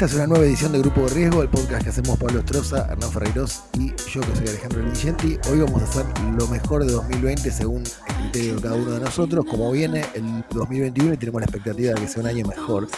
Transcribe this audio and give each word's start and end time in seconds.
Esta 0.00 0.12
es 0.12 0.14
una 0.14 0.28
nueva 0.28 0.46
edición 0.46 0.72
de 0.72 0.78
Grupo 0.78 1.02
de 1.02 1.08
Riesgo, 1.10 1.42
el 1.42 1.50
podcast 1.50 1.82
que 1.82 1.90
hacemos 1.90 2.18
Pablo 2.18 2.38
Estroza, 2.38 2.86
Hernán 2.90 3.12
Ferreiros 3.12 3.64
y 3.78 3.88
yo 4.10 4.22
que 4.22 4.34
soy 4.34 4.48
Alejandro 4.48 4.82
Ligenti. 4.82 5.38
Hoy 5.50 5.58
vamos 5.58 5.82
a 5.82 5.84
hacer 5.84 6.06
lo 6.38 6.46
mejor 6.46 6.86
de 6.86 6.92
2020 6.92 7.50
según 7.50 7.82
el 7.82 8.14
criterio 8.14 8.54
de 8.54 8.62
cada 8.62 8.76
uno 8.76 8.92
de 8.92 9.00
nosotros. 9.00 9.44
Como 9.44 9.70
viene 9.70 10.06
el 10.14 10.42
2021 10.54 11.12
y 11.12 11.16
tenemos 11.18 11.42
la 11.42 11.44
expectativa 11.44 11.92
de 11.92 12.00
que 12.00 12.08
sea 12.08 12.22
un 12.22 12.28
año 12.28 12.46
mejor 12.46 12.88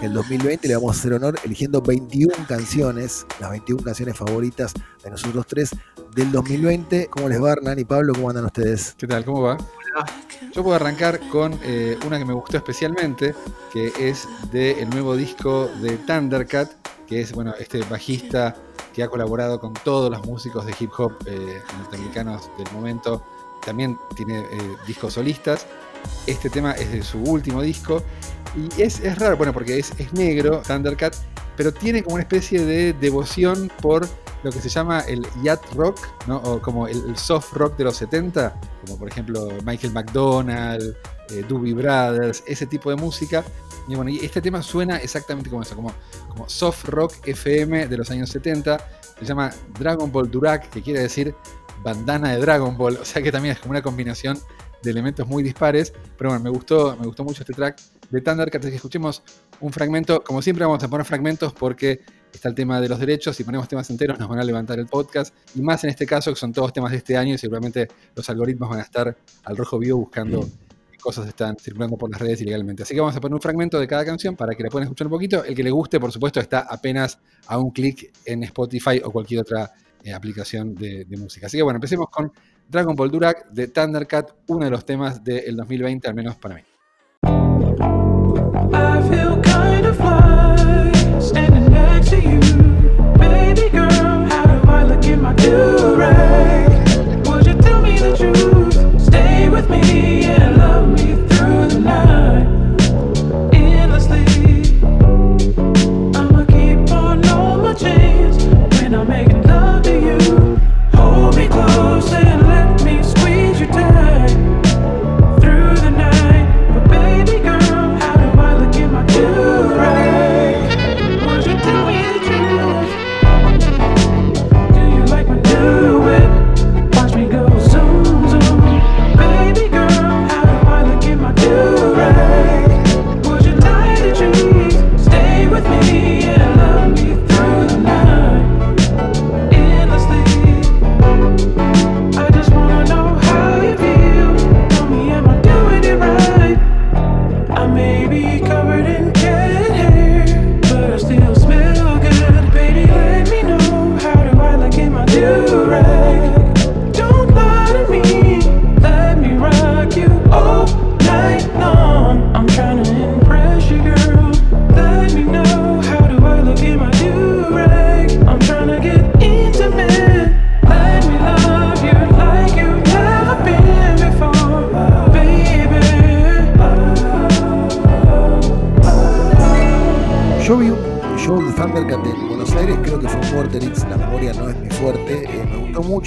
que 0.00 0.06
el 0.06 0.12
2020, 0.12 0.66
le 0.66 0.74
vamos 0.74 0.96
a 0.96 0.98
hacer 0.98 1.12
honor 1.12 1.38
eligiendo 1.44 1.80
21 1.82 2.34
canciones, 2.48 3.26
las 3.38 3.50
21 3.50 3.84
canciones 3.84 4.16
favoritas 4.16 4.74
de 5.04 5.10
nosotros 5.10 5.46
tres 5.46 5.70
del 6.16 6.32
2020. 6.32 7.10
¿Cómo 7.12 7.28
les 7.28 7.40
va 7.40 7.52
Hernán 7.52 7.78
y 7.78 7.84
Pablo? 7.84 8.12
¿Cómo 8.12 8.28
andan 8.28 8.46
ustedes? 8.46 8.96
¿Qué 8.98 9.06
tal? 9.06 9.24
¿Cómo 9.24 9.42
va? 9.42 9.56
Yo 10.52 10.64
puedo 10.64 10.74
arrancar 10.74 11.20
con 11.28 11.58
eh, 11.62 11.96
una 12.04 12.18
que 12.18 12.24
me 12.24 12.34
gustó 12.34 12.56
especialmente, 12.56 13.34
que 13.72 13.92
es 13.98 14.26
del 14.50 14.90
nuevo 14.90 15.14
disco 15.16 15.70
de 15.80 15.96
Thundercat, 15.96 16.70
que 17.06 17.20
es 17.20 17.32
bueno, 17.32 17.54
este 17.60 17.82
bajista 17.84 18.56
que 18.92 19.04
ha 19.04 19.08
colaborado 19.08 19.60
con 19.60 19.74
todos 19.74 20.10
los 20.10 20.26
músicos 20.26 20.66
de 20.66 20.74
hip 20.78 20.90
hop 20.98 21.12
eh, 21.26 21.62
norteamericanos 21.78 22.50
del 22.58 22.66
momento. 22.72 23.22
También 23.64 23.96
tiene 24.16 24.40
eh, 24.40 24.46
discos 24.88 25.14
solistas. 25.14 25.66
Este 26.26 26.50
tema 26.50 26.72
es 26.72 26.90
de 26.90 27.02
su 27.02 27.22
último 27.22 27.62
disco. 27.62 28.02
Y 28.56 28.82
es, 28.82 29.00
raro, 29.20 29.36
bueno, 29.36 29.52
porque 29.52 29.78
es, 29.78 29.92
es 29.98 30.12
negro, 30.12 30.62
Thundercat, 30.66 31.14
pero 31.56 31.72
tiene 31.72 32.02
como 32.02 32.14
una 32.14 32.22
especie 32.22 32.64
de 32.64 32.92
devoción 32.94 33.70
por 33.80 34.08
lo 34.42 34.50
que 34.50 34.60
se 34.60 34.68
llama 34.68 35.00
el 35.00 35.26
yacht 35.42 35.64
rock, 35.74 35.98
¿no? 36.26 36.36
o 36.38 36.60
como 36.60 36.88
el, 36.88 37.16
soft 37.16 37.52
rock 37.52 37.76
de 37.76 37.84
los 37.84 37.96
70, 37.96 38.58
como 38.84 38.98
por 38.98 39.08
ejemplo 39.08 39.48
Michael 39.64 39.92
McDonald, 39.92 40.96
eh, 41.30 41.44
Doobie 41.48 41.74
Brothers, 41.74 42.42
ese 42.46 42.66
tipo 42.66 42.90
de 42.90 42.96
música. 42.96 43.44
Y 43.88 43.94
bueno, 43.94 44.10
y 44.10 44.18
este 44.18 44.40
tema 44.40 44.62
suena 44.62 44.98
exactamente 44.98 45.50
como 45.50 45.62
eso, 45.62 45.74
como, 45.74 45.92
como 46.28 46.48
soft 46.48 46.84
rock 46.88 47.14
FM 47.26 47.88
de 47.88 47.96
los 47.96 48.10
años 48.10 48.30
70. 48.30 48.78
Se 49.18 49.24
llama 49.24 49.50
Dragon 49.78 50.10
Ball 50.10 50.30
Durak, 50.30 50.70
que 50.70 50.82
quiere 50.82 51.00
decir 51.00 51.34
bandana 51.82 52.32
de 52.32 52.38
Dragon 52.38 52.76
Ball, 52.76 52.98
o 53.00 53.04
sea 53.04 53.22
que 53.22 53.32
también 53.32 53.54
es 53.54 53.60
como 53.60 53.72
una 53.72 53.82
combinación 53.82 54.38
de 54.82 54.90
elementos 54.90 55.26
muy 55.26 55.42
dispares. 55.42 55.92
Pero 56.16 56.30
bueno, 56.30 56.42
me 56.44 56.50
gustó, 56.50 56.96
me 56.98 57.06
gustó 57.06 57.24
mucho 57.24 57.42
este 57.42 57.52
track 57.52 57.78
de 58.10 58.20
Thundercat. 58.20 58.62
Que 58.62 58.74
escuchemos 58.74 59.22
un 59.60 59.72
fragmento. 59.72 60.22
Como 60.22 60.42
siempre, 60.42 60.64
vamos 60.64 60.82
a 60.82 60.88
poner 60.88 61.06
fragmentos 61.06 61.52
porque 61.52 62.00
está 62.32 62.48
el 62.48 62.54
tema 62.54 62.80
de 62.80 62.88
los 62.88 62.98
derechos. 62.98 63.36
Si 63.36 63.44
ponemos 63.44 63.68
temas 63.68 63.88
enteros, 63.90 64.18
nos 64.18 64.28
van 64.28 64.38
a 64.38 64.44
levantar 64.44 64.78
el 64.78 64.86
podcast. 64.86 65.34
Y 65.54 65.62
más 65.62 65.84
en 65.84 65.90
este 65.90 66.06
caso, 66.06 66.32
que 66.32 66.38
son 66.38 66.52
todos 66.52 66.72
temas 66.72 66.90
de 66.92 66.98
este 66.98 67.16
año 67.16 67.34
y 67.34 67.38
seguramente 67.38 67.88
los 68.14 68.28
algoritmos 68.30 68.68
van 68.68 68.80
a 68.80 68.82
estar 68.82 69.16
al 69.44 69.56
rojo 69.56 69.78
vivo 69.78 69.98
buscando 69.98 70.48
qué 70.90 70.98
cosas 70.98 71.26
están 71.28 71.56
circulando 71.56 71.96
por 71.96 72.10
las 72.10 72.20
redes 72.20 72.40
ilegalmente. 72.40 72.82
Así 72.82 72.94
que 72.94 73.00
vamos 73.00 73.16
a 73.16 73.20
poner 73.20 73.34
un 73.34 73.40
fragmento 73.40 73.78
de 73.78 73.86
cada 73.86 74.04
canción 74.04 74.36
para 74.36 74.54
que 74.54 74.62
la 74.62 74.70
puedan 74.70 74.84
escuchar 74.84 75.06
un 75.06 75.12
poquito. 75.12 75.44
El 75.44 75.54
que 75.54 75.62
le 75.62 75.70
guste, 75.70 75.98
por 75.98 76.12
supuesto, 76.12 76.40
está 76.40 76.60
apenas 76.60 77.18
a 77.46 77.58
un 77.58 77.70
clic 77.70 78.12
en 78.24 78.42
Spotify 78.44 79.00
o 79.04 79.10
cualquier 79.10 79.40
otra 79.40 79.72
eh, 80.02 80.12
aplicación 80.12 80.74
de, 80.74 81.04
de 81.04 81.16
música. 81.16 81.46
Así 81.46 81.56
que 81.56 81.62
bueno, 81.62 81.76
empecemos 81.76 82.08
con 82.08 82.32
Dragon 82.68 82.94
Ball 82.94 83.10
Durak 83.10 83.50
de 83.50 83.68
Thundercat, 83.68 84.30
uno 84.46 84.64
de 84.64 84.70
los 84.70 84.84
temas 84.84 85.22
del 85.24 85.56
2020, 85.56 86.08
al 86.08 86.14
menos 86.14 86.36
para 86.36 86.54
mí. 86.54 86.62
In 95.10 95.22
my 95.22 95.34
do-rag? 95.34 97.26
Would 97.26 97.46
you 97.46 97.54
tell 97.54 97.82
me 97.82 97.98
the 97.98 98.16
truth? 98.16 99.02
Stay 99.02 99.48
with 99.48 99.68
me 99.68 100.24
and 100.24 100.56
love 100.56 100.88
me 100.88 101.16
through 101.28 101.66
the 101.68 101.80
night. 101.80 102.39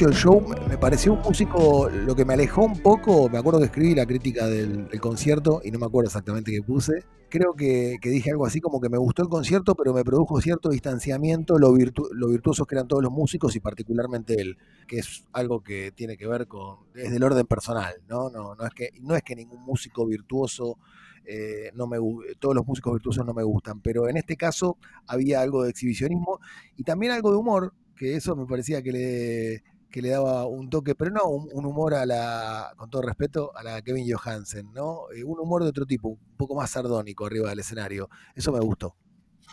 El 0.08 0.14
show, 0.16 0.41
me- 0.68 0.78
pareció 0.78 1.14
un 1.14 1.19
músico, 1.22 1.90
lo 1.90 2.16
que 2.16 2.25
me 2.25 2.34
alejó 2.34 2.66
un 2.66 2.80
poco, 2.81 3.30
me 3.30 3.38
acuerdo 3.38 3.59
que 3.59 3.66
escribí 3.66 3.96
la 3.96 4.06
crítica 4.06 4.47
del, 4.47 4.88
concierto 5.00 5.62
y 5.64 5.72
no 5.72 5.80
me 5.80 5.86
acuerdo 5.86 6.08
exactamente 6.08 6.52
qué 6.52 6.62
puse. 6.62 7.03
Creo 7.30 7.53
que, 7.53 7.97
dije 8.02 8.31
algo 8.31 8.46
así 8.46 8.59
como 8.62 8.80
que 8.80 8.90
me 8.90 8.97
gustó 8.97 9.24
el 9.24 9.30
concierto, 9.30 9.75
pero 9.75 9.94
me 9.94 10.03
produjo 10.03 10.40
cierto 10.41 10.69
distanciamiento 10.69 11.58
lo, 11.58 11.72
virtu- 11.74 12.09
virtuosos 12.30 12.68
que 12.68 12.75
eran 12.75 12.88
todos 12.88 13.02
los 13.02 13.12
músicos 13.12 13.56
y 13.56 13.59
particularmente 13.59 14.40
él, 14.40 14.58
que 14.88 15.00
es 15.00 15.25
algo 15.34 15.62
que 15.64 15.91
tiene 15.91 16.18
que 16.18 16.28
ver 16.28 16.47
con, 16.47 16.78
es 16.96 17.11
del 17.11 17.23
orden 17.23 17.46
personal, 17.47 17.96
¿no? 18.08 18.29
No, 18.29 18.56
no, 18.56 18.66
es, 18.66 18.73
que, 18.73 18.90
no 19.02 19.16
es 19.16 19.23
que 19.23 19.35
ningún 19.35 19.61
músico 19.64 20.06
virtuoso 20.06 20.78
eh, 21.26 21.72
no 21.73 21.88
me 21.88 21.97
todos 22.40 22.53
los 22.56 22.66
músicos 22.67 22.94
virtuosos 22.94 23.26
no 23.26 23.34
me 23.34 23.44
gustan, 23.44 23.82
pero 23.82 24.09
en 24.09 24.17
este 24.17 24.35
caso 24.35 24.78
había 25.08 25.41
algo 25.41 25.64
de 25.64 25.70
exhibicionismo 25.70 26.40
y 26.76 26.84
también 26.84 27.14
algo 27.14 27.32
de 27.32 27.38
humor, 27.38 27.73
que 27.96 28.16
eso 28.16 28.35
me 28.35 28.46
parecía 28.46 28.82
que 28.82 28.91
le, 28.91 29.64
que 29.93 30.01
le 30.01 30.09
daba 30.09 30.47
un 30.47 30.72
toque, 30.72 30.95
pero 30.95 31.11
no 31.11 31.25
un, 31.25 31.47
un 31.53 31.67
humor 31.67 31.93
a 31.93 32.03
la, 32.03 32.73
con 32.78 32.90
todo 32.90 33.03
respeto, 33.03 33.55
a 33.55 33.61
la 33.61 33.79
Kevin 33.84 34.11
Johansen, 34.11 34.73
¿no? 34.73 35.11
Eh, 35.16 35.23
un 35.23 35.40
humor 35.40 35.61
de 35.61 35.69
otro 35.69 35.85
tipo, 35.85 36.09
un 36.09 36.35
poco 36.35 36.55
más 36.55 36.72
sardónico 36.72 37.28
arriba 37.28 37.51
del 37.51 37.59
escenario. 37.59 38.09
Eso 38.34 38.51
me 38.51 38.59
gustó. 38.59 38.95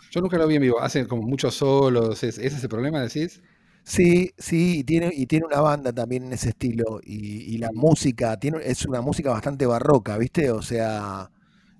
Yo 0.09 0.19
nunca 0.19 0.39
lo 0.39 0.47
vi 0.47 0.55
en 0.55 0.63
vivo, 0.63 0.81
hace 0.81 1.05
como 1.07 1.21
muchos 1.21 1.53
solos, 1.53 2.23
¿es, 2.23 2.39
¿ese 2.39 2.57
es 2.57 2.63
el 2.63 2.69
problema, 2.69 3.01
decís? 3.01 3.43
Sí, 3.83 4.31
sí, 4.35 4.79
y 4.79 4.83
tiene, 4.83 5.11
y 5.13 5.27
tiene 5.27 5.45
una 5.45 5.61
banda 5.61 5.93
también 5.93 6.23
en 6.23 6.33
ese 6.33 6.49
estilo, 6.49 6.99
y, 7.03 7.53
y 7.53 7.57
la 7.59 7.69
música, 7.71 8.35
tiene, 8.39 8.57
es 8.63 8.83
una 8.87 9.01
música 9.01 9.29
bastante 9.29 9.67
barroca, 9.67 10.17
¿viste? 10.17 10.49
O 10.49 10.63
sea, 10.63 11.29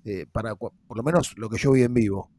eh, 0.04 0.26
para, 0.30 0.54
por 0.54 0.72
lo 0.96 1.02
menos 1.02 1.34
lo 1.36 1.48
que 1.50 1.58
yo 1.58 1.72
vi 1.72 1.82
en 1.82 1.94
vivo. 1.94 2.30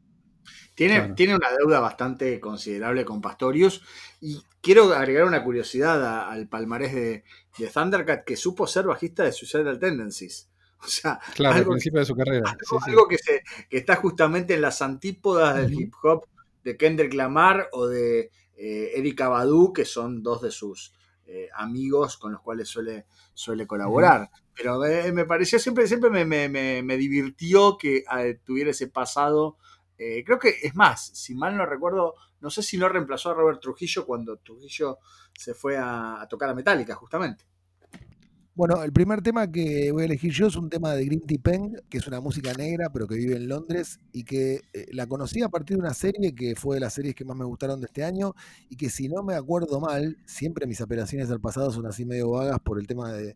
Tiene, 0.74 0.96
Claro. 0.98 1.14
tiene 1.14 1.36
una 1.36 1.50
deuda 1.56 1.80
bastante 1.80 2.40
considerable 2.40 3.04
con 3.04 3.20
Pastorius. 3.20 3.82
Y 4.20 4.42
quiero 4.60 4.92
agregar 4.92 5.24
una 5.24 5.44
curiosidad 5.44 6.04
a- 6.04 6.30
al 6.32 6.48
palmarés 6.48 6.92
de, 6.94 7.24
de 7.58 7.66
Thundercat, 7.68 8.24
que 8.24 8.36
supo 8.36 8.66
ser 8.66 8.86
bajista 8.86 9.22
de 9.24 9.32
Suicidal 9.32 9.78
Tendencies. 9.78 10.48
O 10.84 10.86
sea, 10.86 11.18
Claro, 11.34 11.54
al 11.54 11.58
algo, 11.60 11.70
principio 11.72 12.00
de 12.00 12.04
su 12.06 12.14
carrera. 12.14 12.50
algo- 12.50 12.60
sí, 12.60 12.76
sí. 12.84 12.90
algo 12.90 13.08
que, 13.08 13.16
se, 13.18 13.42
que 13.70 13.78
está 13.78 13.96
justamente 13.96 14.52
en 14.54 14.60
las 14.60 14.82
antípodas 14.82 15.56
del 15.56 15.72
hip 15.72 15.94
hop 16.02 16.26
de 16.62 16.76
Kendrick 16.76 17.14
Lamar 17.14 17.68
o 17.72 17.86
de 17.86 18.30
eh, 18.56 18.92
Erika 18.94 19.28
Badu, 19.28 19.72
que 19.72 19.84
son 19.86 20.22
dos 20.22 20.42
de 20.42 20.50
sus 20.50 20.92
eh, 21.26 21.48
amigos 21.54 22.18
con 22.18 22.32
los 22.32 22.42
cuales 22.42 22.68
suele, 22.68 23.06
suele 23.32 23.66
colaborar. 23.66 24.28
Pero 24.54 24.84
eh, 24.84 25.10
me 25.12 25.24
pareció 25.24 25.58
siempre, 25.58 25.86
siempre 25.88 26.10
me, 26.10 26.24
me- 26.26 26.48
me- 26.50 26.82
me 26.82 26.96
divirtió 26.98 27.78
que 27.78 28.04
eh, 28.18 28.38
tuviera 28.44 28.70
ese 28.70 28.88
pasado. 28.88 29.56
Eh, 29.96 30.24
creo 30.24 30.38
que 30.38 30.56
es 30.62 30.74
más, 30.74 31.06
si 31.14 31.34
mal 31.34 31.56
no 31.56 31.66
recuerdo, 31.66 32.14
no 32.40 32.50
sé 32.50 32.62
si 32.62 32.76
no 32.76 32.88
reemplazó 32.88 33.30
a 33.30 33.34
Robert 33.34 33.60
Trujillo 33.60 34.04
cuando 34.04 34.36
Trujillo 34.38 34.98
se 35.32 35.54
fue 35.54 35.76
a, 35.78 36.26
tocar 36.28 36.50
a 36.50 36.54
Metallica, 36.54 36.94
justamente. 36.94 37.44
Bueno, 38.56 38.84
el 38.84 38.92
primer 38.92 39.20
tema 39.20 39.50
que 39.50 39.90
voy 39.90 40.02
a 40.02 40.06
elegir 40.06 40.32
yo 40.32 40.46
es 40.46 40.54
un 40.54 40.70
tema 40.70 40.94
de 40.94 41.04
Green 41.04 41.26
Tea 41.26 41.38
Peng, 41.42 41.74
que 41.88 41.98
es 41.98 42.06
una 42.06 42.20
música 42.20 42.52
negra, 42.54 42.88
pero 42.92 43.08
que 43.08 43.16
vive 43.16 43.34
en 43.34 43.48
Londres 43.48 43.98
y 44.12 44.22
que 44.22 44.60
eh, 44.72 44.86
la 44.92 45.08
conocí 45.08 45.42
a 45.42 45.48
partir 45.48 45.76
de 45.76 45.82
una 45.82 45.94
serie 45.94 46.36
que 46.36 46.54
fue 46.54 46.76
de 46.76 46.80
las 46.80 46.94
series 46.94 47.16
que 47.16 47.24
más 47.24 47.36
me 47.36 47.44
gustaron 47.44 47.80
de 47.80 47.86
este 47.86 48.04
año 48.04 48.34
y 48.68 48.76
que 48.76 48.90
si 48.90 49.08
no 49.08 49.24
me 49.24 49.34
acuerdo 49.34 49.80
mal, 49.80 50.18
siempre 50.24 50.68
mis 50.68 50.80
apelaciones 50.80 51.32
al 51.32 51.40
pasado 51.40 51.72
son 51.72 51.86
así 51.86 52.04
medio 52.04 52.30
vagas 52.30 52.60
por 52.60 52.78
el 52.78 52.86
tema 52.86 53.12
de, 53.12 53.34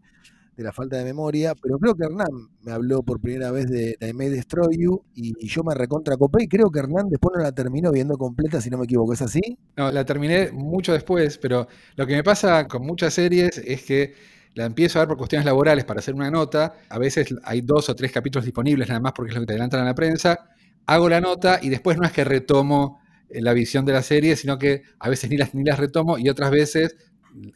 de 0.58 0.64
la 0.64 0.72
falta 0.72 0.96
de 0.96 1.04
memoria, 1.04 1.54
pero 1.54 1.78
creo 1.78 1.94
que 1.94 2.04
Hernán 2.04 2.26
me 2.62 2.72
habló 2.72 3.04
por 3.04 3.20
primera 3.20 3.52
vez 3.52 3.70
de, 3.70 3.96
I 4.00 4.12
May 4.12 4.28
Destroy 4.28 4.76
You 4.76 5.04
y, 5.14 5.46
yo 5.46 5.62
me 5.62 5.72
recontra 5.72 6.16
copé 6.16 6.42
y 6.42 6.48
creo 6.48 6.68
que 6.72 6.80
Hernán 6.80 7.08
después 7.08 7.32
no 7.36 7.44
la 7.44 7.52
terminó 7.52 7.92
viendo 7.92 8.18
completa, 8.18 8.60
si 8.60 8.68
no 8.68 8.76
me 8.76 8.84
equivoco, 8.84 9.12
¿es 9.12 9.22
así? 9.22 9.40
No, 9.76 9.92
la 9.92 10.04
terminé 10.04 10.50
mucho 10.50 10.92
después, 10.92 11.38
pero 11.38 11.68
lo 11.94 12.06
que 12.08 12.16
me 12.16 12.24
pasa 12.24 12.66
con 12.66 12.84
muchas 12.84 13.14
series 13.14 13.56
es 13.58 13.84
que 13.84 14.14
la 14.54 14.64
empiezo 14.64 14.98
a 14.98 15.02
ver 15.02 15.08
por 15.10 15.16
cuestiones 15.16 15.46
laborales 15.46 15.84
para 15.84 16.00
hacer 16.00 16.16
una 16.16 16.28
nota, 16.28 16.74
a 16.88 16.98
veces 16.98 17.32
hay 17.44 17.60
dos 17.60 17.88
o 17.88 17.94
tres 17.94 18.10
capítulos 18.10 18.44
disponibles 18.44 18.88
nada 18.88 18.98
más 18.98 19.12
porque 19.12 19.30
es 19.30 19.36
lo 19.36 19.42
que 19.42 19.46
te 19.46 19.52
adelantan 19.52 19.78
en 19.78 19.86
la 19.86 19.94
prensa, 19.94 20.40
hago 20.86 21.08
la 21.08 21.20
nota 21.20 21.60
y 21.62 21.68
después 21.68 21.98
no 21.98 22.04
es 22.04 22.10
que 22.10 22.24
retomo 22.24 23.00
eh, 23.28 23.40
la 23.40 23.52
visión 23.52 23.84
de 23.84 23.92
la 23.92 24.02
serie, 24.02 24.34
sino 24.34 24.58
que 24.58 24.82
a 24.98 25.08
veces 25.08 25.30
ni 25.30 25.36
las, 25.36 25.54
ni 25.54 25.62
las 25.62 25.78
retomo 25.78 26.18
y 26.18 26.28
otras 26.28 26.50
veces, 26.50 26.96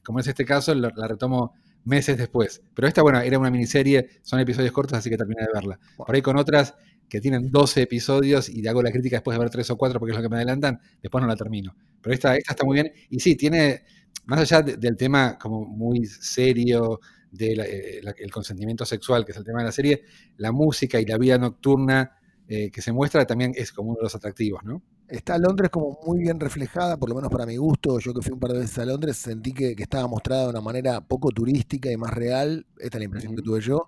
como 0.04 0.20
es 0.20 0.28
este 0.28 0.44
caso, 0.44 0.72
la, 0.72 0.93
retomo 1.08 1.54
meses 1.84 2.17
después. 2.17 2.62
Pero 2.75 2.88
esta, 2.88 3.02
bueno, 3.02 3.20
era 3.20 3.38
una 3.38 3.50
miniserie, 3.50 4.08
son 4.23 4.40
episodios 4.40 4.73
cortos, 4.73 4.99
así 4.99 5.11
que 5.11 5.17
terminé 5.17 5.43
de 5.43 5.49
verla. 5.52 5.79
Por 5.96 6.14
ahí 6.14 6.23
con 6.23 6.37
otras 6.37 6.75
que 7.08 7.20
tienen 7.20 7.50
12 7.50 7.82
episodios 7.82 8.49
y 8.49 8.67
hago 8.67 8.82
la 8.82 8.90
crítica 8.90 9.17
después 9.17 9.37
de 9.37 9.40
ver 9.40 9.50
3 9.50 9.70
o 9.70 9.76
4 9.76 10.00
porque 10.00 10.12
es 10.12 10.17
lo 10.17 10.23
que 10.23 10.29
me 10.29 10.37
adelantan, 10.37 10.81
después 11.02 11.20
no 11.20 11.29
la 11.29 11.37
termino. 11.37 11.75
Pero 12.00 12.14
esta, 12.14 12.37
esta 12.37 12.52
está 12.52 12.64
muy 12.64 12.75
bien. 12.75 12.93
Y 13.11 13.20
sí, 13.20 13.37
tiene, 13.37 13.82
más 14.25 14.40
allá 14.40 14.62
del 14.62 14.96
tema 14.96 15.38
como 15.38 15.64
muy 15.64 16.06
serio 16.06 17.00
del 17.31 17.61
eh, 17.61 18.31
consentimiento 18.31 18.85
sexual, 18.85 19.25
que 19.25 19.32
es 19.32 19.38
el 19.38 19.44
tema 19.44 19.61
de 19.61 19.67
la 19.67 19.73
serie, 19.73 20.02
la 20.37 20.52
música 20.52 21.00
y 21.00 21.06
la 21.06 21.19
vida 21.19 21.38
nocturna 21.38 22.12
eh, 22.49 22.70
que 22.70 22.82
se 22.82 22.93
muestra 22.93 23.25
también 23.26 23.52
es 23.56 23.73
como 23.73 23.90
uno 23.90 23.99
de 23.99 24.05
los 24.05 24.14
atractivos, 24.14 24.62
¿no? 24.64 24.82
Está 25.08 25.37
Londres 25.37 25.70
como 25.70 25.99
muy 26.06 26.20
bien 26.20 26.40
reflejada, 26.40 26.96
por 26.96 27.08
lo 27.08 27.14
menos 27.14 27.31
para 27.31 27.44
mi 27.44 27.56
gusto. 27.56 27.99
Yo 27.99 28.14
que 28.14 28.22
fui 28.22 28.32
un 28.32 28.40
par 28.40 28.52
de 28.52 28.60
veces 28.60 28.78
a 28.78 28.87
Londres 28.87 29.16
sentí 29.16 29.52
que, 29.52 29.76
que 29.76 29.82
estaba 29.82 30.06
mostrada 30.06 30.44
de 30.44 30.50
una 30.50 30.60
manera 30.62 31.00
poco 31.02 31.31
turística 31.31 31.90
y 31.90 31.96
más 31.96 32.12
real. 32.14 32.66
Esta 32.78 32.96
es 32.96 33.00
la 33.00 33.04
impresión 33.04 33.37
que 33.37 33.43
tuve 33.43 33.60
yo. 33.60 33.87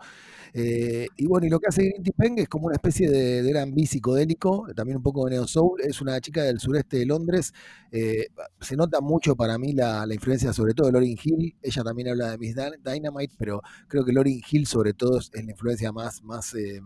Eh, 0.57 1.09
y 1.17 1.27
bueno, 1.27 1.49
y 1.49 1.51
lo 1.51 1.59
que 1.59 1.67
hace 1.67 1.95
Green 1.99 2.15
Peng 2.17 2.39
es 2.39 2.49
como 2.49 2.67
una 2.67 2.77
especie 2.77 3.11
de, 3.11 3.43
de 3.43 3.51
R&B 3.51 3.87
psicodélico, 3.87 4.69
también 4.77 4.99
un 4.99 5.03
poco 5.03 5.25
de 5.25 5.33
neo 5.33 5.49
soul. 5.49 5.81
Es 5.81 6.01
una 6.01 6.21
chica 6.21 6.45
del 6.45 6.61
sureste 6.61 6.99
de 6.99 7.07
Londres. 7.07 7.53
Eh, 7.91 8.29
se 8.61 8.77
nota 8.77 9.01
mucho 9.01 9.35
para 9.35 9.59
mí 9.59 9.73
la, 9.73 10.07
influencia, 10.13 10.53
sobre 10.53 10.73
todo 10.75 10.87
de 10.87 10.93
Lauryn 10.93 11.19
Hill. 11.21 11.57
Ella 11.61 11.83
también 11.83 12.09
habla 12.09 12.31
de 12.31 12.39
Miss 12.39 12.55
Dynamite, 12.55 13.35
pero 13.37 13.63
creo 13.89 14.05
que 14.05 14.13
Lauryn 14.13 14.41
Hill, 14.49 14.67
sobre 14.67 14.95
todo, 14.95 15.19
es 15.19 15.31
la 15.35 15.51
influencia 15.51 15.91
más, 15.91 16.23
más, 16.23 16.55
eh, 16.55 16.81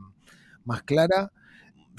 más 0.65 0.83
clara. 0.83 1.31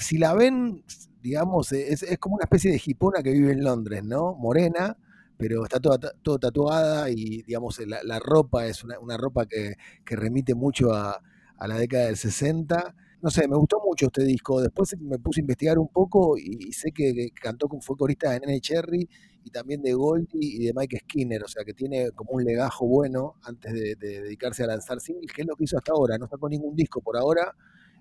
Si 0.00 0.18
la 0.18 0.34
ven, 0.34 0.84
digamos, 1.22 1.72
es, 1.72 2.04
como 2.18 2.36
una 2.36 2.44
especie 2.44 2.70
de 2.70 2.80
hipona 2.84 3.22
que 3.22 3.32
vive 3.32 3.52
en 3.52 3.62
Londres, 3.62 4.02
¿no? 4.04 4.34
Morena, 4.34 4.96
pero 5.36 5.64
está 5.64 5.80
toda, 5.80 5.98
todo 6.22 6.38
tatuada 6.38 7.10
y, 7.10 7.42
digamos, 7.42 7.80
la, 7.86 8.18
ropa 8.18 8.66
es 8.66 8.82
una, 8.84 8.98
una 8.98 9.16
ropa 9.16 9.46
que, 9.46 9.76
remite 10.06 10.54
mucho 10.54 10.92
a, 10.92 11.20
la 11.66 11.78
década 11.78 12.06
del 12.06 12.16
60. 12.16 12.94
No 13.22 13.30
sé, 13.30 13.46
me 13.46 13.56
gustó 13.56 13.80
mucho 13.84 14.06
este 14.06 14.24
disco. 14.24 14.60
Después 14.60 14.96
me 15.00 15.18
puse 15.18 15.40
a 15.40 15.42
investigar 15.42 15.78
un 15.78 15.88
poco 15.88 16.36
y, 16.38 16.72
sé 16.72 16.92
que, 16.92 17.30
cantó 17.34 17.68
cantó, 17.68 17.80
fue 17.80 17.96
corista 17.96 18.30
de 18.30 18.40
Nene 18.40 18.60
Cherry 18.60 19.08
y 19.44 19.50
también 19.50 19.82
de 19.82 19.94
Goldie 19.94 20.28
y 20.40 20.66
de 20.66 20.72
Mike 20.74 20.98
Skinner, 21.00 21.42
o 21.42 21.48
sea 21.48 21.64
que 21.64 21.72
tiene 21.72 22.10
como 22.12 22.32
un 22.32 22.44
legajo 22.44 22.86
bueno 22.86 23.36
antes 23.42 23.72
de, 23.72 23.94
dedicarse 23.96 24.64
a 24.64 24.66
lanzar 24.66 25.00
singles, 25.00 25.32
que 25.32 25.42
es 25.42 25.48
lo 25.48 25.56
que 25.56 25.64
hizo 25.64 25.76
hasta 25.76 25.92
ahora. 25.92 26.18
No 26.18 26.28
sacó 26.28 26.48
ningún 26.48 26.74
disco 26.74 27.00
por 27.00 27.16
ahora. 27.16 27.54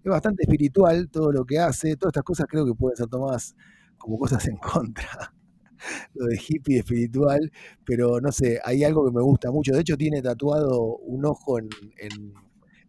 Es 0.04 0.10
bastante 0.10 0.44
espiritual 0.44 1.10
todo 1.10 1.32
lo 1.32 1.46
que 1.46 1.60
hace. 1.60 1.96
Todas 1.96 2.12
estas 2.12 2.24
cosas 2.24 2.48
creo 2.50 2.66
que 2.66 2.74
pueden 2.74 2.98
ser 2.98 3.08
tomadas 3.08 3.56
como 3.98 4.18
cosas 4.18 4.48
en 4.48 4.58
contra 4.58 5.34
lo 6.14 6.26
de 6.26 6.38
hippie 6.38 6.80
espiritual, 6.80 7.52
pero 7.86 8.22
no 8.22 8.32
sé, 8.32 8.60
hay 8.64 8.84
algo 8.84 9.06
que 9.06 9.12
me 9.12 9.22
gusta 9.22 9.52
mucho. 9.52 9.74
De 9.74 9.82
hecho, 9.82 9.98
tiene 9.98 10.22
tatuado 10.22 10.98
un 10.98 11.26
ojo 11.26 11.60
en 11.60 11.70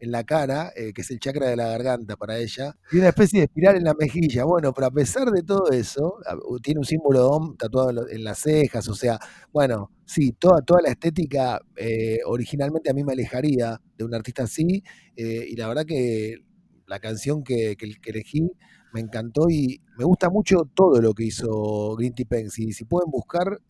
en 0.00 0.10
la 0.10 0.24
cara, 0.24 0.72
eh, 0.74 0.92
que 0.92 1.02
es 1.02 1.10
el 1.10 1.20
chakra 1.20 1.48
de 1.48 1.56
la 1.56 1.68
garganta 1.68 2.16
para 2.16 2.38
ella, 2.38 2.74
y 2.90 2.98
una 2.98 3.08
especie 3.08 3.40
de 3.40 3.44
espiral 3.44 3.76
en 3.76 3.84
la 3.84 3.94
mejilla. 3.94 4.44
Bueno, 4.44 4.72
pero 4.72 4.86
a 4.86 4.90
pesar 4.90 5.30
de 5.30 5.42
todo 5.42 5.70
eso, 5.70 6.16
tiene 6.62 6.80
un 6.80 6.86
símbolo 6.86 7.20
de 7.20 7.26
OM 7.26 7.56
tatuado 7.56 8.08
en, 8.08 8.24
las 8.24 8.38
cejas, 8.38 8.88
o 8.88 8.94
sea, 8.94 9.18
bueno, 9.52 9.90
sí, 10.06 10.32
toda, 10.32 10.62
toda 10.62 10.80
la 10.82 10.90
estética 10.90 11.60
eh, 11.76 12.18
originalmente 12.26 12.90
a 12.90 12.94
mí 12.94 13.04
me 13.04 13.12
alejaría 13.12 13.80
de 13.96 14.04
un 14.04 14.14
artista 14.14 14.44
así, 14.44 14.82
eh, 15.16 15.44
y 15.48 15.54
la 15.56 15.68
verdad 15.68 15.84
que 15.84 16.36
la 16.90 16.98
canción 16.98 17.42
que, 17.42 17.76
que, 17.76 18.10
elegí 18.10 18.50
me 18.92 19.00
encantó 19.00 19.48
y 19.48 19.80
me 19.96 20.04
gusta 20.04 20.28
mucho 20.28 20.68
todo 20.74 21.00
lo 21.00 21.14
que 21.14 21.24
hizo 21.24 21.94
Green 21.96 22.12
Tea 22.12 22.26
Pen. 22.28 22.50
Si, 22.50 22.72
si 22.72 22.84
pueden 22.84 23.10
buscar, 23.10 23.60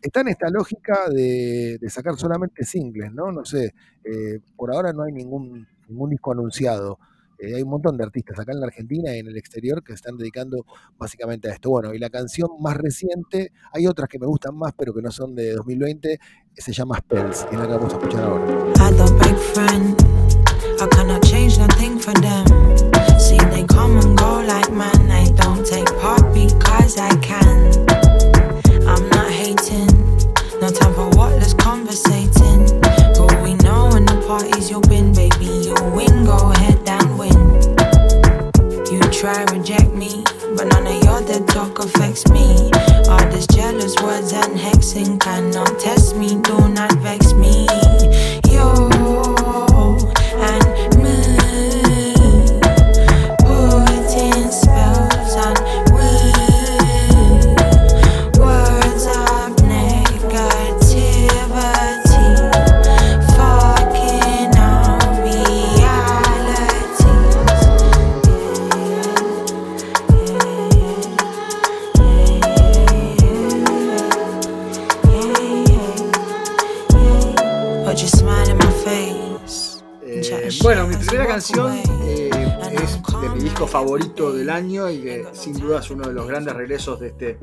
está 0.00 0.20
en 0.20 0.28
esta 0.28 0.48
lógica 0.50 1.08
de, 1.10 1.78
sacar 1.88 2.16
solamente 2.16 2.64
singles, 2.64 3.12
¿no? 3.12 3.32
No 3.32 3.44
sé, 3.44 3.74
eh, 4.04 4.40
por 4.56 4.72
ahora 4.72 4.92
no 4.92 5.02
hay 5.02 5.12
ningún, 5.12 5.66
ningún 5.88 6.10
disco 6.10 6.32
anunciado. 6.32 6.98
Eh, 7.38 7.54
hay 7.54 7.62
un 7.62 7.68
montón 7.68 7.98
de 7.98 8.04
artistas 8.04 8.38
acá 8.38 8.52
en 8.52 8.60
la 8.60 8.66
Argentina 8.66 9.14
y 9.14 9.18
en 9.18 9.26
el 9.26 9.36
exterior 9.36 9.82
que 9.82 9.92
se 9.92 9.96
están 9.96 10.16
dedicando 10.16 10.64
básicamente 10.96 11.50
a 11.50 11.52
esto. 11.52 11.70
Bueno, 11.70 11.92
y 11.92 11.98
la 11.98 12.08
canción 12.08 12.48
más 12.60 12.76
reciente, 12.76 13.52
hay 13.72 13.86
otras 13.86 14.08
que 14.08 14.18
me 14.18 14.26
gustan 14.26 14.56
más, 14.56 14.72
pero 14.76 14.94
que 14.94 15.02
no 15.02 15.10
son 15.10 15.34
de 15.34 15.52
2020, 15.52 16.18
se 16.54 16.72
llama 16.72 16.98
Spells, 16.98 17.46
y 17.50 17.54
es 17.54 17.60
la 17.60 17.66
que 17.66 17.72
vamos 17.72 17.92
a 17.92 17.96
escuchar 17.96 18.24
ahora. 18.24 18.72
I 20.78 20.86
cannot 20.88 21.22
change 21.24 21.56
nothing 21.58 21.98
for 21.98 22.12
them. 22.12 22.46
See, 23.18 23.38
they 23.38 23.64
come 23.64 23.96
and 23.96 24.16
go 24.18 24.42
like 24.46 24.70
man. 24.70 24.95
Regresos 86.66 86.98
de 86.98 87.06
este 87.08 87.38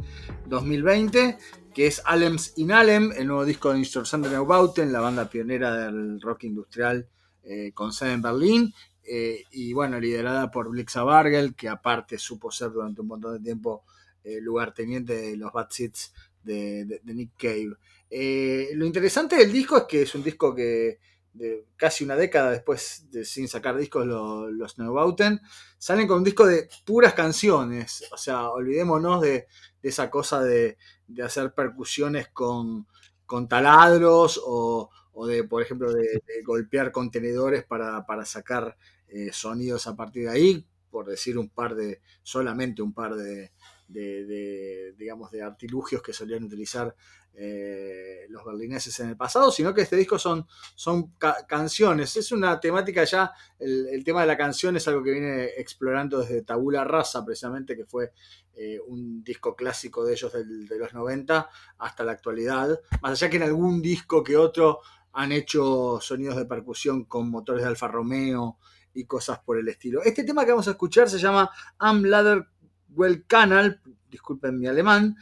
2020, 0.48 1.38
que 1.74 1.88
es 1.88 2.02
Alems 2.04 2.54
in 2.58 2.74
Alem, 2.74 3.14
el 3.16 3.28
nuevo 3.28 3.46
disco 3.46 3.74
de 3.74 3.86
Sander 3.86 4.30
Neubauten, 4.30 4.92
la 4.92 5.00
banda 5.00 5.30
pionera 5.30 5.86
del 5.86 6.20
rock 6.20 6.44
industrial 6.44 7.08
eh, 7.44 7.72
con 7.74 7.94
sede 7.94 8.12
en 8.12 8.22
Berlín, 8.22 8.74
eh, 9.06 9.46
y 9.52 9.72
bueno, 9.72 9.98
liderada 9.98 10.52
por 10.52 10.70
Blixa 10.70 11.04
Bargel, 11.04 11.56
que 11.56 11.70
aparte 11.70 12.18
supo 12.18 12.52
ser 12.52 12.72
durante 12.72 13.00
un 13.00 13.08
montón 13.08 13.38
de 13.38 13.40
tiempo 13.40 13.86
eh, 14.26 14.42
lugarteniente 14.42 15.16
de 15.16 15.38
los 15.38 15.54
Bad 15.54 15.70
Seeds 15.70 16.14
de, 16.44 17.00
Nick 17.06 17.32
Cave. 17.38 17.78
lo 18.76 18.86
interesante 18.86 19.38
del 19.38 19.54
disco 19.54 19.78
es 19.78 19.84
que 19.84 20.02
es 20.02 20.14
un 20.16 20.24
disco 20.24 20.54
que 20.54 21.00
de 21.34 21.66
casi 21.76 22.04
una 22.04 22.16
década 22.16 22.52
después 22.52 23.08
de 23.12 23.26
sin 23.26 23.48
sacar 23.48 23.76
discos 23.76 24.06
los, 24.06 24.52
los 24.52 24.78
Neubauten, 24.78 25.42
salen 25.78 26.08
con 26.08 26.20
un 26.20 26.24
disco 26.24 26.46
de 26.46 26.70
puras 26.86 27.14
canciones. 27.14 28.06
O 28.12 28.18
sea, 28.18 28.50
olvidémonos 28.50 29.22
de, 29.22 29.48
esa 29.82 30.10
cosa 30.10 30.44
de, 30.44 30.78
hacer 31.24 31.54
percusiones 31.54 32.30
con, 32.30 32.88
taladros 33.50 34.40
o, 34.46 34.90
de, 35.28 35.44
por 35.44 35.62
ejemplo, 35.62 35.92
de, 35.92 36.22
golpear 36.46 36.92
contenedores 36.92 37.66
para, 37.66 38.26
sacar 38.26 38.78
eh, 39.08 39.32
sonidos 39.34 39.88
a 39.88 39.96
partir 39.96 40.26
de 40.26 40.30
ahí, 40.30 40.68
por 40.92 41.08
decir 41.08 41.38
un 41.40 41.50
par 41.50 41.76
de, 41.76 42.02
solamente 42.22 42.84
un 42.84 42.94
par 42.94 43.16
de, 43.16 43.52
de, 43.88 44.26
de, 44.26 44.94
digamos, 44.98 45.32
de 45.32 45.42
artilugios 45.42 46.04
que 46.04 46.14
solían 46.14 46.44
utilizar 46.44 46.96
eh, 47.36 48.26
los 48.30 48.46
berlineses 48.46 49.00
en 49.00 49.10
el 49.10 49.18
pasado, 49.18 49.52
sino 49.52 49.74
que 49.74 49.82
este 49.82 49.96
disco 49.96 50.20
son, 50.20 50.46
son 50.76 51.12
ca- 51.18 51.46
canciones. 51.48 52.16
Es 52.16 52.32
una 52.32 52.60
temática 52.60 53.04
ya, 53.04 53.32
el, 53.60 53.88
el 53.88 54.04
tema 54.04 54.22
de 54.22 54.28
la 54.28 54.38
canción 54.38 54.76
es 54.76 54.88
algo 54.88 55.04
que 55.04 55.12
viene 55.12 55.46
explorando 55.58 56.20
desde 56.20 56.44
Tabula 56.44 56.84
Rasa, 56.84 57.26
precisamente, 57.26 57.76
que 57.76 57.86
fue 57.86 58.12
eh, 58.56 58.80
un 58.88 59.24
disco 59.24 59.56
clásico 59.56 60.04
de 60.06 60.14
ellos 60.14 60.32
del- 60.34 60.68
de 60.68 60.78
los 60.78 60.94
90 60.94 61.50
hasta 61.80 62.04
la 62.04 62.12
actualidad. 62.12 62.80
Más 63.02 63.12
allá 63.14 63.30
que 63.30 63.38
en 63.38 63.44
algún 63.44 63.82
disco 63.82 64.24
que 64.24 64.38
otro 64.38 64.80
han 65.14 65.32
hecho 65.32 66.00
sonidos 66.02 66.36
de 66.38 66.46
percusión 66.46 67.06
con 67.06 67.30
motores 67.30 67.62
de 67.64 67.68
Alfa 67.70 67.88
Romeo 67.88 68.58
y 68.94 69.06
cosas 69.06 69.40
por 69.40 69.58
el 69.60 69.68
estilo. 69.68 70.02
Este 70.04 70.24
tema 70.24 70.44
que 70.46 70.52
vamos 70.52 70.68
a 70.68 70.72
escuchar 70.72 71.10
se 71.10 71.18
llama 71.20 71.50
Am 71.80 72.04
Ladder 72.04 72.48
Well 72.96 73.26
Canal, 73.26 73.82
disculpen 74.10 74.60
mi 74.60 74.68
alemán, 74.68 75.16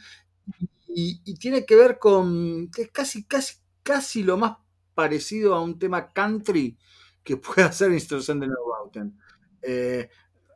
y, 0.94 1.34
tiene 1.38 1.64
que 1.64 1.76
ver 1.76 1.98
con 1.98 2.70
que 2.70 2.82
es 2.82 2.90
casi, 2.90 3.24
casi, 3.24 3.56
casi 3.82 4.22
lo 4.22 4.36
más 4.36 4.56
parecido 4.94 5.54
a 5.54 5.62
un 5.62 5.78
tema 5.78 6.12
country 6.12 6.76
que 7.22 7.36
puede 7.38 7.62
hacer 7.62 7.92
Instrucción 7.92 8.40
de 8.40 8.48
Neubauten. 8.48 9.18
Eh, 9.62 10.08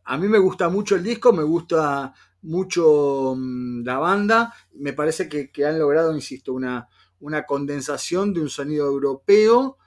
a 0.05 0.17
mí 0.19 0.29
me 0.29 0.39
gusta 0.39 0.69
mucho 0.69 0.97
el 0.97 1.03
disco, 1.03 1.33
me 1.33 1.43
gusta 1.43 2.15
mucho 2.43 3.35
mm, 3.37 3.85
la 3.85 3.99
banda, 3.99 4.55
me 4.75 4.93
parece 4.93 5.29
que, 5.29 5.51
que 5.51 5.67
han 5.67 5.79
logrado, 5.79 6.15
insisto, 6.15 6.53
una, 6.53 6.89
una 7.21 7.45
condensación 7.45 8.33
de 8.33 8.41
un 8.41 8.51
sonido 8.51 8.87
europeo 8.87 9.79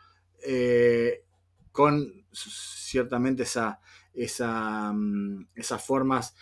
eh, 0.45 1.23
con 1.71 2.25
ciertamente 2.31 3.43
esa, 3.43 3.79
esa, 4.13 4.91
mm, 4.93 5.47
esas 5.55 5.83
formas 5.83 6.35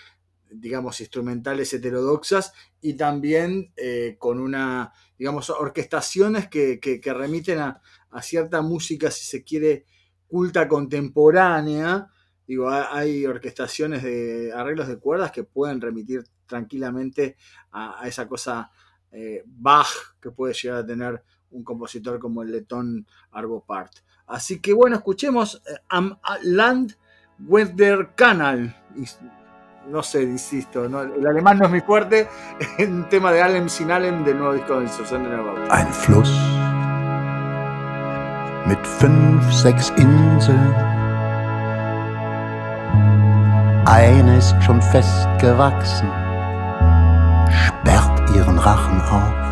digamos, 0.51 0.99
instrumentales 1.01 1.73
heterodoxas 1.73 2.53
y 2.81 2.93
también 2.93 3.71
eh, 3.75 4.15
con 4.19 4.39
una, 4.39 4.93
digamos, 5.17 5.49
orquestaciones 5.49 6.47
que, 6.47 6.79
que, 6.79 7.13
remiten 7.13 7.59
a, 7.59 7.81
cierta 8.21 8.61
música, 8.61 9.11
si 9.11 9.25
se 9.25 9.43
quiere, 9.43 9.85
culta 10.27 10.67
contemporánea. 10.67 12.09
Digo, 12.47 12.69
hay 12.69 13.25
orquestaciones 13.25 14.01
de 14.03 14.51
arreglos 14.53 14.87
de 14.87 14.97
cuerdas 14.97 15.31
que 15.31 15.43
pueden 15.43 15.81
remitir 15.81 16.23
tranquilamente 16.47 17.37
a, 17.71 18.07
esa 18.07 18.27
cosa 18.27 18.71
eh, 19.11 19.43
Bach 19.45 19.87
que 20.19 20.31
puede 20.31 20.53
llegar 20.53 20.79
a 20.79 20.85
tener 20.85 21.23
un 21.51 21.63
compositor 21.63 22.19
como 22.19 22.41
el 22.41 22.51
letón 22.51 23.05
Arvo 23.31 23.63
Part. 23.63 23.93
Así 24.25 24.59
que 24.59 24.73
bueno, 24.73 24.95
escuchemos 24.95 25.61
eh, 25.67 25.77
Am 25.89 26.17
Land 26.43 26.97
Weather 27.39 28.15
Canal 28.15 28.75
no 29.89 30.03
sé, 30.03 30.23
insisto, 30.23 30.87
no, 30.89 31.01
el 31.01 31.25
alemán 31.25 31.57
no 31.59 31.65
es 31.65 31.71
muy 31.71 31.81
fuerte. 31.81 32.27
Un 32.79 33.07
tema 33.09 33.31
de 33.31 33.41
Alem 33.41 33.69
sin 33.69 33.91
Alem 33.91 34.23
del 34.23 34.37
nuevo 34.37 34.53
disco 34.53 34.77
de 34.77 34.83
Instrucción 34.83 35.23
de 35.23 35.29
Nueva 35.29 35.53
Ein 35.69 35.87
Fluss 35.93 36.31
mit 38.67 38.85
fünf, 38.85 39.53
sechs 39.53 39.89
Inseln. 39.95 40.73
Eine 43.85 44.37
ist 44.37 44.55
schon 44.61 44.81
festgewachsen, 44.81 46.09
sperrt 47.49 48.29
ihren 48.35 48.59
Rachen 48.59 49.01
auf. 49.01 49.46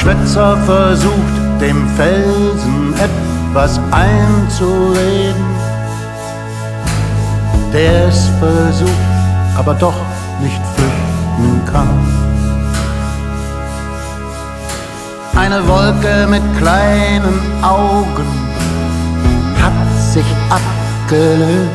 Schwätzer 0.00 0.56
versucht 0.58 1.60
dem 1.60 1.88
Felsen 1.96 2.94
etwas 2.94 3.80
einzureden, 3.90 5.44
der 7.72 8.06
es 8.06 8.30
versucht, 8.38 8.92
aber 9.56 9.74
doch 9.74 10.00
nicht 10.40 10.60
flüchten 10.76 11.64
kann. 11.64 11.88
Eine 15.34 15.66
Wolke 15.66 16.28
mit 16.28 16.42
kleinen 16.58 17.40
Augen 17.62 18.30
hat 19.60 20.12
sich 20.12 20.26
abgelöst, 20.48 21.72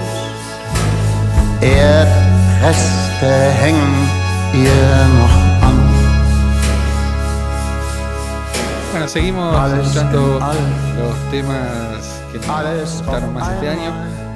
Erdreste 1.60 3.32
hängen 3.60 4.10
ihr 4.54 5.08
noch 5.20 5.43
Bueno, 9.04 9.12
seguimos 9.12 9.74
escuchando 9.74 10.40
los 10.40 11.30
temas 11.30 12.22
que 12.32 12.38
nos 12.38 13.02
gustaron 13.02 13.34
más 13.34 13.52
este 13.52 13.68
año. 13.68 13.92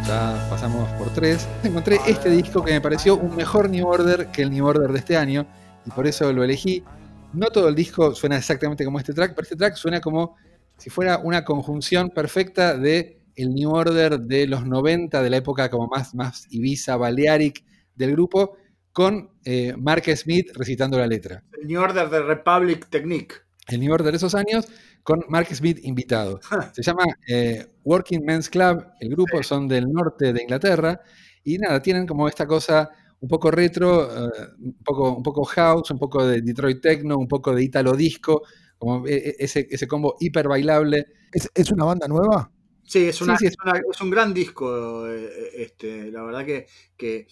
Ya 0.06 0.46
pasamos 0.50 0.90
por 1.00 1.08
tres. 1.14 1.48
Encontré 1.64 2.02
este 2.06 2.30
disco 2.30 2.62
que 2.62 2.74
me 2.74 2.82
pareció 2.82 3.16
un 3.16 3.34
mejor 3.34 3.70
New 3.70 3.88
Order 3.88 4.28
que 4.28 4.42
el 4.42 4.52
New 4.52 4.66
Order 4.66 4.92
de 4.92 5.00
este 5.00 5.16
año 5.16 5.48
y 5.86 5.92
por 5.92 6.06
eso 6.06 6.34
lo 6.34 6.44
elegí. 6.44 6.84
No 7.32 7.48
todo 7.48 7.70
el 7.70 7.76
disco 7.76 8.14
suena 8.14 8.36
exactamente 8.36 8.84
como 8.84 9.00
este 9.00 9.14
track, 9.14 9.36
pero 9.36 9.44
este 9.44 9.56
track 9.56 9.76
suena 9.78 10.02
como 10.02 10.36
si 10.78 10.90
fuera 10.90 11.20
una 11.20 11.46
conjunción 11.46 12.10
perfecta 12.10 12.78
de 12.78 13.22
el 13.38 13.56
New 13.56 13.72
Order 13.72 14.20
de 14.20 14.48
los 14.48 14.66
90, 14.66 15.24
de 15.24 15.30
la 15.30 15.38
época 15.38 15.70
como 15.70 15.88
más, 15.88 16.14
más 16.14 16.46
Ibiza, 16.50 16.98
Balearic 16.98 17.64
del 17.96 18.12
grupo, 18.12 18.58
con 18.92 19.32
eh, 19.46 19.74
Mark 19.78 20.04
Smith 20.18 20.52
recitando 20.56 20.98
la 20.98 21.08
letra. 21.08 21.42
El 21.54 21.68
New 21.68 21.82
Order 21.82 22.10
de 22.10 22.22
Republic 22.22 22.90
Technique 22.90 23.47
el 23.68 23.80
New 23.80 23.94
Order 23.94 24.12
de 24.12 24.18
esos 24.18 24.36
años, 24.36 24.68
con 25.04 25.24
Mark 25.30 25.48
Smith 25.54 25.80
invitado. 25.84 26.40
Se 26.74 26.82
llama 26.82 27.04
eh, 27.28 27.66
Working 27.84 28.24
Men's 28.24 28.50
Club, 28.50 28.86
el 29.00 29.10
grupo 29.10 29.42
son 29.44 29.68
del 29.68 29.86
norte 29.92 30.34
de 30.34 30.42
Inglaterra, 30.42 31.02
y 31.44 31.58
nada, 31.58 31.82
tienen 31.82 32.06
como 32.06 32.28
esta 32.28 32.46
cosa 32.46 32.90
un 33.20 33.30
poco 33.30 33.50
retro, 33.50 34.08
uh, 34.08 34.32
un, 34.60 34.78
poco, 34.84 35.16
un 35.16 35.24
poco 35.24 35.44
house, 35.46 35.92
un 35.92 35.98
poco 35.98 36.26
de 36.26 36.42
Detroit 36.42 36.82
Techno, 36.82 37.18
un 37.18 37.28
poco 37.28 37.56
de 37.56 37.64
Italo 37.64 37.94
Disco, 37.94 38.44
como 38.78 39.08
ese, 39.08 39.68
ese 39.70 39.88
combo 39.88 40.18
hiper 40.20 40.48
bailable. 40.48 41.06
¿Es, 41.32 41.50
¿Es, 41.56 41.72
una 41.72 41.86
banda 41.86 42.08
nueva? 42.08 42.52
Sí, 42.84 43.08
es, 43.08 43.22
una, 43.22 43.38
sí, 43.38 43.48
sí. 43.48 43.54
Es, 43.54 43.56
una, 43.64 43.82
es 43.92 44.02
un 44.02 44.10
gran 44.10 44.34
disco, 44.34 45.08
este, 45.08 46.12
la 46.12 46.22
verdad 46.24 46.46
que, 46.46 46.68
que 46.96 47.28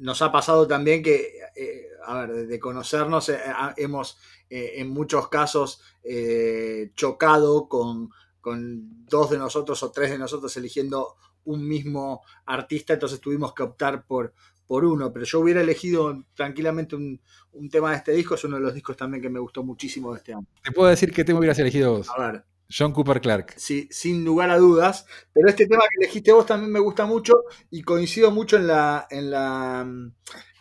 nos 0.00 0.22
ha 0.22 0.32
pasado 0.32 0.66
también 0.66 1.02
que, 1.02 1.38
eh, 1.54 1.88
a 2.06 2.26
ver, 2.26 2.46
de 2.46 2.58
conocernos, 2.58 3.28
eh, 3.28 3.38
hemos 3.76 4.18
eh, 4.50 4.74
en 4.76 4.90
muchos 4.90 5.28
casos 5.28 5.80
eh, 6.02 6.90
chocado 6.94 7.68
con, 7.68 8.10
con, 8.40 9.06
dos 9.06 9.30
de 9.30 9.38
nosotros 9.38 9.82
o 9.82 9.90
tres 9.90 10.10
de 10.10 10.18
nosotros 10.18 10.56
eligiendo 10.56 11.16
un 11.44 11.66
mismo 11.66 12.22
artista, 12.46 12.92
entonces 12.92 13.20
tuvimos 13.20 13.54
que 13.54 13.62
optar 13.62 14.04
por, 14.04 14.34
por 14.66 14.84
uno, 14.84 15.12
pero 15.12 15.24
yo 15.24 15.40
hubiera 15.40 15.60
elegido 15.60 16.24
tranquilamente 16.34 16.96
un, 16.96 17.20
un, 17.52 17.70
tema 17.70 17.90
de 17.90 17.96
este 17.96 18.12
disco, 18.12 18.34
es 18.34 18.44
uno 18.44 18.56
de 18.56 18.62
los 18.62 18.74
discos 18.74 18.96
también 18.96 19.22
que 19.22 19.30
me 19.30 19.40
gustó 19.40 19.62
muchísimo 19.62 20.12
de 20.12 20.18
este 20.18 20.34
año. 20.34 20.46
Te 20.62 20.72
puedo 20.72 20.90
decir 20.90 21.12
qué 21.12 21.24
tema 21.24 21.38
hubieras 21.38 21.58
elegido 21.58 21.98
vos. 21.98 22.08
A 22.16 22.20
ver. 22.20 22.44
John 22.72 22.92
Cooper 22.92 23.20
Clark. 23.20 23.54
Sí, 23.56 23.88
sin 23.90 24.24
lugar 24.24 24.50
a 24.50 24.58
dudas. 24.58 25.06
Pero 25.32 25.48
este 25.48 25.66
tema 25.66 25.82
que 25.82 26.04
elegiste 26.04 26.32
vos 26.32 26.46
también 26.46 26.70
me 26.72 26.78
gusta 26.78 27.04
mucho 27.04 27.34
y 27.70 27.82
coincido 27.82 28.30
mucho 28.30 28.56
en 28.56 28.68
la, 28.68 29.06
en 29.10 29.30
la, 29.30 29.86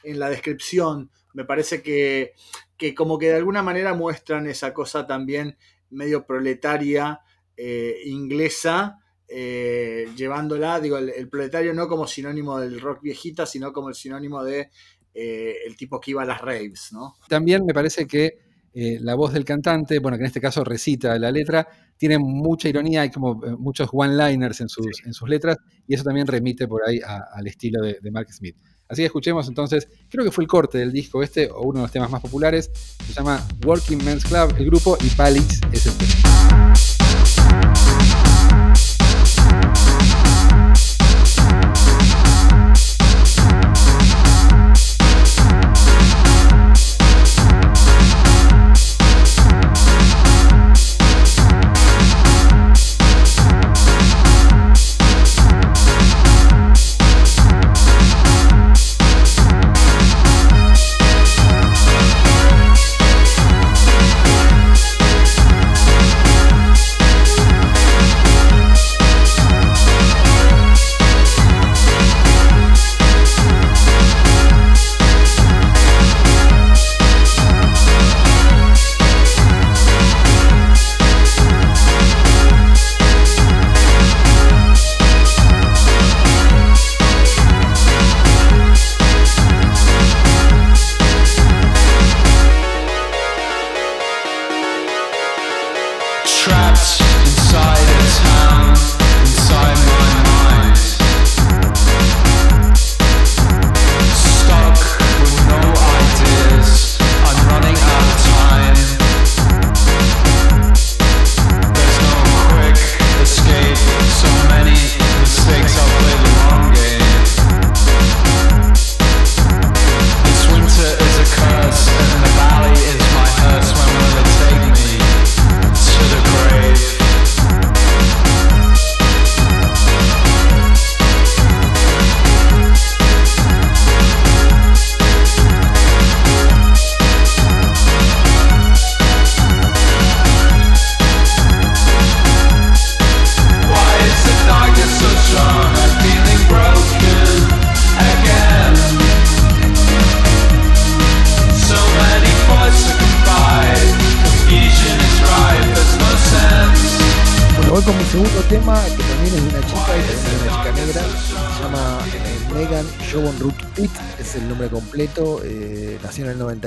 en 0.03 0.19
la 0.19 0.29
descripción. 0.29 1.09
Me 1.33 1.45
parece 1.45 1.81
que, 1.81 2.33
que 2.77 2.95
como 2.95 3.17
que 3.17 3.27
de 3.29 3.35
alguna 3.35 3.63
manera 3.63 3.93
muestran 3.93 4.47
esa 4.47 4.73
cosa 4.73 5.05
también 5.05 5.57
medio 5.89 6.25
proletaria 6.25 7.21
eh, 7.57 8.01
inglesa, 8.05 8.99
eh, 9.27 10.07
llevándola, 10.15 10.79
digo, 10.79 10.97
el, 10.97 11.09
el, 11.09 11.27
proletario 11.29 11.73
no 11.73 11.87
como 11.87 12.07
sinónimo 12.07 12.57
del 12.59 12.79
rock 12.79 13.01
viejita, 13.01 13.45
sino 13.45 13.73
como 13.73 13.89
el 13.89 13.95
sinónimo 13.95 14.43
de 14.43 14.69
eh, 15.13 15.55
el 15.65 15.75
tipo 15.75 15.99
que 15.99 16.11
iba 16.11 16.21
a 16.21 16.25
las 16.25 16.41
raves, 16.41 16.89
¿no? 16.93 17.15
También 17.27 17.65
me 17.65 17.73
parece 17.73 18.07
que 18.07 18.47
la 18.71 19.15
voz 19.15 19.33
del 19.33 19.43
cantante, 19.43 19.99
bueno, 19.99 20.15
que 20.15 20.21
en 20.21 20.27
este 20.27 20.39
caso 20.39 20.63
recita 20.63 21.19
la 21.19 21.31
letra, 21.31 21.67
tiene 21.97 22.17
mucha 22.17 22.69
ironía, 22.69 23.01
hay 23.01 23.11
como 23.11 23.35
muchos 23.57 23.89
one-liners 23.91 24.61
en 24.61 24.69
sus, 24.69 24.85
sí. 24.85 25.03
en 25.05 25.13
sus 25.13 25.27
letras, 25.27 25.57
y 25.85 25.95
eso 25.95 26.05
también 26.05 26.27
remite 26.27 26.65
por 26.65 26.87
ahí 26.87 27.01
a, 27.05 27.25
al 27.33 27.45
estilo 27.45 27.81
de, 27.81 27.97
de, 28.01 28.11
Mark 28.11 28.31
Smith. 28.31 28.55
Así 28.89 29.03
que 29.03 29.05
escuchemos 29.05 29.47
entonces, 29.47 29.87
creo 30.09 30.25
que 30.25 30.31
fue 30.31 30.43
el 30.43 30.47
corte 30.47 30.79
del 30.79 30.91
disco 30.91 31.21
este, 31.21 31.47
o 31.51 31.61
uno 31.61 31.79
de 31.79 31.83
los 31.83 31.91
temas 31.91 32.09
más 32.09 32.21
populares, 32.21 32.71
se 33.05 33.13
llama 33.13 33.47
Working 33.63 34.03
Men's 34.03 34.25
Club, 34.25 34.55
el 34.57 34.65
grupo, 34.65 34.97
y 35.01 35.09
Palix 35.11 35.61
es 35.71 35.85
el. 35.85 35.93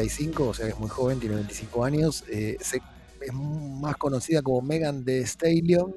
95, 0.02 0.48
o 0.48 0.54
sea 0.54 0.66
que 0.66 0.72
es 0.72 0.78
muy 0.78 0.88
joven, 0.88 1.20
tiene 1.20 1.36
25 1.36 1.84
años. 1.84 2.24
eh, 2.28 2.56
es 2.60 3.32
más 3.32 3.96
conocida 3.96 4.42
como 4.42 4.60
Megan 4.62 5.04
Thee 5.04 5.22
Stallion. 5.24 5.94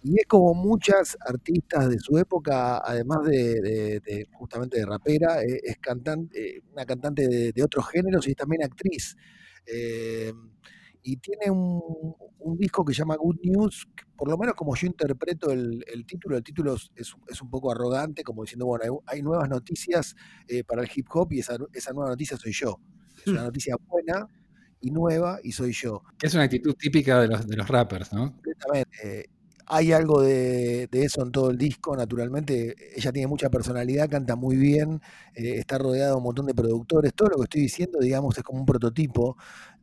Y 0.00 0.16
es 0.20 0.26
como 0.28 0.54
muchas 0.54 1.16
artistas 1.20 1.88
de 1.90 1.98
su 1.98 2.16
época, 2.18 2.78
además 2.84 3.24
de, 3.26 3.60
de- 3.60 4.00
de 4.00 4.26
justamente 4.32 4.78
de 4.78 4.86
rapera, 4.86 5.42
eh, 5.42 5.60
es 5.64 5.76
cantante, 5.78 6.62
una 6.72 6.86
cantante 6.86 7.26
de, 7.26 7.52
de 7.52 7.62
otros 7.64 7.88
géneros 7.88 8.28
y 8.28 8.34
también 8.34 8.62
actriz. 8.62 9.16
Eh, 9.66 10.32
y 11.02 11.16
tiene 11.16 11.50
un, 11.50 12.56
disco 12.56 12.84
que 12.84 12.92
se 12.94 12.98
llama 13.00 13.16
Good 13.16 13.36
News, 13.42 13.88
por 14.16 14.28
lo 14.28 14.38
menos 14.38 14.54
como 14.54 14.74
yo 14.76 14.86
interpreto 14.86 15.50
el, 15.50 15.84
título, 16.06 16.36
el 16.36 16.42
título 16.44 16.74
es, 16.74 16.90
es- 16.96 17.42
un 17.42 17.50
poco 17.50 17.70
arrogante, 17.72 18.22
como 18.22 18.42
diciendo, 18.42 18.66
bueno, 18.66 19.02
hay, 19.06 19.22
nuevas 19.22 19.48
noticias 19.48 20.14
eh, 20.48 20.62
para 20.64 20.82
el 20.82 20.90
hip 20.94 21.06
hop 21.12 21.32
y 21.32 21.40
esa 21.40 21.56
nueva 21.92 22.10
noticia 22.10 22.36
soy 22.36 22.52
yo. 22.52 22.78
Es 23.24 23.26
una 23.26 23.42
noticia 23.42 23.76
buena 23.88 24.28
y 24.80 24.90
nueva 24.90 25.40
y 25.42 25.52
soy 25.52 25.72
yo. 25.72 26.02
Que 26.18 26.26
es 26.26 26.34
una 26.34 26.44
actitud 26.44 26.74
típica 26.74 27.20
de 27.20 27.28
los, 27.28 27.46
de 27.46 27.56
los 27.56 27.68
rappers, 27.68 28.12
¿no? 28.12 28.32
Completamente. 28.32 29.30
Hay 29.70 29.92
algo 29.92 30.22
de, 30.22 30.88
eso 30.92 31.22
en 31.22 31.30
todo 31.32 31.50
el 31.50 31.58
disco, 31.58 31.94
naturalmente. 31.96 32.74
Ella 32.96 33.12
tiene 33.12 33.26
mucha 33.28 33.50
personalidad, 33.50 34.08
canta 34.08 34.34
muy 34.36 34.56
bien, 34.56 35.00
eh, 35.34 35.56
está 35.58 35.76
rodeada 35.78 36.10
de 36.12 36.16
un 36.16 36.22
montón 36.22 36.46
de 36.46 36.54
productores. 36.54 37.12
Todo 37.14 37.28
lo 37.28 37.36
que 37.38 37.42
estoy 37.44 37.60
diciendo, 37.62 37.98
digamos, 38.00 38.36
es 38.38 38.42
como 38.44 38.60
un 38.60 38.66
prototipo 38.66 39.36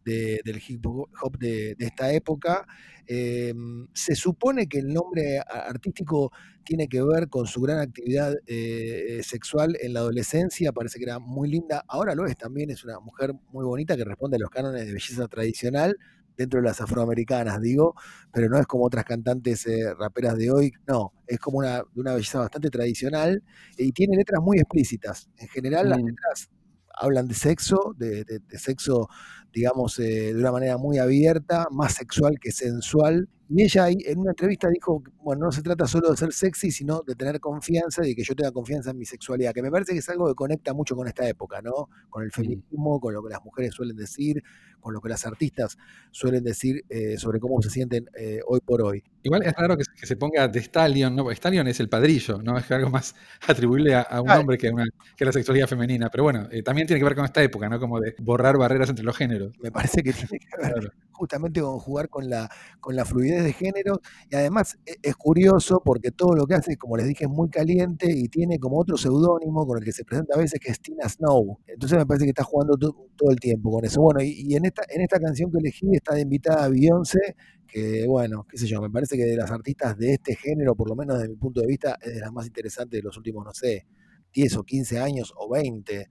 de- 0.04 0.42
del 0.44 0.62
hip 0.68 0.86
hop 0.88 1.38
de, 1.38 1.76
de 1.76 1.86
esta 1.86 2.12
época. 2.12 2.66
Eh, 3.08 3.54
se 3.94 4.16
supone 4.16 4.68
que 4.68 4.80
el 4.80 4.92
nombre 4.94 5.40
artístico 5.40 6.32
tiene 6.64 6.88
que 6.88 7.02
ver 7.04 7.30
con 7.30 7.46
su 7.46 7.62
gran 7.62 7.80
actividad 7.80 8.34
eh, 8.48 9.22
sexual 9.24 9.78
en 9.82 9.94
la 9.94 10.00
adolescencia, 10.00 10.72
parece 10.72 10.98
que 10.98 11.06
era 11.06 11.20
muy 11.20 11.48
linda, 11.50 11.84
ahora 11.88 12.16
lo 12.16 12.26
es 12.26 12.36
también, 12.38 12.72
es 12.72 12.84
una 12.84 13.00
mujer 13.00 13.34
muy 13.52 13.64
bonita 13.66 13.96
que 13.96 14.04
responde 14.04 14.38
a 14.38 14.40
los 14.40 14.50
cánones 14.50 14.86
de 14.88 14.94
belleza 14.94 15.28
tradicional 15.28 15.96
dentro 16.38 16.60
de 16.62 16.66
las 16.68 16.82
afroamericanas, 16.82 17.62
digo, 17.62 17.96
pero 18.32 18.50
no 18.50 18.58
es 18.60 18.66
como 18.68 18.86
otras 18.86 19.06
cantantes 19.06 19.66
eh, 19.68 19.94
raperas 19.98 20.36
de 20.38 20.52
hoy, 20.52 20.72
no, 20.88 21.14
es 21.28 21.40
como 21.40 21.60
una, 21.60 21.78
de 21.78 22.02
una 22.02 22.14
belleza 22.14 22.40
bastante 22.40 22.70
tradicional 22.70 23.42
y 23.78 23.92
tiene 23.92 24.18
letras 24.18 24.42
muy 24.42 24.58
explícitas. 24.60 25.30
En 25.38 25.48
general 25.48 25.90
las 25.90 26.00
Mm. 26.00 26.06
letras 26.08 26.50
hablan 26.98 27.28
de 27.28 27.34
sexo, 27.36 27.94
de, 27.98 28.24
de- 28.24 28.40
de 28.40 28.58
sexo, 28.60 29.08
digamos, 29.54 30.00
eh, 30.00 30.34
de 30.34 30.40
una 30.40 30.52
manera 30.52 30.78
muy 30.78 30.98
abierta, 30.98 31.68
más 31.72 31.94
sexual 31.94 32.38
que 32.40 32.52
sensual. 32.52 33.28
Y 33.50 33.64
ella 33.64 33.84
ahí 33.86 33.98
en 34.06 34.20
una 34.20 34.32
entrevista 34.32 34.70
dijo, 34.70 35.04
bueno, 35.26 35.46
no 35.48 35.52
se 35.52 35.62
trata 35.64 35.88
solo 35.88 36.12
de 36.12 36.18
ser 36.18 36.32
sexy, 36.32 36.70
sino 36.72 37.02
de 37.06 37.16
tener 37.16 37.40
confianza 37.40 38.06
y 38.06 38.10
de 38.10 38.16
que 38.16 38.24
yo 38.24 38.36
tenga 38.36 38.52
confianza 38.52 38.92
en 38.92 38.98
mi 39.00 39.06
sexualidad, 39.06 39.54
que 39.54 39.62
me 39.64 39.72
parece 39.72 39.94
que 39.94 40.00
es 40.00 40.10
algo 40.10 40.28
que 40.28 40.36
conecta 40.36 40.74
mucho 40.74 40.96
con 40.96 41.08
esta 41.08 41.28
época, 41.28 41.62
¿no? 41.62 41.90
Con 42.10 42.24
el 42.24 42.32
feminismo, 42.32 43.00
con 43.02 43.14
lo 43.14 43.24
que 43.24 43.30
las 43.32 43.44
mujeres 43.44 43.74
suelen 43.74 43.98
decir, 43.98 44.44
con 44.80 44.94
lo 44.94 45.02
que 45.02 45.10
las 45.10 45.26
artistas 45.26 45.78
suelen 46.12 46.44
decir 46.44 46.86
eh, 46.90 47.18
sobre 47.18 47.40
cómo 47.40 47.60
se 47.62 47.72
sienten 47.72 48.08
eh, 48.16 48.40
hoy 48.48 48.60
por 48.64 48.84
hoy. 48.84 49.04
Igual 49.24 49.42
es 49.44 49.54
raro 49.54 49.76
que, 49.76 49.84
se- 49.84 49.92
que 50.00 50.06
se 50.06 50.16
ponga 50.16 50.48
de 50.48 50.60
Stallion, 50.62 51.16
¿no? 51.16 51.32
Stallion 51.32 51.68
es 51.68 51.80
el 51.80 51.90
padrillo, 51.90 52.40
¿no? 52.44 52.58
Es 52.60 52.70
algo 52.72 52.92
más 52.92 53.16
atribuible 53.48 53.96
a, 53.96 54.02
a 54.02 54.22
un 54.22 54.30
Ah. 54.30 54.40
hombre 54.40 54.60
que 54.60 54.70
una, 54.70 54.86
que 55.18 55.26
la 55.26 55.32
sexualidad 55.32 55.68
femenina. 55.68 56.10
Pero 56.12 56.24
bueno, 56.26 56.48
eh, 56.52 56.62
también 56.62 56.86
tiene 56.86 57.00
que 57.00 57.06
ver 57.06 57.16
con 57.16 57.26
esta 57.26 57.42
época, 57.42 57.68
¿no? 57.68 57.80
Como 57.80 58.00
de 58.00 58.14
borrar 58.20 58.58
barreras 58.60 58.90
entre 58.90 59.04
los 59.04 59.18
géneros. 59.18 59.54
Me 59.64 59.72
parece 59.72 60.04
que 60.04 60.14
tiene 60.14 60.38
que 60.38 60.48
ver 60.62 60.74
Claro. 60.74 60.90
justamente 61.12 61.62
con 61.62 61.80
jugar 61.80 62.10
con 62.10 62.30
la, 62.30 62.48
con 62.80 62.96
la 62.96 63.04
fluidez 63.06 63.44
de 63.44 63.54
género 63.54 64.00
y 64.30 64.36
además 64.36 64.78
e- 64.86 64.98
curioso 65.16 65.82
porque 65.84 66.12
todo 66.12 66.36
lo 66.36 66.46
que 66.48 66.56
hace, 66.56 66.78
como 66.78 66.98
les 66.98 67.08
dije, 67.08 67.26
es 67.26 67.30
muy 67.30 67.50
caliente 67.50 68.12
y 68.12 68.28
tiene 68.30 68.60
como 68.60 68.80
otro 68.80 68.98
seudónimo 68.98 69.66
con 69.68 69.78
el 69.80 69.84
que 69.84 69.92
se 69.92 70.06
presenta 70.06 70.36
a 70.36 70.40
veces 70.40 70.60
que 70.60 70.72
es 70.72 70.80
Tina 70.80 71.08
Snow. 71.10 71.60
Entonces 71.68 71.98
me 71.98 72.06
parece 72.06 72.26
que 72.26 72.30
está 72.32 72.44
jugando 72.44 72.78
to- 72.78 73.10
todo 73.16 73.32
el 73.32 73.40
tiempo 73.40 73.72
con 73.72 73.86
eso. 73.86 74.02
Bueno, 74.02 74.22
y, 74.22 74.32
y 74.52 74.56
en, 74.56 74.66
esta, 74.66 74.84
en 74.90 75.02
esta 75.02 75.20
canción 75.20 75.52
que 75.52 75.58
elegí 75.60 75.88
está 75.96 76.16
de 76.16 76.22
invitada 76.22 76.68
Beyoncé, 76.70 77.36
que 77.68 78.06
bueno, 78.08 78.46
qué 78.50 78.58
sé 78.58 78.68
yo, 78.68 78.82
me 78.82 78.90
parece 78.90 79.18
que 79.18 79.26
de 79.26 79.36
las 79.38 79.52
artistas 79.52 79.98
de 79.98 80.14
este 80.14 80.36
género, 80.36 80.76
por 80.76 80.90
lo 80.90 80.96
menos 80.96 81.18
desde 81.18 81.30
mi 81.30 81.36
punto 81.38 81.62
de 81.62 81.68
vista, 81.68 81.98
es 82.02 82.14
de 82.16 82.20
las 82.20 82.32
más 82.32 82.46
interesantes 82.48 83.00
de 83.00 83.04
los 83.04 83.18
últimos, 83.18 83.44
no 83.46 83.54
sé, 83.54 83.86
10 84.34 84.56
o 84.58 84.64
15 84.64 85.00
años 85.00 85.34
o 85.38 85.50
20. 85.50 86.08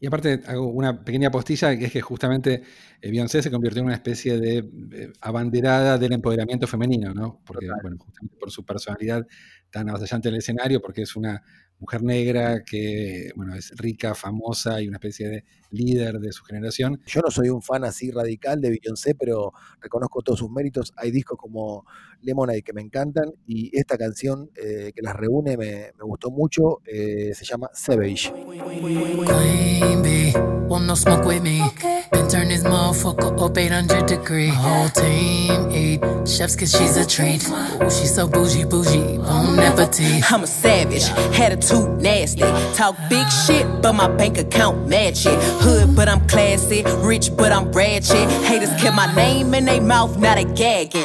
Y 0.00 0.06
aparte 0.06 0.42
hago 0.46 0.68
una 0.68 1.04
pequeña 1.04 1.30
postilla, 1.30 1.76
que 1.76 1.86
es 1.86 1.92
que 1.92 2.00
justamente 2.00 2.62
eh, 3.00 3.10
Beyoncé 3.10 3.42
se 3.42 3.50
convirtió 3.50 3.80
en 3.80 3.86
una 3.86 3.94
especie 3.94 4.38
de 4.38 4.58
eh, 4.92 5.12
abanderada 5.20 5.98
del 5.98 6.12
empoderamiento 6.12 6.66
femenino, 6.66 7.12
¿no? 7.12 7.40
Porque, 7.44 7.66
bueno, 7.82 7.96
justamente 7.98 8.36
por 8.38 8.50
su 8.50 8.64
personalidad 8.64 9.26
tan 9.70 9.88
avasallante 9.88 10.28
en 10.28 10.34
el 10.34 10.38
escenario, 10.40 10.80
porque 10.80 11.02
es 11.02 11.16
una 11.16 11.42
mujer 11.78 12.02
negra 12.02 12.64
que, 12.64 13.30
bueno, 13.36 13.54
es 13.54 13.70
rica, 13.76 14.14
famosa 14.14 14.80
y 14.82 14.88
una 14.88 14.96
especie 14.96 15.28
de 15.28 15.44
líder 15.70 16.18
de 16.18 16.32
su 16.32 16.42
generación. 16.44 17.00
Yo 17.06 17.20
no 17.20 17.30
soy 17.30 17.50
un 17.50 17.62
fan 17.62 17.84
así 17.84 18.10
radical 18.10 18.60
de 18.60 18.70
Beyoncé, 18.70 19.14
pero 19.14 19.52
reconozco 19.80 20.22
todos 20.22 20.40
sus 20.40 20.50
méritos. 20.50 20.92
Hay 20.96 21.10
discos 21.12 21.38
como 21.38 21.84
Lemonade 22.22 22.62
que 22.62 22.72
me 22.72 22.82
encantan 22.82 23.32
y 23.46 23.76
esta 23.78 23.96
canción 23.96 24.50
eh, 24.56 24.92
que 24.94 25.02
las 25.02 25.14
reúne 25.14 25.56
me, 25.56 25.92
me 25.96 26.04
gustó 26.04 26.30
mucho. 26.30 26.80
eh, 26.84 27.32
se 27.34 27.44
llama 27.44 27.70
Savage. 27.72 28.32
Queen 29.24 30.02
bee, 30.02 30.32
want 30.34 30.47
no 30.88 30.94
smoke 30.94 31.26
with 31.26 31.42
me. 31.42 31.60
Been 32.10 32.28
turn 32.28 32.48
this 32.48 32.62
motherfucker 32.64 33.38
up 33.42 33.58
800 33.58 34.06
degree. 34.06 34.48
Uh-huh. 34.48 34.68
Whole 34.68 34.88
team 34.88 35.70
eat 35.70 36.00
chefs 36.26 36.56
cause 36.56 36.72
she's 36.72 36.96
a 36.96 37.06
treat. 37.06 37.46
Ooh, 37.46 37.90
she's 37.90 38.14
so 38.14 38.26
bougie, 38.26 38.64
bougie, 38.64 39.18
bon 39.18 39.58
appetit. 39.58 40.24
Oh. 40.24 40.34
I'm 40.34 40.42
a 40.44 40.46
savage, 40.46 41.04
attitude 41.38 42.00
nasty. 42.00 42.40
Talk 42.74 42.96
big 43.10 43.26
shit, 43.30 43.66
but 43.82 43.92
my 43.92 44.08
bank 44.08 44.38
account 44.38 44.88
match 44.88 45.26
it. 45.26 45.38
Hood, 45.60 45.94
but 45.94 46.08
I'm 46.08 46.26
classy. 46.26 46.82
Rich, 47.06 47.36
but 47.36 47.52
I'm 47.52 47.70
ratchet. 47.70 48.28
Haters 48.44 48.70
kept 48.80 48.96
my 48.96 49.14
name 49.14 49.52
in 49.52 49.66
their 49.66 49.82
mouth, 49.82 50.16
now 50.16 50.36
they 50.36 50.44
gagging. 50.44 51.04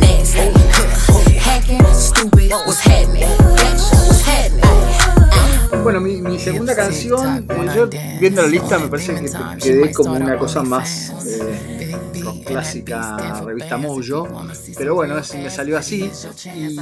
Bueno, 5.83 5.99
mi, 5.99 6.21
mi 6.21 6.37
segunda 6.39 6.75
canción, 6.75 7.45
eh, 7.49 7.65
yo 7.75 7.89
viendo 8.19 8.41
la 8.43 8.47
lista 8.47 8.77
me 8.79 8.87
parece 8.87 9.15
que 9.15 9.29
quedé 9.61 9.91
como 9.93 10.13
una 10.13 10.37
cosa 10.37 10.61
más 10.63 11.09
eh, 11.27 11.95
clásica, 12.45 13.17
revista 13.45 13.77
Mojo, 13.77 14.27
pero 14.77 14.95
bueno, 14.95 15.17
es- 15.17 15.33
me 15.35 15.49
salió 15.49 15.77
así. 15.77 16.11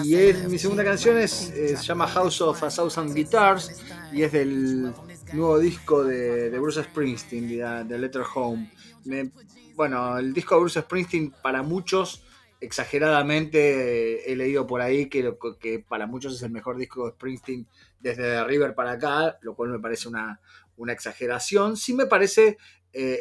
Y 0.03 0.15
es- 0.15 0.47
mi 0.49 0.59
segunda 0.59 0.83
canción 0.83 1.17
es, 1.17 1.49
eh, 1.51 1.77
se 1.77 1.83
llama 1.83 2.07
House 2.07 2.41
of 2.41 2.61
a 2.61 2.69
Thousand 2.69 3.13
Guitars 3.13 3.81
y 4.11 4.23
es 4.23 4.31
del 4.33 4.93
nuevo 5.33 5.59
disco 5.59 6.03
de, 6.03 6.49
de 6.49 6.59
Bruce 6.59 6.83
Springsteen, 6.83 7.47
de, 7.47 7.83
de 7.85 7.97
Letter 7.99 8.23
Home. 8.35 8.69
Me- 9.05 9.31
bueno, 9.75 10.17
el 10.17 10.33
disco 10.33 10.55
de 10.55 10.61
Bruce 10.61 10.81
Springsteen 10.81 11.33
para 11.41 11.63
muchos 11.63 12.23
exageradamente 12.61 14.29
he 14.29 14.35
leído 14.35 14.67
por 14.67 14.81
ahí 14.81 15.05
que, 15.07 15.23
lo- 15.23 15.37
que 15.57 15.79
para 15.79 16.05
muchos 16.07 16.35
es 16.35 16.41
el 16.41 16.51
mejor 16.51 16.75
disco 16.77 17.05
de 17.05 17.11
Springsteen 17.13 17.65
desde 17.99 18.43
River 18.45 18.75
para 18.75 18.91
acá, 18.93 19.37
lo 19.41 19.55
cual 19.55 19.69
me 19.71 19.79
parece 19.79 20.07
una, 20.07 20.39
una 20.77 20.93
exageración. 20.93 21.77
Sí 21.77 21.93
me 21.93 22.05
parece 22.05 22.57
eh, 22.93 23.19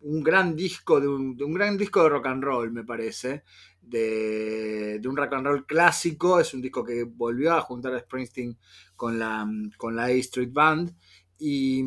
un 0.00 0.22
gran 0.22 0.56
disco 0.56 1.00
de 1.00 1.08
un, 1.08 1.36
gran 1.54 1.76
disco 1.76 2.02
de 2.02 2.08
rock 2.08 2.26
and 2.26 2.42
roll, 2.44 2.70
me 2.72 2.84
parece. 2.84 3.44
De, 3.82 5.00
un 5.04 5.16
rock 5.16 5.32
and 5.34 5.46
roll 5.46 5.66
clásico. 5.66 6.40
Es 6.40 6.54
un 6.54 6.62
disco 6.62 6.84
que 6.84 7.04
volvió 7.04 7.52
a 7.54 7.60
juntar 7.62 7.94
a 7.94 8.00
Springsteen 8.00 8.56
con 8.96 9.18
la, 9.18 9.46
con 9.76 9.96
la 9.96 10.04
A 10.04 10.10
Street 10.10 10.50
Band. 10.52 10.94
Y, 11.42 11.82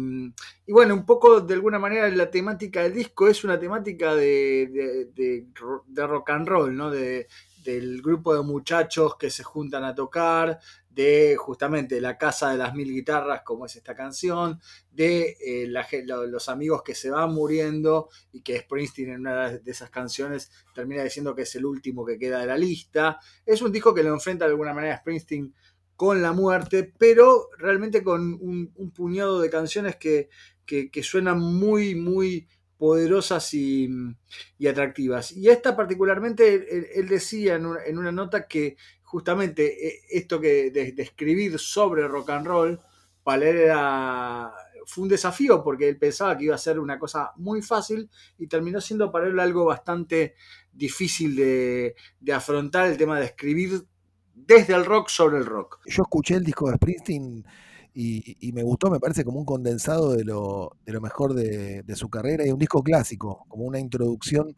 bueno, 0.68 0.96
un 0.96 1.06
poco 1.06 1.40
de 1.42 1.54
alguna 1.54 1.78
manera 1.78 2.10
la 2.10 2.32
temática 2.32 2.82
del 2.82 2.94
disco 2.94 3.28
es 3.28 3.44
una 3.44 3.60
temática 3.60 4.16
de, 4.16 5.12
de- 5.14 5.48
de 5.86 6.08
rock 6.08 6.30
and 6.32 6.48
roll, 6.48 6.76
¿no? 6.76 6.90
De, 6.90 7.28
del 7.64 8.02
grupo 8.02 8.36
de 8.36 8.44
muchachos 8.44 9.16
que 9.18 9.30
se 9.30 9.44
juntan 9.44 9.84
a 9.84 9.96
tocar, 9.96 10.60
de 10.90 11.36
justamente 11.38 12.00
la 12.00 12.18
casa 12.18 12.52
de 12.52 12.58
las 12.58 12.76
mil 12.76 12.92
guitarras, 12.92 13.42
como 13.44 13.66
es 13.66 13.76
esta 13.76 13.96
canción, 13.96 14.60
de 14.92 15.36
eh, 15.44 15.68
los 15.68 16.50
amigos 16.50 16.84
que 16.84 16.94
se 16.94 17.10
van 17.10 17.34
muriendo 17.34 18.10
y 18.32 18.42
que 18.42 18.60
Springsteen 18.60 19.10
en 19.10 19.20
una 19.22 19.50
de 19.50 19.72
esas 19.72 19.90
canciones 19.90 20.52
termina 20.76 21.04
diciendo 21.04 21.34
que 21.34 21.44
es 21.44 21.56
el 21.56 21.66
último 21.66 22.06
que 22.06 22.20
queda 22.20 22.40
de 22.40 22.48
la 22.48 22.58
lista. 22.58 23.20
Es 23.46 23.62
un 23.62 23.72
disco 23.72 23.94
que 23.94 24.04
lo 24.04 24.14
enfrenta 24.14 24.46
de 24.46 24.52
alguna 24.52 24.74
manera 24.74 24.96
a 24.96 25.00
Springsteen 25.00 25.54
con 25.96 26.22
la 26.22 26.34
muerte, 26.34 26.94
pero 26.98 27.50
realmente 27.58 28.04
con 28.04 28.34
un, 28.34 28.72
puñado 28.96 29.40
de 29.42 29.50
canciones 29.50 29.96
que- 29.96 30.30
que 30.66 31.04
suenan 31.04 31.40
muy, 31.40 31.96
muy 31.96 32.48
poderosas 32.84 33.54
y, 33.54 33.88
y 34.58 34.68
atractivas. 34.68 35.32
Y 35.32 35.48
esta 35.48 35.74
particularmente, 35.74 37.00
él, 37.00 37.08
decía 37.08 37.56
en 37.56 37.66
una, 37.66 37.86
en 37.86 37.98
una 37.98 38.12
nota 38.12 38.46
que 38.46 38.76
justamente 39.04 39.88
eh, 39.88 40.02
esto 40.10 40.42
que 40.42 40.70
de, 40.70 40.92
de 40.92 41.04
escribir 41.04 41.58
sobre 41.60 42.06
rock 42.10 42.32
and 42.32 42.46
roll, 42.46 42.80
para 43.24 43.48
él 43.50 43.56
era, 43.56 44.54
fue 44.86 45.04
un 45.04 45.10
desafío 45.10 45.64
porque 45.64 45.88
él 45.88 45.98
pensaba 45.98 46.38
que 46.38 46.44
iba 46.44 46.56
a 46.56 46.58
ser 46.58 46.78
una 46.78 47.00
cosa 47.00 47.32
muy 47.38 47.62
fácil 47.62 48.10
y 48.38 48.48
terminó 48.48 48.82
siendo 48.82 49.10
para 49.14 49.28
él 49.28 49.40
algo 49.40 49.64
bastante 49.64 50.36
difícil 50.74 51.38
de, 51.38 51.96
de 52.20 52.34
afrontar 52.34 52.88
el 52.88 52.98
tema 52.98 53.18
de 53.18 53.28
escribir 53.28 53.86
desde 54.36 54.74
el 54.74 54.84
rock 54.84 55.08
sobre 55.08 55.38
el 55.38 55.46
rock. 55.46 55.80
Yo 55.86 56.04
escuché 56.04 56.36
el 56.36 56.44
disco 56.44 56.70
de 56.70 56.76
Springsteen 56.76 57.46
y, 57.94 58.38
y 58.48 58.52
me 58.54 58.64
gustó, 58.64 58.90
me 58.90 59.00
parece 59.00 59.24
como 59.24 59.40
un 59.40 59.46
condensado 59.46 60.14
de 60.14 60.24
lo, 60.24 60.72
de 60.86 60.94
lo 60.94 61.02
mejor 61.02 61.34
de, 61.34 61.84
de 61.84 61.96
su 61.96 62.10
carrera 62.10 62.46
y 62.46 62.52
un 62.52 62.60
disco 62.60 62.82
clásico, 62.82 63.46
como 63.48 63.66
una 63.66 63.80
introducción. 63.80 64.56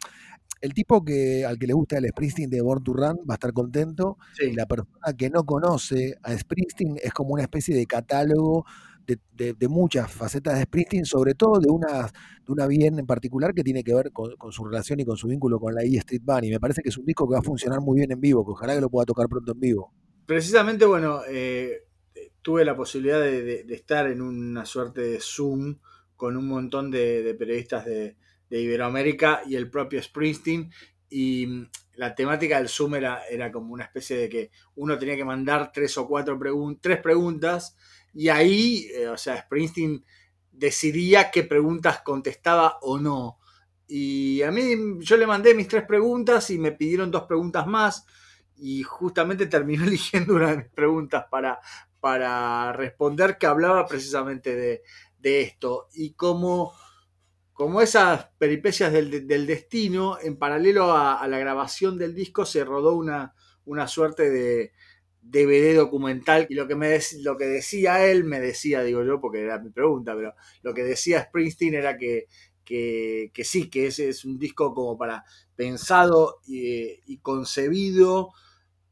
El 0.61 0.73
tipo 0.73 1.03
que 1.03 1.45
al 1.45 1.59
que 1.59 1.67
le 1.67 1.73
gusta 1.73 1.97
el 1.97 2.07
Springsteen 2.07 2.49
de 2.49 2.61
Born 2.61 2.83
to 2.83 2.93
Run 2.93 3.17
va 3.29 3.33
a 3.33 3.35
estar 3.35 3.51
contento 3.53 4.17
Sí. 4.33 4.45
y 4.51 4.53
la 4.53 4.65
persona 4.65 5.13
que 5.17 5.29
no 5.29 5.43
conoce 5.45 6.15
a 6.23 6.35
Springsteen 6.37 6.95
es 7.03 7.13
como 7.13 7.33
una 7.33 7.43
especie 7.43 7.75
de 7.75 7.85
catálogo 7.85 8.65
de, 9.05 9.19
de- 9.33 9.53
de 9.53 9.67
muchas 9.67 10.09
facetas 10.11 10.55
de 10.57 10.63
Springsteen, 10.63 11.05
sobre 11.05 11.35
todo 11.35 11.59
de 11.59 11.69
una, 11.69 12.03
de 12.45 12.51
una 12.51 12.65
bien 12.67 12.97
en 12.97 13.05
particular 13.05 13.53
que 13.53 13.63
tiene 13.63 13.83
que 13.83 13.93
ver 13.93 14.11
con, 14.11 14.35
con 14.37 14.51
su 14.51 14.63
relación 14.65 14.99
y 14.99 15.05
con 15.05 15.17
su 15.17 15.27
vínculo 15.27 15.59
con 15.59 15.75
la 15.75 15.83
E 15.83 15.97
Street 15.97 16.21
Band. 16.23 16.45
Y 16.45 16.49
me 16.51 16.59
parece 16.59 16.81
que 16.81 16.89
es 16.89 16.97
un 16.97 17.05
disco 17.05 17.27
que 17.27 17.33
va 17.33 17.39
a 17.39 17.43
funcionar 17.43 17.81
muy 17.81 17.97
bien 17.97 18.11
en 18.13 18.19
vivo, 18.21 18.43
que 18.45 18.51
ojalá 18.53 18.73
que 18.73 18.81
lo 18.81 18.89
pueda 18.89 19.05
tocar 19.05 19.27
pronto 19.27 19.51
en 19.51 19.59
vivo. 19.59 19.91
precisamente, 20.25 20.85
bueno, 20.85 21.19
eh, 21.29 21.84
tuve 22.45 22.63
la 22.63 22.75
posibilidad 22.75 23.19
de, 23.19 23.65
estar 23.69 24.05
en 24.05 24.21
una 24.21 24.67
suerte 24.67 25.01
de 25.01 25.19
Zoom 25.19 25.79
con 26.15 26.37
un 26.37 26.47
montón 26.47 26.91
de, 26.91 27.35
periodistas 27.39 27.85
de, 27.85 28.17
de 28.51 28.61
Iberoamérica 28.61 29.41
y 29.47 29.55
el 29.55 29.67
propio 29.67 29.99
Springsteen. 29.99 30.71
Y 31.09 31.47
mm, 31.47 31.69
la 31.95 32.13
temática 32.13 32.59
del 32.59 32.69
Zoom 32.69 32.93
era, 32.93 33.25
era 33.31 33.51
como 33.51 33.73
una 33.73 33.85
especie 33.85 34.17
de 34.17 34.29
que 34.29 34.51
uno 34.75 34.99
tenía 34.99 35.15
que 35.15 35.25
mandar 35.25 35.71
tres 35.73 35.97
o 35.97 36.07
cuatro 36.07 36.37
preguntas, 36.37 36.81
tres 36.83 37.01
preguntas, 37.01 37.75
y 38.13 38.29
ahí, 38.29 38.89
eh, 38.93 39.07
o 39.07 39.17
sea, 39.17 39.41
Springsteen 39.41 40.05
decidía 40.51 41.31
qué 41.31 41.45
preguntas 41.45 42.01
contestaba 42.03 42.77
o 42.83 42.99
no. 42.99 43.39
Y 43.87 44.43
a 44.43 44.51
mí, 44.51 44.99
yo 44.99 45.17
le 45.17 45.25
mandé 45.25 45.55
mis 45.55 45.67
tres 45.67 45.83
preguntas 45.87 46.51
y 46.51 46.59
me 46.59 46.73
pidieron 46.73 47.09
dos 47.09 47.23
preguntas 47.23 47.65
más 47.65 48.05
y 48.55 48.83
justamente 48.83 49.47
terminó 49.47 49.83
eligiendo 49.87 50.35
una 50.35 50.51
de 50.51 50.57
mis 50.57 50.69
preguntas 50.69 51.25
para, 51.31 51.59
para 52.05 52.71
responder 52.71 53.39
que 53.39 53.47
hablaba 53.47 53.87
precisamente 53.87 54.55
de, 54.55 55.41
esto. 55.41 55.87
Y 55.91 56.13
como, 56.13 56.71
como 57.51 57.81
esas 57.81 58.27
peripecias 58.37 58.93
del, 58.93 59.47
destino, 59.47 60.19
en 60.21 60.37
paralelo 60.37 60.95
a, 60.95 61.27
la 61.27 61.39
grabación 61.39 61.97
del 61.97 62.13
disco 62.13 62.45
se 62.45 62.63
rodó 62.63 62.93
una, 62.93 63.33
una 63.65 63.87
suerte 63.87 64.29
de 64.29 64.71
DVD 65.23 65.75
documental. 65.75 66.45
Y 66.47 66.53
lo 66.53 66.67
que, 66.67 66.75
me 66.75 66.99
lo 67.23 67.37
que 67.37 67.45
decía 67.45 68.05
él, 68.05 68.23
me 68.23 68.39
decía, 68.39 68.83
digo 68.83 69.03
yo, 69.03 69.19
porque 69.19 69.41
era 69.41 69.57
mi 69.57 69.71
pregunta, 69.71 70.13
pero 70.15 70.35
lo 70.61 70.75
que 70.75 70.83
decía 70.83 71.23
Springsteen 71.23 71.73
era 71.73 71.97
que, 71.97 72.27
que, 72.63 73.31
sí, 73.43 73.67
que 73.67 73.87
ese 73.87 74.09
es 74.09 74.25
un 74.25 74.37
disco 74.37 74.75
como 74.75 74.95
para 74.95 75.23
pensado 75.55 76.37
y, 76.45 76.99
y 77.11 77.17
concebido 77.17 78.31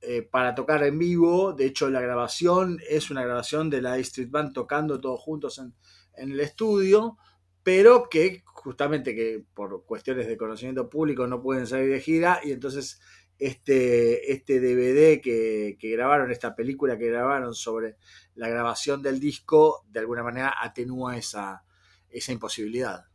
eh, 0.05 0.21
para 0.21 0.53
tocar 0.53 0.83
en 0.83 0.99
vivo. 0.99 1.53
De 1.53 1.65
hecho, 1.65 1.89
la 1.89 2.01
grabación 2.01 2.79
es 2.89 3.09
una 3.09 3.23
grabación 3.23 3.69
de 3.69 3.81
la 3.81 3.97
Street 3.99 4.29
Band 4.29 4.53
tocando 4.53 4.99
todos 4.99 5.19
juntos 5.21 5.59
en, 5.59 5.73
el 6.15 6.39
estudio, 6.39 7.17
pero 7.63 8.09
que 8.09 8.43
justamente 8.45 9.15
que 9.15 9.43
por 9.53 9.85
cuestiones 9.85 10.27
de 10.27 10.37
conocimiento 10.37 10.89
público 10.89 11.25
no 11.25 11.41
pueden 11.41 11.65
salir 11.67 11.89
de 11.89 12.01
gira 12.01 12.39
y 12.43 12.51
entonces 12.51 12.99
este, 13.39 14.31
este 14.31 14.59
DVD 14.59 15.21
que, 15.21 15.77
que, 15.79 15.89
grabaron, 15.89 16.31
esta 16.31 16.55
película 16.55 16.97
que 16.97 17.07
grabaron 17.07 17.55
sobre 17.55 17.95
la 18.35 18.49
grabación 18.49 19.01
del 19.01 19.19
disco, 19.19 19.85
de 19.89 20.01
alguna 20.01 20.23
manera 20.23 20.53
atenúa 20.61 21.17
esa, 21.17 21.63
esa 22.09 22.31
imposibilidad. 22.31 23.05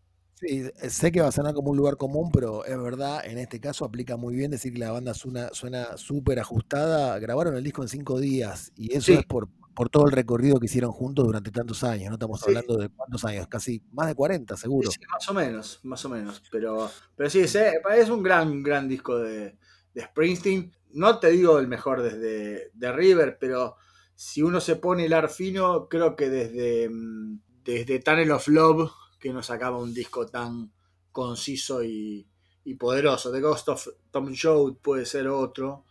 Sí, 0.41 0.71
sé 0.89 1.11
que 1.11 1.21
va 1.21 1.29
a 1.29 1.33
sonar 1.33 1.53
como 1.53 1.71
un 1.71 1.77
lugar 1.77 1.97
común, 1.97 2.31
pero 2.31 2.65
es 2.65 2.81
verdad, 2.81 3.25
en 3.25 3.39
este 3.39 3.61
caso 3.61 3.85
aplica 3.85 4.17
muy 4.17 4.37
bien 4.37 4.53
decir 4.53 4.73
que 4.73 4.79
la 4.79 4.93
banda 4.93 5.13
suena 5.13 5.97
súper 5.97 6.39
ajustada. 6.39 7.19
Grabaron 7.19 7.57
el 7.57 7.65
disco 7.65 7.83
en 7.83 7.89
cinco 7.89 8.21
días 8.21 8.73
y 8.77 8.95
eso 8.95 9.07
sí. 9.07 9.15
es 9.15 9.27
por, 9.27 9.49
por 9.75 9.89
todo 9.91 10.07
el 10.07 10.13
recorrido 10.13 10.61
que 10.61 10.67
hicieron 10.67 10.93
juntos 10.93 11.25
durante 11.27 11.51
tantos 11.51 11.83
años. 11.83 12.09
No 12.11 12.15
estamos 12.15 12.41
sí. 12.41 12.47
hablando 12.49 12.77
de 12.77 12.89
cuántos 12.89 13.25
años, 13.25 13.49
casi 13.49 13.83
más 13.91 14.07
de 14.07 14.15
40 14.15 14.57
seguro. 14.57 14.91
Sí, 14.93 15.01
más 15.11 15.29
o 15.29 15.35
menos, 15.35 15.81
más 15.83 16.05
o 16.05 16.09
menos. 16.09 16.41
Pero, 16.53 16.89
pero 17.17 17.29
sí, 17.29 17.41
es 17.41 18.09
un 18.09 18.23
gran, 18.23 18.63
gran 18.63 18.87
disco 18.87 19.19
de, 19.19 19.57
de 19.93 20.03
Springsteen. 20.03 20.73
No 20.93 21.19
te 21.19 21.31
digo 21.31 21.59
el 21.59 21.67
mejor 21.67 22.03
desde 22.03 22.71
de 22.75 22.93
River, 22.93 23.39
pero 23.41 23.75
si 24.15 24.43
uno 24.43 24.61
se 24.61 24.77
pone 24.77 25.07
el 25.07 25.13
ar 25.13 25.29
fino, 25.31 25.89
creo 25.89 26.15
que 26.15 26.29
desde, 26.29 26.89
mm, 26.89 27.41
desde 27.65 27.99
Tunnel 27.99 28.31
of 28.31 28.47
Love 28.47 28.91
que 29.19 29.33
nos 29.33 29.47
sacaba 29.47 29.79
un 29.79 29.93
disco 29.93 30.27
tan 30.27 30.73
conciso 31.13 31.83
y, 31.83 32.27
y, 32.65 32.75
poderoso. 32.75 33.33
The 33.33 33.41
Ghost 33.41 33.69
of 33.69 33.89
Tom 34.11 34.35
Joad 34.35 34.75
puede 34.75 35.05
ser 35.05 35.29
otro, 35.29 35.85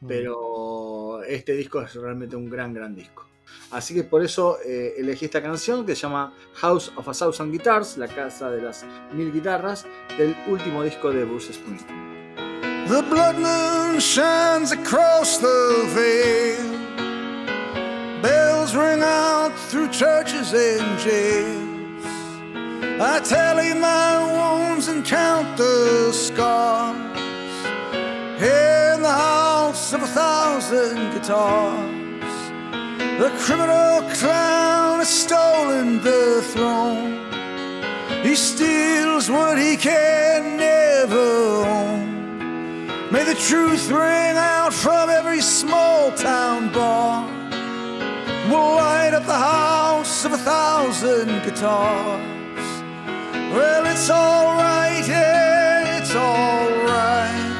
mm. 0.00 0.06
pero 0.06 1.22
este 1.22 1.54
disco 1.54 1.80
es 1.80 1.94
realmente 1.94 2.36
un 2.36 2.48
gran, 2.50 2.74
gran 2.74 2.94
disco. 2.94 3.26
Así 3.70 3.94
que 3.94 4.04
por 4.04 4.22
eso 4.22 4.58
eh, 4.64 4.94
elegí 4.98 5.24
esta 5.26 5.42
canción 5.42 5.84
que 5.84 5.94
se 5.94 6.02
llama 6.02 6.32
House 6.54 6.92
of 6.96 7.08
a 7.08 7.12
Thousand 7.12 7.52
Guitars, 7.52 7.96
la 7.98 8.08
casa 8.08 8.50
de 8.50 8.62
las 8.62 8.84
mil 9.12 9.32
guitarras, 9.32 9.86
del 10.16 10.36
último 10.48 10.82
disco 10.82 11.10
de 11.10 11.24
Bruce 11.24 11.52
Springsteen. 11.52 12.14
The 12.88 13.02
blood 13.02 13.36
moon 13.36 13.98
shines 13.98 14.72
across 14.72 15.38
the 15.38 15.88
veil. 15.94 16.84
Bells 18.20 18.76
ring 18.76 19.02
out 19.02 19.52
through 19.70 19.88
churches 19.88 20.52
and 20.52 20.98
jails. 20.98 21.73
I 23.00 23.18
tally 23.18 23.74
my 23.74 24.68
wounds 24.70 24.86
and 24.86 25.04
count 25.04 25.56
the 25.56 26.12
scars. 26.12 26.94
In 28.40 29.02
the 29.02 29.10
house 29.10 29.92
of 29.92 30.04
a 30.04 30.06
thousand 30.06 31.12
guitars, 31.12 32.22
the 33.18 33.30
criminal 33.40 34.08
clown 34.14 35.00
has 35.00 35.08
stolen 35.08 36.02
the 36.02 36.40
throne. 36.52 37.18
He 38.22 38.36
steals 38.36 39.28
what 39.28 39.58
he 39.58 39.76
can 39.76 40.56
never 40.56 41.64
own. 41.66 43.10
May 43.10 43.24
the 43.24 43.34
truth 43.34 43.90
ring 43.90 44.36
out 44.36 44.72
from 44.72 45.10
every 45.10 45.40
small 45.40 46.12
town 46.12 46.72
bar. 46.72 47.26
We'll 48.48 48.76
light 48.76 49.14
up 49.14 49.26
the 49.26 49.32
house 49.32 50.24
of 50.24 50.32
a 50.32 50.38
thousand 50.38 51.42
guitars. 51.42 52.33
Well, 53.54 53.86
it's 53.86 54.10
alright, 54.10 55.06
yeah, 55.06 55.98
it's 55.98 56.12
alright. 56.12 57.52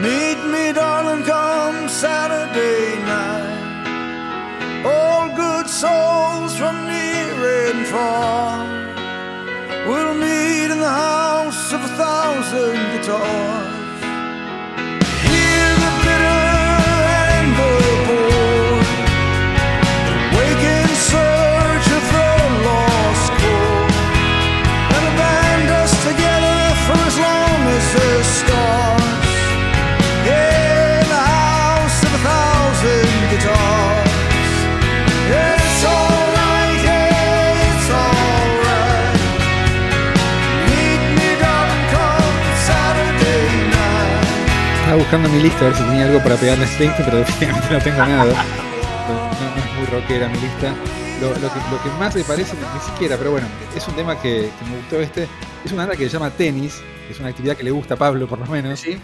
Meet 0.00 0.40
me, 0.52 0.72
darling, 0.72 1.22
come 1.24 1.86
Saturday 1.86 2.98
night. 3.04 4.86
All 4.86 5.28
good 5.36 5.68
souls 5.68 6.56
from 6.56 6.86
near 6.86 7.68
and 7.68 7.86
far 7.86 8.64
will 9.86 10.14
meet 10.14 10.70
in 10.72 10.80
the 10.80 10.88
house 10.88 11.70
of 11.74 11.84
a 11.84 11.88
thousand 12.02 12.76
guitars. 12.92 13.63
Buscando 45.16 45.28
mi 45.36 45.42
lista 45.42 45.60
a 45.60 45.68
ver 45.68 45.76
si 45.76 45.82
tenía 45.84 46.04
algo 46.06 46.22
para 46.22 46.36
pegarle 46.36 46.64
a 46.64 46.68
Springsteen, 46.68 47.04
pero 47.04 47.18
definitivamente 47.24 47.70
no 47.74 47.78
tengo 47.82 47.98
nada. 47.98 48.44
No, 49.08 49.24
no 49.26 49.64
es 49.64 49.74
muy 49.78 49.86
rockera 50.00 50.28
mi 50.28 50.40
lista. 50.40 50.74
Lo, 51.20 51.28
lo 51.28 51.34
que, 51.34 51.60
lo 51.70 51.82
que 51.82 51.88
más 51.98 52.14
me 52.16 52.24
parece, 52.24 52.56
ni 52.56 52.80
siquiera, 52.80 53.16
pero 53.16 53.30
bueno, 53.30 53.46
es 53.76 53.86
un 53.86 53.94
tema 53.94 54.20
que, 54.20 54.50
que 54.58 54.64
me 54.70 54.76
gustó 54.78 55.00
este. 55.00 55.28
Es 55.64 55.72
una 55.72 55.82
banda 55.82 55.96
que 55.96 56.04
se 56.06 56.10
llama 56.10 56.30
Tenis, 56.30 56.80
que 57.06 57.12
es 57.12 57.20
una 57.20 57.28
actividad 57.28 57.56
que 57.56 57.62
le 57.62 57.70
gusta 57.70 57.94
a 57.94 57.96
Pablo 57.96 58.26
por 58.26 58.38
lo 58.40 58.46
menos. 58.46 58.80
¿Sí? 58.80 58.98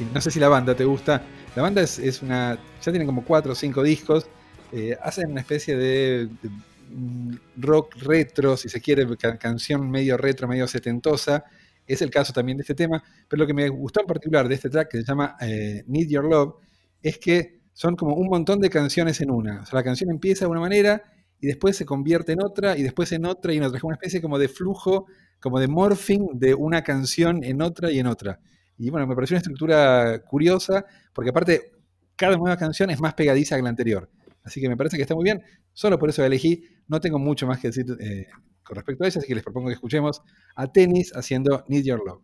Y 0.00 0.14
no 0.14 0.20
sé 0.20 0.30
si 0.30 0.40
la 0.40 0.48
banda 0.48 0.74
te 0.74 0.84
gusta. 0.84 1.22
La 1.54 1.62
banda 1.62 1.80
es, 1.82 1.98
es 1.98 2.22
una. 2.22 2.56
Ya 2.82 2.90
tienen 2.92 3.06
como 3.06 3.22
cuatro 3.24 3.52
o 3.52 3.54
cinco 3.54 3.82
discos. 3.82 4.26
eh, 4.72 4.96
hacen 5.02 5.30
una 5.30 5.40
especie 5.42 5.76
de, 5.76 6.28
de, 6.42 6.48
mm, 6.90 7.34
rock 7.58 7.94
retro, 8.02 8.56
si 8.56 8.68
se 8.68 8.80
quiere, 8.80 9.06
ca- 9.16 9.36
canción 9.38 9.88
medio 9.90 10.16
retro, 10.16 10.48
medio 10.48 10.66
setentosa. 10.66 11.44
Es 11.86 12.02
el 12.02 12.10
caso 12.10 12.32
también 12.32 12.58
de 12.58 12.62
este 12.62 12.74
tema. 12.74 13.02
Pero 13.28 13.42
lo 13.42 13.46
que 13.46 13.54
me 13.54 13.68
gustó 13.68 14.00
en 14.00 14.06
particular 14.06 14.48
de 14.48 14.54
este 14.54 14.70
track, 14.70 14.90
que 14.90 14.98
se 14.98 15.04
llama 15.04 15.36
eh, 15.40 15.84
Need 15.86 16.08
Your 16.08 16.24
Love, 16.24 16.54
es 17.02 17.18
que 17.18 17.62
son 17.72 17.96
como 17.96 18.14
un 18.14 18.28
montón 18.28 18.60
de 18.60 18.70
canciones 18.70 19.20
en 19.20 19.30
una. 19.30 19.62
O 19.62 19.66
sea, 19.66 19.78
la 19.78 19.84
canción 19.84 20.10
empieza 20.10 20.44
de 20.44 20.50
una 20.50 20.60
manera 20.60 21.02
y 21.40 21.46
después 21.46 21.76
se 21.76 21.84
convierte 21.84 22.32
en 22.32 22.42
otra 22.42 22.76
y 22.76 22.82
después 22.82 23.10
en 23.12 23.26
otra 23.26 23.52
y 23.52 23.56
en 23.56 23.64
otra. 23.64 23.78
Es 23.78 23.84
una 23.84 23.94
especie 23.94 24.20
como 24.20 24.38
de 24.38 24.48
flujo, 24.48 25.06
como 25.40 25.58
de 25.58 25.68
morphing 25.68 26.38
de 26.38 26.54
una 26.54 26.82
canción 26.82 27.42
en 27.42 27.62
otra 27.62 27.90
y 27.90 27.98
en 27.98 28.06
otra. 28.06 28.40
Y 28.78 28.90
bueno, 28.90 29.06
me 29.06 29.14
pareció 29.14 29.34
una 29.34 29.38
estructura 29.38 30.22
curiosa, 30.24 30.84
porque 31.12 31.30
aparte, 31.30 31.72
cada 32.16 32.36
nueva 32.36 32.56
canción 32.56 32.90
es 32.90 33.00
más 33.00 33.14
pegadiza 33.14 33.56
que 33.56 33.62
la 33.62 33.68
anterior. 33.68 34.08
Así 34.44 34.60
que 34.60 34.68
me 34.68 34.76
parece 34.76 34.96
que 34.96 35.02
está 35.02 35.14
muy 35.14 35.24
bien. 35.24 35.42
Solo 35.72 35.98
por 35.98 36.10
eso 36.10 36.24
elegí. 36.24 36.64
No 36.88 37.00
tengo 37.00 37.18
mucho 37.18 37.46
más 37.46 37.58
que 37.58 37.68
decir 37.68 37.86
eh, 38.00 38.26
con 38.72 38.76
respecto 38.76 39.04
a 39.04 39.06
ella, 39.06 39.18
así 39.18 39.28
que 39.28 39.34
les 39.34 39.44
propongo 39.44 39.68
que 39.68 39.74
escuchemos 39.74 40.22
a 40.56 40.66
Tennis 40.66 41.12
haciendo 41.14 41.62
Need 41.68 41.84
Your 41.84 42.00
Love. 42.06 42.22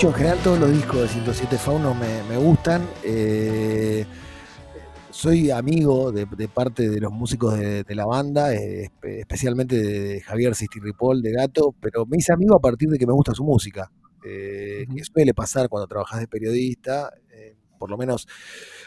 Mucho. 0.00 0.08
En 0.08 0.14
general, 0.14 0.38
todos 0.42 0.58
los 0.58 0.70
discos 0.72 1.00
de 1.02 1.08
107 1.08 1.58
Faunos 1.58 1.96
me, 1.96 2.22
me 2.28 2.36
gustan. 2.36 2.86
Eh, 3.04 4.04
soy 5.10 5.50
amigo 5.50 6.12
de, 6.12 6.26
de 6.26 6.48
parte 6.48 6.88
de 6.88 7.00
los 7.00 7.12
músicos 7.12 7.58
de, 7.58 7.82
de 7.84 7.94
la 7.94 8.06
banda, 8.06 8.54
eh, 8.54 8.88
espe- 8.90 9.20
especialmente 9.20 9.76
de 9.76 10.20
Javier 10.20 10.54
Sistirripol 10.54 11.20
de 11.20 11.32
Gato, 11.32 11.74
pero 11.80 12.06
me 12.06 12.16
hice 12.18 12.32
amigo 12.32 12.54
a 12.56 12.60
partir 12.60 12.88
de 12.88 12.98
que 12.98 13.06
me 13.06 13.12
gusta 13.12 13.34
su 13.34 13.44
música. 13.44 13.90
eh, 14.24 14.86
que 14.94 15.04
suele 15.04 15.34
pasar 15.34 15.68
cuando 15.68 15.86
trabajas 15.88 16.20
de 16.20 16.28
periodista, 16.28 17.12
eh, 17.32 17.56
por 17.78 17.90
lo 17.90 17.96
menos 17.96 18.26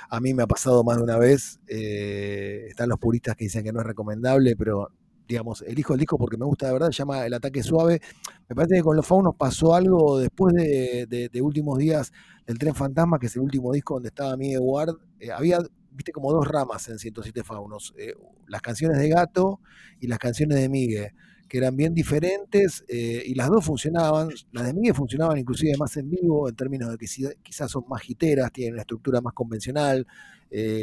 a 0.09 0.19
mí 0.19 0.33
me 0.33 0.43
ha 0.43 0.47
pasado 0.47 0.83
más 0.83 0.97
de 0.97 1.03
una 1.03 1.17
vez. 1.17 1.59
eh, 1.67 2.67
están 2.69 2.89
los 2.89 2.99
puristas 2.99 3.35
que 3.35 3.45
dicen 3.45 3.63
que 3.63 3.73
no 3.73 3.81
es 3.81 3.85
recomendable, 3.87 4.55
pero 4.55 4.89
digamos, 5.27 5.61
elijo 5.63 5.93
el 5.93 5.99
disco 5.99 6.17
porque 6.17 6.37
me 6.37 6.45
gusta 6.45 6.67
de 6.67 6.73
verdad, 6.73 6.87
se 6.87 6.93
llama 6.97 7.25
El 7.25 7.33
Ataque 7.33 7.63
Suave. 7.63 8.01
Me 8.49 8.55
parece 8.55 8.75
que 8.75 8.81
con 8.83 8.95
los 8.95 9.05
Faunos 9.05 9.35
pasó 9.35 9.73
algo 9.75 10.19
después 10.19 10.53
de, 10.53 11.05
de- 11.31 11.41
últimos 11.41 11.77
días 11.77 12.11
del 12.45 12.57
Tren 12.57 12.75
Fantasma, 12.75 13.19
que 13.19 13.27
es 13.27 13.35
el 13.35 13.41
último 13.41 13.71
disco 13.73 13.95
donde 13.95 14.09
estaba 14.09 14.35
Miguel 14.37 14.59
Ward. 14.61 14.95
Eh, 15.19 15.31
había, 15.31 15.59
viste, 15.91 16.11
como 16.11 16.31
dos 16.31 16.47
ramas 16.47 16.87
en 16.89 16.99
107 16.99 17.43
Faunos. 17.43 17.93
eh, 17.97 18.13
las 18.47 18.61
canciones 18.61 18.97
de 18.97 19.09
Gato 19.09 19.59
y 19.99 20.07
las 20.07 20.19
canciones 20.19 20.59
de 20.59 20.69
Miguel, 20.69 21.11
que 21.47 21.57
eran 21.57 21.75
bien 21.75 21.93
diferentes 21.93 22.83
eh, 22.87 23.23
y 23.25 23.33
las 23.35 23.49
dos 23.49 23.65
funcionaban. 23.65 24.29
Las 24.51 24.65
de 24.65 24.73
Miguel 24.73 24.93
funcionaban 24.95 25.37
inclusive 25.37 25.75
más 25.77 25.95
en 25.97 26.09
vivo, 26.09 26.49
en 26.49 26.55
términos 26.55 26.89
de 26.91 26.97
que 26.97 27.07
si- 27.07 27.25
quizás 27.41 27.71
son 27.71 27.83
más 27.87 28.01
giteras, 28.01 28.51
tienen 28.51 28.73
una 28.73 28.81
estructura 28.81 29.21
más 29.21 29.33
convencional, 29.33 30.05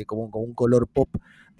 como, 0.06 0.30
como 0.30 0.44
un 0.44 0.54
color 0.54 0.88
pop 0.88 1.08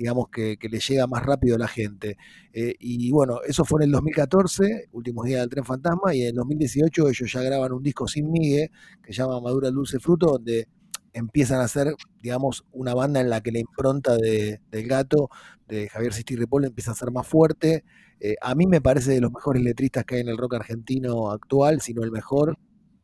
digamos, 0.01 0.31
que, 0.31 0.57
le 0.63 0.81
llega 0.81 1.07
más 1.07 1.23
rápido 1.23 1.57
a 1.57 1.59
la 1.59 1.69
gente. 1.69 2.17
Eh, 2.55 2.75
y 2.81 3.11
bueno, 3.11 3.41
eso 3.47 3.67
fue 3.67 3.83
en 3.83 3.89
el 3.89 3.93
2014, 3.93 4.89
últimos 4.93 5.27
días 5.27 5.41
del 5.41 5.51
Tren 5.51 5.65
Fantasma, 5.67 6.15
y 6.15 6.23
en 6.23 6.29
el 6.29 6.35
2018 6.37 7.11
ellos 7.11 7.31
ya 7.31 7.43
graban 7.43 7.71
un 7.73 7.83
disco 7.83 8.09
sin 8.09 8.31
Migue, 8.33 8.71
que 9.03 9.13
se 9.13 9.21
llama 9.21 9.39
Madura 9.43 9.71
Dulce 9.71 10.01
Fruto, 10.01 10.27
donde 10.33 10.69
empiezan 11.13 11.61
a 11.61 11.65
hacer, 11.65 11.95
digamos, 12.23 12.65
una 12.73 12.95
banda 12.95 13.21
en 13.21 13.29
la 13.29 13.43
que 13.43 13.53
la 13.53 13.59
impronta 13.59 14.17
de, 14.17 14.63
del 14.71 14.89
gato, 14.89 15.29
de 15.69 15.91
Javier 15.91 16.15
Sisti 16.15 16.35
Ripoll, 16.35 16.65
empieza 16.65 16.93
a 16.93 16.95
ser 16.95 17.11
más 17.11 17.27
fuerte. 17.27 17.85
Eh, 18.21 18.37
a 18.41 18.55
mí 18.55 18.67
me 18.67 18.81
parece 18.81 19.13
de 19.13 19.21
los 19.21 19.33
mejores 19.33 19.63
letristas 19.63 20.07
que 20.07 20.15
hay 20.15 20.21
en 20.23 20.29
el 20.29 20.39
rock 20.39 20.55
argentino 20.55 21.31
actual, 21.31 21.83
si 21.83 21.93
no 21.93 22.05
el 22.05 22.11
mejor, 22.11 22.57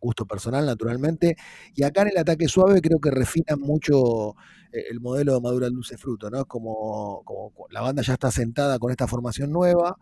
gusto 0.07 0.25
personal 0.27 0.65
naturalmente. 0.67 1.37
Y 1.75 1.83
acá 1.85 2.03
en 2.03 2.09
el 2.09 2.19
ataque 2.19 2.49
suave 2.49 2.81
creo 2.81 2.99
que 3.01 3.11
refinan 3.11 3.61
mucho 3.61 4.37
eh, 4.73 4.85
el 4.91 5.01
modelo 5.01 5.35
de 5.35 5.41
Madura 5.41 5.69
Dulce 5.69 5.97
Fruto, 5.99 6.31
¿no? 6.31 6.45
Como, 6.47 7.23
como 7.25 7.53
la 7.71 7.81
banda 7.83 8.03
ya 8.03 8.15
está 8.15 8.31
sentada 8.31 8.79
con 8.79 8.91
esta 8.91 9.07
formación 9.07 9.51
nueva, 9.53 9.97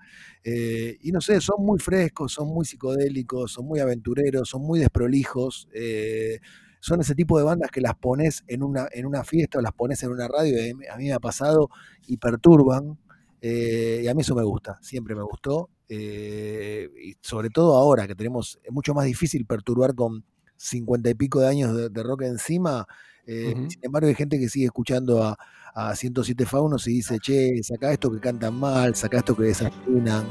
eh, 0.44 0.96
y 1.02 1.12
no 1.12 1.20
sé, 1.20 1.40
son 1.40 1.64
muy 1.64 1.78
frescos, 1.78 2.32
son 2.32 2.48
muy 2.48 2.64
psicodélicos, 2.64 3.52
son 3.52 3.66
muy 3.66 3.80
aventureros, 3.80 4.48
son 4.48 4.62
muy 4.62 4.80
desprolijos. 4.80 5.68
eh, 5.74 6.38
son 6.80 7.00
ese 7.00 7.14
tipo 7.14 7.38
de 7.38 7.44
bandas 7.44 7.70
que 7.70 7.80
las 7.80 7.94
pones 7.94 8.44
en 8.46 8.62
una, 8.62 8.86
en 8.92 9.06
una 9.06 9.24
fiesta 9.24 9.58
o 9.58 9.62
las 9.62 9.72
pones 9.72 10.02
en 10.02 10.10
una 10.10 10.28
radio, 10.28 10.54
y 10.66 10.70
a 10.70 10.96
mí- 10.98 11.04
me 11.06 11.12
ha 11.14 11.18
pasado, 11.20 11.70
y 12.06 12.18
perturban, 12.18 12.98
y 13.40 14.06
a 14.08 14.14
mí 14.14 14.20
eso 14.22 14.34
me 14.34 14.42
gusta, 14.42 14.78
siempre 14.82 15.14
me 15.14 15.22
gustó, 15.22 15.70
eh, 15.88 16.88
y 17.03 17.14
sobre 17.20 17.51
todo 17.51 17.77
ahora 17.77 18.07
que 18.07 18.14
tenemos, 18.14 18.59
es 18.62 18.73
mucho 18.73 18.94
más 18.94 19.05
difícil 19.05 19.47
perturbar 19.47 19.94
con 19.94 20.25
cincuenta 20.57 21.11
y 21.11 21.14
pico 21.14 21.40
de 21.40 21.49
años 21.49 21.77
de, 21.77 21.88
de 21.88 22.03
rock 22.03 22.23
encima, 22.23 22.87
eh, 23.27 23.55
sin 23.68 23.81
embargo 23.83 24.09
hay 24.09 24.14
gente 24.14 24.38
que 24.38 24.49
sigue 24.49 24.66
escuchando 24.66 25.23
a, 25.23 25.37
a 25.75 25.97
107 25.97 26.47
Faunos 26.47 26.87
y 26.87 26.94
dice, 26.94 27.18
che, 27.18 27.62
saca 27.62 27.92
esto 27.92 28.11
que 28.11 28.20
cantan 28.20 28.55
mal, 28.55 28.94
saca 28.94 29.18
esto 29.18 29.37
que 29.37 29.44
desafinan, 29.44 30.27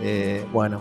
eh, 0.00 0.46
bueno, 0.52 0.80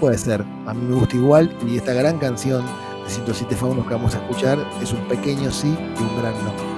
puede 0.00 0.18
ser, 0.18 0.42
a 0.42 0.74
mí 0.74 0.86
me 0.86 0.96
gusta 0.96 1.16
igual, 1.16 1.56
y 1.66 1.76
esta 1.76 1.92
gran 1.92 2.18
canción 2.18 2.64
de 3.04 3.10
107 3.10 3.54
Faunos 3.56 3.86
que 3.86 3.94
vamos 3.94 4.14
a 4.14 4.18
escuchar 4.18 4.58
es 4.82 4.92
un 4.92 5.06
pequeño 5.08 5.50
sí 5.50 5.68
y 5.68 6.02
un 6.02 6.16
gran 6.18 6.34
no. 6.44 6.73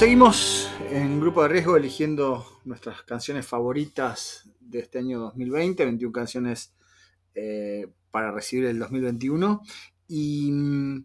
Seguimos 0.00 0.70
en 0.88 1.20
Grupo 1.20 1.42
de 1.42 1.50
Riesgo 1.50 1.76
eligiendo 1.76 2.46
nuestras 2.64 3.02
canciones 3.02 3.46
favoritas 3.46 4.48
de 4.58 4.78
este 4.78 4.98
año 5.00 5.20
2020, 5.20 5.84
21 5.84 6.10
canciones 6.10 6.74
eh, 7.34 7.86
para 8.10 8.32
recibir 8.32 8.64
el 8.64 8.78
2021. 8.78 9.60
Y 10.08 10.52
mm, 10.52 11.04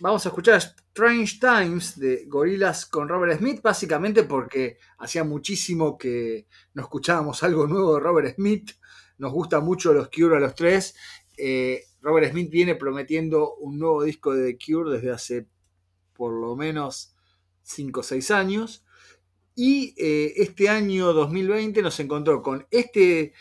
vamos 0.00 0.26
a 0.26 0.28
escuchar 0.28 0.56
Strange 0.56 1.38
Times 1.38 1.96
de 1.96 2.24
Gorillaz 2.26 2.86
con 2.86 3.08
Robert 3.08 3.38
Smith, 3.38 3.62
básicamente 3.62 4.24
porque 4.24 4.78
hacía 4.98 5.22
muchísimo 5.22 5.96
que 5.96 6.48
no 6.72 6.82
escuchábamos 6.82 7.44
algo 7.44 7.68
nuevo 7.68 7.94
de 7.94 8.00
Robert 8.00 8.34
Smith. 8.34 8.72
Nos 9.18 9.32
gusta 9.32 9.60
mucho 9.60 9.94
los 9.94 10.08
Cure 10.10 10.38
a 10.38 10.40
los 10.40 10.56
tres. 10.56 10.96
Eh, 11.36 11.84
Robert 12.00 12.32
Smith 12.32 12.50
viene 12.50 12.74
prometiendo 12.74 13.54
un 13.54 13.78
nuevo 13.78 14.02
disco 14.02 14.34
de 14.34 14.52
The 14.52 14.58
Cure 14.58 14.96
desde 14.96 15.12
hace 15.12 15.46
por 16.12 16.32
lo 16.32 16.56
menos 16.56 17.13
5 17.64 18.00
o 18.00 18.04
6 18.04 18.30
años. 18.30 18.84
Y 19.54 19.94
eh, 19.98 20.34
este 20.36 20.68
año 20.68 21.12
2020 21.12 21.82
nos 21.82 21.98
encontró 22.00 22.42
con 22.42 22.66
este 22.70 23.32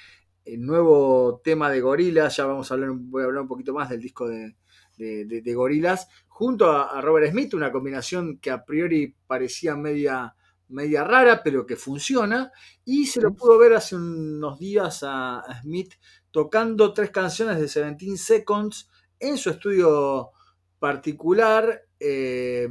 eh, 0.45 0.57
nuevo 0.57 1.41
tema 1.43 1.69
de 1.71 1.81
Gorillaz. 1.81 2.37
Ya 2.37 2.45
vamos 2.45 2.69
a 2.71 2.75
hablar, 2.75 2.91
voy 2.93 3.23
a 3.23 3.25
hablar 3.25 3.41
un 3.43 3.47
poquito 3.47 3.73
más 3.73 3.89
del 3.89 4.01
disco 4.01 4.27
de, 4.27 4.55
de, 4.97 5.25
de- 5.41 5.53
Gorillaz, 5.55 6.07
junto 6.27 6.71
a, 6.71 7.01
Robert 7.01 7.31
Smith, 7.31 7.53
una 7.55 7.71
combinación 7.71 8.37
que 8.39 8.51
a 8.51 8.63
priori 8.63 9.15
parecía 9.27 9.75
media, 9.75 10.35
media 10.67 11.03
rara, 11.03 11.41
pero 11.43 11.65
que 11.65 11.75
funciona. 11.75 12.51
Y 12.85 13.07
se 13.07 13.21
lo 13.21 13.33
pudo 13.33 13.57
ver 13.57 13.73
hace 13.73 13.95
unos 13.95 14.59
días 14.59 15.01
a, 15.03 15.39
a 15.39 15.61
Smith 15.61 15.93
tocando 16.31 16.93
tres 16.93 17.09
canciones 17.11 17.55
de 17.55 17.61
17 17.63 18.17
Seconds 18.17 18.89
en 19.19 19.37
su 19.37 19.49
estudio 19.49 20.31
particular. 20.79 21.87
eh, 21.99 22.67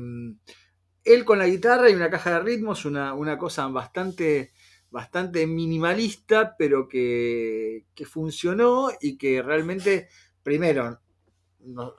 él 1.04 1.24
con 1.24 1.38
la 1.38 1.46
guitarra 1.48 1.90
y 1.90 1.94
una 1.94 2.10
caja 2.10 2.30
de 2.34 2.40
ritmos, 2.40 2.84
una, 2.84 3.14
una 3.14 3.38
cosa 3.38 3.66
bastante, 3.68 4.52
bastante 4.90 5.46
minimalista, 5.46 6.56
pero 6.56 6.88
que, 6.88 7.86
que 7.94 8.06
funcionó 8.06 8.90
y 9.00 9.16
que 9.18 9.42
realmente, 9.42 10.08
primero, 10.42 11.00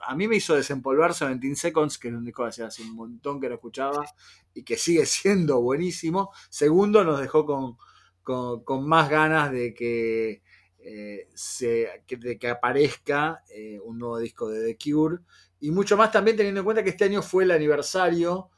a 0.06 0.14
mí 0.14 0.28
me 0.28 0.36
hizo 0.36 0.54
desempolvar 0.54 1.12
17 1.12 1.56
Seconds, 1.56 1.98
que 1.98 2.08
es 2.08 2.14
un 2.14 2.24
disco 2.24 2.46
que 2.54 2.62
hace 2.62 2.82
un 2.82 2.94
montón 2.94 3.40
que 3.40 3.48
lo 3.48 3.54
escuchaba 3.54 4.04
y 4.52 4.62
que 4.62 4.76
sigue 4.76 5.06
siendo 5.06 5.60
buenísimo. 5.62 6.30
Segundo, 6.50 7.02
nos 7.04 7.20
dejó 7.20 7.46
con, 7.46 7.76
con- 8.22 8.86
más 8.88 9.08
ganas 9.08 9.50
de 9.52 9.72
que, 9.74 10.42
eh, 10.78 11.28
se- 11.34 12.02
de 12.08 12.38
que 12.38 12.48
aparezca 12.48 13.42
eh, 13.48 13.80
un 13.82 13.98
nuevo 13.98 14.18
disco 14.18 14.48
de 14.48 14.74
The 14.74 14.78
Cure. 14.92 15.18
Y 15.60 15.70
mucho 15.70 15.96
más 15.96 16.12
también 16.12 16.36
teniendo 16.36 16.60
en 16.60 16.64
cuenta 16.64 16.84
que 16.84 16.90
este 16.90 17.04
año 17.04 17.22
fue 17.22 17.44
el 17.44 17.50
aniversario 17.50 18.50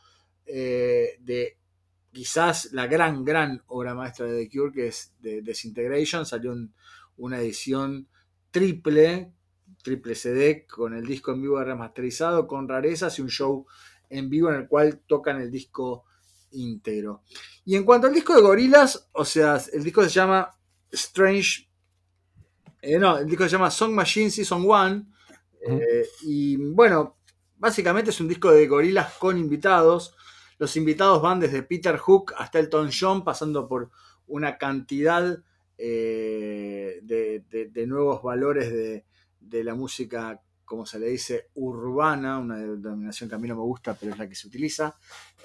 eh, 0.46 1.16
de 1.20 1.58
quizás 2.12 2.72
la 2.72 2.86
gran, 2.86 3.24
gran 3.24 3.62
obra 3.66 3.94
maestra 3.94 4.26
de 4.26 4.44
The 4.46 4.50
Cure, 4.50 4.72
que 4.72 4.86
es 4.88 5.14
de 5.20 5.42
Disintegration. 5.42 6.24
Salió 6.26 6.52
un- 6.52 6.74
una 7.18 7.40
edición 7.40 8.08
triple, 8.50 9.32
triple 9.82 10.14
CD, 10.14 10.66
con 10.66 10.94
el 10.94 11.06
disco 11.06 11.32
en 11.32 11.42
vivo 11.42 11.62
remasterizado, 11.62 12.46
con 12.46 12.68
rarezas 12.68 13.18
y 13.18 13.22
un 13.22 13.28
show 13.28 13.66
en 14.08 14.28
vivo 14.30 14.48
en 14.50 14.56
el 14.56 14.68
cual 14.68 15.00
tocan 15.06 15.40
el 15.40 15.50
disco 15.50 16.04
íntegro. 16.52 17.22
Y 17.64 17.76
en 17.76 17.84
cuanto 17.84 18.06
al 18.06 18.14
disco 18.14 18.34
de 18.34 18.42
Gorillaz, 18.42 19.08
o 19.12 19.24
sea, 19.24 19.60
el 19.72 19.82
disco 19.84 20.02
se 20.04 20.10
llama 20.10 20.50
Strange. 20.90 21.68
eh, 22.82 22.98
no, 22.98 23.18
el 23.18 23.26
disco 23.26 23.44
se 23.44 23.50
llama 23.50 23.70
Song 23.70 23.92
Machine 23.92 24.30
Season 24.30 24.62
1. 24.64 25.06
eh, 25.68 26.06
y 26.22 26.56
bueno, 26.56 27.18
básicamente 27.56 28.10
es 28.10 28.20
un 28.20 28.28
disco 28.28 28.50
de 28.52 28.66
Gorillaz 28.66 29.18
con 29.18 29.36
invitados. 29.38 30.14
Los 30.58 30.76
invitados 30.76 31.20
van 31.22 31.40
desde 31.40 31.62
Peter 31.62 31.96
Hook 31.96 32.34
hasta 32.36 32.58
Elton 32.58 32.90
John, 32.98 33.24
pasando 33.24 33.68
por 33.68 33.90
una 34.26 34.58
cantidad 34.58 35.38
eh, 35.78 37.00
de, 37.02 37.86
nuevos 37.86 38.22
valores 38.22 38.72
de, 38.72 39.04
de 39.40 39.64
la 39.64 39.74
música, 39.74 40.40
como 40.64 40.86
se 40.86 40.98
le 40.98 41.08
dice, 41.08 41.50
urbana, 41.54 42.38
una 42.38 42.56
denominación 42.56 43.28
que 43.28 43.34
a 43.34 43.38
mí 43.38 43.48
no 43.48 43.54
me 43.54 43.62
gusta, 43.62 43.94
pero 43.94 44.12
es 44.12 44.18
la 44.18 44.28
que 44.28 44.34
se 44.34 44.48
utiliza, 44.48 44.96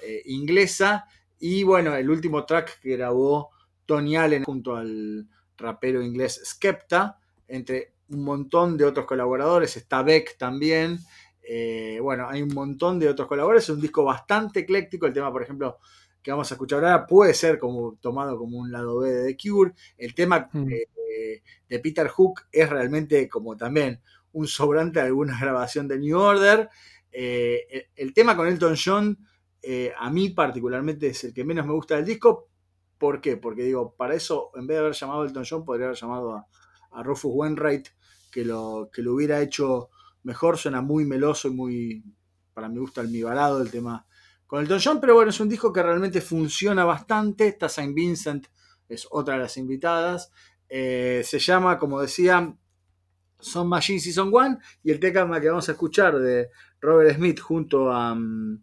eh, 0.02 0.22
inglesa. 0.26 1.06
Y 1.38 1.62
bueno, 1.62 1.94
el 1.94 2.08
último 2.10 2.44
track 2.44 2.80
que 2.80 2.96
grabó 2.96 3.50
Tony 3.86 4.16
Allen 4.16 4.44
junto 4.44 4.76
al 4.76 5.28
rapero 5.56 6.02
inglés 6.02 6.40
Skepta, 6.44 7.18
entre 7.48 7.94
un 8.08 8.24
montón 8.24 8.76
de 8.76 8.84
otros 8.84 9.06
colaboradores, 9.06 9.76
está 9.76 10.02
Beck 10.02 10.36
también. 10.38 10.98
Eh, 11.42 11.98
bueno, 12.00 12.28
hay 12.28 12.42
un 12.42 12.54
montón 12.54 12.98
de 12.98 13.08
otros 13.08 13.26
colaboradores, 13.26 13.64
es 13.64 13.70
un 13.70 13.80
disco 13.80 14.04
bastante 14.04 14.60
ecléctico. 14.60 15.06
El 15.06 15.12
tema, 15.12 15.32
por 15.32 15.42
ejemplo, 15.42 15.78
que 16.22 16.30
vamos 16.30 16.50
a 16.50 16.54
escuchar 16.54 16.84
ahora 16.84 17.06
puede 17.06 17.34
ser 17.34 17.58
como 17.58 17.96
tomado 18.00 18.38
como 18.38 18.58
un 18.58 18.70
lado 18.70 19.00
B 19.00 19.10
de 19.10 19.34
The 19.34 19.36
Cure. 19.36 19.72
El 19.98 20.14
tema 20.14 20.48
eh, 20.54 21.42
de 21.68 21.78
Peter 21.80 22.08
Hook 22.08 22.42
es 22.52 22.68
realmente 22.68 23.28
como 23.28 23.56
también 23.56 24.00
un 24.32 24.46
sobrante 24.46 25.00
de 25.00 25.06
alguna 25.06 25.38
grabación 25.40 25.88
de 25.88 25.98
New 25.98 26.18
Order. 26.18 26.68
Eh, 27.10 27.66
el, 27.70 27.86
el 27.96 28.14
tema 28.14 28.36
con 28.36 28.46
Elton 28.46 28.76
John, 28.82 29.18
a 29.98 30.10
mí 30.10 30.30
particularmente 30.30 31.08
es 31.08 31.24
el 31.24 31.34
que 31.34 31.44
menos 31.44 31.66
me 31.66 31.72
gusta 31.72 31.96
del 31.96 32.04
disco. 32.04 32.48
¿Por 32.98 33.20
qué? 33.20 33.36
Porque 33.36 33.64
digo, 33.64 33.94
para 33.96 34.14
eso, 34.14 34.52
en 34.54 34.66
vez 34.66 34.76
de 34.76 34.80
haber 34.80 34.92
llamado 34.92 35.22
a 35.22 35.26
Elton 35.26 35.44
John, 35.48 35.64
podría 35.64 35.86
haber 35.86 35.98
llamado 35.98 36.34
a, 36.34 36.46
a 36.92 37.02
Rufus 37.02 37.32
Wainwright, 37.34 37.88
que 38.30 38.44
lo, 38.44 38.90
que 38.92 39.02
lo 39.02 39.14
hubiera 39.14 39.40
hecho 39.40 39.90
mejor. 40.22 40.58
Suena 40.58 40.82
muy 40.82 41.04
meloso 41.04 41.48
y 41.48 41.52
muy, 41.52 42.04
para 42.54 42.68
mi 42.68 42.78
gusto, 42.78 43.00
almibarado 43.00 43.62
el 43.62 43.70
tema 43.70 44.06
con 44.46 44.60
Elton 44.60 44.80
John, 44.84 45.00
pero 45.00 45.14
bueno, 45.14 45.30
es 45.30 45.40
un 45.40 45.48
disco 45.48 45.72
que 45.72 45.82
realmente 45.82 46.20
funciona 46.20 46.84
bastante. 46.84 47.48
Está 47.48 47.68
Saint 47.68 47.94
Vincent, 47.94 48.46
es 48.88 49.06
otra 49.10 49.34
de 49.34 49.40
las 49.40 49.56
invitadas. 49.56 50.30
Eh, 50.68 51.22
se 51.24 51.38
llama, 51.38 51.78
como 51.78 52.00
decía, 52.00 52.54
Son 53.38 53.68
Machine 53.68 54.00
Season 54.00 54.30
1 54.32 54.58
y 54.84 54.90
el 54.90 55.00
tema 55.00 55.40
que 55.40 55.48
vamos 55.48 55.68
a 55.68 55.72
escuchar 55.72 56.18
de 56.18 56.48
Robert 56.80 57.16
Smith 57.16 57.40
junto 57.40 57.90
a, 57.90 58.14
mm, 58.14 58.62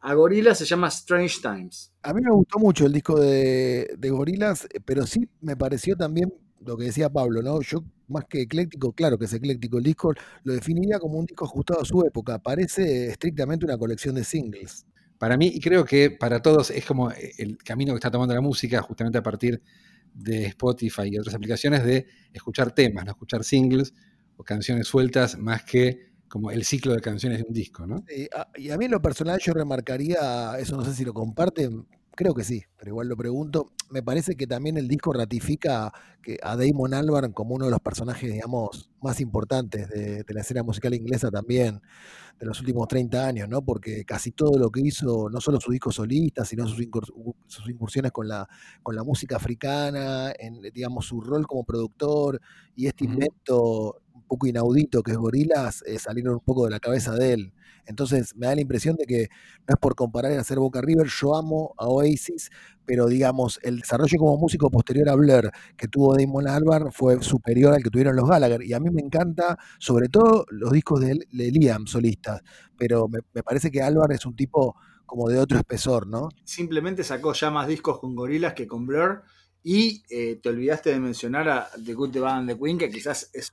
a 0.00 0.14
Gorilla 0.14 0.54
se 0.54 0.64
llama 0.64 0.88
Strange 0.88 1.40
Times. 1.40 1.92
A 2.02 2.12
mí 2.12 2.20
me 2.22 2.30
gustó 2.30 2.58
mucho 2.58 2.86
el 2.86 2.92
disco 2.92 3.18
de, 3.18 3.94
de 3.98 4.10
Gorillaz, 4.10 4.64
eh, 4.66 4.80
pero 4.84 5.06
sí 5.06 5.28
me 5.40 5.56
pareció 5.56 5.96
también 5.96 6.32
lo 6.60 6.76
que 6.76 6.84
decía 6.84 7.10
Pablo, 7.10 7.42
¿no? 7.42 7.60
Yo, 7.60 7.82
más 8.08 8.24
que 8.26 8.42
ecléctico, 8.42 8.92
claro 8.92 9.18
que 9.18 9.26
es 9.26 9.32
ecléctico 9.32 9.78
el 9.78 9.84
disco, 9.84 10.12
lo 10.44 10.52
definiría 10.54 10.98
como 10.98 11.18
un 11.18 11.26
disco 11.26 11.44
ajustado 11.44 11.80
a 11.82 11.84
su 11.84 12.02
época. 12.04 12.38
Parece 12.38 13.08
estrictamente 13.08 13.64
una 13.64 13.78
colección 13.78 14.14
de 14.14 14.24
singles. 14.24 14.86
Para 15.18 15.36
mí, 15.36 15.50
y 15.52 15.60
creo 15.60 15.84
que 15.84 16.10
para 16.10 16.40
todos, 16.40 16.70
es 16.70 16.84
como 16.84 17.10
el 17.10 17.58
camino 17.58 17.92
que 17.92 17.96
está 17.98 18.10
tomando 18.10 18.34
la 18.34 18.40
música, 18.40 18.80
justamente 18.82 19.18
a 19.18 19.22
partir 19.22 19.60
de 20.14 20.46
Spotify 20.46 21.02
y 21.10 21.18
otras 21.18 21.34
aplicaciones, 21.34 21.84
de 21.84 22.06
escuchar 22.32 22.72
temas, 22.72 23.04
no 23.04 23.10
escuchar 23.12 23.44
singles 23.44 23.94
o 24.36 24.44
canciones 24.44 24.86
sueltas, 24.86 25.36
más 25.38 25.64
que 25.64 26.08
como 26.28 26.50
el 26.50 26.64
ciclo 26.64 26.92
de 26.94 27.00
canciones 27.00 27.38
de 27.38 27.44
un 27.48 27.52
disco, 27.54 27.86
¿no? 27.86 28.04
Eh, 28.08 28.28
a- 28.34 28.48
y 28.56 28.70
a 28.70 28.76
mí 28.76 28.84
en 28.84 28.90
lo 28.90 29.00
personal 29.00 29.38
yo 29.40 29.54
remarcaría, 29.54 30.58
eso 30.58 30.76
no 30.76 30.84
sé 30.84 30.94
si 30.94 31.04
lo 31.04 31.14
comparten, 31.14 31.86
creo 32.18 32.34
que 32.34 32.42
sí, 32.42 32.62
pero 32.76 32.90
igual 32.90 33.08
lo 33.08 33.16
pregunto, 33.16 33.70
me 33.90 34.02
parece 34.02 34.34
que 34.34 34.48
también 34.48 34.76
el 34.76 34.88
disco 34.88 35.12
ratifica 35.12 35.92
que 36.20 36.36
a 36.42 36.56
Damon 36.56 36.92
Albarn 36.92 37.32
como 37.32 37.54
uno 37.54 37.66
de 37.66 37.70
los 37.70 37.80
personajes, 37.80 38.32
digamos, 38.32 38.90
más 39.00 39.20
importantes 39.20 39.88
de, 39.88 40.24
de 40.24 40.34
la 40.34 40.40
escena 40.40 40.64
musical 40.64 40.94
inglesa 40.94 41.30
también, 41.30 41.80
de 42.40 42.46
los 42.46 42.60
últimos 42.60 42.88
30 42.88 43.26
años, 43.26 43.48
¿no? 43.48 43.62
Porque 43.62 44.04
casi 44.04 44.32
todo 44.32 44.58
lo 44.58 44.70
que 44.70 44.80
hizo, 44.80 45.28
no 45.30 45.40
solo 45.40 45.60
su 45.60 45.72
disco 45.72 45.92
solista, 45.92 46.44
sino 46.44 46.66
sus, 46.68 46.80
incurs- 46.80 47.12
sus 47.46 47.68
incursiones 47.68 48.12
con 48.12 48.28
la, 48.28 48.48
con 48.82 48.96
la 48.96 49.04
música 49.04 49.36
africana, 49.36 50.32
en, 50.38 50.62
digamos, 50.72 51.06
su 51.06 51.20
rol 51.20 51.46
como 51.46 51.64
productor 51.64 52.40
y 52.76 52.86
este 52.86 53.04
invento 53.04 54.00
un 54.14 54.22
poco 54.24 54.46
inaudito 54.46 55.02
que 55.02 55.12
es 55.12 55.18
Gorilas, 55.18 55.84
salieron 55.98 56.34
un 56.34 56.40
poco 56.40 56.64
de 56.64 56.70
la 56.70 56.80
cabeza 56.80 57.14
de 57.14 57.32
él. 57.34 57.52
Entonces 57.88 58.36
me 58.36 58.46
da 58.46 58.54
la 58.54 58.60
impresión 58.60 58.96
de 58.96 59.06
que 59.06 59.28
no 59.66 59.74
es 59.74 59.76
por 59.80 59.94
comparar 59.94 60.30
y 60.32 60.36
hacer 60.36 60.58
Boca 60.58 60.80
River, 60.82 61.08
yo 61.08 61.34
amo 61.34 61.74
a 61.78 61.88
Oasis, 61.88 62.50
pero 62.84 63.06
digamos, 63.06 63.58
el 63.62 63.80
desarrollo 63.80 64.18
como 64.18 64.36
músico 64.36 64.70
posterior 64.70 65.08
a 65.08 65.14
Blur 65.14 65.50
que 65.76 65.88
tuvo 65.88 66.14
Damon 66.16 66.48
Albarn 66.48 66.92
fue 66.92 67.20
superior 67.22 67.74
al 67.74 67.82
que 67.82 67.90
tuvieron 67.90 68.14
los 68.14 68.28
Gallagher. 68.28 68.62
Y 68.62 68.74
a 68.74 68.80
mí 68.80 68.90
me 68.90 69.00
encanta, 69.00 69.58
sobre 69.78 70.08
todo, 70.08 70.44
los 70.50 70.70
discos 70.70 71.00
de, 71.00 71.26
Liam 71.30 71.86
solistas, 71.86 72.42
pero 72.76 73.08
me, 73.08 73.20
parece 73.42 73.70
que 73.70 73.82
Albarn 73.82 74.12
es 74.12 74.26
un 74.26 74.36
tipo 74.36 74.76
como 75.06 75.28
de 75.30 75.38
otro 75.38 75.58
espesor, 75.58 76.06
¿no? 76.06 76.28
Simplemente 76.44 77.02
sacó 77.02 77.32
ya 77.32 77.50
más 77.50 77.66
discos 77.66 77.98
con 77.98 78.14
Gorillaz 78.14 78.52
que 78.52 78.66
con 78.66 78.86
Blur. 78.86 79.22
Y 79.62 80.02
eh, 80.08 80.38
te 80.42 80.50
olvidaste 80.50 80.90
de 80.90 81.00
mencionar 81.00 81.48
a 81.48 81.68
The 81.84 81.94
Good, 81.94 82.12
The 82.12 82.20
Bad 82.20 82.38
and 82.38 82.50
The 82.50 82.58
Queen, 82.58 82.78
que 82.78 82.90
quizás 82.90 83.30
es 83.32 83.52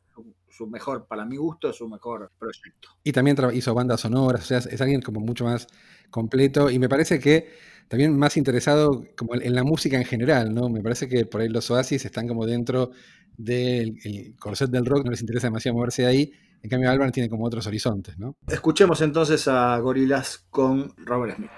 su, 0.55 0.67
mejor, 0.67 1.05
para 1.07 1.25
mi 1.25 1.37
gusto, 1.37 1.71
su 1.73 1.87
mejor 1.89 2.31
proyecto. 2.39 2.89
Y 3.03 3.11
también 3.11 3.37
hizo 3.53 3.73
bandas 3.73 4.01
sonoras, 4.01 4.41
o 4.43 4.45
sea, 4.45 4.57
es 4.59 4.81
alguien 4.81 5.01
como 5.01 5.19
mucho 5.19 5.45
más 5.45 5.67
completo 6.09 6.69
y 6.69 6.79
me 6.79 6.87
parece 6.89 7.19
que 7.19 7.49
también 7.87 8.17
más 8.17 8.37
interesado 8.37 9.03
como 9.17 9.35
en- 9.35 9.53
la 9.53 9.63
música 9.63 9.97
en 9.97 10.05
general, 10.05 10.53
¿no? 10.53 10.69
Me 10.69 10.81
parece 10.81 11.07
que 11.07 11.25
por 11.25 11.41
ahí 11.41 11.49
los 11.49 11.69
Oasis 11.69 12.05
están 12.05 12.27
como 12.27 12.45
dentro 12.45 12.91
del 13.37 13.97
el 14.03 14.35
corset 14.39 14.69
del 14.71 14.85
rock, 14.85 15.03
no 15.05 15.11
les 15.11 15.21
interesa 15.21 15.47
demasiado 15.47 15.75
moverse 15.77 16.03
de 16.03 16.07
ahí, 16.07 16.31
en 16.63 16.69
cambio 16.69 16.89
Albarn 16.89 17.11
tiene 17.11 17.29
como 17.29 17.45
otros 17.45 17.67
horizontes, 17.67 18.17
¿no? 18.17 18.35
Escuchemos 18.47 19.01
entonces 19.01 19.47
a 19.47 19.77
Gorillaz 19.79 20.45
con 20.49 20.93
Robert 21.05 21.35
Smith. 21.35 21.51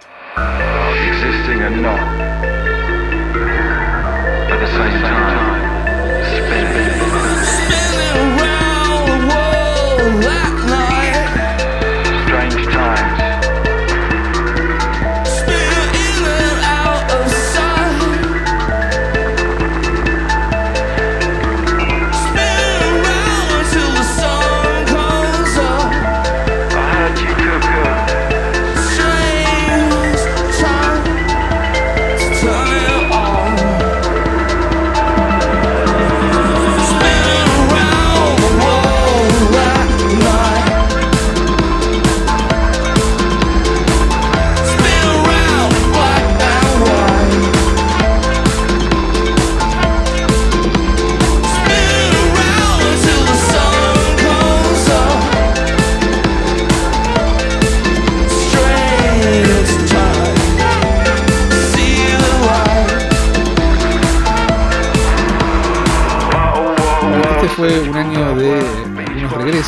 existing 1.10 1.62
and 1.62 1.82
not 1.82 2.00
at 4.50 4.60
the 4.60 4.68
same 4.68 5.00
time. 5.02 5.48
Spinning. 6.26 6.97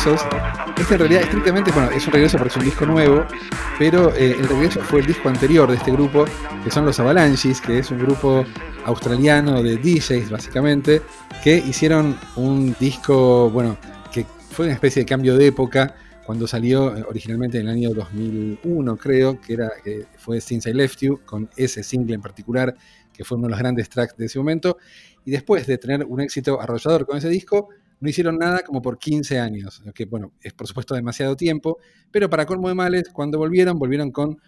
Este 0.00 0.94
en 0.94 0.98
realidad, 0.98 1.22
estrictamente, 1.24 1.70
bueno, 1.72 1.90
es 1.90 2.06
un 2.06 2.14
regreso 2.14 2.38
porque 2.38 2.48
es 2.48 2.56
un 2.56 2.64
disco 2.64 2.86
nuevo, 2.86 3.26
pero 3.78 4.14
eh, 4.14 4.30
el 4.30 4.48
regreso 4.48 4.80
fue 4.80 5.00
el 5.00 5.06
disco 5.06 5.28
anterior 5.28 5.68
de 5.68 5.76
este 5.76 5.92
grupo, 5.92 6.24
que 6.64 6.70
son 6.70 6.86
los 6.86 6.98
Avalanches, 6.98 7.60
que 7.60 7.80
es 7.80 7.90
un 7.90 7.98
grupo 7.98 8.46
australiano 8.86 9.62
de 9.62 9.76
DJs, 9.76 10.30
básicamente, 10.30 11.02
que 11.44 11.58
hicieron 11.58 12.18
un 12.36 12.74
disco, 12.80 13.50
bueno, 13.50 13.76
que 14.10 14.24
fue 14.24 14.64
una 14.66 14.74
especie 14.74 15.02
de 15.02 15.06
cambio 15.06 15.36
de 15.36 15.48
época 15.48 15.94
cuando 16.24 16.46
salió 16.46 16.96
eh, 16.96 17.04
originalmente 17.06 17.58
en 17.58 17.68
el 17.68 17.74
año 17.74 17.90
2001, 17.90 18.96
creo, 18.96 19.38
que 19.38 19.52
era, 19.52 19.70
que 19.84 20.06
fue 20.16 20.40
Since 20.40 20.70
I 20.70 20.72
Left 20.72 20.98
You, 21.00 21.20
con 21.26 21.50
ese 21.58 21.82
single 21.82 22.14
en 22.14 22.22
particular, 22.22 22.74
que 23.12 23.22
fue 23.22 23.36
uno 23.36 23.48
de 23.48 23.50
los 23.50 23.58
grandes 23.58 23.90
tracks 23.90 24.16
de 24.16 24.24
ese 24.24 24.38
momento. 24.38 24.78
Y 25.26 25.30
después 25.30 25.66
de 25.66 25.76
tener 25.76 26.06
un 26.06 26.22
éxito 26.22 26.58
arrollador 26.58 27.04
con 27.04 27.18
ese 27.18 27.28
disco, 27.28 27.68
no 28.00 28.08
hicieron 28.08 28.38
nada 28.38 28.62
como 28.62 28.82
por 28.82 28.98
15 28.98 29.38
años, 29.38 29.82
que 29.94 30.06
bueno, 30.06 30.32
es 30.40 30.52
por 30.54 30.66
supuesto 30.66 30.94
demasiado 30.94 31.36
tiempo, 31.36 31.78
pero 32.10 32.28
para 32.28 32.46
colmo 32.46 32.68
de 32.68 32.74
males, 32.74 33.10
cuando 33.12 33.38
volvieron, 33.38 33.78
volvieron 33.78 34.10
con 34.10 34.38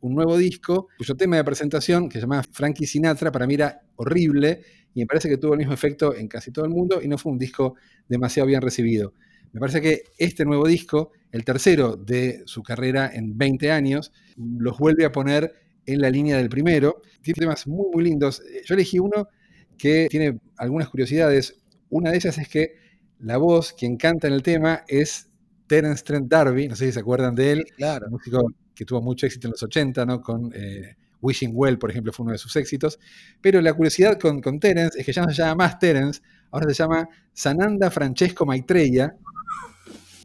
un 0.00 0.14
nuevo 0.14 0.36
disco, 0.36 0.88
cuyo 0.96 1.14
tema 1.16 1.36
de 1.36 1.44
presentación, 1.44 2.08
que 2.08 2.14
se 2.14 2.22
llamaba 2.22 2.42
Frankie 2.50 2.86
Sinatra, 2.86 3.30
para 3.30 3.46
mí 3.46 3.54
era 3.54 3.80
horrible 3.96 4.62
y 4.94 5.00
me 5.00 5.06
parece 5.06 5.28
que 5.28 5.36
tuvo 5.36 5.52
el 5.52 5.58
mismo 5.58 5.74
efecto 5.74 6.14
en 6.14 6.28
casi 6.28 6.50
todo 6.50 6.64
el 6.64 6.70
mundo 6.70 7.00
y 7.02 7.08
no 7.08 7.18
fue 7.18 7.32
un 7.32 7.38
disco 7.38 7.74
demasiado 8.08 8.46
bien 8.46 8.62
recibido. 8.62 9.12
Me 9.52 9.60
parece 9.60 9.80
que 9.80 10.04
este 10.16 10.44
nuevo 10.44 10.66
disco, 10.66 11.12
el 11.32 11.44
tercero 11.44 11.96
de 11.96 12.42
su 12.46 12.62
carrera 12.62 13.10
en 13.12 13.36
20 13.36 13.70
años, 13.72 14.12
los 14.36 14.78
vuelve 14.78 15.04
a 15.04 15.12
poner 15.12 15.52
en 15.86 16.00
la 16.00 16.10
línea 16.10 16.36
del 16.36 16.48
primero. 16.48 17.02
Tiene 17.20 17.40
temas 17.40 17.66
muy, 17.66 17.86
muy 17.92 18.04
lindos. 18.04 18.42
Yo 18.64 18.74
elegí 18.74 18.98
uno 18.98 19.28
que 19.76 20.06
tiene 20.08 20.38
algunas 20.56 20.88
curiosidades. 20.88 21.60
Una 21.88 22.10
de 22.10 22.16
ellas 22.16 22.38
es 22.38 22.48
que 22.48 22.79
la 23.22 23.36
voz, 23.36 23.72
quien 23.72 23.96
canta 23.96 24.28
en 24.28 24.34
el 24.34 24.42
tema, 24.42 24.84
es 24.88 25.28
Terence 25.66 26.02
Trent 26.04 26.28
D'Arby. 26.28 26.68
No 26.68 26.76
sé 26.76 26.86
si 26.86 26.92
se 26.92 27.00
acuerdan 27.00 27.34
de 27.34 27.52
él. 27.52 27.64
Claro. 27.76 28.06
Un 28.06 28.12
músico 28.12 28.52
que 28.74 28.84
tuvo 28.84 29.00
mucho 29.00 29.26
éxito 29.26 29.46
en 29.46 29.52
los 29.52 29.62
80, 29.62 30.06
¿no? 30.06 30.20
Con 30.20 30.50
eh, 30.54 30.96
Wishing 31.20 31.52
Well, 31.54 31.78
por 31.78 31.90
ejemplo, 31.90 32.12
fue 32.12 32.24
uno 32.24 32.32
de 32.32 32.38
sus 32.38 32.56
éxitos. 32.56 32.98
Pero 33.40 33.60
la 33.60 33.72
curiosidad 33.74 34.18
con, 34.18 34.40
con 34.40 34.58
Terence 34.58 34.98
es 34.98 35.06
que 35.06 35.12
ya 35.12 35.22
no 35.22 35.28
se 35.28 35.42
llama 35.42 35.66
más 35.66 35.78
Terence, 35.78 36.20
ahora 36.50 36.66
se 36.68 36.74
llama 36.74 37.08
Sananda 37.32 37.90
Francesco 37.90 38.46
Maitreya. 38.46 39.14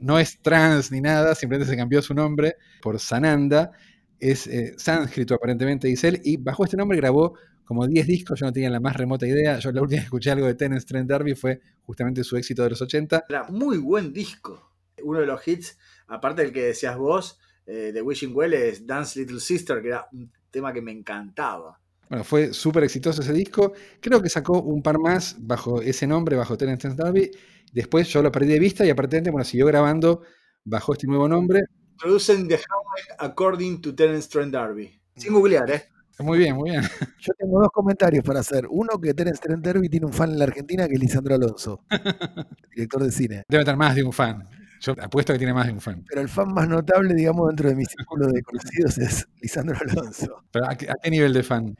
No 0.01 0.19
es 0.19 0.41
trans 0.41 0.91
ni 0.91 1.01
nada, 1.01 1.35
simplemente 1.35 1.71
se 1.71 1.77
cambió 1.77 2.01
su 2.01 2.13
nombre 2.13 2.55
por 2.81 2.99
Sananda. 2.99 3.71
Es 4.19 4.47
eh, 4.47 4.73
sánscrito 4.77 5.35
aparentemente, 5.35 5.87
dice 5.87 6.07
él, 6.07 6.21
y 6.23 6.37
bajo 6.37 6.63
este 6.63 6.77
nombre 6.77 6.97
grabó 6.97 7.37
como 7.65 7.87
10 7.87 8.07
discos, 8.07 8.39
yo 8.39 8.45
no 8.45 8.53
tenía 8.53 8.69
la 8.69 8.79
más 8.79 8.95
remota 8.95 9.27
idea. 9.27 9.59
Yo 9.59 9.71
la 9.71 9.81
última 9.81 10.01
que 10.01 10.05
escuché 10.05 10.31
algo 10.31 10.45
de 10.45 10.53
Terence 10.53 10.85
Trent 10.85 11.09
D'Arby 11.09 11.35
fue 11.35 11.59
justamente 11.81 12.23
su 12.23 12.37
éxito 12.37 12.63
de 12.63 12.69
los 12.69 12.81
80. 12.81 13.25
Era 13.27 13.43
muy 13.49 13.77
buen 13.77 14.13
disco. 14.13 14.71
Uno 15.03 15.19
de 15.19 15.25
los 15.25 15.45
hits, 15.47 15.77
aparte 16.07 16.43
del 16.43 16.53
que 16.53 16.67
decías 16.67 16.97
vos, 16.97 17.39
eh, 17.65 17.91
de 17.91 18.01
Wishing 18.01 18.35
Well, 18.35 18.53
es 18.53 18.85
Dance 18.85 19.19
Little 19.19 19.39
Sister, 19.39 19.81
que 19.81 19.89
era 19.89 20.07
un 20.13 20.31
tema 20.51 20.71
que 20.71 20.81
me 20.81 20.91
encantaba. 20.91 21.79
Bueno, 22.07 22.23
fue 22.23 22.53
súper 22.53 22.83
exitoso 22.83 23.21
ese 23.21 23.33
disco. 23.33 23.73
Creo 23.99 24.21
que 24.21 24.29
sacó 24.29 24.61
un 24.61 24.83
par 24.83 24.99
más 24.99 25.35
bajo 25.39 25.81
ese 25.81 26.05
nombre, 26.05 26.35
bajo 26.35 26.55
Terence 26.55 26.81
Trent 26.81 26.99
D'Arby. 26.99 27.31
Después 27.73 28.07
yo 28.09 28.21
lo 28.21 28.31
perdí 28.31 28.47
de 28.47 28.59
vista 28.59 28.85
y 28.85 28.91
aparentemente, 28.91 29.31
bueno, 29.31 29.43
siguió 29.43 29.65
grabando 29.65 30.21
bajo 30.63 30.93
este 30.93 31.07
nuevo 31.07 31.27
nombre. 31.27 31.63
Producen 31.97 32.47
The 32.47 32.55
Highway 32.55 33.17
According 33.17 33.81
to 33.81 33.95
Terence 33.95 34.29
Trent 34.29 34.53
D'Arby. 34.53 35.01
Sin 35.15 35.33
googlear, 35.33 35.69
¿eh? 35.71 35.89
Muy 36.19 36.37
bien, 36.37 36.55
muy 36.55 36.71
bien. 36.71 36.81
Yo 37.19 37.33
tengo 37.37 37.59
dos 37.59 37.69
comentarios 37.71 38.23
para 38.23 38.39
hacer. 38.39 38.65
Uno, 38.69 38.99
que 38.99 39.13
Terence 39.13 39.41
Trent 39.41 39.63
D'Arby 39.63 39.89
tiene 39.89 40.05
un 40.05 40.13
fan 40.13 40.31
en 40.31 40.39
la 40.39 40.45
Argentina 40.45 40.87
que 40.87 40.93
es 40.95 40.99
Lisandro 40.99 41.35
Alonso, 41.35 41.81
director 42.75 43.03
de 43.03 43.11
cine. 43.11 43.43
Debe 43.47 43.65
tener 43.65 43.77
más 43.77 43.95
de 43.95 44.03
un 44.03 44.13
fan. 44.13 44.47
Yo 44.81 44.93
apuesto 45.01 45.33
que 45.33 45.39
tiene 45.39 45.53
más 45.53 45.67
de 45.67 45.73
un 45.73 45.81
fan. 45.81 46.03
Pero 46.07 46.21
el 46.21 46.29
fan 46.29 46.53
más 46.53 46.67
notable, 46.67 47.13
digamos, 47.13 47.47
dentro 47.47 47.69
de 47.69 47.75
mi 47.75 47.85
círculo 47.85 48.27
de 48.27 48.41
conocidos 48.43 48.97
es 48.97 49.27
Lisandro 49.41 49.77
Alonso. 49.79 50.43
¿Pero 50.51 50.69
a, 50.69 50.75
qué, 50.75 50.89
a 50.89 50.93
qué 51.01 51.09
nivel 51.09 51.33
de 51.33 51.43
fan? 51.43 51.75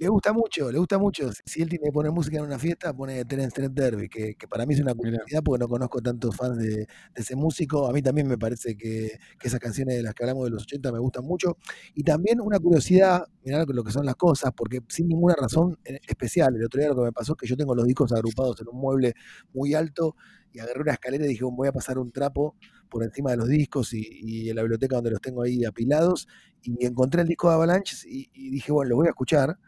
Le 0.00 0.08
gusta 0.08 0.32
mucho, 0.32 0.72
le 0.72 0.78
gusta 0.78 0.96
mucho. 0.96 1.30
Si 1.44 1.60
él 1.60 1.68
tiene 1.68 1.84
que 1.84 1.92
poner 1.92 2.10
música 2.10 2.38
en 2.38 2.44
una 2.44 2.58
fiesta, 2.58 2.90
pone 2.94 3.22
Terence 3.26 3.54
Trent 3.54 3.74
D'Arby, 3.78 4.08
que, 4.08 4.34
que 4.34 4.48
para 4.48 4.64
mí 4.64 4.72
es 4.72 4.80
una 4.80 4.94
curiosidad 4.94 5.42
porque 5.44 5.60
no 5.60 5.68
conozco 5.68 6.00
tantos 6.00 6.34
fans 6.34 6.56
de, 6.56 6.68
de 6.74 6.86
ese 7.16 7.36
músico. 7.36 7.86
A 7.86 7.92
mí 7.92 8.00
también 8.00 8.26
me 8.26 8.38
parece 8.38 8.78
que, 8.78 9.18
que 9.38 9.48
esas 9.48 9.60
canciones 9.60 9.96
de 9.96 10.02
las 10.02 10.14
que 10.14 10.22
hablamos 10.22 10.44
de 10.44 10.52
los 10.52 10.62
80 10.62 10.90
me 10.90 10.98
gustan 10.98 11.26
mucho. 11.26 11.58
Y 11.94 12.02
también 12.02 12.40
una 12.40 12.58
curiosidad, 12.58 13.26
mirá 13.44 13.66
lo 13.66 13.84
que 13.84 13.92
son 13.92 14.06
las 14.06 14.16
cosas, 14.16 14.52
porque 14.56 14.80
sin 14.88 15.06
ninguna 15.06 15.34
razón 15.38 15.78
especial. 15.84 16.56
El 16.56 16.64
otro 16.64 16.80
día 16.80 16.88
lo 16.88 16.96
que 16.96 17.02
me 17.02 17.12
pasó 17.12 17.34
es 17.34 17.38
que 17.38 17.46
yo 17.46 17.54
tengo 17.58 17.74
los 17.74 17.84
discos 17.84 18.10
agrupados 18.12 18.58
en 18.62 18.68
un 18.68 18.80
mueble 18.80 19.12
muy 19.52 19.74
alto 19.74 20.16
y 20.50 20.60
agarré 20.60 20.80
una 20.80 20.92
escalera 20.92 21.26
y 21.26 21.28
dije, 21.28 21.44
voy 21.44 21.68
a 21.68 21.72
pasar 21.72 21.98
un 21.98 22.10
trapo 22.10 22.56
por 22.88 23.04
encima 23.04 23.32
de 23.32 23.36
los 23.36 23.48
discos 23.48 23.92
y, 23.92 24.02
y 24.22 24.48
en 24.48 24.56
la 24.56 24.62
biblioteca 24.62 24.96
donde 24.96 25.10
los 25.10 25.20
tengo 25.20 25.42
ahí 25.42 25.62
apilados 25.66 26.26
y 26.62 26.86
encontré 26.86 27.20
el 27.20 27.28
disco 27.28 27.48
de 27.50 27.54
Avalanche 27.54 27.96
y, 28.08 28.30
y 28.32 28.48
dije, 28.48 28.72
bueno, 28.72 28.88
lo 28.88 28.96
voy 28.96 29.06
a 29.06 29.10
escuchar 29.10 29.58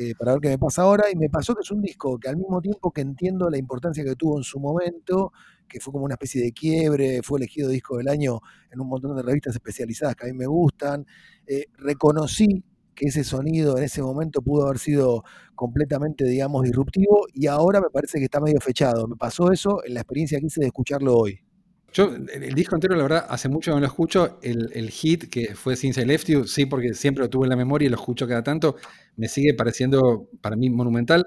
eh, 0.00 0.14
para 0.18 0.32
ver 0.32 0.40
qué 0.40 0.48
me 0.48 0.58
pasa 0.58 0.82
ahora. 0.82 1.04
Y 1.12 1.16
me 1.16 1.28
pasó 1.28 1.54
que 1.54 1.60
es 1.60 1.70
un 1.70 1.82
disco 1.82 2.18
que 2.18 2.28
al 2.28 2.36
mismo 2.38 2.60
tiempo 2.62 2.90
que 2.90 3.02
entiendo 3.02 3.50
la 3.50 3.58
importancia 3.58 4.02
que 4.02 4.16
tuvo 4.16 4.38
en 4.38 4.44
su 4.44 4.58
momento, 4.58 5.32
que 5.68 5.78
fue 5.78 5.92
como 5.92 6.06
una 6.06 6.14
especie 6.14 6.42
de 6.42 6.52
quiebre, 6.52 7.20
fue 7.22 7.38
elegido 7.38 7.68
disco 7.68 7.98
del 7.98 8.08
año 8.08 8.40
en 8.70 8.80
un 8.80 8.88
montón 8.88 9.14
de 9.14 9.22
revistas 9.22 9.54
especializadas 9.54 10.16
que 10.16 10.26
a 10.26 10.32
mí 10.32 10.36
me 10.36 10.46
gustan, 10.46 11.06
eh, 11.46 11.66
reconocí 11.76 12.64
que 12.94 13.06
ese 13.08 13.24
sonido 13.24 13.76
en 13.78 13.84
ese 13.84 14.02
momento 14.02 14.42
pudo 14.42 14.66
haber 14.66 14.78
sido 14.78 15.22
completamente, 15.54 16.24
digamos, 16.24 16.62
disruptivo 16.64 17.26
y 17.34 17.46
ahora 17.46 17.80
me 17.80 17.90
parece 17.90 18.18
que 18.18 18.24
está 18.24 18.40
medio 18.40 18.60
fechado. 18.60 19.06
Me 19.06 19.16
pasó 19.16 19.52
eso 19.52 19.84
en 19.84 19.94
la 19.94 20.00
experiencia 20.00 20.40
que 20.40 20.46
hice 20.46 20.60
de 20.62 20.68
escucharlo 20.68 21.16
hoy. 21.16 21.40
Yo, 21.92 22.14
el, 22.32 22.54
disco 22.54 22.76
entero, 22.76 22.94
la 22.94 23.02
verdad, 23.02 23.26
hace 23.28 23.48
mucho 23.48 23.70
que 23.70 23.74
no 23.74 23.80
lo 23.80 23.86
escucho. 23.86 24.38
El, 24.42 24.70
el 24.74 24.90
hit 24.90 25.28
que 25.28 25.54
fue 25.54 25.76
Since 25.76 26.02
I 26.02 26.04
Left 26.04 26.28
You, 26.28 26.46
sí, 26.46 26.66
porque 26.66 26.94
siempre 26.94 27.24
lo 27.24 27.30
tuve 27.30 27.46
en 27.46 27.50
la 27.50 27.56
memoria 27.56 27.86
y 27.86 27.88
lo 27.88 27.96
escucho 27.96 28.28
cada 28.28 28.42
tanto, 28.42 28.76
me 29.16 29.28
sigue 29.28 29.54
pareciendo 29.54 30.28
para 30.40 30.56
mí 30.56 30.70
monumental. 30.70 31.26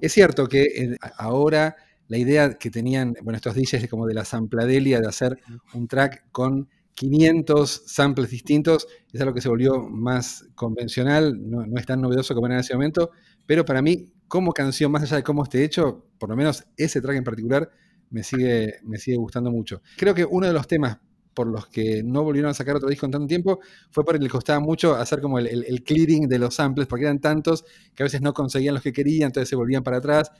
Es 0.00 0.12
cierto 0.12 0.46
que 0.46 0.62
eh, 0.62 0.96
ahora 1.18 1.76
la 2.08 2.18
idea 2.18 2.54
que 2.54 2.70
tenían, 2.70 3.14
bueno, 3.22 3.36
estos 3.36 3.54
DJs 3.54 3.88
como 3.88 4.06
de 4.06 4.14
la 4.14 4.24
sampladelia, 4.24 5.00
de 5.00 5.08
hacer 5.08 5.38
un 5.72 5.88
track 5.88 6.24
con 6.30 6.68
500 6.94 7.82
samples 7.86 8.30
distintos, 8.30 8.86
es 9.12 9.20
algo 9.20 9.34
que 9.34 9.40
se 9.40 9.48
volvió 9.48 9.80
más 9.80 10.46
convencional, 10.54 11.38
no, 11.50 11.66
no 11.66 11.80
es 11.80 11.86
tan 11.86 12.00
novedoso 12.00 12.34
como 12.34 12.46
era 12.46 12.56
en 12.56 12.60
ese 12.60 12.74
momento, 12.74 13.10
pero 13.46 13.64
para 13.64 13.82
mí, 13.82 14.12
como 14.28 14.52
canción, 14.52 14.92
más 14.92 15.02
allá 15.02 15.16
de 15.16 15.22
cómo 15.22 15.42
esté 15.42 15.64
hecho, 15.64 16.06
por 16.18 16.28
lo 16.28 16.36
menos 16.36 16.64
ese 16.76 17.00
track 17.00 17.16
en 17.16 17.24
particular, 17.24 17.70
me 18.10 18.22
sigue, 18.22 18.74
me 18.84 18.98
sigue 18.98 19.16
gustando 19.16 19.50
mucho. 19.50 19.82
Creo 19.96 20.14
que 20.14 20.24
uno 20.24 20.46
de 20.46 20.52
los 20.52 20.66
temas 20.66 20.98
por 21.34 21.48
los 21.48 21.66
que 21.66 22.02
no 22.04 22.22
volvieron 22.22 22.50
a 22.50 22.54
sacar 22.54 22.76
otro 22.76 22.88
disco 22.88 23.06
en 23.06 23.12
tanto 23.12 23.26
tiempo 23.26 23.58
fue 23.90 24.04
porque 24.04 24.20
les 24.20 24.30
costaba 24.30 24.60
mucho 24.60 24.94
hacer 24.94 25.20
como 25.20 25.38
el, 25.38 25.64
el, 25.64 25.82
clearing 25.82 26.28
de 26.28 26.38
los 26.38 26.54
samples, 26.54 26.86
porque 26.86 27.04
eran 27.04 27.20
tantos 27.20 27.64
que 27.94 28.02
a 28.02 28.04
veces 28.04 28.22
no 28.22 28.32
conseguían 28.32 28.74
los 28.74 28.82
que 28.82 28.92
querían, 28.92 29.26
entonces 29.26 29.48
se 29.48 29.56
volvían 29.56 29.82
para 29.82 29.98
atrás. 29.98 30.30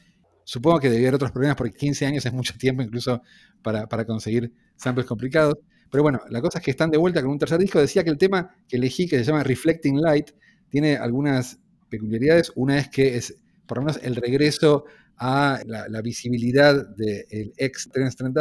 Supongo 0.45 0.79
que 0.79 0.91
debía 0.91 1.09
haber 1.09 1.17
otros 1.17 1.33
problemas 1.33 1.57
porque 1.57 1.77
15 1.77 2.07
años 2.07 2.25
es 2.27 2.33
mucho 2.33 2.55
tiempo 2.57 2.83
incluso 2.83 3.23
para, 3.63 3.89
para 3.89 4.05
conseguir 4.05 4.53
samples 4.77 5.07
complicados. 5.07 5.55
Pero 5.91 6.03
bueno, 6.03 6.21
la 6.31 6.41
cosa 6.41 6.59
es 6.59 6.65
que 6.65 6.71
están 6.71 6.91
de 6.91 6.99
vuelta 6.99 7.23
con 7.23 7.31
un 7.31 7.39
tercer 7.39 7.59
disco. 7.59 7.81
Decía 7.81 8.05
que 8.05 8.11
el 8.11 8.19
tema 8.19 8.55
que 8.69 8.77
elegí, 8.77 9.09
que 9.09 9.19
se 9.19 9.25
llama 9.25 9.43
Reflecting 9.43 10.01
Light, 10.01 10.31
tiene 10.69 10.97
algunas 10.97 11.59
peculiaridades. 11.89 12.53
Una 12.57 12.79
es 12.79 12.89
que 12.89 13.17
es 13.17 13.44
por 13.67 13.79
lo 13.79 13.85
menos 13.85 14.01
el 14.03 14.17
regreso 14.17 14.85
a 15.17 15.61
la, 15.67 16.03
visibilidad 16.03 16.87
del 16.97 17.53
ex 17.57 17.89
Terence 17.93 18.17
Trent. 18.17 18.37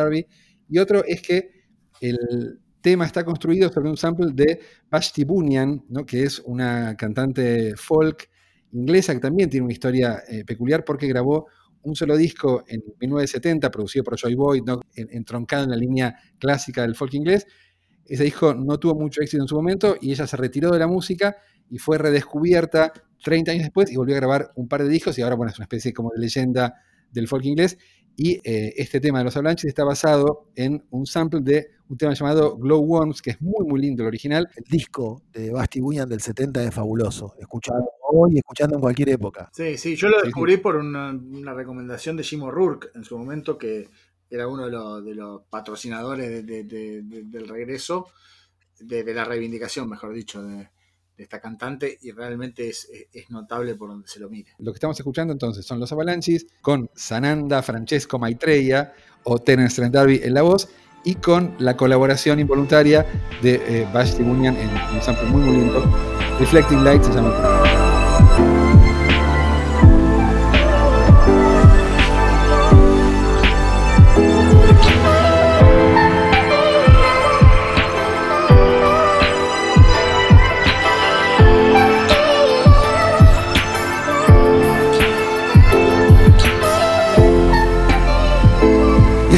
Y 0.70 0.78
otro 0.80 1.04
es 1.06 1.22
que 1.22 1.52
el 2.02 2.60
tema 2.82 3.06
está 3.06 3.24
construido 3.24 3.72
sobre 3.72 3.90
un 3.90 3.98
sample 3.98 4.32
de 4.34 4.60
Vashti 4.90 5.24
Bunyan, 5.24 5.86
¿no? 5.90 6.06
que 6.06 6.24
es 6.24 6.40
una 6.40 6.96
cantante 6.96 7.76
folk 7.78 8.30
inglesa 8.74 9.14
que 9.14 9.20
también 9.20 9.50
tiene 9.50 9.66
una 9.66 9.74
historia 9.74 10.24
eh, 10.28 10.44
peculiar 10.44 10.84
porque 10.84 11.08
grabó 11.08 11.48
un 11.84 11.96
solo 11.96 12.18
disco 12.18 12.64
en 12.68 12.82
1970, 13.00 13.70
producido 13.70 14.04
por 14.04 14.18
Joy 14.18 14.36
Boyd, 14.36 14.64
¿no? 14.66 14.82
En- 14.96 15.10
entroncado 15.12 15.66
en 15.66 15.70
la 15.70 15.76
línea 15.76 16.16
clásica 16.40 16.82
del 16.82 16.96
folk 16.96 17.14
inglés. 17.14 17.46
Ese 18.06 18.24
disco 18.24 18.54
no 18.54 18.78
tuvo 18.80 18.96
mucho 18.96 19.22
éxito 19.22 19.44
en 19.44 19.48
su 19.48 19.56
momento 19.56 19.98
y 20.02 20.12
ella 20.12 20.26
se 20.28 20.38
retiró 20.38 20.72
de 20.72 20.80
la 20.80 20.88
música 20.88 21.36
y 21.74 21.80
fue 21.80 21.98
redescubierta 21.98 22.94
30 23.24 23.52
años 23.52 23.64
después 23.64 23.92
y 23.92 23.96
volvió 23.96 24.16
a 24.16 24.20
grabar 24.20 24.52
un 24.56 24.68
par 24.68 24.84
de 24.84 24.90
discos 24.90 25.18
y 25.18 25.22
ahora 25.22 25.36
bueno, 25.36 25.52
es 25.52 25.58
una 25.58 25.64
especie 25.66 25.92
como 25.94 26.12
de 26.12 26.20
leyenda 26.20 26.76
del 27.12 27.28
folk 27.28 27.44
inglés. 27.46 27.78
Y 28.16 28.34
eh, 28.44 28.74
este 28.78 29.00
tema 29.00 29.18
de 29.20 29.24
los 29.26 29.36
Avalanches 29.36 29.68
está 29.70 29.84
basado 29.84 30.50
en 30.56 30.84
un 30.92 31.08
sample 31.08 31.40
de 31.42 31.72
un 31.90 31.98
tema 31.98 32.14
llamado 32.14 32.56
Glow 32.58 32.80
Worms, 32.82 33.24
que 33.24 33.32
es 33.32 33.42
muy, 33.42 33.66
muy 33.66 33.82
lindo 33.82 34.04
el 34.04 34.08
original. 34.08 34.48
El 34.56 34.66
disco 34.66 35.24
de 35.34 35.50
Basti 35.50 35.80
Bunyan 35.80 36.08
del 36.08 36.22
70 36.22 36.64
es 36.64 36.76
fabuloso. 36.76 37.34
Escuchado 37.40 37.84
hoy, 38.12 38.38
escuchando 38.38 38.76
en 38.76 38.82
cualquier 38.82 39.10
época. 39.10 39.50
Sí, 39.52 39.78
sí, 39.80 39.96
yo 39.96 40.10
lo 40.10 40.22
descubrí 40.22 40.58
por 40.58 40.76
una, 40.76 41.10
una 41.10 41.54
recomendación 41.56 42.16
de 42.16 42.24
Jim 42.24 42.44
O'Rourke 42.44 42.90
en 42.94 43.04
su 43.04 43.18
momento, 43.18 43.58
que 43.58 43.90
era 44.30 44.48
uno 44.48 44.66
de 44.66 44.72
los, 44.72 45.04
de 45.04 45.16
los 45.16 45.42
patrocinadores 45.50 46.30
de- 46.30 46.44
de- 46.44 46.64
de- 46.66 47.02
de- 47.02 47.24
del 47.24 47.48
regreso, 47.48 48.08
de, 48.80 49.04
de 49.04 49.14
la 49.14 49.24
reivindicación, 49.26 49.90
mejor 49.90 50.14
dicho, 50.14 50.44
de, 50.44 50.70
de 51.18 51.24
esta 51.24 51.40
cantante, 51.40 51.98
y 52.02 52.12
realmente 52.12 52.70
es, 52.70 52.90
es- 53.14 53.30
notable 53.30 53.76
por 53.76 53.90
donde 53.90 54.08
se 54.08 54.20
lo 54.20 54.30
mire. 54.30 54.52
Lo 54.60 54.72
que 54.72 54.78
estamos 54.78 55.00
escuchando 55.00 55.32
entonces 55.34 55.66
son 55.66 55.80
los 55.80 55.92
Avalanches 55.92 56.46
con 56.62 56.90
Sananda 56.96 57.62
Francesco 57.64 58.20
Maitreya 58.20 58.94
o 59.24 59.40
Terence 59.40 59.76
Trent 59.78 59.94
D'Arby 59.94 60.22
en 60.24 60.34
la 60.34 60.42
voz 60.42 60.70
y 61.06 61.16
con 61.16 61.56
la 61.60 61.76
colaboración 61.76 62.40
involuntaria 62.40 63.06
de 63.42 63.56
eh, 63.56 63.88
Vashti 63.94 64.22
en 64.22 64.70
un 64.96 65.02
sample 65.02 65.28
muy 65.30 65.42
muy 65.42 65.58
lindo. 65.58 65.84
Reflecting 66.40 66.84
Light 66.84 67.04
se 67.04 67.14
llama. 67.14 67.63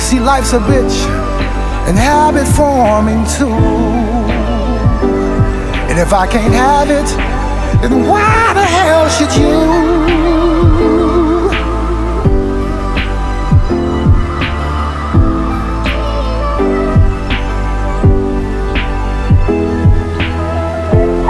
See, 0.06 0.20
life's 0.20 0.54
a 0.54 0.60
bitch 0.60 0.98
and 1.88 1.98
habit 1.98 2.46
forming 2.56 3.26
too. 3.38 3.50
And 5.90 5.98
if 5.98 6.14
I 6.14 6.28
can't 6.28 6.54
have 6.54 6.92
it, 6.92 7.08
then 7.82 8.08
why 8.08 8.54
the 8.54 8.62
hell 8.62 9.10
should 9.10 9.34
you? 9.36 9.56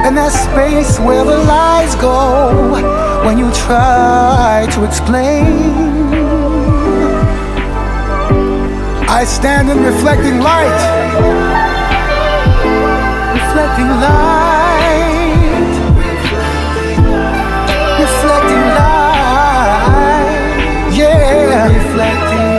And 0.05 0.17
that 0.17 0.33
space 0.33 0.99
where 0.99 1.23
the 1.23 1.37
lies 1.45 1.95
go 1.95 3.25
when 3.25 3.37
you 3.37 3.49
try 3.53 4.67
to 4.73 4.83
explain. 4.83 5.94
I 9.07 9.23
stand 9.23 9.69
in 9.69 9.83
reflecting 9.83 10.39
light. 10.39 10.81
Reflecting 13.33 13.87
light. 13.87 15.71
Reflecting 17.99 18.65
light. 18.79 18.95
Yeah. 20.93 21.67
Reflecting. 21.77 22.49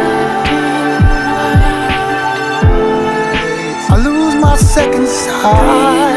I 3.91 3.97
lose 4.03 4.35
my 4.37 4.57
second 4.57 5.07
sight. 5.07 6.14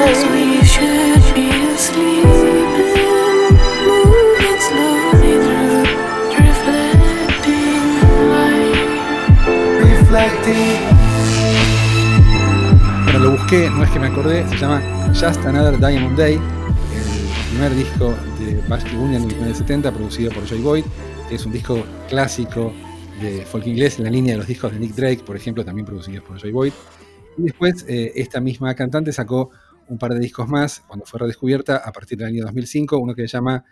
Busqué, 13.49 13.69
no 13.69 13.81
es 13.81 13.89
que 13.91 13.99
me 13.99 14.07
acordé, 14.07 14.45
se 14.49 14.57
llama 14.57 14.81
Just 15.13 15.45
Another 15.45 15.79
Diamond 15.79 16.17
Day, 16.17 16.33
el 16.33 17.49
primer 17.49 17.73
disco 17.73 18.13
de 18.39 18.61
Vashti 18.67 18.93
Bunyan 18.93 19.21
en 19.21 19.27
1970, 19.27 19.93
producido 19.93 20.31
por 20.33 20.45
Joy 20.45 20.61
Boyd, 20.61 20.83
que 21.29 21.35
es 21.35 21.45
un 21.45 21.53
disco 21.53 21.81
clásico 22.09 22.73
de 23.21 23.45
folk 23.45 23.65
inglés 23.65 23.99
en 23.99 24.03
la 24.03 24.09
línea 24.09 24.33
de 24.33 24.39
los 24.39 24.47
discos 24.47 24.73
de 24.73 24.79
Nick 24.79 24.95
Drake, 24.95 25.23
por 25.25 25.37
ejemplo, 25.37 25.63
también 25.63 25.85
producidos 25.85 26.25
por 26.25 26.37
Joy 26.37 26.51
Boyd. 26.51 26.73
Y 27.37 27.43
después 27.43 27.85
eh, 27.87 28.11
esta 28.15 28.41
misma 28.41 28.75
cantante 28.75 29.13
sacó 29.13 29.51
un 29.87 29.97
par 29.97 30.13
de 30.13 30.19
discos 30.19 30.49
más 30.49 30.81
cuando 30.85 31.05
fue 31.05 31.21
redescubierta 31.21 31.77
a 31.77 31.93
partir 31.93 32.17
del 32.17 32.27
año 32.27 32.43
2005, 32.43 32.97
uno 32.97 33.15
que 33.15 33.21
se 33.21 33.37
llama 33.37 33.63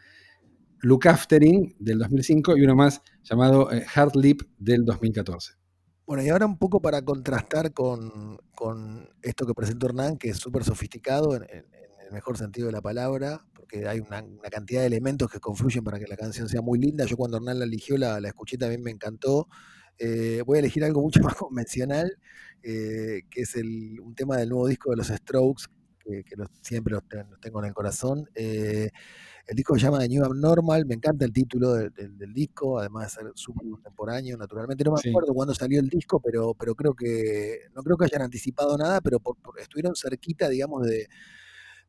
Look 0.84 1.06
Aftering 1.10 1.76
del 1.80 2.00
2005 2.00 2.56
y 2.56 2.64
uno 2.64 2.78
más 2.78 3.02
llamado 3.24 3.70
eh, 3.74 3.86
Hard 3.94 4.16
Lip 4.16 4.44
del 4.58 4.86
2014. 4.86 5.65
Bueno, 6.06 6.24
y 6.24 6.30
ahora 6.30 6.46
un 6.46 6.58
poco 6.58 6.82
para 6.82 7.02
contrastar 7.02 7.74
con, 7.74 8.38
con 8.54 9.10
esto 9.24 9.46
que 9.48 9.54
presentó 9.56 9.88
Hernán, 9.88 10.18
que 10.18 10.30
es 10.30 10.38
súper 10.38 10.64
sofisticado 10.64 11.36
en, 11.36 11.44
el 11.44 12.12
mejor 12.12 12.38
sentido 12.38 12.68
de 12.68 12.74
la 12.74 12.82
palabra, 12.82 13.44
porque 13.56 13.88
hay 13.88 14.00
una, 14.00 14.22
una 14.22 14.50
cantidad 14.52 14.82
de 14.82 14.88
elementos 14.88 15.30
que 15.32 15.40
confluyen 15.40 15.84
para 15.84 15.98
que 15.98 16.06
la 16.08 16.16
canción 16.16 16.48
sea 16.48 16.62
muy 16.62 16.78
linda. 16.80 17.06
Yo 17.06 17.18
cuando 17.18 17.38
Hernán 17.38 17.58
la 17.58 17.66
eligió, 17.66 17.98
la, 17.98 18.20
la 18.22 18.28
escuché 18.28 18.58
también 18.58 18.84
me 18.84 18.92
encantó. 18.92 19.48
Eh, 19.98 20.44
voy 20.46 20.58
a 20.58 20.60
elegir 20.60 20.84
algo 20.84 21.02
mucho 21.02 21.20
más 21.24 21.34
convencional, 21.36 22.16
eh, 22.62 23.24
que 23.32 23.42
es 23.42 23.56
el- 23.56 24.00
un 24.02 24.14
tema 24.14 24.38
del 24.38 24.50
nuevo 24.50 24.68
disco 24.68 24.92
de 24.92 24.98
los 24.98 25.08
Strokes, 25.08 25.64
que, 26.06 26.24
que 26.24 26.36
los- 26.36 26.50
siempre 26.62 26.94
los, 26.94 27.04
ten- 27.08 27.30
los 27.30 27.40
tengo 27.40 27.60
en 27.60 27.66
el 27.66 27.74
corazón. 27.74 28.30
Eh, 28.36 28.90
el 29.48 29.56
disco 29.56 29.76
se 29.76 29.82
llama 29.82 30.00
The 30.00 30.10
New 30.10 30.24
Abnormal, 30.26 30.86
me 30.86 30.96
encanta 30.96 31.26
el 31.26 31.34
título 31.34 31.74
del, 31.74 31.92
del- 31.94 32.18
del 32.18 32.34
disco, 32.34 32.80
además 32.80 33.16
de 33.16 33.22
ser 33.24 33.32
súper 33.36 33.68
contemporáneo, 33.70 34.38
naturalmente. 34.38 34.84
No 34.84 34.94
me 34.94 35.00
Sí. 35.00 35.10
acuerdo 35.10 35.34
cuándo 35.34 35.54
salió 35.54 35.80
el 35.80 35.90
disco, 35.90 36.20
pero, 36.20 36.54
pero 36.54 36.76
creo 36.76 36.94
que, 36.94 37.60
no 37.76 37.84
creo 37.84 37.98
que 37.98 38.06
hayan 38.06 38.22
anticipado 38.24 38.78
nada, 38.78 39.02
pero 39.02 39.20
por- 39.20 39.38
por- 39.38 39.60
estuvieron 39.60 39.96
cerquita, 39.96 40.50
digamos, 40.50 40.86
de, 40.88 41.08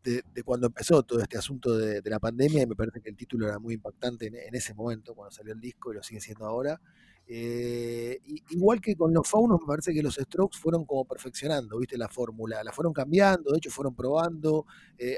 de, 0.04 0.22
de 0.34 0.42
cuando 0.44 0.68
empezó 0.68 1.02
todo 1.02 1.20
este 1.20 1.36
asunto 1.38 1.76
de, 1.76 2.00
de 2.00 2.10
la 2.10 2.18
pandemia, 2.20 2.62
y 2.62 2.66
me 2.66 2.76
parece 2.76 3.00
que 3.00 3.10
el 3.10 3.16
título 3.16 3.48
era 3.48 3.58
muy 3.58 3.74
impactante 3.74 4.26
en, 4.28 4.36
en 4.36 4.54
ese 4.54 4.74
momento, 4.74 5.14
cuando 5.14 5.32
salió 5.32 5.52
el 5.52 5.60
disco, 5.60 5.92
y 5.92 5.96
lo 5.96 6.02
sigue 6.02 6.20
siendo 6.20 6.46
ahora. 6.46 6.80
Eh, 7.28 8.20
igual 8.50 8.80
que 8.80 8.94
con 8.96 9.12
los 9.12 9.28
faunos, 9.28 9.60
me 9.60 9.66
parece 9.66 9.92
que 9.92 10.02
los 10.02 10.14
Strokes 10.14 10.58
fueron 10.58 10.84
como 10.84 11.04
perfeccionando, 11.04 11.78
¿viste? 11.78 11.98
La 11.98 12.08
fórmula, 12.08 12.62
la 12.64 12.72
fueron 12.72 12.92
cambiando, 12.92 13.50
de 13.52 13.58
hecho 13.58 13.70
fueron 13.70 13.94
probando. 13.94 14.66
eh, 14.98 15.16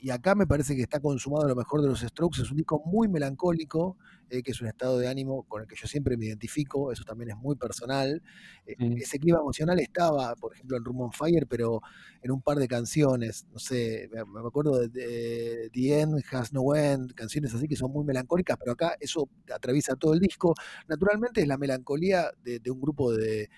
y 0.00 0.10
acá 0.10 0.34
me 0.34 0.46
parece 0.46 0.74
que 0.76 0.82
está 0.82 1.00
consumado 1.00 1.46
lo 1.48 1.54
mejor 1.56 1.82
de 1.82 1.88
los 1.88 2.00
Strokes. 2.00 2.42
Es 2.42 2.50
un 2.50 2.56
disco 2.56 2.82
muy 2.84 3.08
melancólico, 3.08 3.96
eh, 4.30 4.42
que 4.42 4.50
es 4.52 4.60
un 4.60 4.66
estado 4.68 4.98
de 4.98 5.08
ánimo 5.08 5.44
con 5.44 5.62
el 5.62 5.68
que 5.68 5.76
yo 5.76 5.86
siempre 5.86 6.16
me 6.16 6.26
identifico. 6.26 6.92
Eso 6.92 7.04
también 7.04 7.30
es 7.30 7.36
muy 7.36 7.56
personal. 7.56 8.22
Eh, 8.66 8.74
Mm. 8.78 8.96
Ese 8.98 9.18
clima 9.18 9.38
emocional 9.38 9.78
estaba, 9.80 10.34
por 10.36 10.54
ejemplo, 10.54 10.76
en 10.76 10.84
Room 10.84 11.00
on 11.02 11.12
Fire, 11.12 11.46
pero 11.48 11.80
en 12.22 12.30
un 12.30 12.42
par 12.42 12.58
de 12.58 12.68
canciones. 12.68 13.46
No 13.52 13.58
sé, 13.58 14.08
me, 14.12 14.24
me 14.24 14.46
acuerdo 14.46 14.78
de, 14.80 14.88
de 14.88 15.70
The 15.72 16.00
End 16.00 16.22
Has 16.32 16.52
No 16.52 16.74
End, 16.74 17.14
canciones 17.14 17.54
así 17.54 17.66
que 17.68 17.76
son 17.76 17.92
muy 17.92 18.04
melancólicas, 18.04 18.56
pero 18.58 18.72
acá 18.72 18.96
eso 19.00 19.28
atraviesa 19.54 19.96
todo 19.96 20.14
el 20.14 20.20
disco. 20.20 20.54
Naturalmente 20.88 21.40
es 21.40 21.48
la 21.48 21.56
melancolía 21.58 22.30
de, 22.44 22.58
de 22.60 22.70
un 22.70 22.80
grupo 22.80 23.12
de, 23.12 23.48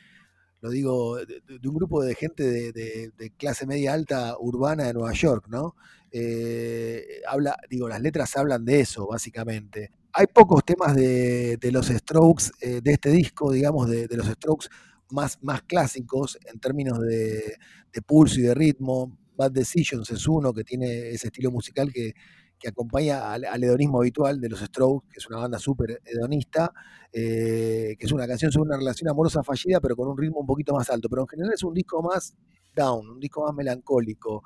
lo 0.61 0.71
digo, 0.71 1.17
de, 1.25 1.41
un 1.69 1.75
grupo 1.75 2.03
de 2.03 2.15
gente 2.17 2.43
de, 2.45 2.73
de- 2.73 3.13
de 3.17 3.31
clase 3.31 3.65
media 3.67 3.93
alta 3.95 4.37
urbana 4.39 4.85
de 4.85 4.95
Nueva 4.95 5.13
York, 5.13 5.47
¿no? 5.49 5.77
Eh, 6.11 7.21
habla, 7.29 7.57
digo, 7.69 7.89
las 7.89 8.01
letras 8.01 8.37
hablan 8.37 8.65
de 8.65 8.81
eso, 8.81 9.07
básicamente. 9.07 9.91
Hay 10.13 10.27
pocos 10.27 10.65
temas 10.65 10.95
de, 10.97 11.57
de 11.59 11.73
los 11.73 11.87
Strokes, 11.89 12.47
eh, 12.61 12.81
de 12.83 12.93
este 12.93 13.11
disco, 13.11 13.53
digamos, 13.53 13.89
de, 13.89 14.09
de 14.09 14.17
los 14.17 14.27
Strokes 14.27 14.69
más, 15.11 15.39
más 15.43 15.63
clásicos 15.63 16.39
en 16.47 16.59
términos 16.61 17.01
de, 17.01 17.57
de 17.93 18.03
pulso 18.03 18.41
y 18.41 18.43
de 18.43 18.55
ritmo. 18.55 19.17
Bad 19.37 19.53
Decisions 19.53 20.11
es 20.11 20.27
uno 20.27 20.53
que 20.53 20.65
tiene 20.65 21.11
ese 21.11 21.29
estilo 21.29 21.51
musical 21.51 21.93
que, 21.93 22.15
que 22.59 22.69
acompaña 22.69 23.33
al, 23.33 23.63
hedonismo 23.65 24.01
habitual 24.01 24.41
de 24.41 24.49
los 24.49 24.61
Strokes, 24.61 25.09
que 25.13 25.19
es 25.19 25.27
una 25.29 25.39
banda 25.39 25.59
súper 25.59 26.01
hedonista, 26.05 26.73
eh, 27.13 27.97
que 27.99 28.07
es 28.07 28.13
una 28.13 28.27
canción 28.27 28.51
sobre 28.51 28.69
una 28.69 28.77
relación 28.79 29.09
amorosa 29.09 29.43
fallida, 29.43 29.81
pero 29.81 29.97
con 29.97 30.09
un 30.09 30.19
ritmo 30.19 30.41
un 30.41 30.47
poquito 30.47 30.75
más 30.75 30.91
alto. 30.91 31.09
Pero 31.09 31.23
en 31.23 31.29
general 31.29 31.53
es 31.55 31.63
un 31.63 31.75
disco 31.75 32.03
más 32.03 32.35
down, 32.75 33.09
un 33.11 33.21
disco 33.21 33.45
más 33.45 33.55
melancólico. 33.55 34.43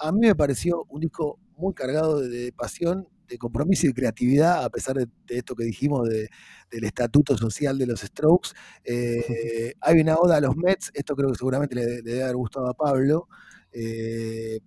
A 0.00 0.12
mí 0.12 0.20
me 0.26 0.34
pareció 0.34 0.84
un 0.88 1.00
disco 1.00 1.38
muy 1.56 1.74
cargado 1.74 2.20
de, 2.20 2.28
de 2.28 2.52
pasión, 2.52 3.08
de 3.28 3.38
compromiso 3.38 3.86
y 3.86 3.88
de 3.88 3.94
creatividad, 3.94 4.64
a 4.64 4.70
pesar 4.70 4.96
de, 4.96 5.06
de 5.26 5.38
esto 5.38 5.54
que 5.56 5.64
dijimos 5.64 6.08
de- 6.08 6.28
del 6.70 6.84
estatuto 6.84 7.36
social 7.36 7.78
de 7.78 7.86
los 7.86 8.00
Strokes. 8.00 8.50
Eh, 8.84 9.74
hay 9.80 10.00
una 10.00 10.16
oda 10.16 10.36
a 10.36 10.40
los 10.40 10.56
Mets, 10.56 10.90
esto 10.94 11.16
creo 11.16 11.30
que 11.30 11.36
seguramente 11.38 11.74
le, 11.74 11.84
le 11.86 12.02
debe 12.02 12.22
haber 12.24 12.36
gustado 12.36 12.68
a 12.68 12.74
Pablo. 12.74 13.28
Eh, 13.72 14.60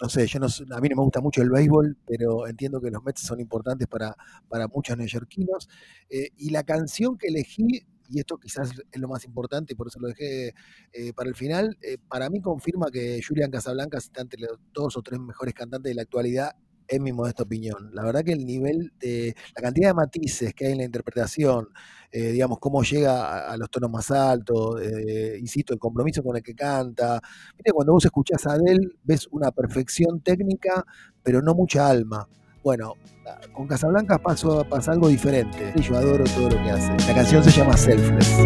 no 0.00 0.08
sé, 0.10 0.26
yo 0.26 0.38
no, 0.38 0.46
a 0.46 0.80
mí 0.80 0.88
no 0.90 0.96
me 0.96 1.02
gusta 1.02 1.20
mucho 1.20 1.40
el 1.42 1.50
béisbol, 1.50 1.96
pero 2.06 2.46
entiendo 2.46 2.80
que 2.80 2.90
los 2.90 3.02
Mets 3.02 3.22
son 3.22 3.40
importantes 3.40 3.88
para, 3.88 4.14
para 4.48 4.68
muchos 4.68 4.96
neoyorquinos. 4.96 5.68
Eh, 6.10 6.30
y 6.36 6.50
la 6.50 6.64
canción 6.64 7.16
que 7.16 7.28
elegí, 7.28 7.86
y 8.08 8.20
esto 8.20 8.38
quizás 8.38 8.70
es 8.90 9.00
lo 9.00 9.08
más 9.08 9.24
importante, 9.24 9.72
y 9.72 9.76
por 9.76 9.88
eso 9.88 9.98
lo 10.00 10.08
dejé 10.08 10.54
eh, 10.92 11.12
para 11.14 11.28
el 11.28 11.34
final, 11.34 11.76
eh, 11.82 11.98
para 12.08 12.30
mí 12.30 12.40
confirma 12.40 12.90
que 12.90 13.20
Julian 13.26 13.50
Casablancas 13.50 14.04
está 14.04 14.22
entre 14.22 14.40
los 14.40 14.58
dos 14.72 14.96
o 14.96 15.02
tres 15.02 15.20
mejores 15.20 15.54
cantantes 15.54 15.90
de 15.90 15.94
la 15.94 16.02
actualidad, 16.02 16.52
en 16.88 17.02
mi 17.02 17.12
modesta 17.12 17.42
opinión. 17.42 17.90
La 17.92 18.04
verdad 18.04 18.22
que 18.22 18.30
el 18.30 18.46
nivel 18.46 18.92
de, 19.00 19.34
la 19.56 19.62
cantidad 19.62 19.88
de 19.88 19.94
matices 19.94 20.54
que 20.54 20.66
hay 20.66 20.72
en 20.72 20.78
la 20.78 20.84
interpretación, 20.84 21.68
eh, 22.12 22.30
digamos, 22.30 22.60
cómo 22.60 22.84
llega 22.84 23.50
a, 23.50 23.56
los 23.56 23.68
tonos 23.70 23.90
más 23.90 24.08
altos, 24.12 24.80
insisto, 25.36 25.72
el 25.72 25.80
compromiso 25.80 26.22
con 26.22 26.36
el 26.36 26.44
que 26.44 26.54
canta, 26.54 27.20
Viste, 27.56 27.72
cuando 27.72 27.92
vos 27.92 28.04
escuchás 28.04 28.46
a 28.46 28.52
Adele, 28.52 28.88
ves 29.02 29.26
una 29.32 29.50
perfección 29.50 30.20
técnica, 30.20 30.84
pero 31.24 31.42
no 31.42 31.54
mucha 31.56 31.88
alma. 31.88 32.28
Bueno, 32.66 32.94
con 33.52 33.68
Casablanca 33.68 34.18
pasó, 34.18 34.64
pasa 34.64 34.90
algo 34.90 35.06
diferente. 35.06 35.72
Yo 35.80 35.96
adoro 35.96 36.24
todo 36.24 36.50
lo 36.50 36.60
que 36.64 36.72
hace. 36.72 36.90
La 37.06 37.14
canción 37.14 37.44
se 37.44 37.52
llama 37.52 37.76
Selfless. 37.76 38.38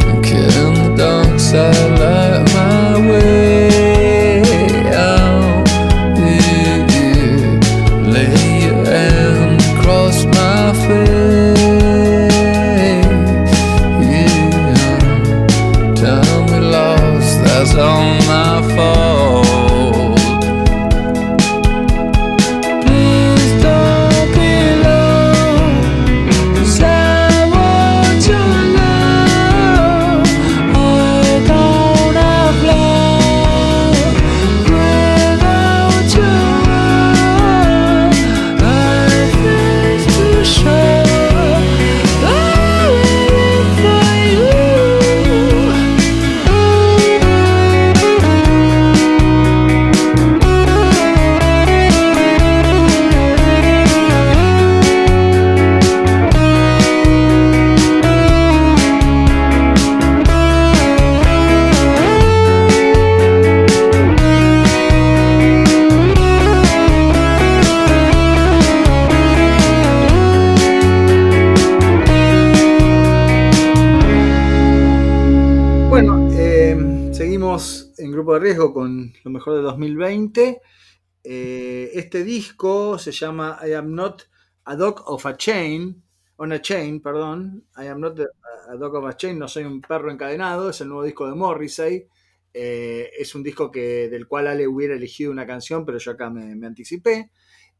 Este 82.20 82.30
disco 82.30 82.98
se 82.98 83.12
llama 83.12 83.58
I 83.66 83.72
am 83.72 83.94
not 83.94 84.24
a 84.64 84.76
dog 84.76 85.02
of 85.06 85.24
a 85.24 85.38
chain, 85.38 86.02
on 86.36 86.52
a 86.52 86.60
chain, 86.60 87.00
perdón. 87.00 87.64
I 87.78 87.86
am 87.86 87.98
not 87.98 88.20
a 88.20 88.76
dog 88.76 88.94
of 88.96 89.06
a 89.06 89.16
chain, 89.16 89.38
no 89.38 89.48
soy 89.48 89.64
un 89.64 89.80
perro 89.80 90.12
encadenado. 90.12 90.68
Es 90.68 90.82
el 90.82 90.88
nuevo 90.88 91.04
disco 91.04 91.26
de 91.26 91.34
Morrissey. 91.34 92.06
Eh, 92.52 93.10
es 93.18 93.34
un 93.34 93.42
disco 93.42 93.70
que, 93.70 94.10
del 94.10 94.28
cual 94.28 94.48
Ale 94.48 94.68
hubiera 94.68 94.94
elegido 94.94 95.32
una 95.32 95.46
canción, 95.46 95.86
pero 95.86 95.96
yo 95.96 96.10
acá 96.10 96.28
me, 96.28 96.66
anticipé. 96.66 97.30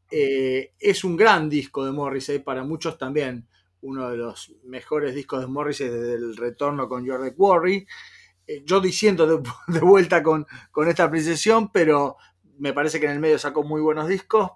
Eh, 0.09 0.73
es 0.79 1.03
un 1.03 1.15
gran 1.15 1.47
disco 1.47 1.85
de 1.85 1.91
Morrissey, 1.91 2.39
para 2.39 2.63
muchos 2.63 2.97
también 2.97 3.47
uno 3.81 4.09
de 4.09 4.17
los 4.17 4.55
mejores 4.63 5.13
discos 5.13 5.41
de 5.41 5.47
Morrissey 5.47 5.87
desde 5.87 6.15
el 6.15 6.35
retorno 6.35 6.89
con 6.89 7.05
Deck 7.05 7.37
Worry. 7.37 7.85
Eh, 8.47 8.63
yo 8.65 8.81
diciendo 8.81 9.27
de, 9.27 9.49
de 9.67 9.79
vuelta 9.81 10.23
con, 10.23 10.47
con 10.71 10.87
esta 10.87 11.03
apreciación, 11.03 11.71
pero 11.71 12.17
me 12.61 12.73
parece 12.73 12.99
que 12.99 13.07
en 13.07 13.13
el 13.13 13.19
medio 13.19 13.39
sacó 13.39 13.63
muy 13.63 13.81
buenos 13.81 14.07
discos, 14.07 14.51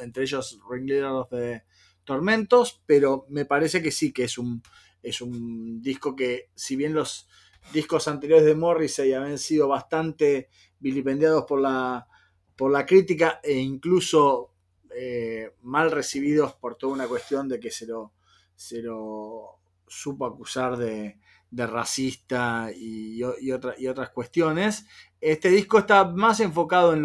entre 0.00 0.24
ellos 0.24 0.58
Ringleader 0.68 1.04
of 1.04 1.30
the 1.30 1.62
Tormentos, 2.02 2.82
pero 2.86 3.24
me 3.28 3.44
parece 3.44 3.80
que 3.80 3.92
sí 3.92 4.12
que 4.12 4.24
es 4.24 4.36
un, 4.36 4.64
es 5.00 5.20
un 5.20 5.80
disco 5.80 6.16
que, 6.16 6.50
si 6.56 6.74
bien 6.74 6.92
los 6.92 7.28
discos 7.72 8.08
anteriores 8.08 8.44
de 8.44 8.56
Morrissey 8.56 9.12
habían 9.12 9.38
sido 9.38 9.68
bastante 9.68 10.48
vilipendiados 10.80 11.44
por 11.44 11.60
la, 11.60 12.08
por 12.56 12.72
la 12.72 12.84
crítica 12.84 13.38
e 13.44 13.54
incluso 13.54 14.52
eh, 14.92 15.52
mal 15.62 15.92
recibidos 15.92 16.52
por 16.54 16.74
toda 16.74 16.94
una 16.94 17.06
cuestión 17.06 17.48
de 17.48 17.60
que 17.60 17.70
se 17.70 17.86
lo, 17.86 18.12
se 18.56 18.82
lo 18.82 19.60
supo 19.86 20.26
acusar 20.26 20.76
de, 20.76 21.20
de 21.50 21.66
racista 21.66 22.70
y, 22.74 23.20
y, 23.40 23.52
otras 23.52 24.10
cuestiones. 24.10 24.86
Este 25.20 25.48
disco 25.48 25.78
está 25.78 26.04
más 26.04 26.40
enfocado 26.40 26.94
en 26.94 27.02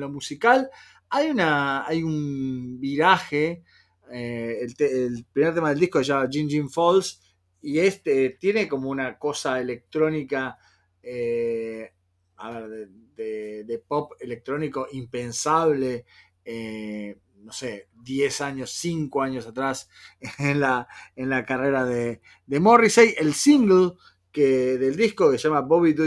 lo, 0.00 0.08
musical. 0.08 0.70
Hay, 1.10 1.30
una, 1.30 1.86
hay 1.86 2.02
un 2.02 2.78
viraje. 2.80 3.64
Eh, 4.10 4.66
el, 4.78 5.24
primer 5.32 5.54
tema 5.54 5.70
del 5.70 5.80
disco 5.80 5.98
se 5.98 6.04
llama 6.06 6.28
Jin 6.30 6.48
Jin 6.48 6.70
Falls 6.70 7.20
y 7.62 7.78
este 7.78 8.30
tiene 8.30 8.68
como 8.68 8.90
una 8.90 9.18
cosa 9.18 9.60
electrónica, 9.60 10.58
eh, 11.02 11.92
a 12.36 12.50
ver, 12.50 12.88
de, 13.16 13.84
pop 13.86 14.12
electrónico 14.20 14.88
impensable. 14.92 16.04
Eh, 16.44 17.16
no 17.42 17.52
sé, 17.52 17.88
10 18.02 18.40
años, 18.40 18.70
5 18.72 19.22
años 19.22 19.46
atrás 19.46 19.88
en 20.38 20.60
la, 20.60 20.88
en 21.16 21.28
la 21.28 21.44
carrera 21.44 21.84
de, 21.84 22.20
Morrissey. 22.46 23.14
El 23.18 23.34
single 23.34 23.92
que, 24.32 24.78
del 24.78 24.96
disco 24.96 25.30
que 25.30 25.38
se 25.38 25.48
llama 25.48 25.60
Bobby 25.60 25.92
Do 25.92 26.04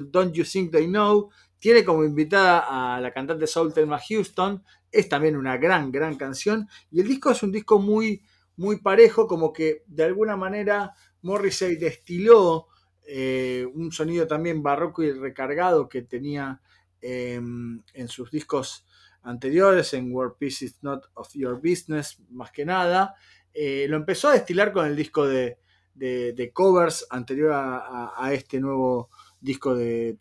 Don't 0.00 0.34
You 0.34 0.44
Think 0.44 0.72
They 0.72 0.86
Know 0.86 1.30
tiene 1.58 1.84
como 1.84 2.04
invitada 2.04 2.94
a 2.96 3.00
la 3.00 3.12
cantante 3.12 3.46
Soul 3.46 3.72
Thelma 3.72 3.98
Houston. 3.98 4.62
Es 4.90 5.08
también 5.08 5.36
una 5.36 5.56
gran, 5.56 5.92
gran 5.92 6.16
canción. 6.16 6.68
Y 6.90 7.00
el 7.00 7.08
disco 7.08 7.30
es 7.30 7.42
un 7.42 7.52
disco 7.52 7.78
muy, 7.78 8.22
muy 8.56 8.80
parejo, 8.80 9.26
como 9.26 9.52
que 9.52 9.82
de 9.86 10.04
alguna 10.04 10.36
manera 10.36 10.94
Morrissey 11.22 11.76
destiló 11.76 12.68
eh, 13.04 13.66
un 13.74 13.92
sonido 13.92 14.26
también 14.26 14.62
barroco 14.62 15.02
y 15.02 15.12
recargado 15.12 15.88
que 15.88 16.02
tenía 16.02 16.60
eh, 17.00 17.34
en 17.34 18.08
sus 18.08 18.30
discos 18.30 18.86
anteriores, 19.22 19.92
en 19.94 20.14
Where 20.14 20.34
Peace 20.38 20.64
is 20.64 20.82
Not 20.82 21.06
of 21.14 21.32
Your 21.34 21.56
Business, 21.56 22.18
más 22.30 22.52
que 22.52 22.64
nada. 22.64 23.14
Eh, 23.52 23.86
lo 23.88 23.96
empezó 23.96 24.28
a 24.28 24.34
destilar 24.34 24.72
con 24.72 24.86
el 24.86 24.94
disco 24.94 25.26
de, 25.26 25.58
de, 25.96 26.50
covers 26.52 27.06
anterior 27.10 27.52
a, 27.54 28.30
este 28.32 28.60
nuevo 28.60 29.08
disco 29.40 29.74
de 29.74 30.18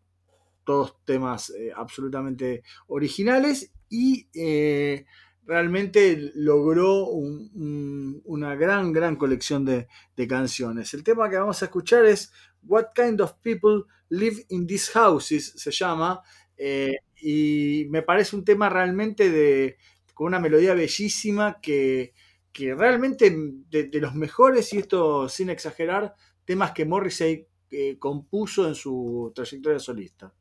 todos 0.64 0.96
temas 1.06 1.52
eh, 1.52 1.72
absolutamente 1.76 2.64
originales 2.88 3.72
y 3.88 4.28
eh, 4.34 5.06
realmente 5.46 6.32
logró 6.36 7.06
un, 7.08 7.52
un, 7.54 8.22
una 8.26 8.56
gran, 8.56 8.92
gran 8.92 9.16
colección 9.16 9.64
de, 9.64 9.88
de, 10.16 10.28
canciones. 10.28 10.94
El 10.94 11.04
tema 11.04 11.30
que 11.30 11.38
vamos 11.38 11.62
a 11.62 11.66
escuchar 11.66 12.06
es 12.06 12.32
What 12.64 12.88
Kind 12.96 13.22
of 13.22 13.34
People 13.44 13.84
Live 14.10 14.46
in 14.50 14.66
These 14.66 14.92
Houses, 14.94 15.54
se 15.56 15.72
llama. 15.72 16.22
Eh, 16.58 16.98
y 17.22 17.86
me 17.90 18.02
parece 18.02 18.36
un 18.36 18.44
tema 18.44 18.70
realmente 18.70 19.30
de, 19.30 19.78
con 20.14 20.28
una 20.28 20.40
melodía 20.40 20.74
bellísima 20.74 21.60
que, 21.62 22.14
que 22.56 22.74
realmente 22.74 23.36
de, 23.70 24.00
los 24.00 24.16
mejores, 24.16 24.72
y 24.72 24.78
esto 24.78 25.28
sin 25.28 25.50
exagerar, 25.50 26.16
temas 26.46 26.72
que 26.72 26.86
Morrissey 26.86 27.46
eh, 27.70 28.00
compuso 28.00 28.66
en 28.66 28.76
su 28.76 29.34
trayectoria 29.36 29.78
solista. 29.78 30.34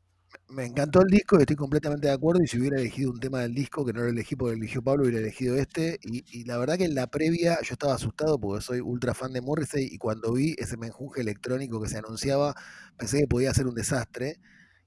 Me 0.50 0.64
encantó 0.64 1.00
el 1.00 1.08
disco 1.08 1.36
y 1.36 1.40
estoy 1.40 1.56
completamente 1.56 2.06
de 2.06 2.12
acuerdo. 2.12 2.40
Y 2.40 2.46
si 2.46 2.60
hubiera 2.60 2.78
elegido 2.78 3.10
un 3.10 3.18
tema 3.18 3.40
del 3.40 3.52
disco, 3.52 3.84
que 3.84 3.92
no 3.92 4.02
lo 4.02 4.06
elegí 4.06 4.36
porque 4.36 4.54
eligió 4.54 4.80
Pablo, 4.80 5.02
hubiera 5.02 5.18
elegido 5.18 5.56
este. 5.56 5.98
Y, 6.04 6.24
y 6.30 6.44
la 6.44 6.56
verdad 6.56 6.78
que 6.78 6.84
en 6.84 6.94
la 6.94 7.08
previa 7.08 7.58
yo 7.62 7.72
estaba 7.72 7.94
asustado 7.94 8.38
porque 8.38 8.62
soy 8.62 8.78
ultra 8.78 9.12
fan 9.12 9.32
de 9.32 9.40
Morrissey 9.40 9.88
y 9.90 9.98
cuando 9.98 10.32
vi 10.34 10.54
ese 10.56 10.76
menjunje 10.76 11.20
electrónico 11.20 11.82
que 11.82 11.88
se 11.88 11.98
anunciaba, 11.98 12.54
pensé 12.96 13.18
que 13.18 13.26
podía 13.26 13.52
ser 13.54 13.66
un 13.66 13.74
desastre. 13.74 14.38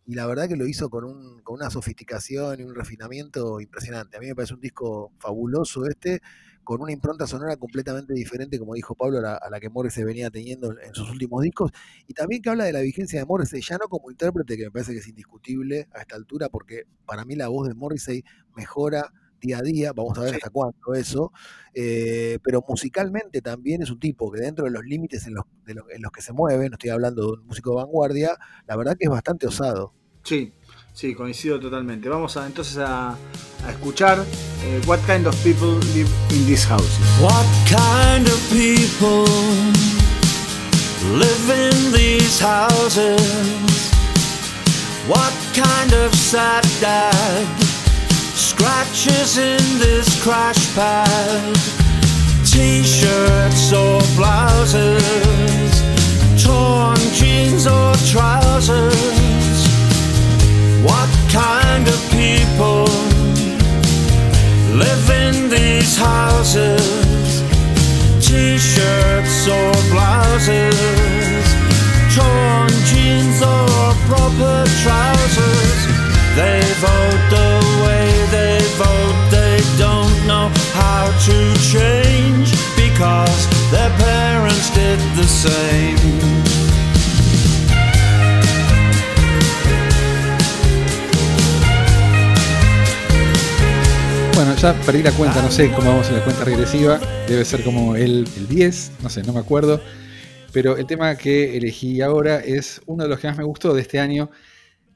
Y 0.06 0.16
la 0.16 0.26
verdad 0.28 0.48
que 0.48 0.56
lo 0.56 0.66
hizo 0.66 0.90
con, 0.90 1.04
un, 1.04 1.42
con 1.42 1.56
una 1.56 1.70
sofisticación 1.70 2.62
y 2.62 2.64
un 2.64 2.74
refinamiento 2.74 3.60
impresionante. 3.60 4.16
A 4.16 4.22
mí 4.22 4.28
me 4.28 4.36
parece 4.36 4.54
un 4.54 4.62
disco 4.62 5.12
fabuloso 5.20 5.86
este, 5.88 6.22
con 6.68 6.82
una 6.82 6.92
impronta 6.92 7.26
sonora 7.26 7.56
completamente 7.56 8.14
diferente, 8.14 8.60
como 8.60 8.74
dijo 8.74 8.94
Pablo, 8.94 9.20
a 9.20 9.22
la, 9.22 9.36
a 9.36 9.50
la 9.50 9.58
que 9.62 9.70
Morrissey 9.70 10.04
venía 10.04 10.30
teniendo 10.30 10.78
en 10.78 10.94
sus 10.94 11.10
últimos 11.10 11.42
discos. 11.42 11.72
Y 12.08 12.14
también 12.14 12.42
que 12.42 12.50
habla 12.50 12.66
de 12.66 12.74
la 12.74 12.82
vigencia 12.82 13.18
de 13.22 13.26
Morrissey, 13.26 13.62
ya 13.62 13.78
no 13.78 13.88
como 13.88 14.12
intérprete, 14.12 14.58
que 14.58 14.66
me 14.66 14.72
parece 14.72 14.92
que 14.92 14.98
es 15.00 15.08
indiscutible 15.08 15.88
a 15.94 16.02
esta 16.02 16.18
altura, 16.18 16.50
porque 16.50 16.84
para 17.06 17.24
mí 17.24 17.36
la 17.38 17.48
voz 17.48 17.70
de 17.70 17.74
Morrissey 17.74 18.22
mejora 18.54 19.14
día 19.40 19.60
a 19.60 19.62
día, 19.62 19.94
vamos 19.94 20.18
a 20.18 20.22
ver 20.24 20.34
hasta 20.34 20.50
cuándo 20.50 20.94
eso, 20.94 21.32
eh, 21.74 22.40
pero 22.44 22.62
musicalmente 22.68 23.42
también 23.42 23.82
es 23.82 23.90
un 23.90 24.00
tipo 24.00 24.30
que 24.30 24.42
dentro 24.42 24.66
de 24.66 24.72
los 24.72 24.84
límites 24.84 25.26
en 25.28 25.36
los, 25.36 25.46
de 25.66 25.74
lo- 25.76 25.90
en 25.90 26.02
los 26.02 26.12
que 26.12 26.22
se 26.22 26.34
mueve, 26.34 26.68
no 26.70 26.74
estoy 26.76 26.90
hablando 26.90 27.22
de 27.28 27.32
un 27.40 27.48
músico 27.48 27.70
de 27.72 27.76
vanguardia, 27.78 28.38
la 28.68 28.76
verdad 28.76 28.98
que 29.00 29.06
es 29.06 29.10
bastante 29.12 29.48
osado. 29.48 29.94
Sí, 30.24 30.52
sí, 30.98 31.14
coincido 31.14 31.60
totalmente. 31.60 32.10
Vamos 32.10 32.36
a, 32.38 32.48
entonces 32.48 32.78
a, 32.78 33.10
a 33.12 33.72
escuchar 33.72 34.26
eh, 34.64 34.82
What 34.88 35.00
Kind 35.06 35.28
of 35.28 35.36
People 35.44 35.80
Live 35.94 36.10
in 36.32 36.48
These 36.48 36.66
Houses. 36.68 37.06
What 37.22 37.46
kind 37.70 38.28
of 38.28 38.40
people 38.50 39.26
live 41.20 41.50
in 41.52 41.94
these 41.94 42.40
houses? 42.40 43.22
What 45.08 45.34
kind 45.54 45.94
of 45.94 46.14
sad 46.16 46.66
dad 46.82 47.46
scratches 48.34 49.38
in 49.38 49.62
this 49.78 50.22
crash 50.24 50.74
pad? 50.74 51.56
T-shirts 52.44 53.72
or 53.72 54.02
blouses, 54.16 55.84
torn 56.44 56.98
jeans 57.14 57.68
or 57.68 57.94
trousers? 58.12 59.37
What 60.88 61.12
kind 61.30 61.86
of 61.88 62.00
people 62.12 62.86
live 64.84 65.06
in 65.26 65.50
these 65.50 65.98
houses? 65.98 67.44
T-shirts 68.26 69.48
or 69.48 69.72
blouses, 69.92 71.46
torn 72.16 72.72
jeans 72.90 73.42
or 73.42 73.94
proper 74.08 74.58
trousers. 74.84 75.80
They 76.40 76.62
vote 76.86 77.24
the 77.36 77.52
way 77.84 78.08
they 78.36 78.60
vote. 78.84 79.20
They 79.30 79.60
don't 79.78 80.16
know 80.26 80.48
how 80.74 81.06
to 81.28 81.38
change 81.74 82.50
because 82.76 83.40
their 83.72 83.92
parents 83.98 84.70
did 84.70 85.00
the 85.20 85.28
same. 85.28 86.67
Ya 94.74 94.82
perdí 94.86 95.02
la 95.02 95.12
cuenta, 95.12 95.42
no 95.42 95.50
sé 95.50 95.72
cómo 95.72 95.92
vamos 95.92 96.10
en 96.10 96.16
la 96.16 96.24
cuenta 96.24 96.44
regresiva. 96.44 97.00
Debe 97.28 97.46
ser 97.46 97.64
como 97.64 97.96
el, 97.96 98.28
el 98.36 98.48
10, 98.50 98.92
no 99.02 99.10
sé, 99.10 99.24
no 99.24 99.32
me 99.32 99.40
acuerdo. 99.40 99.80
Pero 100.52 100.76
el 100.76 100.86
tema 100.86 101.16
que 101.16 101.56
elegí 101.56 102.02
ahora 102.02 102.40
es 102.40 102.82
uno 102.86 103.04
de 103.04 103.10
los 103.10 103.20
que 103.20 103.28
más 103.28 103.38
me 103.38 103.46
gustó 103.46 103.74
de 103.74 103.82
este 103.82 104.00
año. 104.00 104.30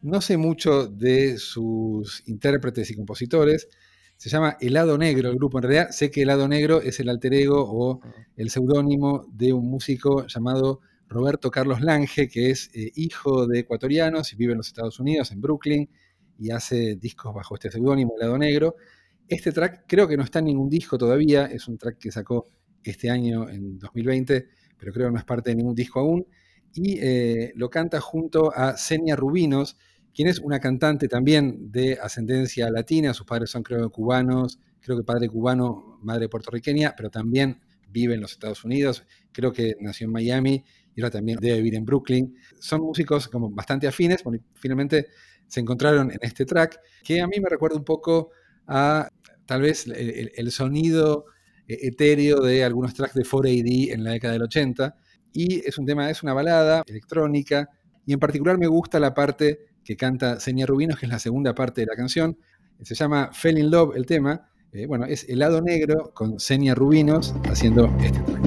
No 0.02 0.20
sé 0.20 0.36
mucho 0.36 0.88
de 0.88 1.38
sus 1.38 2.24
intérpretes 2.28 2.92
y 2.92 2.96
compositores. 2.96 3.70
Se 4.18 4.30
llama 4.30 4.58
Helado 4.60 4.98
Negro 4.98 5.30
el 5.30 5.36
grupo. 5.36 5.60
En 5.60 5.64
realidad 5.64 5.90
sé 5.92 6.12
que 6.12 6.24
Helado 6.24 6.50
Negro 6.50 6.82
es 6.82 7.00
el 7.00 7.08
alter 7.08 7.34
ego 7.34 7.64
o 7.66 8.02
el 8.36 8.50
seudónimo 8.50 9.26
de 9.32 9.54
un 9.54 9.70
músico 9.70 10.28
llamado 10.28 10.82
Roberto 11.08 11.50
Carlos 11.50 11.80
Lange, 11.80 12.28
que 12.28 12.50
es 12.50 12.72
eh, 12.74 12.92
hijo 12.96 13.48
de 13.48 13.60
ecuatorianos 13.60 14.34
y 14.34 14.36
vive 14.36 14.52
en 14.52 14.58
los 14.58 14.68
Estados 14.68 15.00
Unidos, 15.00 15.32
en 15.32 15.40
Brooklyn, 15.40 15.90
y 16.38 16.52
hace 16.52 16.96
discos 16.96 17.34
bajo 17.34 17.56
este 17.56 17.72
seudónimo, 17.72 18.16
Helado 18.18 18.38
Negro. 18.38 18.76
Este 19.28 19.52
track 19.52 19.86
creo 19.88 20.08
que 20.08 20.18
no 20.18 20.24
está 20.24 20.40
en 20.40 20.46
ningún 20.46 20.70
disco 20.70 20.98
todavía, 20.98 21.46
es 21.46 21.68
un 21.68 21.78
track 21.78 21.98
que 21.98 22.12
sacó 22.12 22.48
este 22.84 23.10
año, 23.10 23.50
en 23.50 23.78
2020, 23.80 24.48
pero 24.78 24.92
creo 24.92 25.08
que 25.08 25.14
no 25.14 25.20
es 25.20 25.26
parte 25.26 25.52
de 25.52 25.56
ningún 25.56 25.76
disco 25.76 26.00
aún. 26.00 26.26
Y 26.74 26.98
eh, 27.00 27.52
lo 27.56 27.70
canta 27.70 28.00
junto 28.00 28.52
a 28.56 28.78
Senia 28.78 29.16
Rubinos, 29.16 29.78
quien 30.14 30.28
es 30.28 30.40
una 30.40 30.60
cantante 30.60 31.08
también 31.08 31.72
de 31.72 31.98
ascendencia 32.02 32.70
latina, 32.70 33.14
sus 33.14 33.26
padres 33.26 33.50
son 33.50 33.64
creo 33.64 33.90
cubanos, 33.90 34.60
creo 34.82 34.98
que 34.98 35.04
padre 35.04 35.30
cubano, 35.30 36.00
madre 36.02 36.28
puertorriqueña, 36.28 36.94
pero 36.96 37.10
también 37.10 37.62
vive 37.88 38.16
en 38.16 38.22
los 38.22 38.32
Estados 38.32 38.64
Unidos, 38.64 39.06
creo 39.32 39.52
que 39.52 39.76
nació 39.80 40.06
en 40.06 40.14
Miami 40.14 40.64
y 40.96 41.02
ahora 41.02 41.12
también 41.12 41.38
debe 41.40 41.58
vivir 41.58 41.76
en 41.76 41.86
Brooklyn. 41.86 42.36
Son 42.60 42.82
músicos 42.82 43.28
como 43.28 43.50
bastante 43.50 43.88
afines, 43.88 44.24
bueno, 44.24 44.44
finalmente 44.56 45.08
se 45.48 45.60
encontraron 45.60 46.12
en 46.12 46.20
este 46.22 46.46
track, 46.46 46.80
que 47.04 47.22
a 47.22 47.28
mí 47.28 47.40
me 47.40 47.50
recuerda 47.50 47.78
un 47.78 47.84
poco 47.84 48.32
tal 49.46 49.62
vez 49.62 49.86
el, 49.88 50.52
sonido 50.52 51.26
eh, 51.68 51.78
etéreo 51.82 52.42
de 52.42 52.64
algunos 52.64 52.94
tracks 52.94 53.14
de 53.14 53.24
4AD 53.24 53.94
en 53.94 54.04
la 54.04 54.12
década 54.12 54.34
del 54.34 54.44
80. 54.44 54.96
Y 55.34 55.68
es 55.68 55.78
un 55.78 55.86
tema, 55.86 56.10
es 56.10 56.24
una 56.24 56.34
balada 56.34 56.84
electrónica. 56.88 57.70
Y 58.06 58.14
en 58.14 58.20
particular 58.20 58.58
me 58.58 58.68
gusta 58.68 59.00
la 59.00 59.14
parte 59.14 59.60
que 59.84 59.96
canta 59.96 60.40
Senia 60.40 60.66
Rubinos, 60.66 61.00
que 61.00 61.06
es 61.06 61.12
la 61.12 61.20
segunda 61.20 61.54
parte 61.56 61.82
de 61.82 61.88
la 61.88 61.96
canción. 61.96 62.38
Se 62.82 62.96
llama 62.96 63.30
Fell 63.34 63.58
in 63.58 63.70
Love 63.70 63.96
el 63.96 64.06
tema. 64.06 64.50
Eh, 64.74 64.86
bueno, 64.86 65.06
es 65.06 65.28
Helado 65.28 65.62
Negro 65.62 66.12
con 66.14 66.40
Senia 66.40 66.74
Rubinos 66.74 67.36
haciendo 67.50 67.94
este 68.02 68.20
track. 68.22 68.42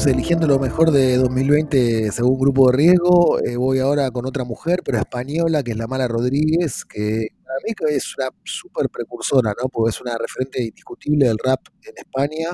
Seguimos 0.00 0.06
eligiendo 0.06 0.46
lo 0.46 0.58
mejor 0.58 0.90
de 0.92 1.16
2020 1.16 2.10
según 2.12 2.38
grupo 2.38 2.70
de 2.70 2.76
riesgo. 2.76 3.38
Eh, 3.40 3.56
voy 3.56 3.80
ahora 3.80 4.10
con 4.10 4.24
otra 4.26 4.44
mujer, 4.44 4.80
pero 4.84 4.98
española, 4.98 5.62
que 5.62 5.72
es 5.72 5.76
la 5.76 5.86
Mala 5.86 6.08
Rodríguez, 6.08 6.84
que 6.84 7.28
para 7.44 7.58
mí 7.64 7.94
es 7.94 8.16
una 8.16 8.30
súper 8.44 8.88
precursora, 8.88 9.52
¿no? 9.60 9.68
Porque 9.68 9.90
es 9.90 10.00
una 10.00 10.16
referente 10.16 10.62
indiscutible 10.62 11.26
del 11.26 11.38
rap 11.42 11.60
en 11.82 11.94
España, 11.96 12.50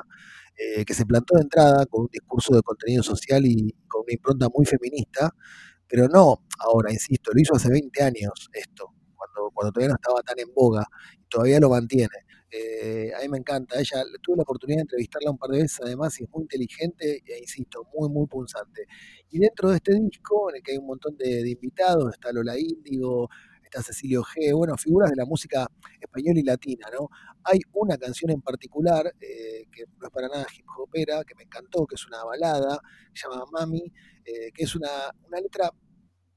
eh, 0.56 0.84
que 0.84 0.94
se 0.94 1.06
plantó 1.06 1.36
de 1.36 1.42
entrada 1.42 1.86
con 1.86 2.02
un 2.02 2.08
discurso 2.10 2.54
de 2.54 2.62
contenido 2.62 3.02
social 3.02 3.44
y 3.44 3.74
con 3.86 4.02
una 4.02 4.12
impronta 4.12 4.48
muy 4.52 4.66
feminista, 4.66 5.30
pero 5.88 6.08
no 6.08 6.42
ahora, 6.60 6.92
insisto, 6.92 7.30
lo 7.32 7.40
hizo 7.40 7.54
hace 7.54 7.70
20 7.70 8.02
años 8.02 8.48
esto, 8.54 8.92
cuando, 9.14 9.50
cuando 9.52 9.72
todavía 9.72 9.90
no 9.90 9.96
estaba 9.96 10.20
tan 10.22 10.38
en 10.40 10.52
boga, 10.54 10.84
y 11.14 11.28
todavía 11.28 11.60
lo 11.60 11.70
mantiene. 11.70 12.25
Eh, 12.56 13.12
a 13.14 13.20
mí 13.20 13.28
me 13.28 13.38
encanta. 13.38 13.78
Ella 13.78 14.04
tuve 14.22 14.36
la 14.36 14.42
oportunidad 14.42 14.78
de 14.78 14.82
entrevistarla 14.82 15.30
un 15.30 15.38
par 15.38 15.50
de 15.50 15.62
veces, 15.62 15.80
además, 15.82 16.18
y 16.20 16.24
es 16.24 16.30
muy 16.30 16.42
inteligente 16.42 17.22
e 17.26 17.38
insisto, 17.38 17.86
muy, 17.94 18.08
muy 18.08 18.26
punzante. 18.26 18.86
Y 19.30 19.38
dentro 19.38 19.70
de 19.70 19.76
este 19.76 19.94
disco, 19.94 20.50
en 20.50 20.56
el 20.56 20.62
que 20.62 20.72
hay 20.72 20.78
un 20.78 20.86
montón 20.86 21.16
de, 21.16 21.48
invitados, 21.48 22.12
está 22.12 22.32
Lola 22.32 22.58
Índigo, 22.58 23.28
está 23.62 23.82
Cecilio 23.82 24.22
G, 24.22 24.54
bueno, 24.56 24.76
figuras 24.76 25.10
de 25.10 25.16
la 25.16 25.24
música 25.24 25.66
española 26.00 26.40
y 26.40 26.44
latina, 26.44 26.86
¿no? 26.92 27.08
Hay 27.44 27.60
una 27.72 27.96
canción 27.98 28.30
en 28.30 28.40
particular, 28.40 29.06
eh, 29.20 29.66
que 29.72 29.84
no 29.98 30.06
es 30.06 30.12
para 30.12 30.28
nada 30.28 30.46
hip 30.56 30.66
hopera, 30.78 31.24
que 31.24 31.34
me 31.34 31.44
encantó, 31.44 31.86
que 31.86 31.96
es 31.96 32.06
una 32.06 32.24
balada, 32.24 32.80
se 33.12 33.28
llama 33.28 33.44
Mami, 33.52 33.92
eh, 34.24 34.50
que 34.54 34.64
es 34.64 34.74
una, 34.76 34.88
una 35.26 35.40
letra 35.40 35.70